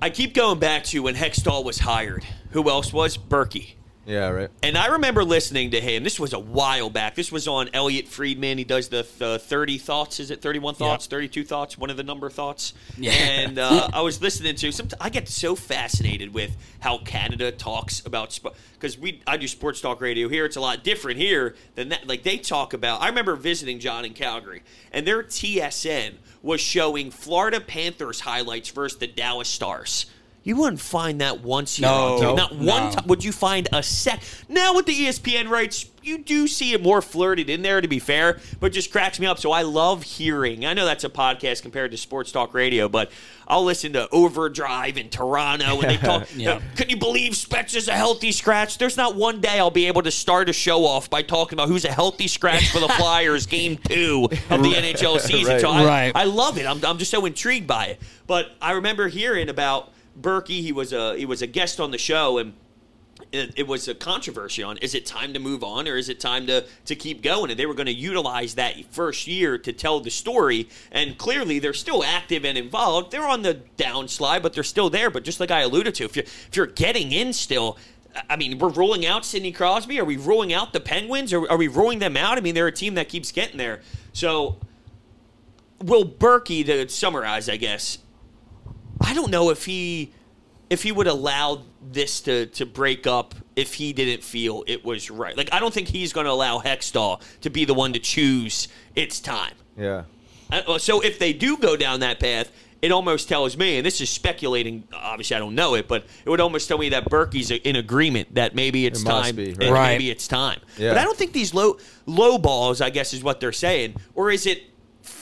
I 0.00 0.10
keep 0.10 0.34
going 0.34 0.58
back 0.58 0.84
to 0.84 1.02
when 1.02 1.14
Hextall 1.14 1.64
was 1.64 1.80
hired. 1.80 2.24
Who 2.50 2.68
else 2.68 2.92
was 2.92 3.16
Burkie? 3.16 3.76
Yeah, 4.04 4.28
right. 4.30 4.50
And 4.64 4.76
I 4.76 4.86
remember 4.88 5.22
listening 5.22 5.70
to 5.70 5.80
him. 5.80 6.02
This 6.02 6.18
was 6.18 6.32
a 6.32 6.38
while 6.38 6.90
back. 6.90 7.14
This 7.14 7.30
was 7.30 7.46
on 7.46 7.70
Elliotte 7.72 8.08
Friedman. 8.08 8.58
He 8.58 8.64
does 8.64 8.88
the, 8.88 9.06
the 9.18 9.38
30 9.38 9.78
thoughts. 9.78 10.18
Is 10.18 10.32
it 10.32 10.42
31 10.42 10.74
thoughts, 10.74 11.06
32 11.06 11.44
thoughts? 11.44 11.78
One 11.78 11.88
of 11.88 11.96
the 11.96 12.02
number 12.02 12.28
thoughts. 12.28 12.74
Yeah. 12.98 13.12
And 13.12 13.58
uh, 13.58 13.88
I 13.92 14.00
was 14.02 14.20
listening 14.20 14.56
to 14.56 14.72
some. 14.72 14.88
I 15.00 15.08
get 15.08 15.28
so 15.28 15.54
fascinated 15.54 16.34
with 16.34 16.56
how 16.80 16.98
Canada 16.98 17.52
talks 17.52 18.04
about 18.04 18.32
sports. 18.32 18.58
because 18.74 18.98
we 18.98 19.22
I 19.26 19.36
do 19.36 19.46
sports 19.46 19.80
talk 19.80 20.00
radio 20.00 20.28
here. 20.28 20.44
It's 20.46 20.56
a 20.56 20.60
lot 20.60 20.82
different 20.82 21.18
here 21.18 21.54
than 21.76 21.90
that. 21.90 22.08
Like 22.08 22.24
they 22.24 22.38
talk 22.38 22.72
about. 22.72 23.02
I 23.02 23.08
remember 23.08 23.36
visiting 23.36 23.78
John 23.78 24.04
in 24.04 24.14
Calgary, 24.14 24.62
and 24.90 25.06
their 25.06 25.22
TSN 25.22 26.14
was 26.42 26.60
showing 26.60 27.12
Florida 27.12 27.60
Panthers 27.60 28.20
highlights 28.20 28.70
versus 28.70 28.98
the 28.98 29.06
Dallas 29.06 29.48
Stars. 29.48 30.06
You 30.44 30.56
wouldn't 30.56 30.80
find 30.80 31.20
that 31.20 31.40
once 31.40 31.78
you're 31.78 31.88
No. 31.88 31.94
on 32.14 32.18
TV. 32.18 32.22
Nope. 32.22 32.36
Not 32.36 32.54
one 32.56 32.84
No. 32.84 32.90
time 32.90 33.04
would 33.06 33.22
you 33.22 33.30
find 33.32 33.68
a 33.72 33.82
sec. 33.82 34.22
Now 34.48 34.74
with 34.74 34.86
the 34.86 34.92
ESPN 35.06 35.48
rights, 35.48 35.86
you 36.02 36.18
do 36.18 36.48
see 36.48 36.72
it 36.72 36.82
more 36.82 37.00
flirted 37.00 37.48
in 37.48 37.62
there. 37.62 37.80
To 37.80 37.86
be 37.86 38.00
fair, 38.00 38.40
but 38.58 38.72
just 38.72 38.90
cracks 38.90 39.20
me 39.20 39.26
up. 39.26 39.38
So 39.38 39.52
I 39.52 39.62
love 39.62 40.02
hearing. 40.02 40.66
I 40.66 40.72
know 40.74 40.84
that's 40.84 41.04
a 41.04 41.08
podcast 41.08 41.62
compared 41.62 41.92
to 41.92 41.96
sports 41.96 42.32
talk 42.32 42.54
radio, 42.54 42.88
but 42.88 43.12
I'll 43.46 43.62
listen 43.62 43.92
to 43.92 44.08
Overdrive 44.10 44.98
in 44.98 45.10
Toronto 45.10 45.80
and 45.80 45.90
they 45.90 45.96
talk. 46.08 46.26
Yeah. 46.34 46.60
Can 46.74 46.88
you 46.90 46.96
believe 46.96 47.34
Spector's 47.34 47.86
a 47.86 47.92
healthy 47.92 48.32
scratch? 48.32 48.78
There's 48.78 48.96
not 48.96 49.14
one 49.14 49.40
day 49.40 49.60
I'll 49.60 49.70
be 49.70 49.86
able 49.86 50.02
to 50.02 50.10
start 50.10 50.48
a 50.48 50.52
show 50.52 50.84
off 50.84 51.08
by 51.08 51.22
talking 51.22 51.56
about 51.56 51.68
who's 51.68 51.84
a 51.84 51.92
healthy 51.92 52.26
scratch 52.26 52.70
for 52.72 52.80
the 52.80 52.88
Flyers 52.98 53.46
game 53.46 53.76
two 53.76 54.24
of 54.50 54.62
the 54.64 54.72
NHL 54.74 55.20
season. 55.20 55.60
So 55.60 55.70
I, 55.70 55.84
Right. 55.84 56.12
I 56.16 56.24
love 56.24 56.58
it. 56.58 56.66
I'm, 56.66 56.84
I'm 56.84 56.98
just 56.98 57.12
so 57.12 57.24
intrigued 57.26 57.68
by 57.68 57.86
it. 57.86 58.00
But 58.26 58.50
I 58.60 58.72
remember 58.72 59.06
hearing 59.06 59.48
about 59.48 59.91
Burkie. 60.16 60.62
He 60.62 60.72
was 60.72 60.92
a 60.92 61.16
he 61.16 61.26
was 61.26 61.42
a 61.42 61.46
guest 61.46 61.80
on 61.80 61.90
the 61.90 61.98
show 61.98 62.38
and. 62.38 62.54
It, 63.30 63.52
it 63.56 63.68
was 63.68 63.86
a 63.86 63.94
controversy 63.94 64.64
on 64.64 64.78
is 64.78 64.96
it 64.96 65.06
time 65.06 65.32
to 65.34 65.38
move 65.38 65.62
on 65.62 65.86
or 65.86 65.96
is 65.96 66.08
it 66.08 66.18
time 66.18 66.48
to, 66.48 66.66
to 66.86 66.96
keep 66.96 67.22
going? 67.22 67.50
And 67.50 67.60
they 67.60 67.66
were 67.66 67.74
going 67.74 67.86
to 67.86 67.92
utilize 67.92 68.56
that 68.56 68.74
first 68.90 69.28
year 69.28 69.56
to 69.58 69.72
tell 69.72 70.00
the 70.00 70.10
story. 70.10 70.68
And 70.90 71.16
clearly, 71.16 71.60
they're 71.60 71.72
still 71.72 72.02
active 72.02 72.44
and 72.44 72.58
involved. 72.58 73.12
They're 73.12 73.28
on 73.28 73.42
the 73.42 73.60
downslide, 73.76 74.42
but 74.42 74.54
they're 74.54 74.64
still 74.64 74.90
there. 74.90 75.08
But 75.08 75.22
just 75.22 75.38
like 75.38 75.52
I 75.52 75.60
alluded 75.60 75.94
to, 75.96 76.04
if 76.04 76.16
you're 76.16 76.24
if 76.24 76.56
you're 76.56 76.66
getting 76.66 77.12
in 77.12 77.32
still, 77.32 77.78
I 78.28 78.36
mean, 78.36 78.58
we're 78.58 78.70
ruling 78.70 79.06
out 79.06 79.24
Sidney 79.24 79.52
Crosby. 79.52 79.98
Are 80.00 80.04
we 80.04 80.16
ruling 80.16 80.52
out 80.52 80.72
the 80.72 80.80
Penguins? 80.80 81.32
Or 81.32 81.50
are 81.50 81.56
we 81.56 81.68
ruling 81.68 81.98
them 81.98 82.16
out? 82.16 82.38
I 82.38 82.40
mean, 82.40 82.54
they're 82.54 82.66
a 82.66 82.72
team 82.72 82.94
that 82.94 83.08
keeps 83.08 83.32
getting 83.32 83.56
there. 83.56 83.80
So, 84.12 84.56
will 85.80 86.04
Burkie, 86.04 86.64
to 86.64 86.88
summarize, 86.88 87.48
I 87.48 87.56
guess, 87.56 87.98
I 89.02 89.14
don't 89.14 89.30
know 89.30 89.50
if 89.50 89.64
he 89.64 90.12
if 90.70 90.82
he 90.82 90.92
would 90.92 91.06
allow 91.06 91.62
this 91.90 92.20
to 92.22 92.46
to 92.46 92.64
break 92.66 93.06
up 93.06 93.34
if 93.56 93.74
he 93.74 93.92
didn't 93.92 94.22
feel 94.24 94.64
it 94.66 94.84
was 94.84 95.10
right. 95.10 95.36
Like 95.36 95.52
I 95.52 95.60
don't 95.60 95.74
think 95.74 95.88
he's 95.88 96.12
going 96.12 96.26
to 96.26 96.32
allow 96.32 96.60
Hextall 96.60 97.20
to 97.42 97.50
be 97.50 97.64
the 97.64 97.74
one 97.74 97.92
to 97.92 97.98
choose 97.98 98.68
it's 98.94 99.20
time. 99.20 99.54
Yeah. 99.76 100.04
Uh, 100.50 100.78
So 100.78 101.00
if 101.00 101.18
they 101.18 101.32
do 101.32 101.56
go 101.56 101.76
down 101.76 102.00
that 102.00 102.20
path, 102.20 102.50
it 102.82 102.90
almost 102.90 103.28
tells 103.28 103.56
me, 103.56 103.76
and 103.76 103.86
this 103.86 104.00
is 104.00 104.10
speculating. 104.10 104.82
Obviously, 104.92 105.36
I 105.36 105.38
don't 105.38 105.54
know 105.54 105.74
it, 105.74 105.86
but 105.86 106.04
it 106.24 106.28
would 106.28 106.40
almost 106.40 106.66
tell 106.68 106.78
me 106.78 106.88
that 106.90 107.08
Burkie's 107.08 107.50
in 107.50 107.76
agreement 107.76 108.34
that 108.34 108.54
maybe 108.54 108.86
it's 108.86 109.02
It 109.02 109.06
time. 109.06 109.36
be, 109.36 109.50
and 109.50 109.58
right. 109.60 109.70
Right. 109.70 109.88
Maybe 109.92 110.10
it's 110.10 110.26
time. 110.26 110.58
Yeah. 110.78 110.90
But 110.90 110.98
I 110.98 111.04
don't 111.04 111.16
think 111.16 111.32
these 111.32 111.54
low 111.54 111.78
low 112.06 112.38
balls. 112.38 112.80
I 112.80 112.90
guess 112.90 113.12
is 113.14 113.22
what 113.22 113.40
they're 113.40 113.52
saying, 113.52 113.94
or 114.14 114.30
is 114.30 114.46
it 114.46 114.64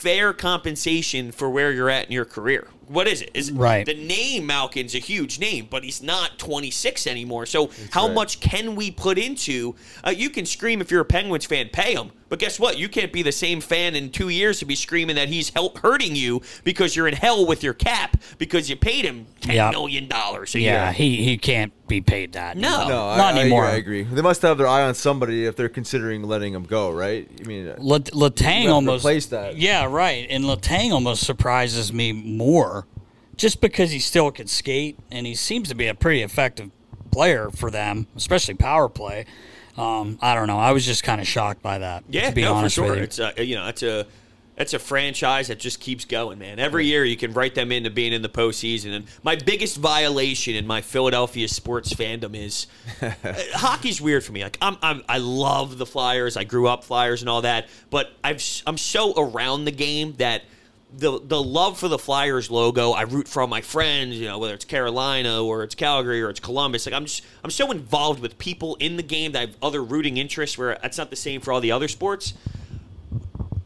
fair 0.01 0.33
compensation 0.33 1.31
for 1.33 1.51
where 1.51 1.73
you're 1.73 1.91
at 1.91 2.07
in 2.07 2.13
your 2.13 2.25
career? 2.25 2.69
What 2.89 3.07
is 3.07 3.23
it? 3.23 3.31
Is 3.35 3.51
it- 3.51 3.55
Right. 3.55 3.87
the 3.87 3.95
name 3.95 4.47
Malkin's 4.47 4.95
a 4.97 4.99
huge 4.99 5.39
name, 5.39 5.69
but 5.71 5.85
he's 5.85 6.03
not 6.03 6.39
26 6.39 7.07
anymore. 7.07 7.47
So 7.47 7.71
how 7.91 8.07
right. 8.07 8.15
much 8.15 8.41
can 8.41 8.75
we 8.75 8.91
put 8.91 9.17
into? 9.19 9.77
Uh, 10.05 10.11
you 10.11 10.29
can 10.31 10.45
scream 10.47 10.81
if 10.81 10.91
you're 10.91 11.03
a 11.03 11.05
Penguins 11.05 11.45
fan, 11.47 11.69
pay 11.73 11.95
him. 11.95 12.11
But 12.29 12.39
guess 12.39 12.61
what? 12.61 12.79
You 12.79 12.89
can't 12.89 13.13
be 13.13 13.23
the 13.23 13.33
same 13.33 13.61
fan 13.61 13.97
in 13.97 14.11
two 14.11 14.29
years 14.29 14.61
to 14.61 14.65
be 14.65 14.77
screaming 14.77 15.17
that 15.17 15.29
he's 15.29 15.51
help 15.51 15.79
hurting 15.79 16.15
you 16.15 16.43
because 16.63 16.95
you're 16.95 17.09
in 17.09 17.15
hell 17.15 17.45
with 17.45 17.65
your 17.65 17.75
cap 17.75 18.17
because 18.39 18.71
you 18.71 18.77
paid 18.77 19.05
him 19.05 19.27
ten 19.41 19.57
Yeah. 19.57 19.71
million 19.71 20.07
dollars 20.07 20.55
a 20.55 20.61
Yeah, 20.61 20.85
year. 20.87 20.93
he, 20.93 21.25
he 21.25 21.39
can't 21.39 21.73
be 21.89 22.01
paid 22.01 22.35
that. 22.35 22.57
No. 22.57 22.87
No, 22.89 23.17
not 23.17 23.35
I, 23.35 23.41
anymore. 23.41 23.65
I 23.65 23.73
agree. 23.73 24.05
They 24.05 24.23
must 24.23 24.43
have 24.43 24.59
their 24.59 24.69
eye 24.69 24.83
on 24.83 24.95
somebody 24.95 25.45
if 25.45 25.57
they're 25.57 25.69
considering 25.69 26.23
letting 26.23 26.55
him 26.55 26.63
go, 26.63 26.93
right? 26.93 27.29
I 27.41 27.49
mean, 27.49 27.67
uh, 27.69 27.75
Letang 27.81 28.65
Re- 28.67 28.67
almost 28.69 29.03
replaced 29.05 29.31
that. 29.31 29.57
Yeah, 29.59 29.87
right. 29.91 30.27
And 30.31 30.45
Letang 30.45 30.93
almost 30.93 31.27
surprises 31.27 31.93
me 31.93 32.13
more, 32.13 32.87
just 33.37 33.61
because 33.61 33.91
he 33.91 33.99
still 33.99 34.31
can 34.31 34.47
skate 34.47 34.99
and 35.11 35.27
he 35.27 35.35
seems 35.35 35.69
to 35.69 35.75
be 35.75 35.87
a 35.87 35.95
pretty 35.95 36.23
effective 36.23 36.71
player 37.11 37.51
for 37.51 37.71
them, 37.71 38.07
especially 38.17 38.55
power 38.55 38.89
play. 38.89 39.27
Um, 39.77 40.19
I 40.21 40.35
don't 40.35 40.47
know. 40.47 40.59
I 40.59 40.73
was 40.73 40.85
just 40.85 41.03
kind 41.05 41.21
of 41.21 41.27
shocked 41.27 41.63
by 41.63 41.79
that. 41.79 42.05
Yeah, 42.09 42.29
to 42.29 42.35
be 42.35 42.43
no, 42.43 42.55
honest 42.55 42.77
for 42.77 42.83
sure. 42.83 42.91
with 42.91 42.99
you. 42.99 43.05
It's 43.05 43.19
a, 43.19 43.45
you 43.45 43.57
know, 43.57 43.69
it's 43.69 43.83
a 43.83 44.07
it's 44.61 44.75
a 44.75 44.79
franchise 44.79 45.49
that 45.49 45.59
just 45.59 45.81
keeps 45.81 46.05
going, 46.05 46.39
man. 46.39 46.59
Every 46.59 46.85
year 46.85 47.03
you 47.03 47.17
can 47.17 47.33
write 47.33 47.55
them 47.55 47.73
into 47.73 47.89
being 47.89 48.13
in 48.13 48.21
the 48.21 48.29
postseason. 48.29 48.95
And 48.95 49.07
my 49.23 49.37
biggest 49.37 49.79
violation 49.79 50.55
in 50.55 50.67
my 50.67 50.83
Philadelphia 50.83 51.49
sports 51.49 51.95
fandom 51.95 52.37
is 52.37 52.67
uh, 53.03 53.11
hockey's 53.55 54.03
weird 54.03 54.23
for 54.23 54.33
me. 54.33 54.43
Like 54.43 54.59
I'm, 54.61 54.77
I'm 54.83 55.03
I 55.09 55.17
love 55.17 55.79
the 55.79 55.87
Flyers. 55.87 56.37
I 56.37 56.45
grew 56.45 56.69
up 56.69 56.85
Flyers 56.85 57.23
and 57.23 57.31
all 57.31 57.41
that, 57.43 57.69
but 57.89 58.13
I've 58.23 58.45
I'm 58.67 58.77
so 58.77 59.15
around 59.17 59.65
the 59.65 59.73
game 59.73 60.15
that. 60.19 60.45
The, 60.93 61.21
the 61.23 61.41
love 61.41 61.79
for 61.79 61.87
the 61.87 62.01
Flyers 62.01 62.51
logo, 62.51 62.91
I 62.91 63.03
root 63.03 63.29
for 63.29 63.43
all 63.43 63.47
my 63.47 63.61
friends, 63.61 64.19
you 64.19 64.27
know, 64.27 64.41
whether 64.41 64.55
it's 64.55 64.65
Carolina 64.65 65.41
or 65.41 65.63
it's 65.63 65.77
Calgary 65.77 66.21
or 66.21 66.31
it's 66.31 66.41
Columbus. 66.41 66.85
Like 66.85 66.97
I'm 66.97 67.05
just 67.05 67.25
I'm 67.45 67.51
so 67.53 67.71
involved 67.71 68.19
with 68.19 68.39
people 68.39 68.75
in 68.81 68.97
the 68.97 69.05
game 69.05 69.31
that 69.31 69.39
I 69.39 69.43
have 69.43 69.57
other 69.63 69.85
rooting 69.85 70.17
interests 70.17 70.59
where 70.59 70.77
that's 70.83 70.99
not 70.99 71.11
the 71.11 71.15
same 71.15 71.43
for 71.43 71.53
all 71.53 71.61
the 71.61 71.71
other 71.71 71.87
sports. 71.87 72.35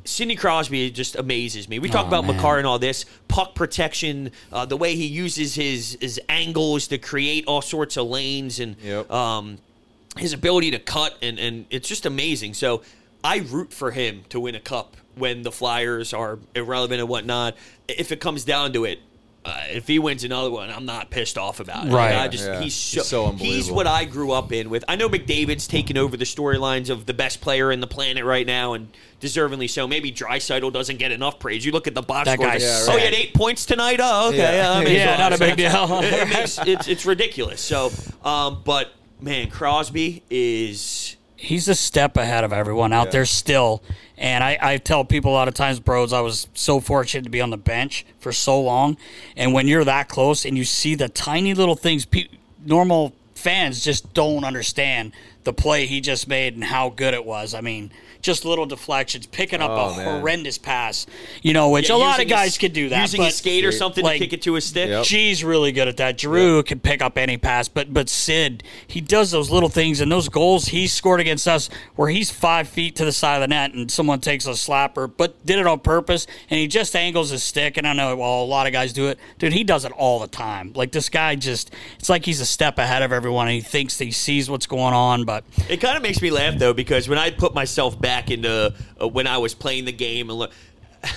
Sidney 0.05 0.37
Crosby 0.37 0.91
just 0.91 1.17
amazes 1.17 1.69
me. 1.69 1.79
We 1.79 1.89
talk 1.89 2.05
Oh, 2.05 2.09
about 2.09 2.27
man. 2.27 2.37
Makar 2.37 2.59
and 2.59 2.67
all 2.67 2.79
this 2.79 3.07
puck 3.29 3.55
protection, 3.55 4.31
uh, 4.53 4.67
the 4.67 4.77
way 4.77 4.95
he 4.97 5.07
uses 5.07 5.55
his 5.55 5.97
his 6.01 6.21
angles 6.29 6.89
to 6.89 6.99
create 6.99 7.47
all 7.47 7.63
sorts 7.63 7.97
of 7.97 8.07
lanes, 8.07 8.61
and 8.61 8.77
Yep. 8.83 9.11
um, 9.11 9.59
his 10.19 10.33
ability 10.33 10.71
to 10.73 10.79
cut, 10.79 11.17
and 11.23 11.39
and 11.39 11.65
it's 11.71 11.89
just 11.89 12.05
amazing. 12.07 12.55
So 12.55 12.83
I 13.23 13.39
root 13.39 13.73
for 13.73 13.93
him 13.93 14.25
to 14.29 14.39
win 14.41 14.55
a 14.55 14.61
cup 14.61 14.97
when 15.15 15.43
the 15.43 15.51
Flyers 15.53 16.13
are 16.13 16.39
irrelevant 16.55 17.01
and 17.01 17.09
whatnot. 17.09 17.57
If 17.89 18.13
it 18.13 18.21
comes 18.21 18.45
down 18.45 18.73
to 18.75 18.85
it. 18.85 19.01
Uh, 19.47 19.61
if 19.73 19.87
he 19.87 19.99
wins 19.99 20.25
another 20.25 20.51
one, 20.51 20.71
I'm 20.71 20.87
not 20.87 21.11
pissed 21.11 21.37
off 21.37 21.61
about 21.61 21.87
it. 21.87 21.93
Right. 21.93 22.15
Like, 22.15 22.21
I 22.21 22.29
just 22.29 22.47
Yeah. 22.47 22.61
he's 22.63 22.75
so, 22.75 23.01
He's 23.03 23.09
so 23.09 23.33
he's 23.33 23.71
what 23.71 23.87
I 23.87 24.07
grew 24.07 24.33
up 24.33 24.53
in 24.53 24.71
with. 24.71 24.85
I 24.89 24.97
know 24.97 25.07
McDavid's 25.11 25.67
taken 25.67 25.99
over 25.99 26.17
the 26.17 26.25
storylines 26.25 26.89
of 26.89 27.05
the 27.05 27.13
best 27.13 27.43
player 27.43 27.71
in 27.71 27.81
the 27.81 27.87
planet 27.87 28.25
right 28.25 28.47
now, 28.47 28.73
and 28.73 28.89
deservingly 29.21 29.69
so. 29.69 29.87
Maybe 29.87 30.11
Draisaitl 30.11 30.73
doesn't 30.73 30.97
get 30.97 31.13
enough 31.13 31.39
praise. 31.39 31.63
You 31.67 31.73
look 31.73 31.87
at 31.87 31.95
the 31.95 32.01
box 32.01 32.25
That 32.25 32.39
score. 32.39 32.47
guy's 32.47 32.65
oh, 32.65 32.93
sick. 32.93 32.99
he 33.01 33.05
had 33.05 33.13
eight 33.15 33.35
points 33.35 33.67
tonight. 33.67 34.01
Oh, 34.03 34.29
okay. 34.31 34.57
Yeah. 34.57 34.73
I 34.73 34.83
mean, 34.85 34.95
Yeah, 34.97 35.15
so- 35.17 35.23
not 35.23 35.33
a 35.35 35.39
big 35.39 35.57
deal. 35.59 36.01
it- 36.03 36.13
it 36.15 36.29
makes- 36.31 36.59
it's, 36.67 36.89
it's 36.89 37.05
ridiculous. 37.05 37.61
So, 37.61 37.93
um, 38.25 38.63
but 38.65 38.93
man, 39.21 39.51
Crosby 39.51 40.23
is 40.31 41.17
he's 41.45 41.69
a 41.69 41.75
step 41.75 42.17
ahead 42.17 42.43
of 42.45 42.53
everyone 42.53 42.93
out 42.93 43.07
Yeah. 43.07 43.11
there 43.13 43.27
still. 43.27 43.83
And 44.17 44.43
I, 44.45 44.59
I 44.61 44.77
tell 44.79 45.05
people 45.05 45.33
a 45.33 45.35
lot 45.35 45.49
of 45.49 45.55
times, 45.55 45.81
bros, 45.81 46.13
I 46.13 46.21
was 46.21 46.47
so 46.55 46.81
fortunate 46.81 47.25
to 47.25 47.31
be 47.31 47.41
on 47.41 47.51
the 47.51 47.57
bench 47.57 48.05
for 48.21 48.33
so 48.33 48.61
long. 48.61 48.97
And 49.37 49.53
when 49.53 49.69
you're 49.69 49.85
that 49.85 50.09
close 50.09 50.45
and 50.45 50.57
you 50.57 50.65
see 50.65 50.95
the 50.95 51.09
tiny 51.09 51.53
little 51.55 51.75
things, 51.77 52.05
pe- 52.05 52.29
normal 52.65 53.13
fans 53.35 53.85
just 53.85 54.15
don't 54.15 54.45
understand 54.45 55.13
the 55.45 55.53
play 55.53 55.87
he 55.87 56.01
just 56.01 56.27
made 56.29 56.55
and 56.55 56.65
how 56.65 56.89
good 56.91 57.15
it 57.15 57.25
was. 57.25 57.55
I 57.55 57.61
mean, 57.61 57.91
just 58.23 58.47
little 58.47 58.65
deflections, 58.65 59.27
picking 59.27 59.61
up 59.61 59.71
Oh, 59.71 59.91
a 59.93 59.97
man. 59.99 60.21
horrendous 60.21 60.57
pass, 60.57 61.07
you 61.43 61.53
know, 61.53 61.69
which 61.69 61.91
Yeah, 61.91 61.97
a 61.97 61.99
lot 61.99 62.21
of 62.23 62.29
guys 62.29 62.47
his- 62.53 62.59
could 62.59 62.73
do 62.73 62.89
that. 62.89 63.03
Using 63.03 63.21
but 63.21 63.27
his 63.27 63.35
skate 63.37 63.65
or 63.67 63.73
something 63.73 64.03
like, 64.03 64.19
to 64.19 64.25
kick 64.25 64.33
it 64.33 64.43
to 64.43 64.55
his 64.55 64.65
stick. 64.65 64.89
Yep. 64.89 65.05
G's 65.05 65.45
really 65.45 65.73
good 65.73 65.89
at 65.89 65.99
that. 65.99 66.17
Drew 66.17 66.63
can 66.63 66.81
pick 66.81 67.03
up 67.03 67.19
any 67.19 67.37
pass, 67.37 67.69
but 67.69 67.93
but 67.93 68.09
Sid, 68.09 68.63
he 68.87 69.03
does 69.03 69.31
those 69.31 69.51
little 69.51 69.69
things 69.69 70.01
and 70.01 70.11
those 70.11 70.31
goals 70.31 70.67
he 70.67 70.87
scored 70.87 71.21
against 71.21 71.47
us 71.47 71.69
where 71.97 72.09
he's 72.09 72.31
five 72.31 72.67
feet 72.69 72.97
to 72.97 73.05
the 73.05 73.13
side 73.13 73.35
of 73.37 73.41
the 73.43 73.49
net 73.49 73.75
and 73.75 73.91
someone 73.91 74.21
takes 74.21 74.47
a 74.47 74.51
slapper, 74.53 75.11
but 75.15 75.45
did 75.45 75.59
it 75.59 75.67
on 75.67 75.81
purpose 75.81 76.27
and 76.49 76.59
he 76.59 76.67
just 76.67 76.97
angles 76.97 77.29
his 77.29 77.43
stick. 77.43 77.77
And 77.77 77.87
I 77.87 77.93
know, 77.93 78.17
well, 78.17 78.43
a 78.43 78.45
lot 78.45 78.67
of 78.67 78.73
guys 78.73 78.95
do 78.95 79.09
it. 79.09 79.19
Dude, 79.39 79.53
he 79.53 79.65
does 79.65 79.85
it 79.85 79.93
all 79.93 80.19
the 80.21 80.29
time. 80.29 80.73
Like 80.75 80.93
this 80.93 81.11
guy 81.11 81.35
just, 81.35 81.71
it's 81.99 82.09
like 82.09 82.25
he's 82.25 82.41
a 82.41 82.47
step 82.47 82.79
ahead 82.79 83.03
of 83.03 83.13
everyone 83.13 83.49
and 83.49 83.55
he 83.57 83.61
thinks 83.61 83.99
that 83.99 84.05
he 84.07 84.13
sees 84.13 84.49
what's 84.49 84.67
going 84.67 84.95
on, 84.95 85.25
but 85.25 85.34
It 85.69 85.79
kind 85.81 85.97
of 85.97 86.03
makes 86.03 86.21
me 86.23 86.31
laugh 86.31 86.57
though 86.59 86.73
because 86.75 87.09
when 87.09 87.19
I 87.19 87.31
put 87.31 87.55
myself 87.55 88.01
back 88.01 88.31
into 88.31 88.73
uh, 89.01 89.09
when 89.09 89.27
I 89.27 89.39
was 89.39 89.55
playing 89.55 89.85
the 89.87 89.93
game 89.93 90.31
and 90.31 90.39
look. 90.39 90.53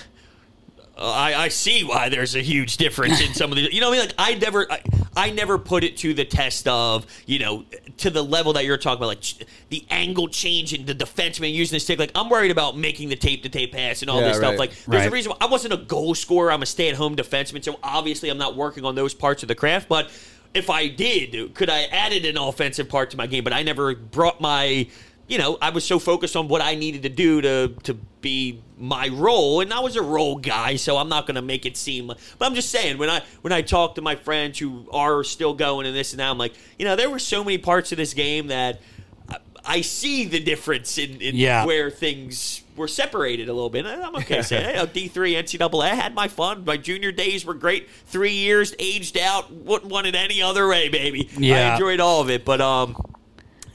I, 0.99 1.35
I 1.35 1.47
see 1.49 1.83
why 1.83 2.09
there's 2.09 2.35
a 2.35 2.41
huge 2.41 2.77
difference 2.77 3.21
in 3.21 3.35
some 3.35 3.51
of 3.51 3.55
the 3.55 3.71
you 3.71 3.79
know 3.81 3.89
what 3.91 3.99
I 3.99 4.01
mean? 4.01 4.07
Like 4.07 4.15
I 4.17 4.33
never 4.33 4.71
I, 4.71 4.81
I 5.15 5.29
never 5.29 5.59
put 5.59 5.83
it 5.83 5.97
to 5.97 6.15
the 6.15 6.25
test 6.25 6.67
of 6.67 7.05
you 7.27 7.37
know 7.37 7.65
to 7.97 8.09
the 8.09 8.23
level 8.23 8.53
that 8.53 8.65
you're 8.65 8.77
talking 8.79 8.97
about 8.97 9.07
like 9.09 9.21
ch- 9.21 9.39
the 9.69 9.85
angle 9.91 10.27
change 10.27 10.73
and 10.73 10.87
the 10.87 10.95
defenseman 10.95 11.53
using 11.53 11.75
the 11.75 11.79
stick. 11.79 11.99
Like 11.99 12.09
I'm 12.15 12.29
worried 12.29 12.49
about 12.49 12.75
making 12.79 13.09
the 13.09 13.15
tape 13.15 13.43
to 13.43 13.49
tape 13.49 13.73
pass 13.73 14.01
and 14.01 14.09
all 14.09 14.21
Yeah, 14.21 14.29
this 14.29 14.37
stuff. 14.37 14.57
like 14.57 14.71
there's 14.87 15.05
a 15.05 15.11
reason 15.11 15.29
why 15.33 15.37
I 15.41 15.45
wasn't 15.45 15.73
a 15.75 15.77
goal 15.77 16.15
scorer. 16.15 16.51
I'm 16.51 16.63
a 16.63 16.65
stay 16.65 16.89
at 16.89 16.95
home 16.95 17.15
defenseman 17.15 17.63
so 17.63 17.77
obviously 17.83 18.29
I'm 18.29 18.39
not 18.39 18.55
working 18.55 18.83
on 18.83 18.95
those 18.95 19.13
parts 19.13 19.43
of 19.43 19.49
the 19.49 19.55
craft 19.55 19.87
but 19.87 20.09
if 20.57 20.69
I 20.69 20.87
did 20.87 21.53
could 21.53 21.69
I 21.69 21.83
added 21.83 22.25
an 22.25 22.37
offensive 22.37 22.89
part 22.89 23.11
to 23.11 23.17
my 23.17 23.27
game 23.27 23.43
but 23.43 23.53
I 23.53 23.63
never 23.63 23.95
brought 23.95 24.41
my 24.41 24.87
you 25.27 25.37
know, 25.37 25.57
I 25.61 25.71
was 25.71 25.83
so 25.83 25.99
focused 25.99 26.37
on 26.37 26.47
what 26.47 26.61
I 26.61 26.75
needed 26.75 27.03
to 27.03 27.09
do 27.09 27.41
to 27.41 27.75
to 27.83 27.95
be 28.21 28.61
my 28.77 29.09
role, 29.09 29.59
and 29.59 29.73
I 29.73 29.81
was 29.81 29.97
a 29.97 30.01
role 30.01 30.37
guy, 30.37 30.77
so 30.77 30.95
I'm 30.97 31.09
not 31.09 31.27
going 31.27 31.35
to 31.35 31.41
make 31.41 31.65
it 31.65 31.75
seem. 31.75 32.07
But 32.07 32.17
I'm 32.39 32.55
just 32.55 32.69
saying, 32.69 32.97
when 32.97 33.09
I 33.09 33.21
when 33.41 33.51
I 33.51 33.61
talk 33.61 33.95
to 33.95 34.01
my 34.01 34.15
friends 34.15 34.57
who 34.57 34.87
are 34.91 35.25
still 35.25 35.53
going 35.53 35.85
and 35.85 35.93
this 35.93 36.13
and 36.13 36.21
that, 36.21 36.29
I'm 36.29 36.37
like, 36.37 36.53
you 36.79 36.85
know, 36.85 36.95
there 36.95 37.09
were 37.09 37.19
so 37.19 37.43
many 37.43 37.57
parts 37.57 37.91
of 37.91 37.97
this 37.97 38.13
game 38.13 38.47
that 38.47 38.79
I, 39.27 39.37
I 39.65 39.81
see 39.81 40.25
the 40.25 40.39
difference 40.39 40.97
in, 40.97 41.19
in 41.19 41.35
Yeah. 41.35 41.65
where 41.65 41.91
things 41.91 42.63
were 42.77 42.87
separated 42.87 43.49
a 43.49 43.53
little 43.53 43.69
bit. 43.69 43.85
I'm 43.85 44.15
okay 44.17 44.41
saying, 44.43 44.75
hey, 44.75 44.85
D 44.93 45.07
three 45.09 45.33
NCAA, 45.33 45.83
I 45.91 45.95
had 45.95 46.15
my 46.15 46.27
fun. 46.29 46.63
My 46.65 46.77
junior 46.77 47.11
days 47.11 47.43
were 47.45 47.53
great. 47.53 47.89
Three 48.05 48.33
years 48.33 48.73
aged 48.79 49.17
out, 49.17 49.51
wouldn't 49.51 49.91
want 49.91 50.07
it 50.07 50.15
any 50.15 50.41
other 50.41 50.67
way, 50.67 50.87
baby. 50.89 51.29
I 51.35 51.39
Yeah. 51.39 51.73
enjoyed 51.73 51.99
all 51.99 52.21
of 52.21 52.29
it, 52.29 52.45
but 52.45 52.61
um. 52.61 52.95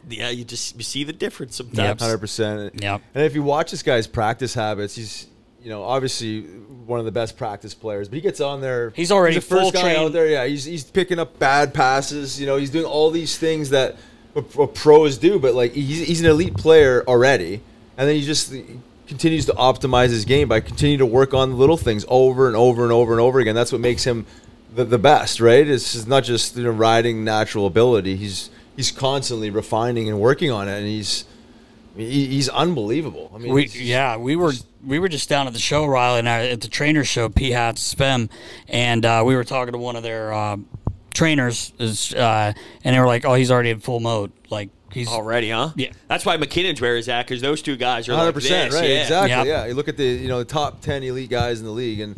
Yeah, 0.09 0.30
you 0.30 0.44
just 0.44 0.76
you 0.76 0.82
see 0.82 1.05
the 1.05 1.12
difference 1.12 1.57
sometimes. 1.57 1.78
Yep. 1.78 2.00
Hundred 2.00 2.18
percent. 2.18 2.82
Yep. 2.82 3.03
And 3.14 3.24
if 3.24 3.34
you 3.34 3.42
watch 3.42 3.70
this 3.70 3.82
guy's 3.82 4.07
practice 4.07 4.53
habits, 4.53 4.96
he's 4.96 5.28
you 5.62 5.70
know 5.70 5.84
obviously 5.84 6.42
one 6.42 6.98
of 6.98 7.07
the 7.07 7.12
best 7.12 7.36
practice 7.38 7.72
players. 7.72 8.09
But 8.09 8.16
he 8.16 8.20
gets 8.20 8.40
on 8.40 8.61
there. 8.61 8.92
He's 8.96 9.12
already 9.12 9.36
the 9.36 9.40
first 9.40 9.62
full 9.62 9.70
guy 9.70 9.94
train. 9.94 9.96
out 9.96 10.12
there. 10.12 10.26
Yeah, 10.26 10.44
he's 10.44 10.64
he's 10.64 10.82
picking 10.84 11.18
up 11.20 11.38
bad 11.38 11.72
passes. 11.72 12.38
You 12.40 12.46
know, 12.46 12.57
he's 12.57 12.68
doing 12.70 12.84
all 12.84 13.11
these 13.12 13.38
things 13.38 13.70
that 13.70 13.96
a, 14.34 14.40
a 14.40 14.66
pros 14.66 15.18
do. 15.18 15.38
But 15.38 15.55
like 15.55 15.72
he's 15.72 16.05
he's 16.07 16.20
an 16.20 16.26
elite 16.26 16.57
player 16.57 17.05
already, 17.07 17.61
and 17.96 18.09
then 18.09 18.16
he 18.16 18.22
just 18.24 18.53
he 18.53 18.64
continues 19.07 19.46
to 19.46 19.53
optimize 19.53 20.09
his 20.11 20.24
game 20.24 20.48
by 20.48 20.61
continuing 20.61 20.98
to 20.98 21.07
work 21.07 21.34
on 21.34 21.59
little 21.59 21.76
things 21.76 22.05
over 22.09 22.46
and 22.46 22.57
over 22.57 22.82
and 22.82 22.92
over 22.92 23.12
and 23.12 23.20
over 23.20 23.40
again. 23.40 23.55
That's 23.55 23.72
what 23.72 23.80
makes 23.80 24.05
him 24.05 24.26
the, 24.74 24.84
the 24.84 24.98
best, 24.98 25.40
right? 25.40 25.66
It's 25.66 26.07
not 26.07 26.24
just 26.24 26.57
you 26.57 26.64
know 26.64 26.70
riding 26.70 27.24
natural 27.24 27.66
ability. 27.66 28.16
He's 28.16 28.50
he's 28.76 28.90
constantly 28.90 29.50
refining 29.50 30.09
and 30.09 30.20
working 30.20 30.50
on 30.50 30.68
it, 30.68 30.78
and 30.78 30.86
he's 30.86 31.24
he, 31.96 32.26
he's 32.26 32.48
unbelievable. 32.48 33.30
I 33.34 33.38
mean, 33.38 33.53
We 33.53 33.66
yeah, 33.66 34.16
we 34.16 34.36
were 34.36 34.53
we 34.84 34.98
were 34.98 35.09
just 35.09 35.28
down 35.28 35.46
at 35.46 35.53
the 35.53 35.59
show, 35.59 35.84
Riley 35.84 36.20
and 36.20 36.28
I, 36.28 36.48
at 36.48 36.61
the 36.61 36.68
trainer 36.68 37.05
show, 37.05 37.28
PHATS 37.28 37.82
SPHEM, 37.82 38.30
and 38.68 39.05
uh, 39.05 39.22
we 39.24 39.36
were 39.36 39.44
talking 39.44 39.72
to 39.72 39.78
one 39.78 39.96
of 39.96 40.03
their 40.03 40.32
uh, 40.32 40.57
trainers, 41.12 41.72
is, 41.78 42.14
uh, 42.14 42.53
and 42.82 42.96
they 42.96 43.00
were 43.00 43.07
like, 43.07 43.24
"Oh, 43.24 43.34
he's 43.34 43.50
already 43.50 43.70
in 43.70 43.80
full 43.80 44.00
mode. 44.00 44.32
Like 44.48 44.70
he's 44.93 45.09
already, 45.09 45.51
huh? 45.51 45.70
Yeah. 45.76 45.90
That's 46.09 46.24
why 46.24 46.36
MacKinnon's 46.36 46.80
where 46.80 46.97
he's 46.97 47.09
at 47.09 47.26
because 47.26 47.40
those 47.40 47.62
two 47.62 47.76
guys 47.76 48.09
are 48.09 48.14
Hundred 48.14 48.26
like 48.26 48.34
percent, 48.34 48.70
this, 48.70 48.80
right? 48.80 48.90
Yeah. 48.90 49.03
Exactly. 49.03 49.30
Yep. 49.30 49.47
Yeah. 49.47 49.66
You 49.66 49.74
look 49.74 49.88
at 49.88 49.97
the 49.97 50.05
you 50.05 50.28
know 50.28 50.38
the 50.38 50.45
top 50.45 50.80
ten 50.80 51.03
elite 51.03 51.30
guys 51.30 51.61
in 51.61 51.66
the 51.66 51.72
league, 51.72 52.01
and 52.01 52.16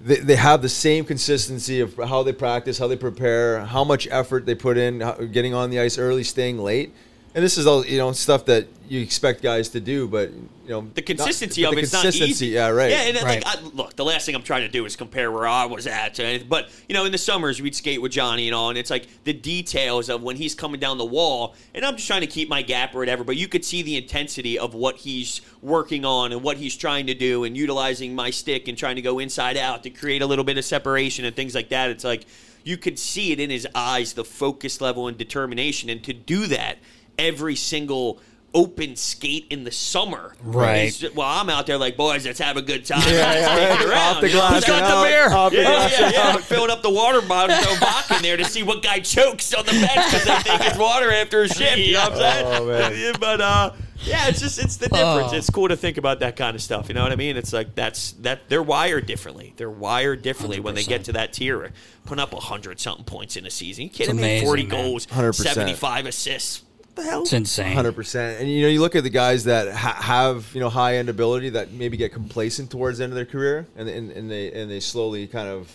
they, 0.00 0.16
they 0.16 0.36
have 0.36 0.62
the 0.62 0.68
same 0.68 1.04
consistency 1.04 1.80
of 1.80 1.96
how 1.96 2.22
they 2.22 2.32
practice, 2.32 2.78
how 2.78 2.86
they 2.86 2.96
prepare, 2.96 3.64
how 3.64 3.84
much 3.84 4.06
effort 4.10 4.46
they 4.46 4.54
put 4.54 4.76
in, 4.76 5.00
how, 5.00 5.12
getting 5.12 5.54
on 5.54 5.70
the 5.70 5.80
ice 5.80 5.98
early, 5.98 6.24
staying 6.24 6.58
late, 6.58 6.94
and 7.34 7.44
this 7.44 7.58
is 7.58 7.66
all 7.66 7.84
you 7.84 7.98
know 7.98 8.12
stuff 8.12 8.44
that 8.46 8.68
you 8.88 9.00
expect 9.00 9.42
guys 9.42 9.70
to 9.70 9.80
do, 9.80 10.06
but 10.06 10.30
you 10.30 10.68
know 10.68 10.86
The 10.94 11.02
consistency 11.02 11.62
not, 11.62 11.70
of 11.70 11.76
the 11.76 11.82
it's 11.82 11.92
not 11.92 12.14
easy. 12.14 12.48
Yeah, 12.48 12.68
right. 12.68 12.90
Yeah, 12.90 13.02
and 13.02 13.16
Right. 13.16 13.44
like, 13.44 13.58
I, 13.58 13.60
look, 13.74 13.96
the 13.96 14.04
last 14.04 14.26
thing 14.26 14.34
I'm 14.34 14.42
trying 14.42 14.62
to 14.62 14.68
do 14.68 14.84
is 14.84 14.94
compare 14.94 15.32
where 15.32 15.46
I 15.46 15.64
was 15.64 15.86
at 15.86 16.14
to 16.14 16.24
anything. 16.24 16.48
But 16.48 16.68
you 16.88 16.94
know, 16.94 17.04
in 17.04 17.12
the 17.12 17.18
summers 17.18 17.60
we'd 17.60 17.74
skate 17.74 18.00
with 18.00 18.12
Johnny 18.12 18.46
and 18.46 18.54
all, 18.54 18.68
and 18.68 18.78
it's 18.78 18.90
like 18.90 19.08
the 19.24 19.32
details 19.32 20.08
of 20.08 20.22
when 20.22 20.36
he's 20.36 20.54
coming 20.54 20.78
down 20.78 20.98
the 20.98 21.04
wall, 21.04 21.54
and 21.74 21.84
I'm 21.84 21.96
just 21.96 22.06
trying 22.06 22.20
to 22.20 22.26
keep 22.26 22.48
my 22.48 22.62
gap 22.62 22.94
or 22.94 22.98
whatever. 22.98 23.24
But 23.24 23.36
you 23.36 23.48
could 23.48 23.64
see 23.64 23.82
the 23.82 23.96
intensity 23.96 24.58
of 24.58 24.74
what 24.74 24.96
he's 24.96 25.40
working 25.60 26.04
on 26.04 26.30
and 26.32 26.42
what 26.42 26.58
he's 26.58 26.76
trying 26.76 27.06
to 27.08 27.14
do, 27.14 27.44
and 27.44 27.56
utilizing 27.56 28.14
my 28.14 28.30
stick 28.30 28.68
and 28.68 28.78
trying 28.78 28.96
to 28.96 29.02
go 29.02 29.18
inside 29.18 29.56
out 29.56 29.82
to 29.82 29.90
create 29.90 30.22
a 30.22 30.26
little 30.26 30.44
bit 30.44 30.56
of 30.56 30.64
separation 30.64 31.24
and 31.24 31.34
things 31.34 31.54
like 31.54 31.70
that. 31.70 31.90
It's 31.90 32.04
like 32.04 32.26
you 32.62 32.76
could 32.76 32.98
see 32.98 33.32
it 33.32 33.40
in 33.40 33.50
his 33.50 33.66
eyes, 33.74 34.12
the 34.12 34.24
focus 34.24 34.80
level 34.80 35.08
and 35.08 35.18
determination, 35.18 35.90
and 35.90 36.02
to 36.04 36.12
do 36.12 36.46
that 36.46 36.78
every 37.18 37.56
single 37.56 38.20
open 38.54 38.94
skate 38.94 39.46
in 39.50 39.64
the 39.64 39.72
summer. 39.72 40.34
Right. 40.42 40.92
He's- 40.92 41.12
well, 41.14 41.26
I'm 41.26 41.50
out 41.50 41.66
there 41.66 41.76
like, 41.76 41.96
boys, 41.96 42.24
let's 42.24 42.38
have 42.38 42.56
a 42.56 42.62
good 42.62 42.86
time. 42.86 43.02
Yeah, 43.06 43.34
yeah, 43.34 43.82
around, 43.84 44.16
Off 44.16 44.20
the 44.20 44.30
glass 44.30 44.54
Who's 44.54 44.64
got 44.64 44.82
and 44.84 44.92
the 44.92 45.08
beer? 45.08 45.28
off 45.32 45.50
the 45.50 45.58
yeah, 45.58 45.64
glass 45.64 46.00
yeah, 46.00 46.10
yeah. 46.12 46.32
out. 46.34 46.40
Filling 46.42 46.70
up 46.70 46.82
the 46.82 46.90
water 46.90 47.20
bottle, 47.20 47.56
so 47.56 47.80
back 47.80 48.10
in 48.12 48.22
there 48.22 48.36
to 48.36 48.44
see 48.44 48.62
what 48.62 48.82
guy 48.82 49.00
chokes 49.00 49.52
on 49.54 49.66
the 49.66 49.72
bench 49.72 49.90
because 50.12 50.24
they 50.24 50.36
think 50.36 50.60
it's 50.66 50.78
water 50.78 51.10
after 51.10 51.42
a 51.42 51.48
shift. 51.48 51.78
You 51.78 51.94
know 51.94 52.10
what 52.10 52.12
I'm 52.12 52.18
saying? 52.18 52.46
Oh, 52.46 52.66
man. 52.66 53.14
But 53.20 53.40
uh, 53.40 53.72
yeah, 54.04 54.28
it's 54.28 54.40
just 54.40 54.58
it's 54.62 54.76
the 54.76 54.88
difference. 54.88 55.32
Oh. 55.32 55.36
It's 55.36 55.50
cool 55.50 55.68
to 55.68 55.76
think 55.76 55.96
about 55.96 56.20
that 56.20 56.36
kind 56.36 56.54
of 56.54 56.62
stuff. 56.62 56.88
You 56.88 56.94
know 56.94 57.02
what 57.02 57.12
I 57.12 57.16
mean? 57.16 57.36
It's 57.36 57.52
like 57.52 57.74
that's 57.74 58.12
that 58.22 58.48
they're 58.48 58.62
wired 58.62 59.06
differently. 59.06 59.54
They're 59.56 59.70
wired 59.70 60.22
differently 60.22 60.60
when 60.60 60.74
they 60.74 60.84
get 60.84 61.04
to 61.04 61.12
that 61.12 61.32
tier, 61.32 61.72
putting 62.04 62.22
up 62.22 62.34
hundred 62.34 62.78
something 62.80 63.04
points 63.04 63.36
in 63.36 63.46
a 63.46 63.50
season. 63.50 63.84
You 63.84 63.90
kidding 63.90 64.16
me? 64.16 64.42
Forty 64.42 64.66
man. 64.66 64.82
goals, 64.82 65.06
100%. 65.06 65.34
seventy 65.34 65.74
five 65.74 66.06
assists. 66.06 66.63
What 66.94 67.02
the 67.04 67.10
hell? 67.10 67.22
it's 67.22 67.32
insane. 67.32 67.72
Hundred 67.74 67.94
percent, 67.96 68.40
and 68.40 68.48
you 68.48 68.62
know, 68.62 68.68
you 68.68 68.80
look 68.80 68.94
at 68.94 69.02
the 69.02 69.10
guys 69.10 69.44
that 69.44 69.74
ha- 69.74 70.00
have 70.00 70.48
you 70.54 70.60
know 70.60 70.68
high 70.68 70.96
end 70.96 71.08
ability 71.08 71.50
that 71.50 71.72
maybe 71.72 71.96
get 71.96 72.12
complacent 72.12 72.70
towards 72.70 72.98
the 72.98 73.04
end 73.04 73.12
of 73.12 73.16
their 73.16 73.24
career, 73.26 73.66
and 73.76 73.88
and, 73.88 74.12
and 74.12 74.30
they 74.30 74.52
and 74.52 74.70
they 74.70 74.78
slowly 74.80 75.26
kind 75.26 75.48
of 75.48 75.70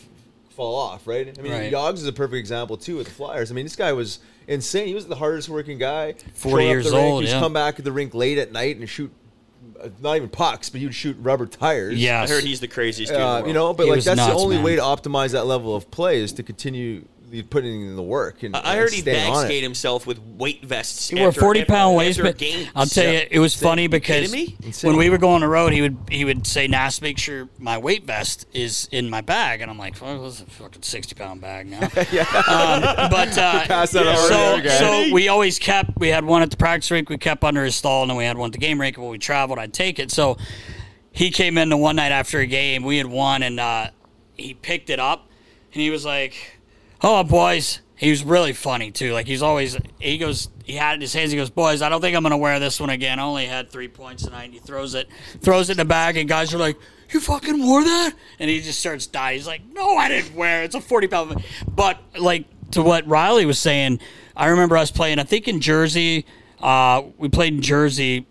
fall 0.50 0.76
off, 0.76 1.08
right? 1.08 1.38
I 1.38 1.42
mean, 1.42 1.52
Right. 1.52 1.72
Yogs 1.72 1.96
is 1.96 2.08
a 2.08 2.14
perfect 2.14 2.38
example 2.38 2.78
too 2.78 2.98
with 2.98 3.08
the 3.08 3.14
Flyers. 3.14 3.52
I 3.52 3.54
mean, 3.54 3.66
this 3.66 3.76
guy 3.76 3.92
was 3.94 4.20
insane. 4.48 4.88
He 4.88 4.94
was 4.94 5.08
the 5.08 5.16
hardest 5.16 5.48
working 5.50 5.78
guy. 5.78 6.16
40 6.36 6.66
years 6.66 6.86
the 6.90 6.98
rink, 6.98 7.04
old, 7.06 7.24
He'd 7.24 7.30
yeah. 7.32 7.40
come 7.40 7.54
back 7.54 7.80
at 7.80 7.86
the 7.86 7.92
rink 7.92 8.14
late 8.14 8.38
at 8.38 8.52
night 8.52 8.76
and 8.78 8.90
shoot, 8.90 9.10
uh, 9.82 9.88
not 10.02 10.18
even 10.18 10.28
pucks, 10.28 10.70
but 10.70 10.80
he 10.82 10.86
would 10.88 10.96
shoot 10.96 11.16
rubber 11.22 11.46
tires. 11.48 11.98
Yeah, 11.98 12.24
I 12.24 12.28
heard 12.28 12.44
he's 12.44 12.60
the 12.60 12.68
craziest 12.68 13.12
dude. 13.12 13.22
in 13.22 13.22
the 13.22 13.28
Uh, 13.30 13.34
world. 13.36 13.48
you 13.48 13.54
know, 13.54 13.74
but 13.74 13.86
He 13.86 13.92
like 13.92 14.04
that's 14.04 14.18
nuts, 14.18 14.34
the 14.34 14.38
only 14.38 14.56
man. 14.58 14.66
way 14.66 14.76
to 14.76 14.82
optimize 14.82 15.32
that 15.32 15.46
level 15.46 15.76
of 15.76 15.90
play 15.92 16.20
is 16.22 16.34
to 16.34 16.44
continue 16.44 17.06
putting 17.50 17.88
in 17.88 17.96
the 17.96 18.04
work. 18.04 18.44
And 18.44 18.56
I 18.56 18.60
and 18.60 18.80
heard 18.80 18.92
he 18.92 19.02
staying 19.02 19.28
bag 19.28 19.34
on 19.34 19.44
it. 19.44 19.48
skate 19.48 19.64
himself 19.64 20.06
with 20.06 20.20
weight 20.20 20.64
vests. 20.64 21.10
He 21.10 21.20
wore 21.20 21.32
forty 21.32 21.62
after- 21.62 21.74
pound 21.74 21.96
after 21.96 21.98
waist, 21.98 22.22
but 22.22 22.38
game. 22.38 22.68
I'll 22.76 22.86
tell 22.86 23.12
you, 23.12 23.22
it 23.30 23.40
was 23.40 23.56
funny 23.56 23.88
because 23.88 24.32
me? 24.32 24.58
When 24.82 24.98
we 24.98 25.10
were 25.10 25.18
going 25.18 25.36
on 25.36 25.42
the 25.42 25.48
road, 25.48 25.74
he 25.74 25.82
would 25.82 25.98
he 26.10 26.26
would 26.26 26.46
say, 26.46 26.68
"Nas, 26.68 27.02
make 27.02 27.18
sure 27.18 27.50
my 27.58 27.78
weight 27.78 28.06
vest 28.06 28.46
is 28.54 28.88
in 28.92 29.10
my 29.10 29.22
bag," 29.22 29.62
and 29.62 29.70
I'm 29.70 29.78
like, 29.78 30.00
"Well, 30.02 30.28
it's 30.28 30.42
a 30.42 30.46
fucking 30.46 30.82
sixty 30.82 31.16
pound 31.16 31.42
bag 31.42 31.68
now." 31.68 31.82
um, 31.84 33.10
but 33.10 33.38
uh, 33.38 33.66
Pass 33.66 33.92
that 33.92 34.18
so, 34.28 34.56
over 34.56 34.70
so 34.70 35.14
we 35.14 35.28
always 35.28 35.60
kept. 35.60 35.98
We 35.98 36.10
had 36.10 36.26
one 36.26 36.42
at 36.42 36.52
the 36.52 36.58
practice 36.58 36.90
rink. 36.92 37.10
We 37.10 37.18
kept 37.18 37.44
under 37.44 37.64
his 37.64 37.76
stall, 37.76 38.04
and 38.04 38.10
then 38.10 38.18
we 38.18 38.26
had 38.26 38.38
one 38.38 38.48
at 38.48 38.54
the 38.54 38.58
game 38.60 38.80
rink. 38.80 38.98
When 38.98 39.10
we 39.10 39.18
traveled, 39.18 39.60
I'd 39.60 39.74
take 39.74 40.00
it. 40.00 40.12
So 40.12 40.38
he 41.12 41.32
came 41.32 41.58
in 41.58 41.70
the 41.70 41.78
one 41.78 41.96
night 41.96 42.12
after 42.12 42.40
a 42.40 42.46
game. 42.46 42.84
We 42.84 42.98
had 42.98 43.08
won, 43.08 43.44
and 43.44 43.60
uh, 43.60 43.90
he 44.38 44.54
picked 44.54 44.90
it 44.90 45.00
up, 45.00 45.28
and 45.74 45.82
he 45.82 45.90
was 45.90 46.06
like, 46.06 46.59
"Oh, 47.02 47.24
boys." 47.24 47.82
He 48.00 48.10
was 48.10 48.24
really 48.24 48.54
funny 48.54 48.92
too. 48.92 49.12
Like 49.12 49.28
he's 49.28 49.42
always 49.42 49.78
he 50.00 50.18
goes 50.18 50.48
he 50.64 50.74
had 50.74 50.92
it 50.92 50.96
in 50.96 51.02
his 51.02 51.14
hands. 51.14 51.32
He 51.32 51.38
goes, 51.38 51.50
"Boys, 51.50 51.82
I 51.82 51.90
don't 51.90 52.00
think 52.00 52.16
I'm 52.16 52.24
gonna 52.24 52.38
wear 52.38 52.58
this 52.58 52.80
one 52.80 52.90
again. 52.90 53.20
I 53.20 53.24
only 53.24 53.46
had 53.46 53.70
three 53.70 53.90
points 53.90 54.24
tonight." 54.24 54.46
And 54.46 54.54
he 54.54 54.60
throws 54.60 54.96
it, 54.96 55.10
throws 55.42 55.70
it 55.70 55.74
in 55.74 55.78
the 55.80 55.86
bag, 55.86 56.16
and 56.16 56.30
guys 56.30 56.54
are 56.54 56.58
like, 56.58 56.78
"You 57.12 57.20
fucking 57.20 57.62
wore 57.62 57.84
that?" 57.84 58.14
And 58.40 58.50
he 58.50 58.62
just 58.62 58.80
starts 58.80 59.06
dying. 59.06 59.36
He's 59.36 59.48
like, 59.48 59.64
"No, 59.74 59.98
I 59.98 60.08
didn't 60.08 60.34
wear 60.34 60.62
it. 60.62 60.68
It's 60.68 60.76
a 60.76 60.82
40 60.82 61.08
pound." 61.08 61.44
But 61.68 62.00
like 62.18 62.46
to 62.72 62.82
what 62.82 63.06
Riley 63.06 63.46
was 63.46 63.60
saying, 63.60 64.00
I 64.34 64.48
remember 64.48 64.78
us 64.78 64.92
playing. 64.92 65.20
I 65.20 65.24
think 65.24 65.50
in 65.50 65.60
Jersey, 65.60 66.26
uh, 66.62 67.02
we 67.18 67.28
played 67.28 67.54
in 67.54 67.62
Jersey 67.62 68.28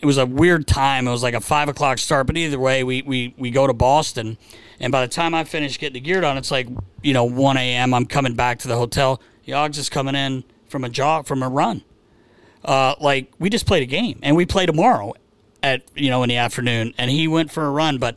it 0.00 0.06
was 0.06 0.18
a 0.18 0.26
weird 0.26 0.66
time. 0.66 1.06
It 1.06 1.10
was 1.10 1.22
like 1.22 1.34
a 1.34 1.40
five 1.40 1.68
o'clock 1.68 1.98
start, 1.98 2.26
but 2.26 2.36
either 2.36 2.58
way, 2.58 2.84
we 2.84 3.02
we 3.02 3.34
we 3.36 3.50
go 3.50 3.66
to 3.66 3.74
Boston, 3.74 4.38
and 4.80 4.90
by 4.90 5.02
the 5.02 5.08
time 5.12 5.34
I 5.34 5.44
finish 5.44 5.78
getting 5.78 5.94
the 5.94 6.00
gear 6.00 6.20
done, 6.20 6.36
it's 6.38 6.50
like 6.50 6.68
you 7.02 7.12
know 7.12 7.24
one 7.24 7.56
a.m. 7.56 7.94
I'm 7.94 8.06
coming 8.06 8.34
back 8.34 8.58
to 8.60 8.68
the 8.68 8.76
hotel. 8.76 9.20
Yogs 9.46 9.78
is 9.78 9.88
coming 9.88 10.14
in 10.14 10.44
from 10.68 10.84
a 10.84 10.88
jog 10.88 11.26
from 11.26 11.42
a 11.42 11.48
run. 11.48 11.82
uh, 12.64 12.94
like 13.00 13.32
we 13.38 13.48
just 13.50 13.66
played 13.66 13.82
a 13.82 13.86
game 13.86 14.18
and 14.22 14.36
we 14.36 14.46
play 14.46 14.66
tomorrow 14.66 15.14
at 15.62 15.82
you 15.94 16.10
know 16.10 16.22
in 16.22 16.28
the 16.28 16.36
afternoon, 16.36 16.94
and 16.98 17.10
he 17.10 17.26
went 17.28 17.50
for 17.50 17.66
a 17.66 17.70
run, 17.70 17.98
but 17.98 18.16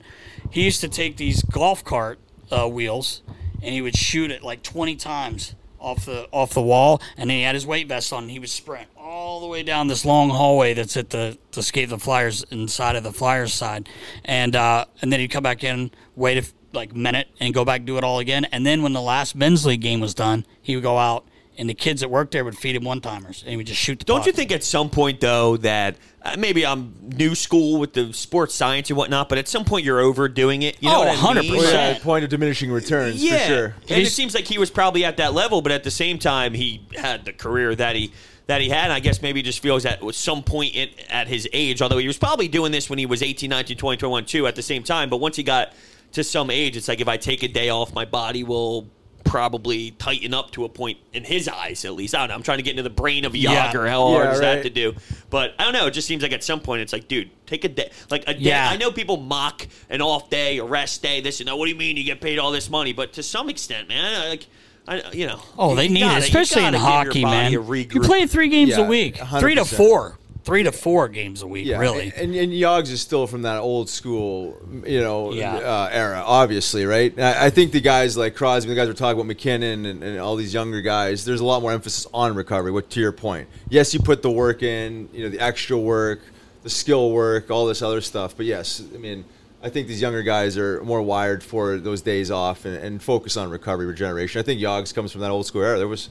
he 0.51 0.63
used 0.63 0.81
to 0.81 0.87
take 0.87 1.17
these 1.17 1.41
golf 1.43 1.83
cart 1.83 2.19
uh, 2.51 2.67
wheels 2.67 3.21
and 3.61 3.73
he 3.73 3.81
would 3.81 3.95
shoot 3.97 4.29
it 4.31 4.43
like 4.43 4.61
twenty 4.61 4.95
times 4.95 5.55
off 5.83 6.05
the 6.05 6.27
off 6.31 6.53
the 6.53 6.61
wall, 6.61 7.01
and 7.17 7.29
then 7.29 7.37
he 7.37 7.43
had 7.43 7.53
his 7.53 7.67
weight 7.67 7.87
vest 7.87 8.11
on. 8.11 8.29
He 8.29 8.39
would 8.39 8.49
sprint 8.49 8.87
all 8.97 9.41
the 9.41 9.47
way 9.47 9.61
down 9.61 9.87
this 9.87 10.05
long 10.05 10.29
hallway 10.29 10.73
that's 10.73 10.97
at 10.97 11.09
the 11.11 11.37
the 11.51 11.61
skate 11.61 11.89
the 11.89 11.99
Flyers 11.99 12.43
inside 12.49 12.95
of 12.95 13.03
the 13.03 13.11
Flyers 13.11 13.53
side, 13.53 13.87
and 14.25 14.55
uh, 14.55 14.85
and 15.01 15.11
then 15.11 15.19
he'd 15.19 15.27
come 15.27 15.43
back 15.43 15.63
in, 15.63 15.91
wait 16.15 16.37
a 16.37 16.47
like 16.71 16.95
minute, 16.95 17.27
and 17.39 17.53
go 17.53 17.63
back 17.63 17.85
do 17.85 17.97
it 17.97 18.03
all 18.03 18.19
again. 18.19 18.45
And 18.45 18.65
then 18.65 18.81
when 18.81 18.93
the 18.93 19.01
last 19.01 19.35
men's 19.35 19.65
league 19.65 19.81
game 19.81 19.99
was 19.99 20.13
done, 20.13 20.45
he 20.61 20.75
would 20.75 20.83
go 20.83 20.97
out. 20.97 21.27
And 21.55 21.69
the 21.69 21.75
kids 21.75 22.01
that 22.01 22.09
worked 22.09 22.31
there 22.31 22.43
would 22.43 22.57
feed 22.57 22.75
him 22.75 22.83
one 22.83 22.99
timers, 22.99 23.41
and 23.43 23.51
he 23.51 23.57
would 23.57 23.67
just 23.67 23.79
shoot 23.79 23.99
the. 23.99 24.05
Don't 24.05 24.19
puck. 24.21 24.25
you 24.27 24.33
think 24.33 24.51
at 24.51 24.63
some 24.63 24.89
point 24.89 25.21
though 25.21 25.57
that 25.57 25.97
uh, 26.23 26.35
maybe 26.37 26.65
I'm 26.65 26.95
new 27.15 27.35
school 27.35 27.79
with 27.79 27.93
the 27.93 28.11
sports 28.11 28.55
science 28.55 28.89
and 28.89 28.97
whatnot, 28.97 29.29
but 29.29 29.37
at 29.37 29.47
some 29.47 29.63
point 29.63 29.85
you're 29.85 29.99
overdoing 29.99 30.63
it. 30.63 30.77
You 30.81 30.89
know 30.89 31.03
Oh, 31.03 31.05
what 31.05 31.37
I 31.37 31.41
mean? 31.41 31.51
100%. 31.53 31.57
Well, 31.59 31.73
yeah, 31.93 31.99
point 31.99 32.23
of 32.23 32.31
diminishing 32.31 32.71
returns 32.71 33.23
yeah, 33.23 33.37
for 33.37 33.45
sure. 33.47 33.75
and 33.89 34.01
it 34.01 34.09
seems 34.09 34.33
like 34.33 34.45
he 34.45 34.57
was 34.57 34.71
probably 34.71 35.05
at 35.05 35.17
that 35.17 35.33
level, 35.35 35.61
but 35.61 35.71
at 35.71 35.83
the 35.83 35.91
same 35.91 36.17
time, 36.17 36.55
he 36.55 36.87
had 36.95 37.23
the 37.25 37.33
career 37.33 37.75
that 37.75 37.95
he 37.95 38.11
that 38.47 38.59
he 38.59 38.69
had. 38.69 38.85
And 38.85 38.93
I 38.93 38.99
guess 38.99 39.21
maybe 39.21 39.39
he 39.39 39.43
just 39.43 39.59
feels 39.59 39.83
that 39.83 40.03
at 40.03 40.15
some 40.15 40.41
point 40.41 40.73
in, 40.73 40.89
at 41.09 41.27
his 41.27 41.47
age, 41.53 41.83
although 41.83 41.99
he 41.99 42.07
was 42.07 42.17
probably 42.17 42.47
doing 42.47 42.71
this 42.71 42.89
when 42.89 42.97
he 42.97 43.05
was 43.05 43.21
18, 43.21 43.47
19, 43.47 43.77
20, 43.77 43.97
21 43.97 44.25
too 44.25 44.47
at 44.47 44.55
the 44.55 44.63
same 44.63 44.81
time. 44.81 45.09
But 45.11 45.17
once 45.17 45.35
he 45.35 45.43
got 45.43 45.71
to 46.13 46.23
some 46.23 46.49
age, 46.49 46.75
it's 46.75 46.87
like 46.87 46.99
if 46.99 47.07
I 47.07 47.17
take 47.17 47.43
a 47.43 47.47
day 47.47 47.69
off, 47.69 47.93
my 47.93 48.05
body 48.05 48.43
will 48.43 48.89
probably 49.23 49.91
tighten 49.91 50.33
up 50.33 50.51
to 50.51 50.65
a 50.65 50.69
point 50.69 50.97
in 51.13 51.23
his 51.23 51.47
eyes 51.47 51.85
at 51.85 51.93
least. 51.93 52.13
I 52.15 52.19
don't 52.19 52.29
know. 52.29 52.35
I'm 52.35 52.43
trying 52.43 52.57
to 52.59 52.63
get 52.63 52.71
into 52.71 52.83
the 52.83 52.89
brain 52.89 53.25
of 53.25 53.35
Yeah. 53.35 53.71
Jagr. 53.71 53.87
How 53.89 54.07
hard 54.07 54.25
Yeah, 54.25 54.31
is 54.33 54.39
that 54.41 54.63
to 54.63 54.69
do? 54.69 54.93
But 55.29 55.53
I 55.57 55.63
don't 55.63 55.73
know. 55.73 55.87
It 55.87 55.91
just 55.91 56.07
seems 56.07 56.21
like 56.23 56.31
at 56.33 56.43
some 56.43 56.59
point 56.59 56.81
it's 56.81 56.93
like, 56.93 57.07
dude, 57.07 57.29
take 57.45 57.63
a 57.63 57.69
day. 57.69 57.89
Like 58.11 58.23
a 58.27 58.33
day. 58.33 58.39
Yeah. 58.41 58.69
I 58.69 58.77
know 58.77 58.91
people 58.91 59.17
mock 59.17 59.67
an 59.89 60.01
off 60.01 60.29
day, 60.29 60.57
a 60.59 60.63
rest 60.65 61.01
day, 61.01 61.21
this 61.21 61.39
and 61.39 61.47
that. 61.47 61.57
What 61.57 61.65
do 61.65 61.71
you 61.71 61.77
mean 61.77 61.97
you 61.97 62.03
get 62.03 62.21
paid 62.21 62.39
all 62.39 62.51
this 62.51 62.69
money? 62.69 62.93
But 62.93 63.13
to 63.13 63.23
some 63.23 63.49
extent, 63.49 63.87
man, 63.89 64.29
like, 64.29 64.45
I, 64.87 65.01
you 65.13 65.27
know. 65.27 65.41
Oh, 65.57 65.75
they 65.75 65.83
you 65.85 65.89
need 65.91 65.99
gotta- 66.01 66.17
it, 66.17 66.23
especially 66.25 66.65
in 66.65 66.73
gotta 66.73 67.09
give 67.11 67.21
your 67.21 67.29
hockey, 67.29 67.37
man. 67.37 67.51
You 67.53 67.61
regroup. 67.63 68.05
play 68.05 68.25
three 68.27 68.49
games 68.49 68.71
Yeah, 68.71 68.81
a 68.81 68.87
week, 68.87 69.15
100%. 69.15 69.39
three 69.39 69.55
to 69.55 69.63
four, 69.65 70.17
three 70.43 70.63
to 70.63 70.71
four 70.71 71.07
games 71.07 71.41
a 71.41 71.47
week, 71.47 71.65
Yeah, 71.65 71.79
really. 71.79 72.11
And, 72.15 72.35
and 72.35 72.51
Yogs 72.51 72.91
is 72.91 72.99
still 73.01 73.27
from 73.27 73.43
that 73.43 73.59
old 73.59 73.89
school, 73.89 74.57
you 74.85 74.99
know, 74.99 75.31
Yeah. 75.33 75.55
uh, 75.55 75.89
era, 75.91 76.21
obviously, 76.25 76.85
right? 76.85 77.17
I, 77.17 77.45
I 77.45 77.49
think 77.49 77.71
the 77.71 77.79
guys 77.81 78.17
like 78.17 78.35
Crosby, 78.35 78.69
the 78.69 78.75
guys 78.75 78.87
we're 78.87 78.93
talking 78.93 79.17
about, 79.19 79.27
MacKinnon, 79.27 79.85
and, 79.85 80.03
and 80.03 80.19
all 80.19 80.35
these 80.35 80.53
younger 80.53 80.81
guys. 80.81 81.23
There's 81.23 81.39
a 81.39 81.45
lot 81.45 81.61
more 81.61 81.71
emphasis 81.71 82.07
on 82.13 82.35
recovery. 82.35 82.71
What 82.71 82.89
to 82.91 82.99
your 82.99 83.13
point? 83.13 83.47
Yes, 83.69 83.93
you 83.93 84.01
put 84.01 84.21
the 84.21 84.31
work 84.31 84.63
in, 84.63 85.07
you 85.13 85.23
know, 85.23 85.29
the 85.29 85.39
extra 85.39 85.77
work, 85.77 86.19
the 86.63 86.69
skill 86.69 87.11
work, 87.11 87.49
all 87.49 87.65
this 87.65 87.81
other 87.81 88.01
stuff. 88.01 88.35
But 88.35 88.45
yes, 88.45 88.81
I 88.93 88.97
mean, 88.97 89.23
I 89.61 89.69
think 89.69 89.87
these 89.87 90.01
younger 90.01 90.23
guys 90.23 90.57
are 90.57 90.83
more 90.83 91.01
wired 91.01 91.41
for 91.41 91.77
those 91.77 92.01
days 92.01 92.31
off 92.31 92.65
and, 92.65 92.75
and 92.75 93.01
focus 93.01 93.37
on 93.37 93.49
recovery, 93.49 93.85
regeneration. 93.85 94.39
I 94.39 94.43
think 94.43 94.59
Yogs 94.59 94.93
comes 94.93 95.13
from 95.13 95.21
that 95.21 95.31
old 95.31 95.45
school 95.45 95.63
era. 95.63 95.77
There 95.77 95.87
was. 95.87 96.09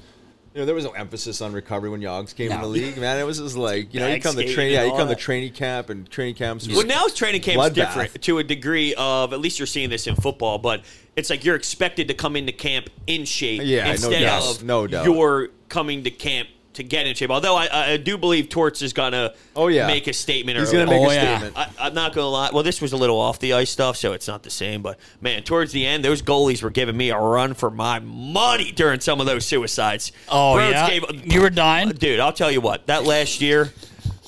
You 0.55 0.61
know, 0.61 0.67
there 0.67 0.75
was 0.75 0.85
no 0.85 0.91
emphasis 0.91 1.41
on 1.41 1.53
recovery 1.55 1.89
when 1.89 2.03
Yogs 2.03 2.35
came 2.35 2.53
in 2.53 2.61
the 2.61 2.67
league, 2.67 2.99
man. 2.99 3.19
It 3.19 3.25
was 3.25 3.39
just 3.39 3.57
like, 3.57 3.95
you 3.95 4.01
know, 4.01 4.09
you 4.09 4.21
come 4.21 4.33
to 4.35 4.41
skating 4.41 4.55
train, 4.55 4.73
yeah, 4.73 4.85
you 4.85 4.93
come 4.93 5.09
to 5.09 5.15
training 5.15 5.53
camp 5.55 5.89
and 5.89 6.09
training 6.11 6.35
camps. 6.35 6.69
Well, 6.69 6.85
now 6.87 7.07
training 7.09 7.41
camp's 7.41 7.71
different 7.71 8.21
to 8.23 8.39
a 8.39 8.45
degree 8.45 8.95
of 8.99 9.33
at 9.33 9.41
least 9.41 9.59
you're 9.59 9.67
seeing 9.67 9.89
this 9.89 10.07
in 10.07 10.15
football, 10.15 10.59
but 10.59 10.83
it's 11.17 11.31
like 11.31 11.45
you're 11.45 11.57
expected 11.57 12.09
to 12.09 12.15
come 12.15 12.37
into 12.37 12.53
camp 12.53 12.91
in 13.07 13.25
shape 13.25 13.63
Yeah, 13.65 13.85
no 13.85 13.91
instead 13.93 14.21
doubt. 14.21 14.43
of 14.57 14.63
No 14.65 14.87
doubt. 14.87 15.07
you're 15.07 15.49
coming 15.71 16.05
to 16.05 16.11
camp 16.11 16.49
to 16.75 16.83
get 16.83 17.07
in 17.07 17.15
shape. 17.15 17.31
Although 17.31 17.55
I, 17.57 17.93
I 17.93 17.97
do 17.99 18.17
believe 18.17 18.49
Torts 18.49 18.81
is 18.83 18.93
gonna 18.93 19.35
Oh, 19.55 19.69
yeah. 19.69 19.87
make 19.87 20.07
a 20.07 20.13
statement. 20.13 20.59
He's 20.59 20.73
early 20.73 20.87
gonna 20.87 20.91
make 20.99 21.07
Oh, 21.07 21.11
a 21.11 21.15
yeah. 21.15 21.39
statement. 21.39 21.59
I, 21.59 21.87
I'm 21.87 21.95
not 21.95 22.15
gonna 22.15 22.29
lie. 22.29 22.51
Well, 22.53 22.63
this 22.63 22.81
was 22.81 22.93
a 22.93 22.97
little 22.97 23.19
off 23.19 23.39
the 23.41 23.53
ice 23.53 23.71
stuff, 23.71 23.97
so 23.97 24.13
it's 24.13 24.27
not 24.27 24.43
the 24.43 24.51
same. 24.51 24.81
But 24.83 24.99
man, 25.21 25.43
towards 25.43 25.73
the 25.73 25.87
end, 25.87 26.05
those 26.05 26.23
goalies 26.23 26.63
were 26.63 26.71
giving 26.71 26.97
me 26.97 27.11
a 27.11 27.19
run 27.19 27.55
for 27.55 27.71
my 27.71 27.99
money 28.01 28.73
during 28.73 29.01
some 29.01 29.21
of 29.21 29.27
those 29.27 29.45
suicides. 29.45 30.13
Oh, 30.29 30.57
Rhodes 30.57 30.75
yeah? 30.75 31.01
You 31.25 31.43
were 31.43 31.51
dying? 31.51 31.91
dude. 31.91 32.21
I'll 32.21 32.33
tell 32.33 32.51
you 32.51 32.61
what. 32.61 32.87
That 32.87 33.05
last 33.05 33.41
year, 33.43 33.73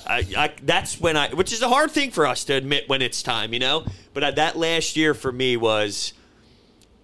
I, 0.06 0.26
I 0.36 0.52
that's 0.62 1.00
when 1.00 1.16
I, 1.16 1.30
which 1.32 1.52
is 1.52 1.62
a 1.62 1.68
hard 1.68 1.90
thing 1.92 2.10
for 2.10 2.26
us 2.26 2.44
to 2.44 2.52
admit 2.54 2.88
when 2.90 3.00
it's 3.00 3.22
time, 3.22 3.52
you 3.54 3.58
know. 3.58 3.86
But 4.12 4.22
uh, 4.22 4.30
that 4.32 4.56
last 4.58 4.96
year 4.96 5.14
for 5.14 5.32
me 5.32 5.56
was 5.56 6.12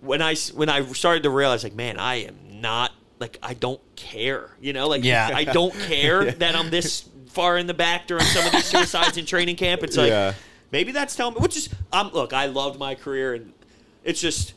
when 0.03 0.21
I 0.23 0.33
s- 0.33 0.53
when 0.53 0.69
I 0.69 0.85
started 0.93 1.23
to 1.23 1.31
realize, 1.31 1.65
like, 1.65 1.75
man, 1.75 1.99
I 1.99 2.17
am 2.27 2.37
not 2.61 2.93
like 3.19 3.39
I 3.43 3.55
don't 3.55 3.81
care, 4.01 4.51
you 4.61 4.73
know, 4.73 4.89
like 4.89 5.05
Yeah. 5.05 5.31
I 5.33 5.45
don't 5.45 5.75
care 5.75 6.31
that 6.33 6.57
I'm 6.57 6.71
this 6.71 7.09
far 7.27 7.59
in 7.59 7.67
the 7.67 7.75
back 7.75 8.07
during 8.07 8.25
some 8.25 8.45
of 8.47 8.53
these 8.53 8.65
suicides 8.71 9.17
in 9.17 9.27
training 9.27 9.57
camp. 9.57 9.83
It's 9.83 9.97
like 9.97 10.09
Yeah. 10.11 10.35
maybe 10.73 10.91
that's 10.93 11.15
telling 11.15 11.35
me. 11.35 11.41
Which 11.41 11.57
is, 11.57 11.69
um, 11.93 12.11
look, 12.13 12.33
I 12.33 12.47
loved 12.47 12.79
my 12.79 12.95
career, 12.95 13.35
and 13.35 13.53
it's 14.05 14.21
just. 14.21 14.55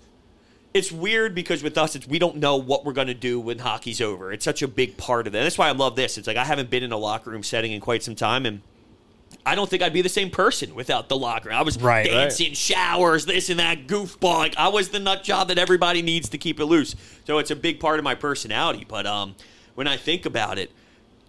It's 0.73 0.91
weird 0.91 1.35
because 1.35 1.61
with 1.61 1.77
us, 1.77 1.95
it's 1.95 2.07
we 2.07 2.17
don't 2.17 2.37
know 2.37 2.55
what 2.57 2.83
we're 2.83 2.93
going 2.93 3.05
to 3.05 3.13
do 3.13 3.39
when 3.39 3.59
hockey's 3.59 4.01
over. 4.01 4.33
It's 4.33 4.43
such 4.43 4.63
a 4.63 4.67
big 4.67 4.97
part 4.97 5.27
of 5.27 5.35
it. 5.35 5.43
That's 5.43 5.55
why 5.55 5.67
I 5.67 5.71
love 5.73 5.95
this. 5.95 6.17
It's 6.17 6.25
like 6.25 6.35
I 6.35 6.43
haven't 6.43 6.71
been 6.71 6.81
in 6.81 6.91
a 6.91 6.97
locker 6.97 7.29
room 7.29 7.43
setting 7.43 7.71
in 7.73 7.79
quite 7.79 8.01
some 8.01 8.15
time, 8.15 8.47
and 8.47 8.61
I 9.45 9.55
don't 9.55 9.69
think 9.69 9.83
I'd 9.83 9.91
be 9.93 10.01
the 10.01 10.09
same 10.09 10.29
person 10.29 10.73
without 10.73 11.09
the 11.09 11.17
locker. 11.17 11.51
I 11.51 11.61
was 11.63 11.77
Right. 11.77 12.05
dancing, 12.05 12.53
showers, 12.53 13.25
this 13.25 13.49
and 13.49 13.59
that, 13.59 13.87
goofball. 13.87 14.37
Like 14.37 14.55
I 14.57 14.69
was 14.69 14.89
the 14.89 14.99
nut 14.99 15.23
job 15.23 15.49
that 15.49 15.57
everybody 15.57 16.01
needs 16.01 16.29
to 16.29 16.37
keep 16.37 16.59
it 16.59 16.65
loose. 16.65 16.95
So 17.27 17.39
it's 17.39 17.51
a 17.51 17.55
big 17.55 17.79
part 17.79 17.99
of 17.99 18.03
my 18.05 18.15
personality. 18.15 18.85
But 18.87 19.05
um, 19.05 19.35
when 19.75 19.87
I 19.87 19.97
think 19.97 20.25
about 20.25 20.57
it, 20.57 20.71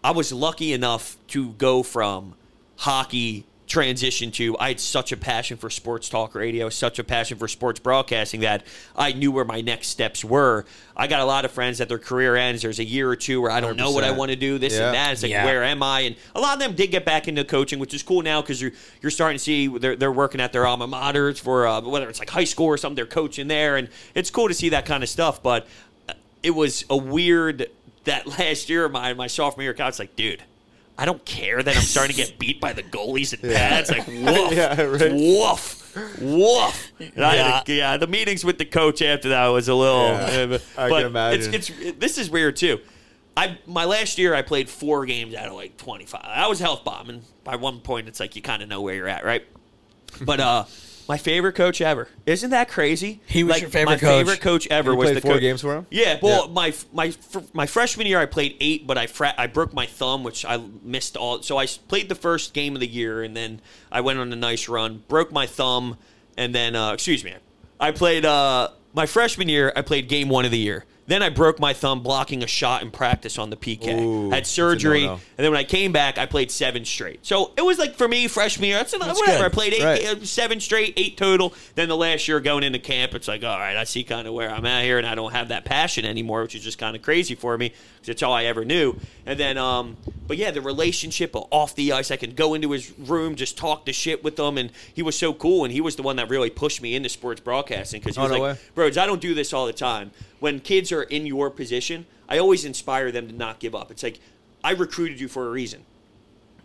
I 0.04 0.12
was 0.12 0.32
lucky 0.32 0.72
enough 0.72 1.16
to 1.28 1.50
go 1.52 1.82
from 1.82 2.34
hockey 2.76 3.46
transition 3.66 4.30
to 4.30 4.56
I 4.58 4.68
had 4.68 4.80
such 4.80 5.10
a 5.10 5.16
passion 5.16 5.56
for 5.56 5.70
sports 5.70 6.08
talk 6.08 6.34
radio, 6.34 6.68
such 6.68 6.98
a 6.98 7.04
passion 7.04 7.38
for 7.38 7.48
sports 7.48 7.80
broadcasting 7.80 8.40
that 8.40 8.64
I 8.94 9.12
knew 9.12 9.32
where 9.32 9.44
my 9.44 9.60
next 9.62 9.88
steps 9.88 10.24
were. 10.24 10.66
I 10.96 11.06
got 11.06 11.20
a 11.20 11.24
lot 11.24 11.44
of 11.44 11.50
friends 11.50 11.78
that 11.78 11.88
their 11.88 11.98
career 11.98 12.36
ends. 12.36 12.62
There's 12.62 12.78
a 12.78 12.84
year 12.84 13.08
or 13.08 13.16
two 13.16 13.40
where 13.40 13.50
I 13.50 13.60
don't 13.60 13.76
know 13.76 13.90
what 13.90 14.04
I 14.04 14.10
want 14.10 14.30
to 14.30 14.36
do, 14.36 14.58
this 14.58 14.74
Yeah. 14.74 14.86
and 14.86 14.94
that. 14.94 15.12
It's 15.12 15.22
like, 15.22 15.30
Yeah. 15.32 15.44
where 15.46 15.64
am 15.64 15.82
I? 15.82 16.00
And 16.00 16.16
a 16.34 16.40
lot 16.40 16.54
of 16.54 16.60
them 16.60 16.74
did 16.74 16.90
get 16.90 17.04
back 17.04 17.26
into 17.26 17.42
coaching, 17.44 17.78
which 17.78 17.94
is 17.94 18.02
cool 18.02 18.22
now 18.22 18.42
because 18.42 18.60
you're 18.60 18.72
you're 19.00 19.10
starting 19.10 19.38
to 19.38 19.42
see 19.42 19.66
they're 19.66 19.96
they're 19.96 20.12
working 20.12 20.40
at 20.40 20.52
their 20.52 20.66
alma 20.66 20.86
maters 20.86 21.40
for 21.40 21.66
uh, 21.66 21.80
whether 21.80 22.08
it's 22.08 22.18
like 22.18 22.30
high 22.30 22.44
school 22.44 22.66
or 22.66 22.76
something. 22.76 22.96
They're 22.96 23.06
coaching 23.06 23.48
there, 23.48 23.76
and 23.76 23.88
it's 24.14 24.30
cool 24.30 24.48
to 24.48 24.54
see 24.54 24.68
that 24.70 24.84
kind 24.86 25.02
of 25.02 25.08
stuff. 25.08 25.42
But 25.42 25.66
uh, 26.08 26.12
it 26.42 26.50
was 26.50 26.84
a 26.90 26.96
weird 26.96 27.68
that 28.04 28.26
last 28.38 28.68
year 28.68 28.84
of 28.84 28.92
mine, 28.92 29.16
my 29.16 29.26
sophomore 29.26 29.62
year, 29.64 29.72
college. 29.74 29.92
It's 29.92 29.98
like, 29.98 30.16
dude. 30.16 30.42
I 30.96 31.04
don't 31.06 31.24
care 31.24 31.62
that 31.62 31.76
I'm 31.76 31.82
starting 31.82 32.14
to 32.16 32.22
get 32.22 32.38
beat 32.38 32.60
by 32.60 32.72
the 32.72 32.82
goalies 32.84 33.32
and 33.32 33.42
pads. 33.54 33.90
Like, 33.90 34.06
woof, 34.08 34.52
Yeah, 34.52 34.80
right. 34.82 35.12
woof, 35.12 36.20
woof. 36.20 36.92
And 37.00 37.24
I 37.24 37.34
Yeah. 37.36 37.62
yeah, 37.66 37.96
the 37.96 38.06
meetings 38.06 38.44
with 38.44 38.58
the 38.58 38.64
coach 38.64 39.02
after 39.02 39.30
that 39.30 39.46
was 39.48 39.68
a 39.68 39.74
little. 39.74 40.08
Yeah, 40.08 40.58
I 40.78 40.88
can 40.88 41.06
imagine. 41.06 41.54
It's, 41.54 41.70
it's 41.70 41.98
this 41.98 42.18
is 42.18 42.30
weird 42.30 42.56
too. 42.56 42.80
I 43.36 43.58
my 43.66 43.84
last 43.84 44.18
year 44.18 44.34
I 44.34 44.42
played 44.42 44.68
four 44.68 45.04
games 45.06 45.34
out 45.34 45.48
of 45.48 45.54
like 45.54 45.76
25. 45.76 46.20
I 46.22 46.46
was 46.46 46.60
health 46.60 46.84
bombing. 46.84 47.22
By 47.42 47.56
one 47.56 47.80
point, 47.80 48.06
it's 48.06 48.20
like 48.20 48.36
you 48.36 48.42
kind 48.42 48.62
of 48.62 48.68
know 48.68 48.80
where 48.80 48.94
you're 48.94 49.08
at, 49.08 49.24
right? 49.24 49.44
But 50.20 50.38
uh, 50.38 50.64
my 51.08 51.18
favorite 51.18 51.54
coach 51.54 51.80
ever. 51.80 52.08
Isn't 52.26 52.50
that 52.50 52.68
crazy? 52.68 53.20
He 53.26 53.44
was 53.44 53.52
like, 53.52 53.60
your 53.62 53.70
favorite 53.70 53.94
my 53.94 53.98
coach? 53.98 54.08
favorite 54.26 54.40
coach 54.40 54.66
ever 54.68 54.92
You 54.92 54.96
was 54.96 55.06
played 55.06 55.16
the 55.16 55.20
four 55.20 55.32
coach- 55.32 55.40
games 55.40 55.60
for 55.60 55.74
him? 55.76 55.86
Yeah. 55.90 56.18
Well, 56.22 56.46
Yeah. 56.46 56.52
my 56.52 56.74
my 56.92 57.12
my 57.52 57.66
freshman 57.66 58.06
year 58.06 58.18
I 58.18 58.26
played 58.26 58.56
eight, 58.60 58.86
but 58.86 58.96
I 58.98 59.06
fra- 59.06 59.34
I 59.36 59.46
broke 59.46 59.72
my 59.74 59.86
thumb, 59.86 60.22
which 60.24 60.44
I 60.44 60.60
missed 60.82 61.16
all. 61.16 61.42
So 61.42 61.58
I 61.58 61.66
played 61.66 62.08
the 62.08 62.14
first 62.14 62.54
game 62.54 62.74
of 62.74 62.80
the 62.80 62.86
year, 62.88 63.22
and 63.22 63.36
then 63.36 63.60
I 63.92 64.00
went 64.00 64.18
on 64.18 64.32
a 64.32 64.36
nice 64.36 64.68
run, 64.68 65.02
broke 65.08 65.30
my 65.32 65.46
thumb, 65.46 65.98
and 66.36 66.54
then 66.54 66.74
uh, 66.76 66.92
excuse 66.92 67.22
me, 67.24 67.34
I 67.78 67.90
played 67.90 68.24
uh, 68.24 68.68
my 68.94 69.06
freshman 69.06 69.48
year. 69.48 69.72
I 69.76 69.82
played 69.82 70.08
game 70.08 70.28
one 70.28 70.44
of 70.44 70.50
the 70.50 70.58
year. 70.58 70.84
Then 71.06 71.22
I 71.22 71.28
broke 71.28 71.60
my 71.60 71.74
thumb 71.74 72.02
blocking 72.02 72.42
a 72.42 72.46
shot 72.46 72.80
in 72.82 72.90
practice 72.90 73.38
on 73.38 73.50
the 73.50 73.56
PK. 73.56 74.00
Ooh, 74.00 74.30
Had 74.30 74.46
surgery, 74.46 75.04
and 75.04 75.20
then 75.36 75.50
when 75.50 75.60
I 75.60 75.64
came 75.64 75.92
back, 75.92 76.16
I 76.16 76.24
played 76.24 76.50
seven 76.50 76.84
straight. 76.86 77.24
So 77.26 77.52
it 77.58 77.62
was 77.62 77.78
like 77.78 77.96
for 77.96 78.08
me, 78.08 78.26
freshman 78.26 78.68
year, 78.70 78.78
that's, 78.78 78.92
That's 78.96 79.18
whatever. 79.20 79.38
good. 79.38 79.44
I 79.44 79.48
played 79.50 79.74
eight, 79.74 79.84
Right. 79.84 80.26
seven 80.26 80.60
straight, 80.60 80.94
eight 80.96 81.16
total. 81.18 81.52
Then 81.74 81.88
the 81.88 81.96
last 81.96 82.26
year 82.26 82.40
going 82.40 82.62
into 82.64 82.78
camp, 82.78 83.14
it's 83.14 83.28
like, 83.28 83.44
all 83.44 83.58
right, 83.58 83.76
I 83.76 83.84
see 83.84 84.02
kind 84.02 84.26
of 84.26 84.32
where 84.34 84.50
I'm 84.50 84.64
at 84.64 84.84
here, 84.84 84.96
and 84.96 85.06
I 85.06 85.14
don't 85.14 85.32
have 85.32 85.48
that 85.48 85.64
passion 85.66 86.06
anymore, 86.06 86.40
which 86.42 86.54
is 86.54 86.64
just 86.64 86.78
kind 86.78 86.96
of 86.96 87.02
crazy 87.02 87.34
for 87.34 87.58
me 87.58 87.72
it's 88.08 88.22
all 88.22 88.32
I 88.32 88.44
ever 88.44 88.64
knew. 88.64 88.96
And 89.26 89.38
then, 89.38 89.58
um, 89.58 89.96
but 90.26 90.36
yeah, 90.36 90.50
the 90.50 90.60
relationship 90.60 91.30
off 91.34 91.74
the 91.74 91.92
ice, 91.92 92.10
I 92.10 92.16
could 92.16 92.36
go 92.36 92.54
into 92.54 92.70
his 92.70 92.92
room, 92.98 93.34
just 93.34 93.56
talk 93.58 93.84
the 93.86 93.92
shit 93.92 94.22
with 94.24 94.38
him, 94.38 94.58
and 94.58 94.70
he 94.92 95.02
was 95.02 95.18
so 95.18 95.32
cool, 95.34 95.64
and 95.64 95.72
he 95.72 95.80
was 95.80 95.96
the 95.96 96.02
one 96.02 96.16
that 96.16 96.28
really 96.28 96.50
pushed 96.50 96.80
me 96.82 96.94
into 96.94 97.08
sports 97.08 97.40
broadcasting 97.40 98.00
because 98.00 98.16
he 98.16 98.20
Oh, 98.20 98.24
was 98.24 98.32
no 98.32 98.38
like, 98.40 98.56
way. 98.56 98.62
Rhodes, 98.74 98.98
I 98.98 99.06
don't 99.06 99.20
do 99.20 99.34
this 99.34 99.52
all 99.52 99.66
the 99.66 99.72
time. 99.72 100.10
When 100.40 100.60
kids 100.60 100.92
are 100.92 101.02
in 101.02 101.26
your 101.26 101.50
position, 101.50 102.06
I 102.28 102.38
always 102.38 102.64
inspire 102.64 103.10
them 103.12 103.28
to 103.28 103.34
not 103.34 103.58
give 103.60 103.74
up. 103.74 103.90
It's 103.90 104.02
like 104.02 104.20
I 104.62 104.72
recruited 104.72 105.20
you 105.20 105.28
for 105.28 105.46
a 105.46 105.50
reason 105.50 105.84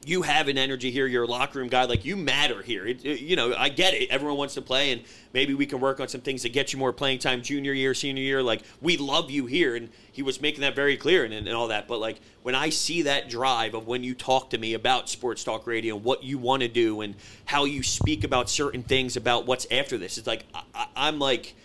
you 0.06 0.22
have 0.22 0.47
an 0.47 0.58
energy 0.58 0.91
here. 0.91 1.06
You're 1.08 1.24
a 1.24 1.28
locker 1.28 1.60
room 1.60 1.68
guy. 1.68 1.84
Like 1.86 2.06
you 2.06 2.16
matter 2.16 2.62
here. 2.62 2.86
It, 2.86 3.04
it- 3.06 3.20
you 3.22 3.36
know, 3.36 3.54
I 3.56 3.70
get 3.70 3.93
it. 3.93 4.10
Everyone 4.10 4.38
wants 4.38 4.54
to 4.56 4.62
play, 4.62 4.91
and 4.91 5.02
maybe 5.34 5.54
we 5.54 5.66
can 5.66 5.80
work 5.80 6.00
on 6.00 6.08
some 6.08 6.22
things 6.22 6.41
to 6.43 6.50
get 6.50 6.72
you 6.74 6.80
more 6.80 6.93
playing 6.93 7.20
time, 7.20 7.41
junior 7.41 7.74
year, 7.74 7.93
senior 7.93 8.24
year. 8.24 8.41
Like 8.41 8.62
we 8.82 8.97
love 8.97 9.30
you 9.30 9.45
here, 9.45 9.76
and 9.76 9.89
he 10.12 10.22
was 10.24 10.41
making 10.41 10.62
that 10.62 10.76
very 10.76 10.97
clear 10.97 11.26
and, 11.26 11.34
and 11.34 11.50
all 11.50 11.68
that. 11.68 11.88
But 11.88 12.00
like 12.00 12.20
when 12.43 12.56
I 12.56 12.70
see 12.70 13.04
that 13.04 13.30
drive 13.30 13.74
of 13.74 13.88
when 13.88 14.04
you 14.04 14.16
talk 14.16 14.50
to 14.52 14.58
me 14.58 14.74
about 14.74 15.10
sports 15.10 15.43
talk 15.43 15.68
radio, 15.68 15.95
and 15.95 16.04
what 16.04 16.24
you 16.24 16.38
want 16.38 16.62
to 16.62 16.68
do, 16.70 17.02
and 17.02 17.16
how 17.45 17.66
you 17.66 17.84
speak 17.84 18.24
about 18.24 18.50
certain 18.50 18.84
things 18.84 19.18
about 19.18 19.45
what's 19.45 19.68
after 19.70 19.97
this, 19.97 20.18
it's 20.18 20.28
like 20.28 20.45
I, 20.54 20.88
I'm 20.95 21.20
like. 21.20 21.56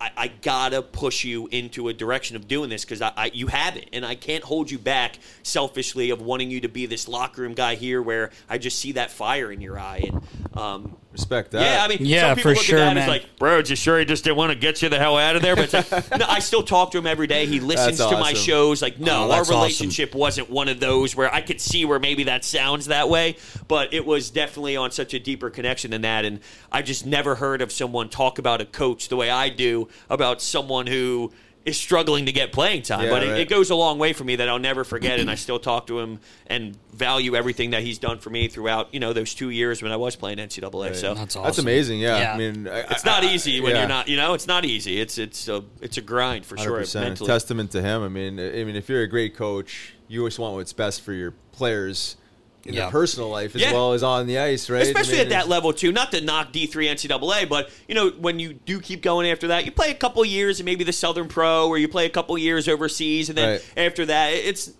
I, 0.00 0.10
I 0.16 0.28
gotta 0.28 0.82
push 0.82 1.24
you 1.24 1.48
into 1.50 1.88
a 1.88 1.92
direction 1.92 2.36
of 2.36 2.48
doing 2.48 2.70
this 2.70 2.84
because 2.84 3.00
I, 3.00 3.12
I 3.16 3.30
you 3.32 3.46
have 3.46 3.76
it, 3.76 3.88
and 3.92 4.04
I 4.04 4.14
can't 4.14 4.44
hold 4.44 4.70
you 4.70 4.78
back 4.78 5.18
selfishly 5.42 6.10
of 6.10 6.20
wanting 6.20 6.50
you 6.50 6.60
to 6.60 6.68
be 6.68 6.86
this 6.86 7.08
locker 7.08 7.42
room 7.42 7.54
guy 7.54 7.74
here, 7.76 8.02
where 8.02 8.30
I 8.48 8.58
just 8.58 8.78
see 8.78 8.92
that 8.92 9.10
fire 9.10 9.50
in 9.50 9.60
your 9.60 9.78
eye, 9.78 10.08
and 10.08 10.22
um, 10.58 10.96
Respect 11.16 11.52
that. 11.52 11.62
yeah, 11.62 11.84
I 11.84 11.88
mean, 11.88 11.98
Yeah, 12.00 12.20
some 12.28 12.36
people 12.36 12.50
for 12.50 12.54
look 12.56 12.64
sure, 12.64 12.78
at 12.78 12.84
that 12.84 12.94
man. 12.94 13.02
as 13.04 13.08
like, 13.08 13.38
bro, 13.38 13.62
just 13.62 13.82
sure 13.82 13.98
he 13.98 14.04
just 14.04 14.22
didn't 14.24 14.36
want 14.36 14.52
to 14.52 14.58
get 14.58 14.82
you 14.82 14.88
the 14.90 14.98
hell 14.98 15.16
out 15.16 15.34
of 15.34 15.42
there. 15.42 15.56
But 15.56 15.72
it's 15.72 15.92
like, 15.92 16.10
no, 16.18 16.26
I 16.28 16.40
still 16.40 16.62
talk 16.62 16.90
to 16.92 16.98
him 16.98 17.06
every 17.06 17.26
day. 17.26 17.46
He 17.46 17.58
listens 17.60 17.98
That's 17.98 18.10
to 18.10 18.16
my 18.18 18.32
awesome. 18.32 18.36
shows. 18.36 18.82
Like, 18.82 18.98
no, 19.00 19.12
Oh, 19.16 19.22
our 19.22 19.28
that's 19.28 19.40
awesome. 19.48 19.56
relationship 19.56 20.14
wasn't 20.14 20.50
one 20.50 20.68
of 20.68 20.78
those 20.78 21.16
where 21.16 21.32
I 21.34 21.40
could 21.40 21.60
see 21.60 21.84
where 21.84 21.98
maybe 21.98 22.24
that 22.24 22.44
sounds 22.44 22.86
that 22.86 23.08
way, 23.08 23.36
but 23.66 23.94
it 23.94 24.04
was 24.04 24.30
definitely 24.30 24.76
on 24.76 24.90
such 24.90 25.14
a 25.14 25.18
deeper 25.18 25.48
connection 25.50 25.90
than 25.90 26.02
that. 26.02 26.24
And 26.24 26.40
I 26.70 26.82
just 26.82 27.06
never 27.06 27.34
heard 27.36 27.62
of 27.62 27.72
someone 27.72 28.08
talk 28.10 28.38
about 28.38 28.60
a 28.60 28.66
coach 28.66 29.08
the 29.08 29.16
way 29.16 29.30
I 29.30 29.48
do 29.48 29.88
about 30.10 30.42
someone 30.42 30.86
who 30.86 31.32
is 31.66 31.76
struggling 31.76 32.26
to 32.26 32.32
get 32.32 32.52
playing 32.52 32.82
time. 32.82 33.04
Yeah, 33.04 33.10
but 33.10 33.22
it, 33.24 33.30
right. 33.30 33.40
it 33.40 33.48
goes 33.48 33.70
a 33.70 33.74
long 33.74 33.98
way 33.98 34.12
for 34.12 34.22
me 34.22 34.36
that 34.36 34.48
I'll 34.48 34.60
never 34.60 34.84
forget, 34.84 35.18
and 35.18 35.28
I 35.28 35.34
still 35.34 35.58
talk 35.58 35.88
to 35.88 35.98
him 35.98 36.20
and 36.46 36.78
value 36.92 37.34
everything 37.34 37.70
that 37.70 37.82
he's 37.82 37.98
done 37.98 38.18
for 38.18 38.30
me 38.30 38.46
throughout 38.46 38.94
you 38.94 39.00
know 39.00 39.12
those 39.12 39.34
two 39.34 39.50
years 39.50 39.82
when 39.82 39.90
I 39.90 39.96
was 39.96 40.14
playing 40.14 40.38
NCAA. 40.38 40.94
So 40.94 41.14
That's 41.14 41.34
awesome. 41.34 41.42
That's 41.42 41.58
amazing. 41.58 41.98
Yeah. 41.98 42.18
Yeah. 42.18 42.34
I 42.34 42.38
mean, 42.38 42.68
I, 42.68 42.78
it's 42.90 43.04
not 43.04 43.24
I- 43.24 43.34
easy 43.34 43.60
when 43.60 43.72
yeah. 43.72 43.80
you're 43.80 43.88
not. 43.88 44.08
You 44.08 44.16
know, 44.16 44.34
it's 44.34 44.46
not 44.46 44.64
easy. 44.64 45.00
It's 45.00 45.18
it's 45.18 45.48
a 45.48 45.64
it's 45.80 45.98
a 45.98 46.02
grind 46.02 46.46
for 46.46 46.56
sure. 46.56 46.80
100%. 46.80 47.00
Mentally. 47.00 47.28
Testament 47.28 47.72
to 47.72 47.82
him. 47.82 48.02
I 48.02 48.08
mean, 48.08 48.38
I 48.38 48.62
mean, 48.64 48.76
if 48.76 48.88
you're 48.88 49.02
a 49.02 49.08
great 49.08 49.36
coach, 49.36 49.94
you 50.06 50.20
always 50.20 50.38
want 50.38 50.54
what's 50.54 50.72
best 50.72 51.02
for 51.02 51.12
your 51.12 51.32
players 51.50 52.16
in 52.68 52.74
Yeah. 52.74 52.82
their 52.82 52.90
personal 52.90 53.28
life 53.30 53.54
as 53.54 53.62
Yeah. 53.62 53.72
well 53.72 53.92
as 53.92 54.02
on 54.02 54.26
the 54.26 54.38
ice, 54.38 54.68
right? 54.70 54.78
I 54.82 54.86
Especially 54.86 55.14
mean, 55.14 55.22
at 55.22 55.28
that 55.30 55.48
level 55.48 55.72
too. 55.72 55.92
Not 55.92 56.10
to 56.12 56.20
knock 56.20 56.52
D 56.52 56.66
three 56.66 56.88
NCAA, 56.88 57.44
but 57.48 57.70
you 57.88 57.94
know 57.94 58.10
when 58.10 58.38
you 58.38 58.54
do 58.54 58.80
keep 58.80 59.02
going 59.02 59.28
after 59.30 59.48
that, 59.48 59.64
you 59.64 59.72
play 59.72 59.90
a 59.90 59.94
couple 59.94 60.24
years 60.24 60.58
and 60.60 60.64
maybe 60.64 60.84
the 60.84 60.92
Southern 60.92 61.28
Pro, 61.28 61.68
or 61.68 61.78
you 61.78 61.88
play 61.88 62.06
a 62.06 62.10
couple 62.10 62.36
years 62.38 62.68
overseas, 62.68 63.28
and 63.28 63.36
then 63.38 63.48
Right. 63.50 63.64
after 63.86 64.06
that, 64.06 64.32
it's. 64.32 64.70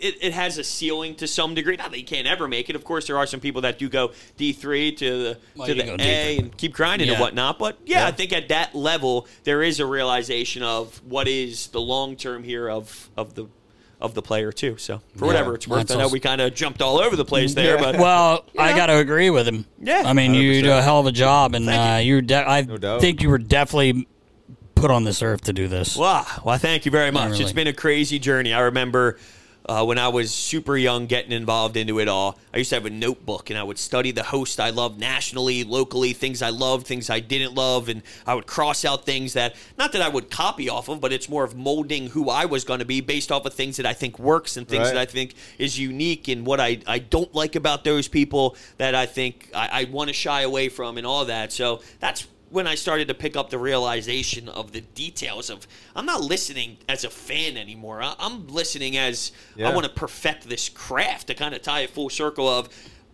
It, 0.00 0.16
it 0.20 0.32
has 0.32 0.58
a 0.58 0.64
ceiling 0.64 1.14
to 1.16 1.28
some 1.28 1.54
degree. 1.54 1.76
Not 1.76 1.92
that 1.92 1.98
you 1.98 2.04
can't 2.04 2.26
ever 2.26 2.48
make 2.48 2.68
it. 2.68 2.74
Of 2.74 2.82
course, 2.82 3.06
there 3.06 3.16
are 3.18 3.26
some 3.26 3.38
people 3.38 3.60
that 3.60 3.78
do 3.78 3.88
go 3.88 4.10
D 4.36 4.52
three 4.52 4.90
to 4.90 5.10
the 5.22 5.38
Well, 5.54 5.68
to 5.68 5.74
the 5.74 5.82
can 5.84 5.88
A 5.90 5.96
go 5.96 6.02
D3. 6.02 6.38
and 6.40 6.56
keep 6.56 6.72
grinding 6.72 7.06
Yeah. 7.06 7.14
and 7.14 7.20
whatnot. 7.20 7.60
But 7.60 7.78
yeah, 7.86 8.04
I 8.04 8.10
think 8.10 8.32
at 8.32 8.48
that 8.48 8.74
level, 8.74 9.28
there 9.44 9.62
is 9.62 9.78
a 9.78 9.86
realization 9.86 10.64
of 10.64 11.00
what 11.06 11.28
is 11.28 11.68
the 11.68 11.80
long 11.80 12.16
term 12.16 12.42
here 12.42 12.68
of 12.68 13.10
of 13.16 13.34
the 13.36 13.46
of 14.06 14.14
the 14.14 14.22
player 14.22 14.50
too. 14.52 14.76
So 14.78 15.02
for 15.16 15.26
whatever 15.26 15.54
it's 15.54 15.68
worth, 15.68 15.90
I 15.90 15.94
know 15.94 16.00
awesome. 16.04 16.12
we 16.12 16.20
kind 16.20 16.40
of 16.40 16.54
jumped 16.54 16.80
all 16.80 16.98
over 16.98 17.14
the 17.16 17.24
place 17.24 17.52
there, 17.54 17.76
but 17.76 17.96
Well, 17.98 18.44
I 18.58 18.70
know? 18.70 18.76
got 18.76 18.86
to 18.86 18.96
agree 18.98 19.28
with 19.30 19.46
him. 19.46 19.66
Yeah. 19.78 20.02
I 20.06 20.12
mean, 20.14 20.34
you 20.34 20.62
do 20.62 20.72
a 20.72 20.80
hell 20.80 21.00
of 21.00 21.06
a 21.06 21.12
job, 21.12 21.54
and 21.54 21.66
Thank 21.66 21.98
uh, 21.98 22.02
you. 22.02 22.22
De- 22.22 22.48
I 22.48 22.62
No 22.62 22.98
think 22.98 23.22
you 23.22 23.28
were 23.28 23.38
definitely 23.38 24.08
put 24.74 24.90
on 24.90 25.04
this 25.04 25.22
earth 25.22 25.42
to 25.42 25.52
do 25.52 25.68
this. 25.68 25.96
Wow. 25.96 26.24
Well, 26.44 26.58
thank 26.58 26.84
you 26.84 26.90
very 26.90 27.10
much. 27.10 27.30
really. 27.32 27.42
It's 27.44 27.52
been 27.52 27.66
a 27.66 27.72
crazy 27.72 28.18
journey. 28.18 28.52
I 28.52 28.60
remember 28.60 29.18
uh, 29.68 29.84
when 29.84 29.98
I 29.98 30.08
was 30.08 30.32
super 30.32 30.76
young 30.76 31.06
getting 31.06 31.32
involved 31.32 31.76
into 31.76 31.98
it 31.98 32.08
all. 32.08 32.38
I 32.54 32.58
used 32.58 32.70
to 32.70 32.76
have 32.76 32.86
a 32.86 32.90
notebook 32.90 33.50
and 33.50 33.58
I 33.58 33.62
would 33.62 33.78
study 33.78 34.12
the 34.12 34.22
host 34.22 34.60
I 34.60 34.70
loved 34.70 34.98
nationally, 34.98 35.64
locally, 35.64 36.12
things 36.12 36.40
I 36.40 36.50
loved, 36.50 36.86
things 36.86 37.10
I 37.10 37.20
didn't 37.20 37.54
love, 37.54 37.88
and 37.88 38.02
I 38.26 38.34
would 38.34 38.46
cross 38.46 38.84
out 38.84 39.04
things 39.04 39.32
that, 39.34 39.56
not 39.76 39.92
that 39.92 40.02
I 40.02 40.08
would 40.08 40.30
copy 40.30 40.68
off 40.68 40.88
of, 40.88 41.00
but 41.00 41.12
it's 41.12 41.28
more 41.28 41.44
of 41.44 41.56
molding 41.56 42.08
who 42.10 42.30
I 42.30 42.44
was 42.46 42.64
going 42.64 42.78
to 42.80 42.86
be 42.86 43.00
based 43.00 43.32
off 43.32 43.44
of 43.44 43.54
things 43.54 43.76
that 43.76 43.86
I 43.86 43.92
think 43.92 44.18
works 44.18 44.56
and 44.56 44.66
things 44.66 44.86
Right. 44.86 44.94
that 44.94 45.00
I 45.00 45.06
think 45.06 45.34
is 45.58 45.78
unique 45.78 46.28
and 46.28 46.46
what 46.46 46.60
I, 46.60 46.78
I 46.86 46.98
don't 46.98 47.34
like 47.34 47.56
about 47.56 47.82
those 47.82 48.08
people 48.08 48.56
that 48.78 48.94
I 48.94 49.06
think 49.06 49.50
I, 49.54 49.82
I 49.82 49.84
want 49.84 50.08
to 50.08 50.14
shy 50.14 50.42
away 50.42 50.68
from 50.68 50.96
and 50.98 51.06
all 51.06 51.24
that. 51.24 51.52
So 51.52 51.80
that's 51.98 52.26
when 52.50 52.66
I 52.66 52.74
started 52.76 53.08
to 53.08 53.14
pick 53.14 53.36
up 53.36 53.50
the 53.50 53.58
realization 53.58 54.48
of 54.48 54.72
the 54.72 54.80
details 54.80 55.50
of 55.50 55.66
I'm 55.94 56.06
not 56.06 56.20
listening 56.22 56.76
as 56.88 57.04
a 57.04 57.10
fan 57.10 57.56
anymore. 57.56 58.02
I, 58.02 58.14
I'm 58.18 58.46
listening 58.48 58.96
as 58.96 59.32
I 59.62 59.72
want 59.74 59.84
to 59.84 59.90
perfect 59.92 60.48
this 60.48 60.68
craft 60.68 61.26
to 61.28 61.34
kind 61.34 61.54
of 61.54 61.62
tie 61.62 61.80
it 61.80 61.90
full 61.90 62.08
circle 62.10 62.48
of 62.48 62.68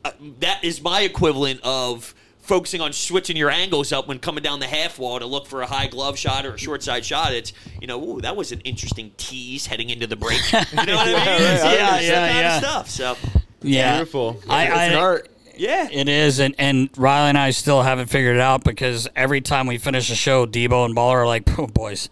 uh, 0.05 0.11
that 0.41 0.63
is 0.65 0.83
my 0.83 1.01
equivalent 1.03 1.61
of 1.63 2.15
focusing 2.41 2.81
on 2.81 2.93
switching 2.93 3.37
your 3.37 3.49
angles 3.51 3.93
up 3.93 4.09
when 4.09 4.19
coming 4.19 4.43
down 4.43 4.59
the 4.59 4.67
half 4.67 4.99
wall 4.99 5.19
to 5.21 5.25
look 5.27 5.47
for 5.47 5.63
a 5.63 5.67
high 5.67 5.87
glove 5.87 6.19
shot 6.19 6.45
or 6.45 6.55
a 6.55 6.59
short 6.59 6.83
side 6.83 7.05
shot. 7.05 7.33
It's 7.33 7.53
you 7.81 7.87
know, 7.87 8.03
ooh, 8.05 8.21
that 8.21 8.35
was 8.37 8.51
an 8.53 8.61
interesting 8.63 9.13
tease 9.17 9.65
heading 9.67 9.91
into 9.91 10.07
the 10.09 10.17
break. 10.17 10.41
You 10.53 10.59
know 10.59 10.65
what 10.75 10.89
I 10.89 11.05
mean? 11.07 11.15
It's, 11.15 11.63
right. 11.63 11.73
yeah, 11.75 12.01
Yeah, 12.01 12.01
yeah, 12.01 12.01
yeah, 12.01 12.41
yeah. 12.41 12.59
stuff. 12.59 12.91
So 12.91 13.17
yeah, 13.63 13.95
Beautiful. 13.97 14.41
I- 14.49 14.65
it's 14.65 14.73
an 14.75 14.93
I- 14.93 14.95
art. 14.97 15.29
Yeah, 15.63 15.89
It 15.93 16.09
is, 16.09 16.41
and, 16.41 16.57
and 16.59 16.91
Riley 16.97 17.29
and 17.29 17.39
I 17.39 17.51
still 17.53 17.83
haven't 17.83 18.09
figured 18.09 18.35
it 18.35 18.43
out 18.43 18.65
because 18.65 19.07
every 19.15 19.41
time 19.41 19.69
we 19.69 19.79
finish 19.79 20.11
a 20.11 20.17
show, 20.17 20.45
Debo 20.45 20.85
and 20.85 20.97
Baller 20.97 21.19
are 21.19 21.27
like, 21.27 21.57
oh, 21.57 21.69
boys, 21.69 22.09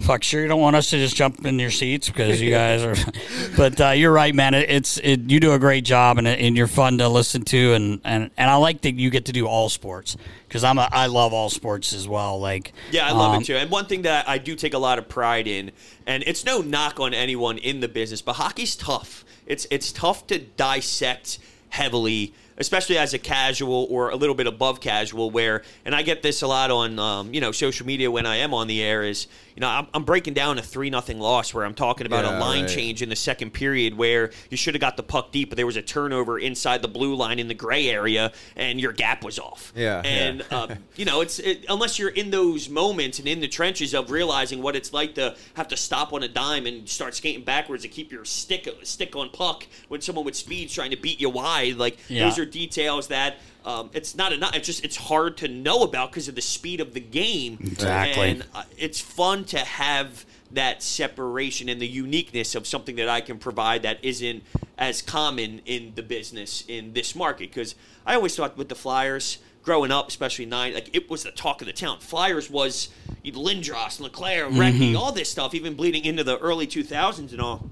fuck, 0.00 0.24
sure 0.24 0.42
you 0.42 0.48
don't 0.48 0.60
want 0.60 0.74
us 0.74 0.90
to 0.90 0.96
just 0.96 1.14
jump 1.14 1.46
in 1.46 1.60
your 1.60 1.70
seats 1.70 2.08
because 2.08 2.40
you 2.40 2.50
guys 2.50 2.82
are. 2.82 2.96
but 3.56 3.80
uh, 3.80 3.90
you're 3.90 4.10
right, 4.10 4.34
man. 4.34 4.54
It, 4.54 4.68
it's 4.68 4.98
it, 4.98 5.30
you 5.30 5.38
do 5.38 5.52
a 5.52 5.58
great 5.60 5.84
job, 5.84 6.18
and, 6.18 6.26
and 6.26 6.56
you're 6.56 6.66
fun 6.66 6.98
to 6.98 7.08
listen 7.08 7.42
to, 7.42 7.74
and, 7.74 8.00
and, 8.02 8.32
and 8.36 8.50
I 8.50 8.56
like 8.56 8.80
that 8.80 8.96
you 8.96 9.08
get 9.10 9.26
to 9.26 9.32
do 9.32 9.46
all 9.46 9.68
sports 9.68 10.16
because 10.48 10.64
I'm 10.64 10.78
a, 10.78 10.88
I 10.90 11.06
love 11.06 11.32
all 11.32 11.48
sports 11.48 11.92
as 11.92 12.08
well. 12.08 12.40
Like 12.40 12.72
Yeah, 12.90 13.06
I 13.06 13.12
love 13.12 13.36
um, 13.36 13.42
it 13.42 13.44
too. 13.44 13.54
And 13.54 13.70
one 13.70 13.86
thing 13.86 14.02
that 14.02 14.28
I 14.28 14.38
do 14.38 14.56
take 14.56 14.74
a 14.74 14.78
lot 14.78 14.98
of 14.98 15.08
pride 15.08 15.46
in, 15.46 15.70
and 16.08 16.24
it's 16.26 16.44
no 16.44 16.60
knock 16.60 16.98
on 16.98 17.14
anyone 17.14 17.56
in 17.56 17.78
the 17.78 17.88
business, 17.88 18.20
but 18.20 18.32
hockey's 18.32 18.74
tough. 18.74 19.24
It's 19.46 19.68
it's 19.70 19.92
tough 19.92 20.26
to 20.26 20.40
dissect 20.40 21.38
heavily, 21.70 22.34
especially 22.60 22.98
as 22.98 23.14
a 23.14 23.18
casual 23.18 23.88
or 23.90 24.10
a 24.10 24.16
little 24.16 24.34
bit 24.34 24.46
above 24.46 24.80
casual. 24.80 25.30
Where, 25.30 25.62
and 25.84 25.94
I 25.94 26.02
get 26.02 26.22
this 26.22 26.42
a 26.42 26.46
lot 26.46 26.70
on 26.70 26.98
um, 26.98 27.34
you 27.34 27.40
know 27.40 27.50
social 27.50 27.86
media 27.86 28.10
when 28.10 28.26
I 28.26 28.36
am 28.36 28.54
on 28.54 28.68
the 28.68 28.82
air. 28.82 29.02
Is 29.02 29.26
you 29.60 29.66
know 29.66 29.72
I'm, 29.72 29.88
I'm 29.92 30.04
breaking 30.04 30.32
down 30.32 30.56
a 30.58 30.62
three 30.62 30.88
nothing 30.88 31.18
loss 31.20 31.52
where 31.52 31.66
I'm 31.66 31.74
talking 31.74 32.06
about 32.06 32.24
Yeah, 32.24 32.38
a 32.38 32.40
line 32.40 32.62
right. 32.62 32.70
change 32.70 33.02
in 33.02 33.10
the 33.10 33.16
second 33.16 33.50
period 33.50 33.94
where 33.94 34.30
you 34.48 34.56
should 34.56 34.72
have 34.74 34.80
got 34.80 34.96
the 34.96 35.02
puck 35.02 35.32
deep, 35.32 35.50
but 35.50 35.56
there 35.56 35.66
was 35.66 35.76
a 35.76 35.82
turnover 35.82 36.38
inside 36.38 36.80
the 36.80 36.88
blue 36.88 37.14
line 37.14 37.38
in 37.38 37.46
the 37.46 37.52
gray 37.54 37.88
area, 37.90 38.32
and 38.56 38.80
your 38.80 38.92
gap 38.92 39.22
was 39.22 39.38
off. 39.38 39.70
Yeah, 39.76 40.00
and 40.02 40.42
yeah. 40.50 40.58
um, 40.62 40.78
you 40.96 41.04
know, 41.04 41.20
it's 41.20 41.38
it, 41.40 41.66
unless 41.68 41.98
you're 41.98 42.08
in 42.08 42.30
those 42.30 42.70
moments 42.70 43.18
and 43.18 43.28
in 43.28 43.40
the 43.40 43.48
trenches 43.48 43.92
of 43.92 44.10
realizing 44.10 44.62
what 44.62 44.76
it's 44.76 44.94
like 44.94 45.14
to 45.16 45.36
have 45.54 45.68
to 45.68 45.76
stop 45.76 46.14
on 46.14 46.22
a 46.22 46.28
dime 46.28 46.64
and 46.64 46.88
start 46.88 47.14
skating 47.14 47.44
backwards 47.44 47.82
to 47.82 47.88
keep 47.88 48.10
your 48.10 48.24
stick 48.24 48.66
stick 48.84 49.14
on 49.14 49.28
puck 49.28 49.66
when 49.88 50.00
someone 50.00 50.24
with 50.24 50.36
speed's 50.36 50.72
trying 50.72 50.90
to 50.90 50.96
beat 50.96 51.20
you 51.20 51.28
wide. 51.28 51.76
Like 51.76 51.98
Yeah. 52.08 52.24
those 52.24 52.38
are 52.38 52.46
details 52.46 53.08
that. 53.08 53.36
Um, 53.64 53.90
it's 53.92 54.14
not 54.14 54.32
enough. 54.32 54.54
It's 54.54 54.66
just 54.66 54.84
it's 54.84 54.96
hard 54.96 55.36
to 55.38 55.48
know 55.48 55.82
about 55.82 56.10
because 56.10 56.28
of 56.28 56.34
the 56.34 56.42
speed 56.42 56.80
of 56.80 56.94
the 56.94 57.00
game. 57.00 57.58
Exactly. 57.60 58.30
And 58.30 58.44
uh, 58.54 58.64
it's 58.78 59.00
fun 59.00 59.44
to 59.46 59.58
have 59.58 60.24
that 60.52 60.82
separation 60.82 61.68
and 61.68 61.80
the 61.80 61.86
uniqueness 61.86 62.54
of 62.54 62.66
something 62.66 62.96
that 62.96 63.08
I 63.08 63.20
can 63.20 63.38
provide 63.38 63.82
that 63.82 63.98
isn't 64.02 64.42
as 64.78 65.02
common 65.02 65.60
in 65.64 65.92
the 65.94 66.02
business 66.02 66.64
in 66.66 66.92
this 66.92 67.14
market. 67.14 67.50
Because 67.50 67.74
I 68.06 68.14
always 68.14 68.34
thought 68.34 68.56
with 68.56 68.68
the 68.68 68.74
Flyers 68.74 69.38
growing 69.62 69.90
up, 69.90 70.08
especially 70.08 70.46
nine, 70.46 70.74
like 70.74 70.94
it 70.94 71.10
was 71.10 71.22
the 71.22 71.30
talk 71.30 71.60
of 71.60 71.66
the 71.66 71.72
town. 71.72 72.00
Flyers 72.00 72.50
was 72.50 72.88
Lindros, 73.24 74.00
LeClair, 74.00 74.48
Recchi, 74.48 74.96
all 74.96 75.12
this 75.12 75.30
stuff, 75.30 75.54
even 75.54 75.74
bleeding 75.74 76.04
into 76.04 76.24
the 76.24 76.38
early 76.38 76.66
2000s 76.66 77.32
and 77.32 77.40
all. 77.40 77.68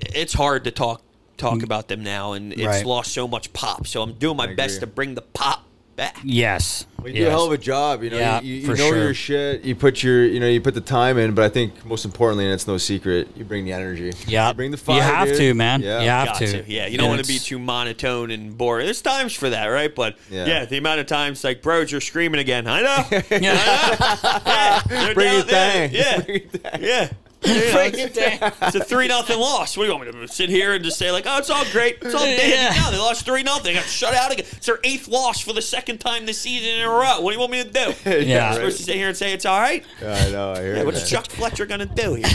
It's 0.00 0.32
hard 0.32 0.64
to 0.64 0.70
talk 0.70 1.02
talk 1.40 1.62
about 1.62 1.88
them 1.88 2.02
now, 2.04 2.32
and 2.34 2.52
it's 2.52 2.62
Right. 2.62 2.86
lost 2.86 3.12
so 3.12 3.26
much 3.26 3.52
pop. 3.52 3.86
So 3.86 4.02
I'm 4.02 4.12
doing 4.14 4.36
my 4.36 4.44
I 4.48 4.54
best 4.54 4.76
agree. 4.76 4.80
to 4.80 4.86
bring 4.94 5.14
the 5.14 5.22
pop 5.22 5.64
back. 5.96 6.16
Yes, 6.24 6.86
Well, 6.98 7.08
you 7.08 7.14
do 7.14 7.20
a 7.20 7.24
yes. 7.24 7.30
hell 7.30 7.44
of 7.46 7.52
a 7.52 7.58
job. 7.58 8.02
You 8.02 8.08
know, 8.10 8.16
Yeah, 8.18 8.40
you, 8.40 8.54
you, 8.54 8.66
for 8.66 8.72
you 8.72 8.78
know 8.78 8.88
sure. 8.90 8.96
your 9.02 9.12
shit. 9.14 9.64
You 9.64 9.74
put 9.74 10.02
your, 10.02 10.24
you 10.24 10.40
know, 10.40 10.46
you 10.46 10.58
put 10.60 10.72
the 10.72 10.80
time 10.80 11.18
in. 11.18 11.34
But 11.34 11.44
I 11.44 11.50
think 11.50 11.84
most 11.84 12.06
importantly, 12.06 12.44
and 12.46 12.54
it's 12.54 12.66
no 12.66 12.78
secret, 12.78 13.28
you 13.36 13.44
bring 13.44 13.66
the 13.66 13.72
energy. 13.72 14.12
Yeah, 14.26 14.48
you 14.48 14.54
bring 14.54 14.70
the 14.70 14.78
fire. 14.78 14.96
You 14.96 15.02
have 15.02 15.28
dude. 15.28 15.36
to, 15.36 15.54
man. 15.54 15.82
Yeah. 15.82 16.00
You 16.00 16.08
have 16.08 16.26
Got 16.28 16.36
to. 16.38 16.64
Yeah, 16.72 16.86
you 16.86 16.96
don't 16.96 17.06
And 17.06 17.16
want 17.16 17.22
to 17.22 17.28
be 17.28 17.34
it's- 17.36 17.46
too 17.48 17.58
monotone 17.58 18.30
and 18.30 18.56
boring. 18.56 18.86
There's 18.86 19.02
times 19.02 19.34
for 19.34 19.50
that, 19.50 19.66
right? 19.66 19.94
But 19.94 20.16
yeah, 20.30 20.46
Yeah. 20.46 20.64
the 20.64 20.78
amount 20.78 21.00
of 21.00 21.06
times 21.06 21.44
like, 21.44 21.60
bros, 21.60 21.90
you're 21.92 22.00
screaming 22.00 22.40
again. 22.40 22.66
I 22.66 22.80
know. 22.82 23.20
Yeah. 23.30 24.40
yeah, 24.46 24.82
they're 24.88 25.14
Bring 25.14 25.28
down 25.28 25.40
it 25.40 25.46
there. 25.48 25.88
down. 26.28 26.80
Yeah, 26.80 27.08
Bring 27.42 27.94
it 27.98 28.14
down. 28.14 28.24
yeah. 28.32 28.46
It's, 28.48 28.62
it's 28.62 28.76
a 28.76 28.84
three 28.84 29.08
nothing 29.08 29.38
loss. 29.38 29.76
What 29.76 29.84
do 29.84 29.90
you 29.90 29.96
want 29.96 30.14
me 30.14 30.26
to 30.26 30.28
sit 30.32 30.50
here 30.50 30.74
and 30.74 30.84
just 30.84 30.98
say 30.98 31.10
like, 31.10 31.24
oh, 31.26 31.38
it's 31.38 31.48
all 31.50 31.64
great, 31.72 31.98
it's 32.02 32.14
all 32.14 32.24
dandy 32.24 32.50
Yeah. 32.52 32.70
now. 32.70 32.90
They 32.90 32.98
lost 32.98 33.24
three 33.24 33.42
nothing, 33.42 33.74
got 33.74 33.84
shut 33.84 34.14
out 34.14 34.30
again. 34.32 34.44
It's 34.52 34.66
their 34.66 34.78
eighth 34.84 35.08
loss 35.08 35.40
for 35.40 35.52
the 35.54 35.62
second 35.62 35.98
time 35.98 36.26
this 36.26 36.38
season 36.40 36.68
in 36.68 36.82
a 36.82 36.88
row. 36.88 37.20
What 37.20 37.30
do 37.30 37.34
you 37.34 37.40
want 37.40 37.52
me 37.52 37.62
to 37.64 37.70
do? 37.70 37.94
Yeah. 38.30 38.48
I'm 38.48 38.54
supposed 38.54 38.76
to 38.78 38.82
sit 38.84 38.96
here 38.96 39.08
and 39.08 39.16
say 39.16 39.32
it's 39.32 39.46
all 39.46 39.58
right. 39.60 39.84
I 40.02 40.30
know. 40.30 40.52
I 40.52 40.60
hear 40.60 40.76
Yeah, 40.76 40.82
what's. 40.84 41.08
Chuck 41.08 41.26
Fletcher 41.28 41.64
gonna 41.66 41.86
do 41.86 42.14
here? 42.14 42.26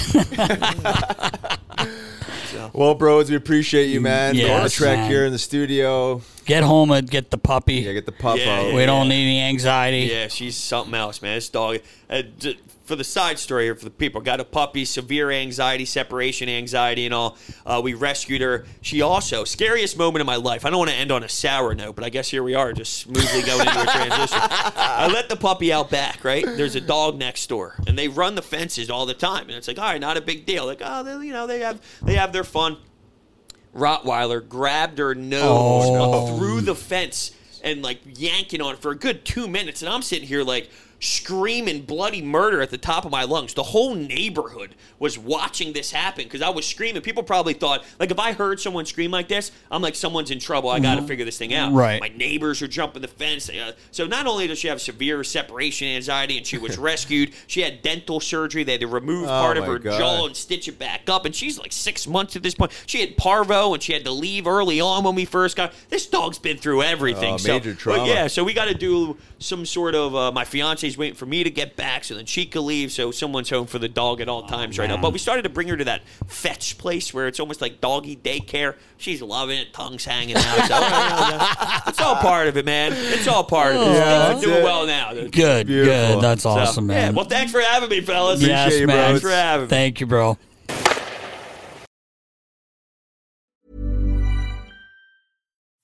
So, 2.51 2.71
Well, 2.73 2.95
bros, 2.95 3.29
we 3.29 3.35
appreciate 3.35 3.87
you, 3.87 4.01
man. 4.01 4.35
Yes, 4.35 4.49
on 4.49 4.63
the 4.63 4.69
track 4.69 4.97
man. 4.97 5.11
here 5.11 5.25
in 5.25 5.31
the 5.31 5.37
studio. 5.39 6.21
Get 6.45 6.63
home 6.63 6.91
and 6.91 7.09
get 7.09 7.31
the 7.31 7.37
puppy. 7.37 7.75
Yeah, 7.75 7.93
get 7.93 8.05
the 8.05 8.11
pup 8.11 8.37
Yeah, 8.37 8.59
out. 8.59 8.67
yeah, 8.67 8.75
we 8.75 8.85
don't 8.85 9.09
need 9.09 9.23
any 9.23 9.41
anxiety. 9.41 10.01
Yeah, 10.11 10.27
she's 10.27 10.55
something 10.55 10.93
else, 10.93 11.21
man. 11.21 11.35
This 11.35 11.49
dog. 11.49 11.79
Uh, 12.09 12.21
d- 12.39 12.59
for 12.85 12.95
the 12.95 13.03
side 13.03 13.39
story 13.39 13.63
here, 13.63 13.73
for 13.73 13.85
the 13.85 13.89
people, 13.89 14.21
got 14.21 14.39
a 14.39 14.43
puppy, 14.43 14.85
severe 14.85 15.31
anxiety, 15.31 15.85
separation 15.85 16.47
anxiety, 16.47 17.05
and 17.05 17.15
all. 17.15 17.35
Uh, 17.65 17.81
we 17.83 17.95
rescued 17.95 18.41
her. 18.41 18.63
She 18.81 19.01
also 19.01 19.43
scariest 19.43 19.97
moment 19.97 20.21
of 20.21 20.27
my 20.27 20.35
life. 20.35 20.65
I 20.65 20.69
don't 20.69 20.77
want 20.77 20.91
to 20.91 20.95
end 20.95 21.11
on 21.11 21.23
a 21.23 21.29
sour 21.29 21.73
note, 21.73 21.95
but 21.95 22.05
I 22.05 22.09
guess 22.09 22.29
here 22.29 22.43
we 22.43 22.53
are, 22.53 22.73
just 22.73 22.93
smoothly 22.93 23.41
going 23.41 23.61
into 23.67 23.81
a 23.81 23.85
transition. 23.85 24.37
I 24.39 25.09
let 25.11 25.29
the 25.29 25.35
puppy 25.35 25.73
out 25.73 25.89
back. 25.89 26.23
Right, 26.23 26.45
there's 26.45 26.75
a 26.75 26.81
dog 26.81 27.17
next 27.17 27.47
door, 27.49 27.73
and 27.87 27.97
they 27.97 28.07
run 28.07 28.35
the 28.35 28.43
fences 28.43 28.91
all 28.91 29.07
the 29.07 29.15
time, 29.15 29.47
and 29.47 29.53
it's 29.53 29.67
like, 29.67 29.79
all 29.79 29.85
right, 29.85 29.99
not 29.99 30.15
a 30.15 30.21
big 30.21 30.45
deal. 30.45 30.67
Like, 30.67 30.81
oh, 30.85 31.01
they, 31.01 31.25
you 31.25 31.33
know, 31.33 31.47
they 31.47 31.61
have 31.61 31.81
they 32.03 32.13
have 32.13 32.33
their 32.33 32.43
fun. 32.43 32.77
Rottweiler 33.75 34.47
grabbed 34.47 34.97
her 34.99 35.13
nose 35.13 35.85
Oh. 35.87 36.37
through 36.37 36.61
the 36.61 36.75
fence 36.75 37.31
and 37.63 37.81
like 37.83 37.99
yanking 38.17 38.61
on 38.61 38.73
it 38.75 38.79
for 38.79 38.91
a 38.91 38.95
good 38.95 39.25
two 39.25 39.47
minutes. 39.47 39.81
And 39.81 39.89
I'm 39.91 40.01
sitting 40.01 40.27
here 40.27 40.43
like 40.43 40.69
screaming 40.99 41.81
bloody 41.81 42.21
murder 42.21 42.61
at 42.61 42.69
the 42.69 42.77
top 42.77 43.05
of 43.05 43.11
my 43.11 43.23
lungs. 43.23 43.53
The 43.53 43.63
whole 43.63 43.95
neighborhood 43.95 44.75
was 44.99 45.17
watching 45.17 45.73
this 45.73 45.91
happen 45.91 46.23
because 46.23 46.41
I 46.41 46.49
was 46.49 46.65
screaming. 46.65 47.01
People 47.01 47.23
probably 47.23 47.53
thought, 47.53 47.83
like, 47.99 48.11
if 48.11 48.19
I 48.19 48.33
heard 48.33 48.59
someone 48.59 48.85
scream 48.85 49.11
like 49.11 49.27
this, 49.27 49.51
I'm 49.69 49.81
like, 49.81 49.95
someone's 49.95 50.31
in 50.31 50.39
trouble. 50.39 50.69
I 50.69 50.79
got 50.79 50.95
to 50.95 51.01
figure 51.01 51.25
this 51.25 51.37
thing 51.37 51.53
out. 51.53 51.73
Right. 51.73 51.99
My 51.99 52.09
neighbors 52.09 52.61
are 52.61 52.67
jumping 52.67 53.01
the 53.01 53.07
fence. 53.07 53.49
Uh, 53.49 53.73
so 53.91 54.07
not 54.07 54.27
only 54.27 54.47
does 54.47 54.59
she 54.59 54.67
have 54.67 54.81
severe 54.81 55.23
separation 55.23 55.87
anxiety 55.87 56.37
and 56.37 56.45
she 56.45 56.57
was 56.57 56.77
rescued, 56.77 57.33
she 57.47 57.61
had 57.61 57.81
dental 57.81 58.19
surgery. 58.19 58.63
They 58.63 58.73
had 58.73 58.81
to 58.81 58.87
remove 58.87 59.27
part 59.27 59.57
of 59.57 59.65
her 59.65 59.79
God. 59.79 59.97
jaw 59.97 60.25
and 60.27 60.35
stitch 60.35 60.67
it 60.67 60.79
back 60.79 61.09
up. 61.09 61.25
And 61.25 61.35
she's 61.35 61.59
like 61.59 61.71
six 61.71 62.07
months 62.07 62.35
at 62.35 62.43
this 62.43 62.55
point. 62.55 62.71
She 62.85 63.01
had 63.01 63.17
parvo 63.17 63.73
and 63.73 63.83
she 63.83 63.93
had 63.93 64.05
to 64.05 64.11
leave 64.11 64.47
early 64.47 64.79
on 64.79 65.03
when 65.03 65.15
we 65.15 65.25
first 65.25 65.55
got. 65.55 65.73
This 65.89 66.07
dog's 66.07 66.39
been 66.39 66.57
through 66.57 66.83
everything. 66.83 67.33
Oh, 67.33 67.37
so, 67.37 67.53
major 67.53 67.71
but 67.71 67.79
trauma. 67.79 68.07
yeah, 68.07 68.27
so 68.27 68.43
we 68.43 68.53
got 68.53 68.65
to 68.65 68.73
do 68.73 69.17
some 69.39 69.65
sort 69.65 69.95
of. 69.95 70.15
Uh, 70.15 70.31
my 70.31 70.45
fiance's 70.85 70.97
waiting 70.97 71.15
for 71.15 71.25
me 71.25 71.43
to 71.43 71.49
get 71.49 71.75
back, 71.75 72.03
so 72.03 72.15
then 72.15 72.25
she 72.25 72.45
could 72.45 72.61
leave. 72.61 72.91
So 72.91 73.11
someone's 73.11 73.49
home 73.49 73.67
for 73.67 73.79
the 73.79 73.87
dog 73.89 74.21
at 74.21 74.29
all 74.29 74.43
times 74.47 74.77
right 74.77 74.87
now. 74.89 74.97
But 74.97 75.13
we 75.13 75.19
started 75.19 75.41
to 75.43 75.49
bring 75.49 75.67
her 75.69 75.77
to 75.77 75.83
that 75.85 76.01
fetch 76.27 76.77
place 76.77 77.13
where 77.13 77.27
it's 77.27 77.39
almost 77.39 77.61
like 77.61 77.81
doggy 77.81 78.15
daycare. 78.15 78.75
She's 78.97 79.21
loving 79.21 79.57
it, 79.59 79.73
tongues 79.73 80.05
hanging 80.05 80.35
out. 80.37 80.43
So, 80.43 81.89
it's 81.89 81.99
all 82.01 82.15
part 82.15 82.47
of 82.47 82.57
it, 82.57 82.65
man. 82.65 82.93
It's 82.95 83.27
all 83.27 83.43
part 83.43 83.75
of 83.75 83.81
it. 83.81 83.91
Yeah, 83.93 84.29
Things 84.29 84.43
are 84.43 84.47
doing 84.47 84.59
it. 84.59 84.63
well 84.63 84.85
now. 84.85 85.13
Good, 85.13 85.67
Beautiful. 85.67 86.15
good. 86.15 86.21
That's 86.23 86.43
So, 86.43 86.49
awesome, 86.51 86.89
Yeah, 86.89 87.05
man. 87.05 87.15
well, 87.15 87.25
thanks 87.25 87.51
for 87.51 87.61
having 87.61 87.89
me, 87.89 88.01
fellas. 88.01 88.41
yes, 88.41 88.61
Appreciate 88.67 88.81
you, 88.81 88.87
man. 88.87 89.05
Thanks 89.09 89.21
for 89.21 89.29
having 89.29 89.65
me. 89.65 89.69
Thank 89.69 89.99
you, 89.99 90.05
bro. 90.07 90.37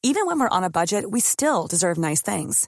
Even 0.03 0.26
when 0.26 0.40
we're 0.40 0.49
on 0.49 0.64
a 0.64 0.69
budget, 0.69 1.11
we 1.11 1.19
still 1.19 1.68
deserve 1.68 1.98
nice 1.98 2.22
things. 2.22 2.68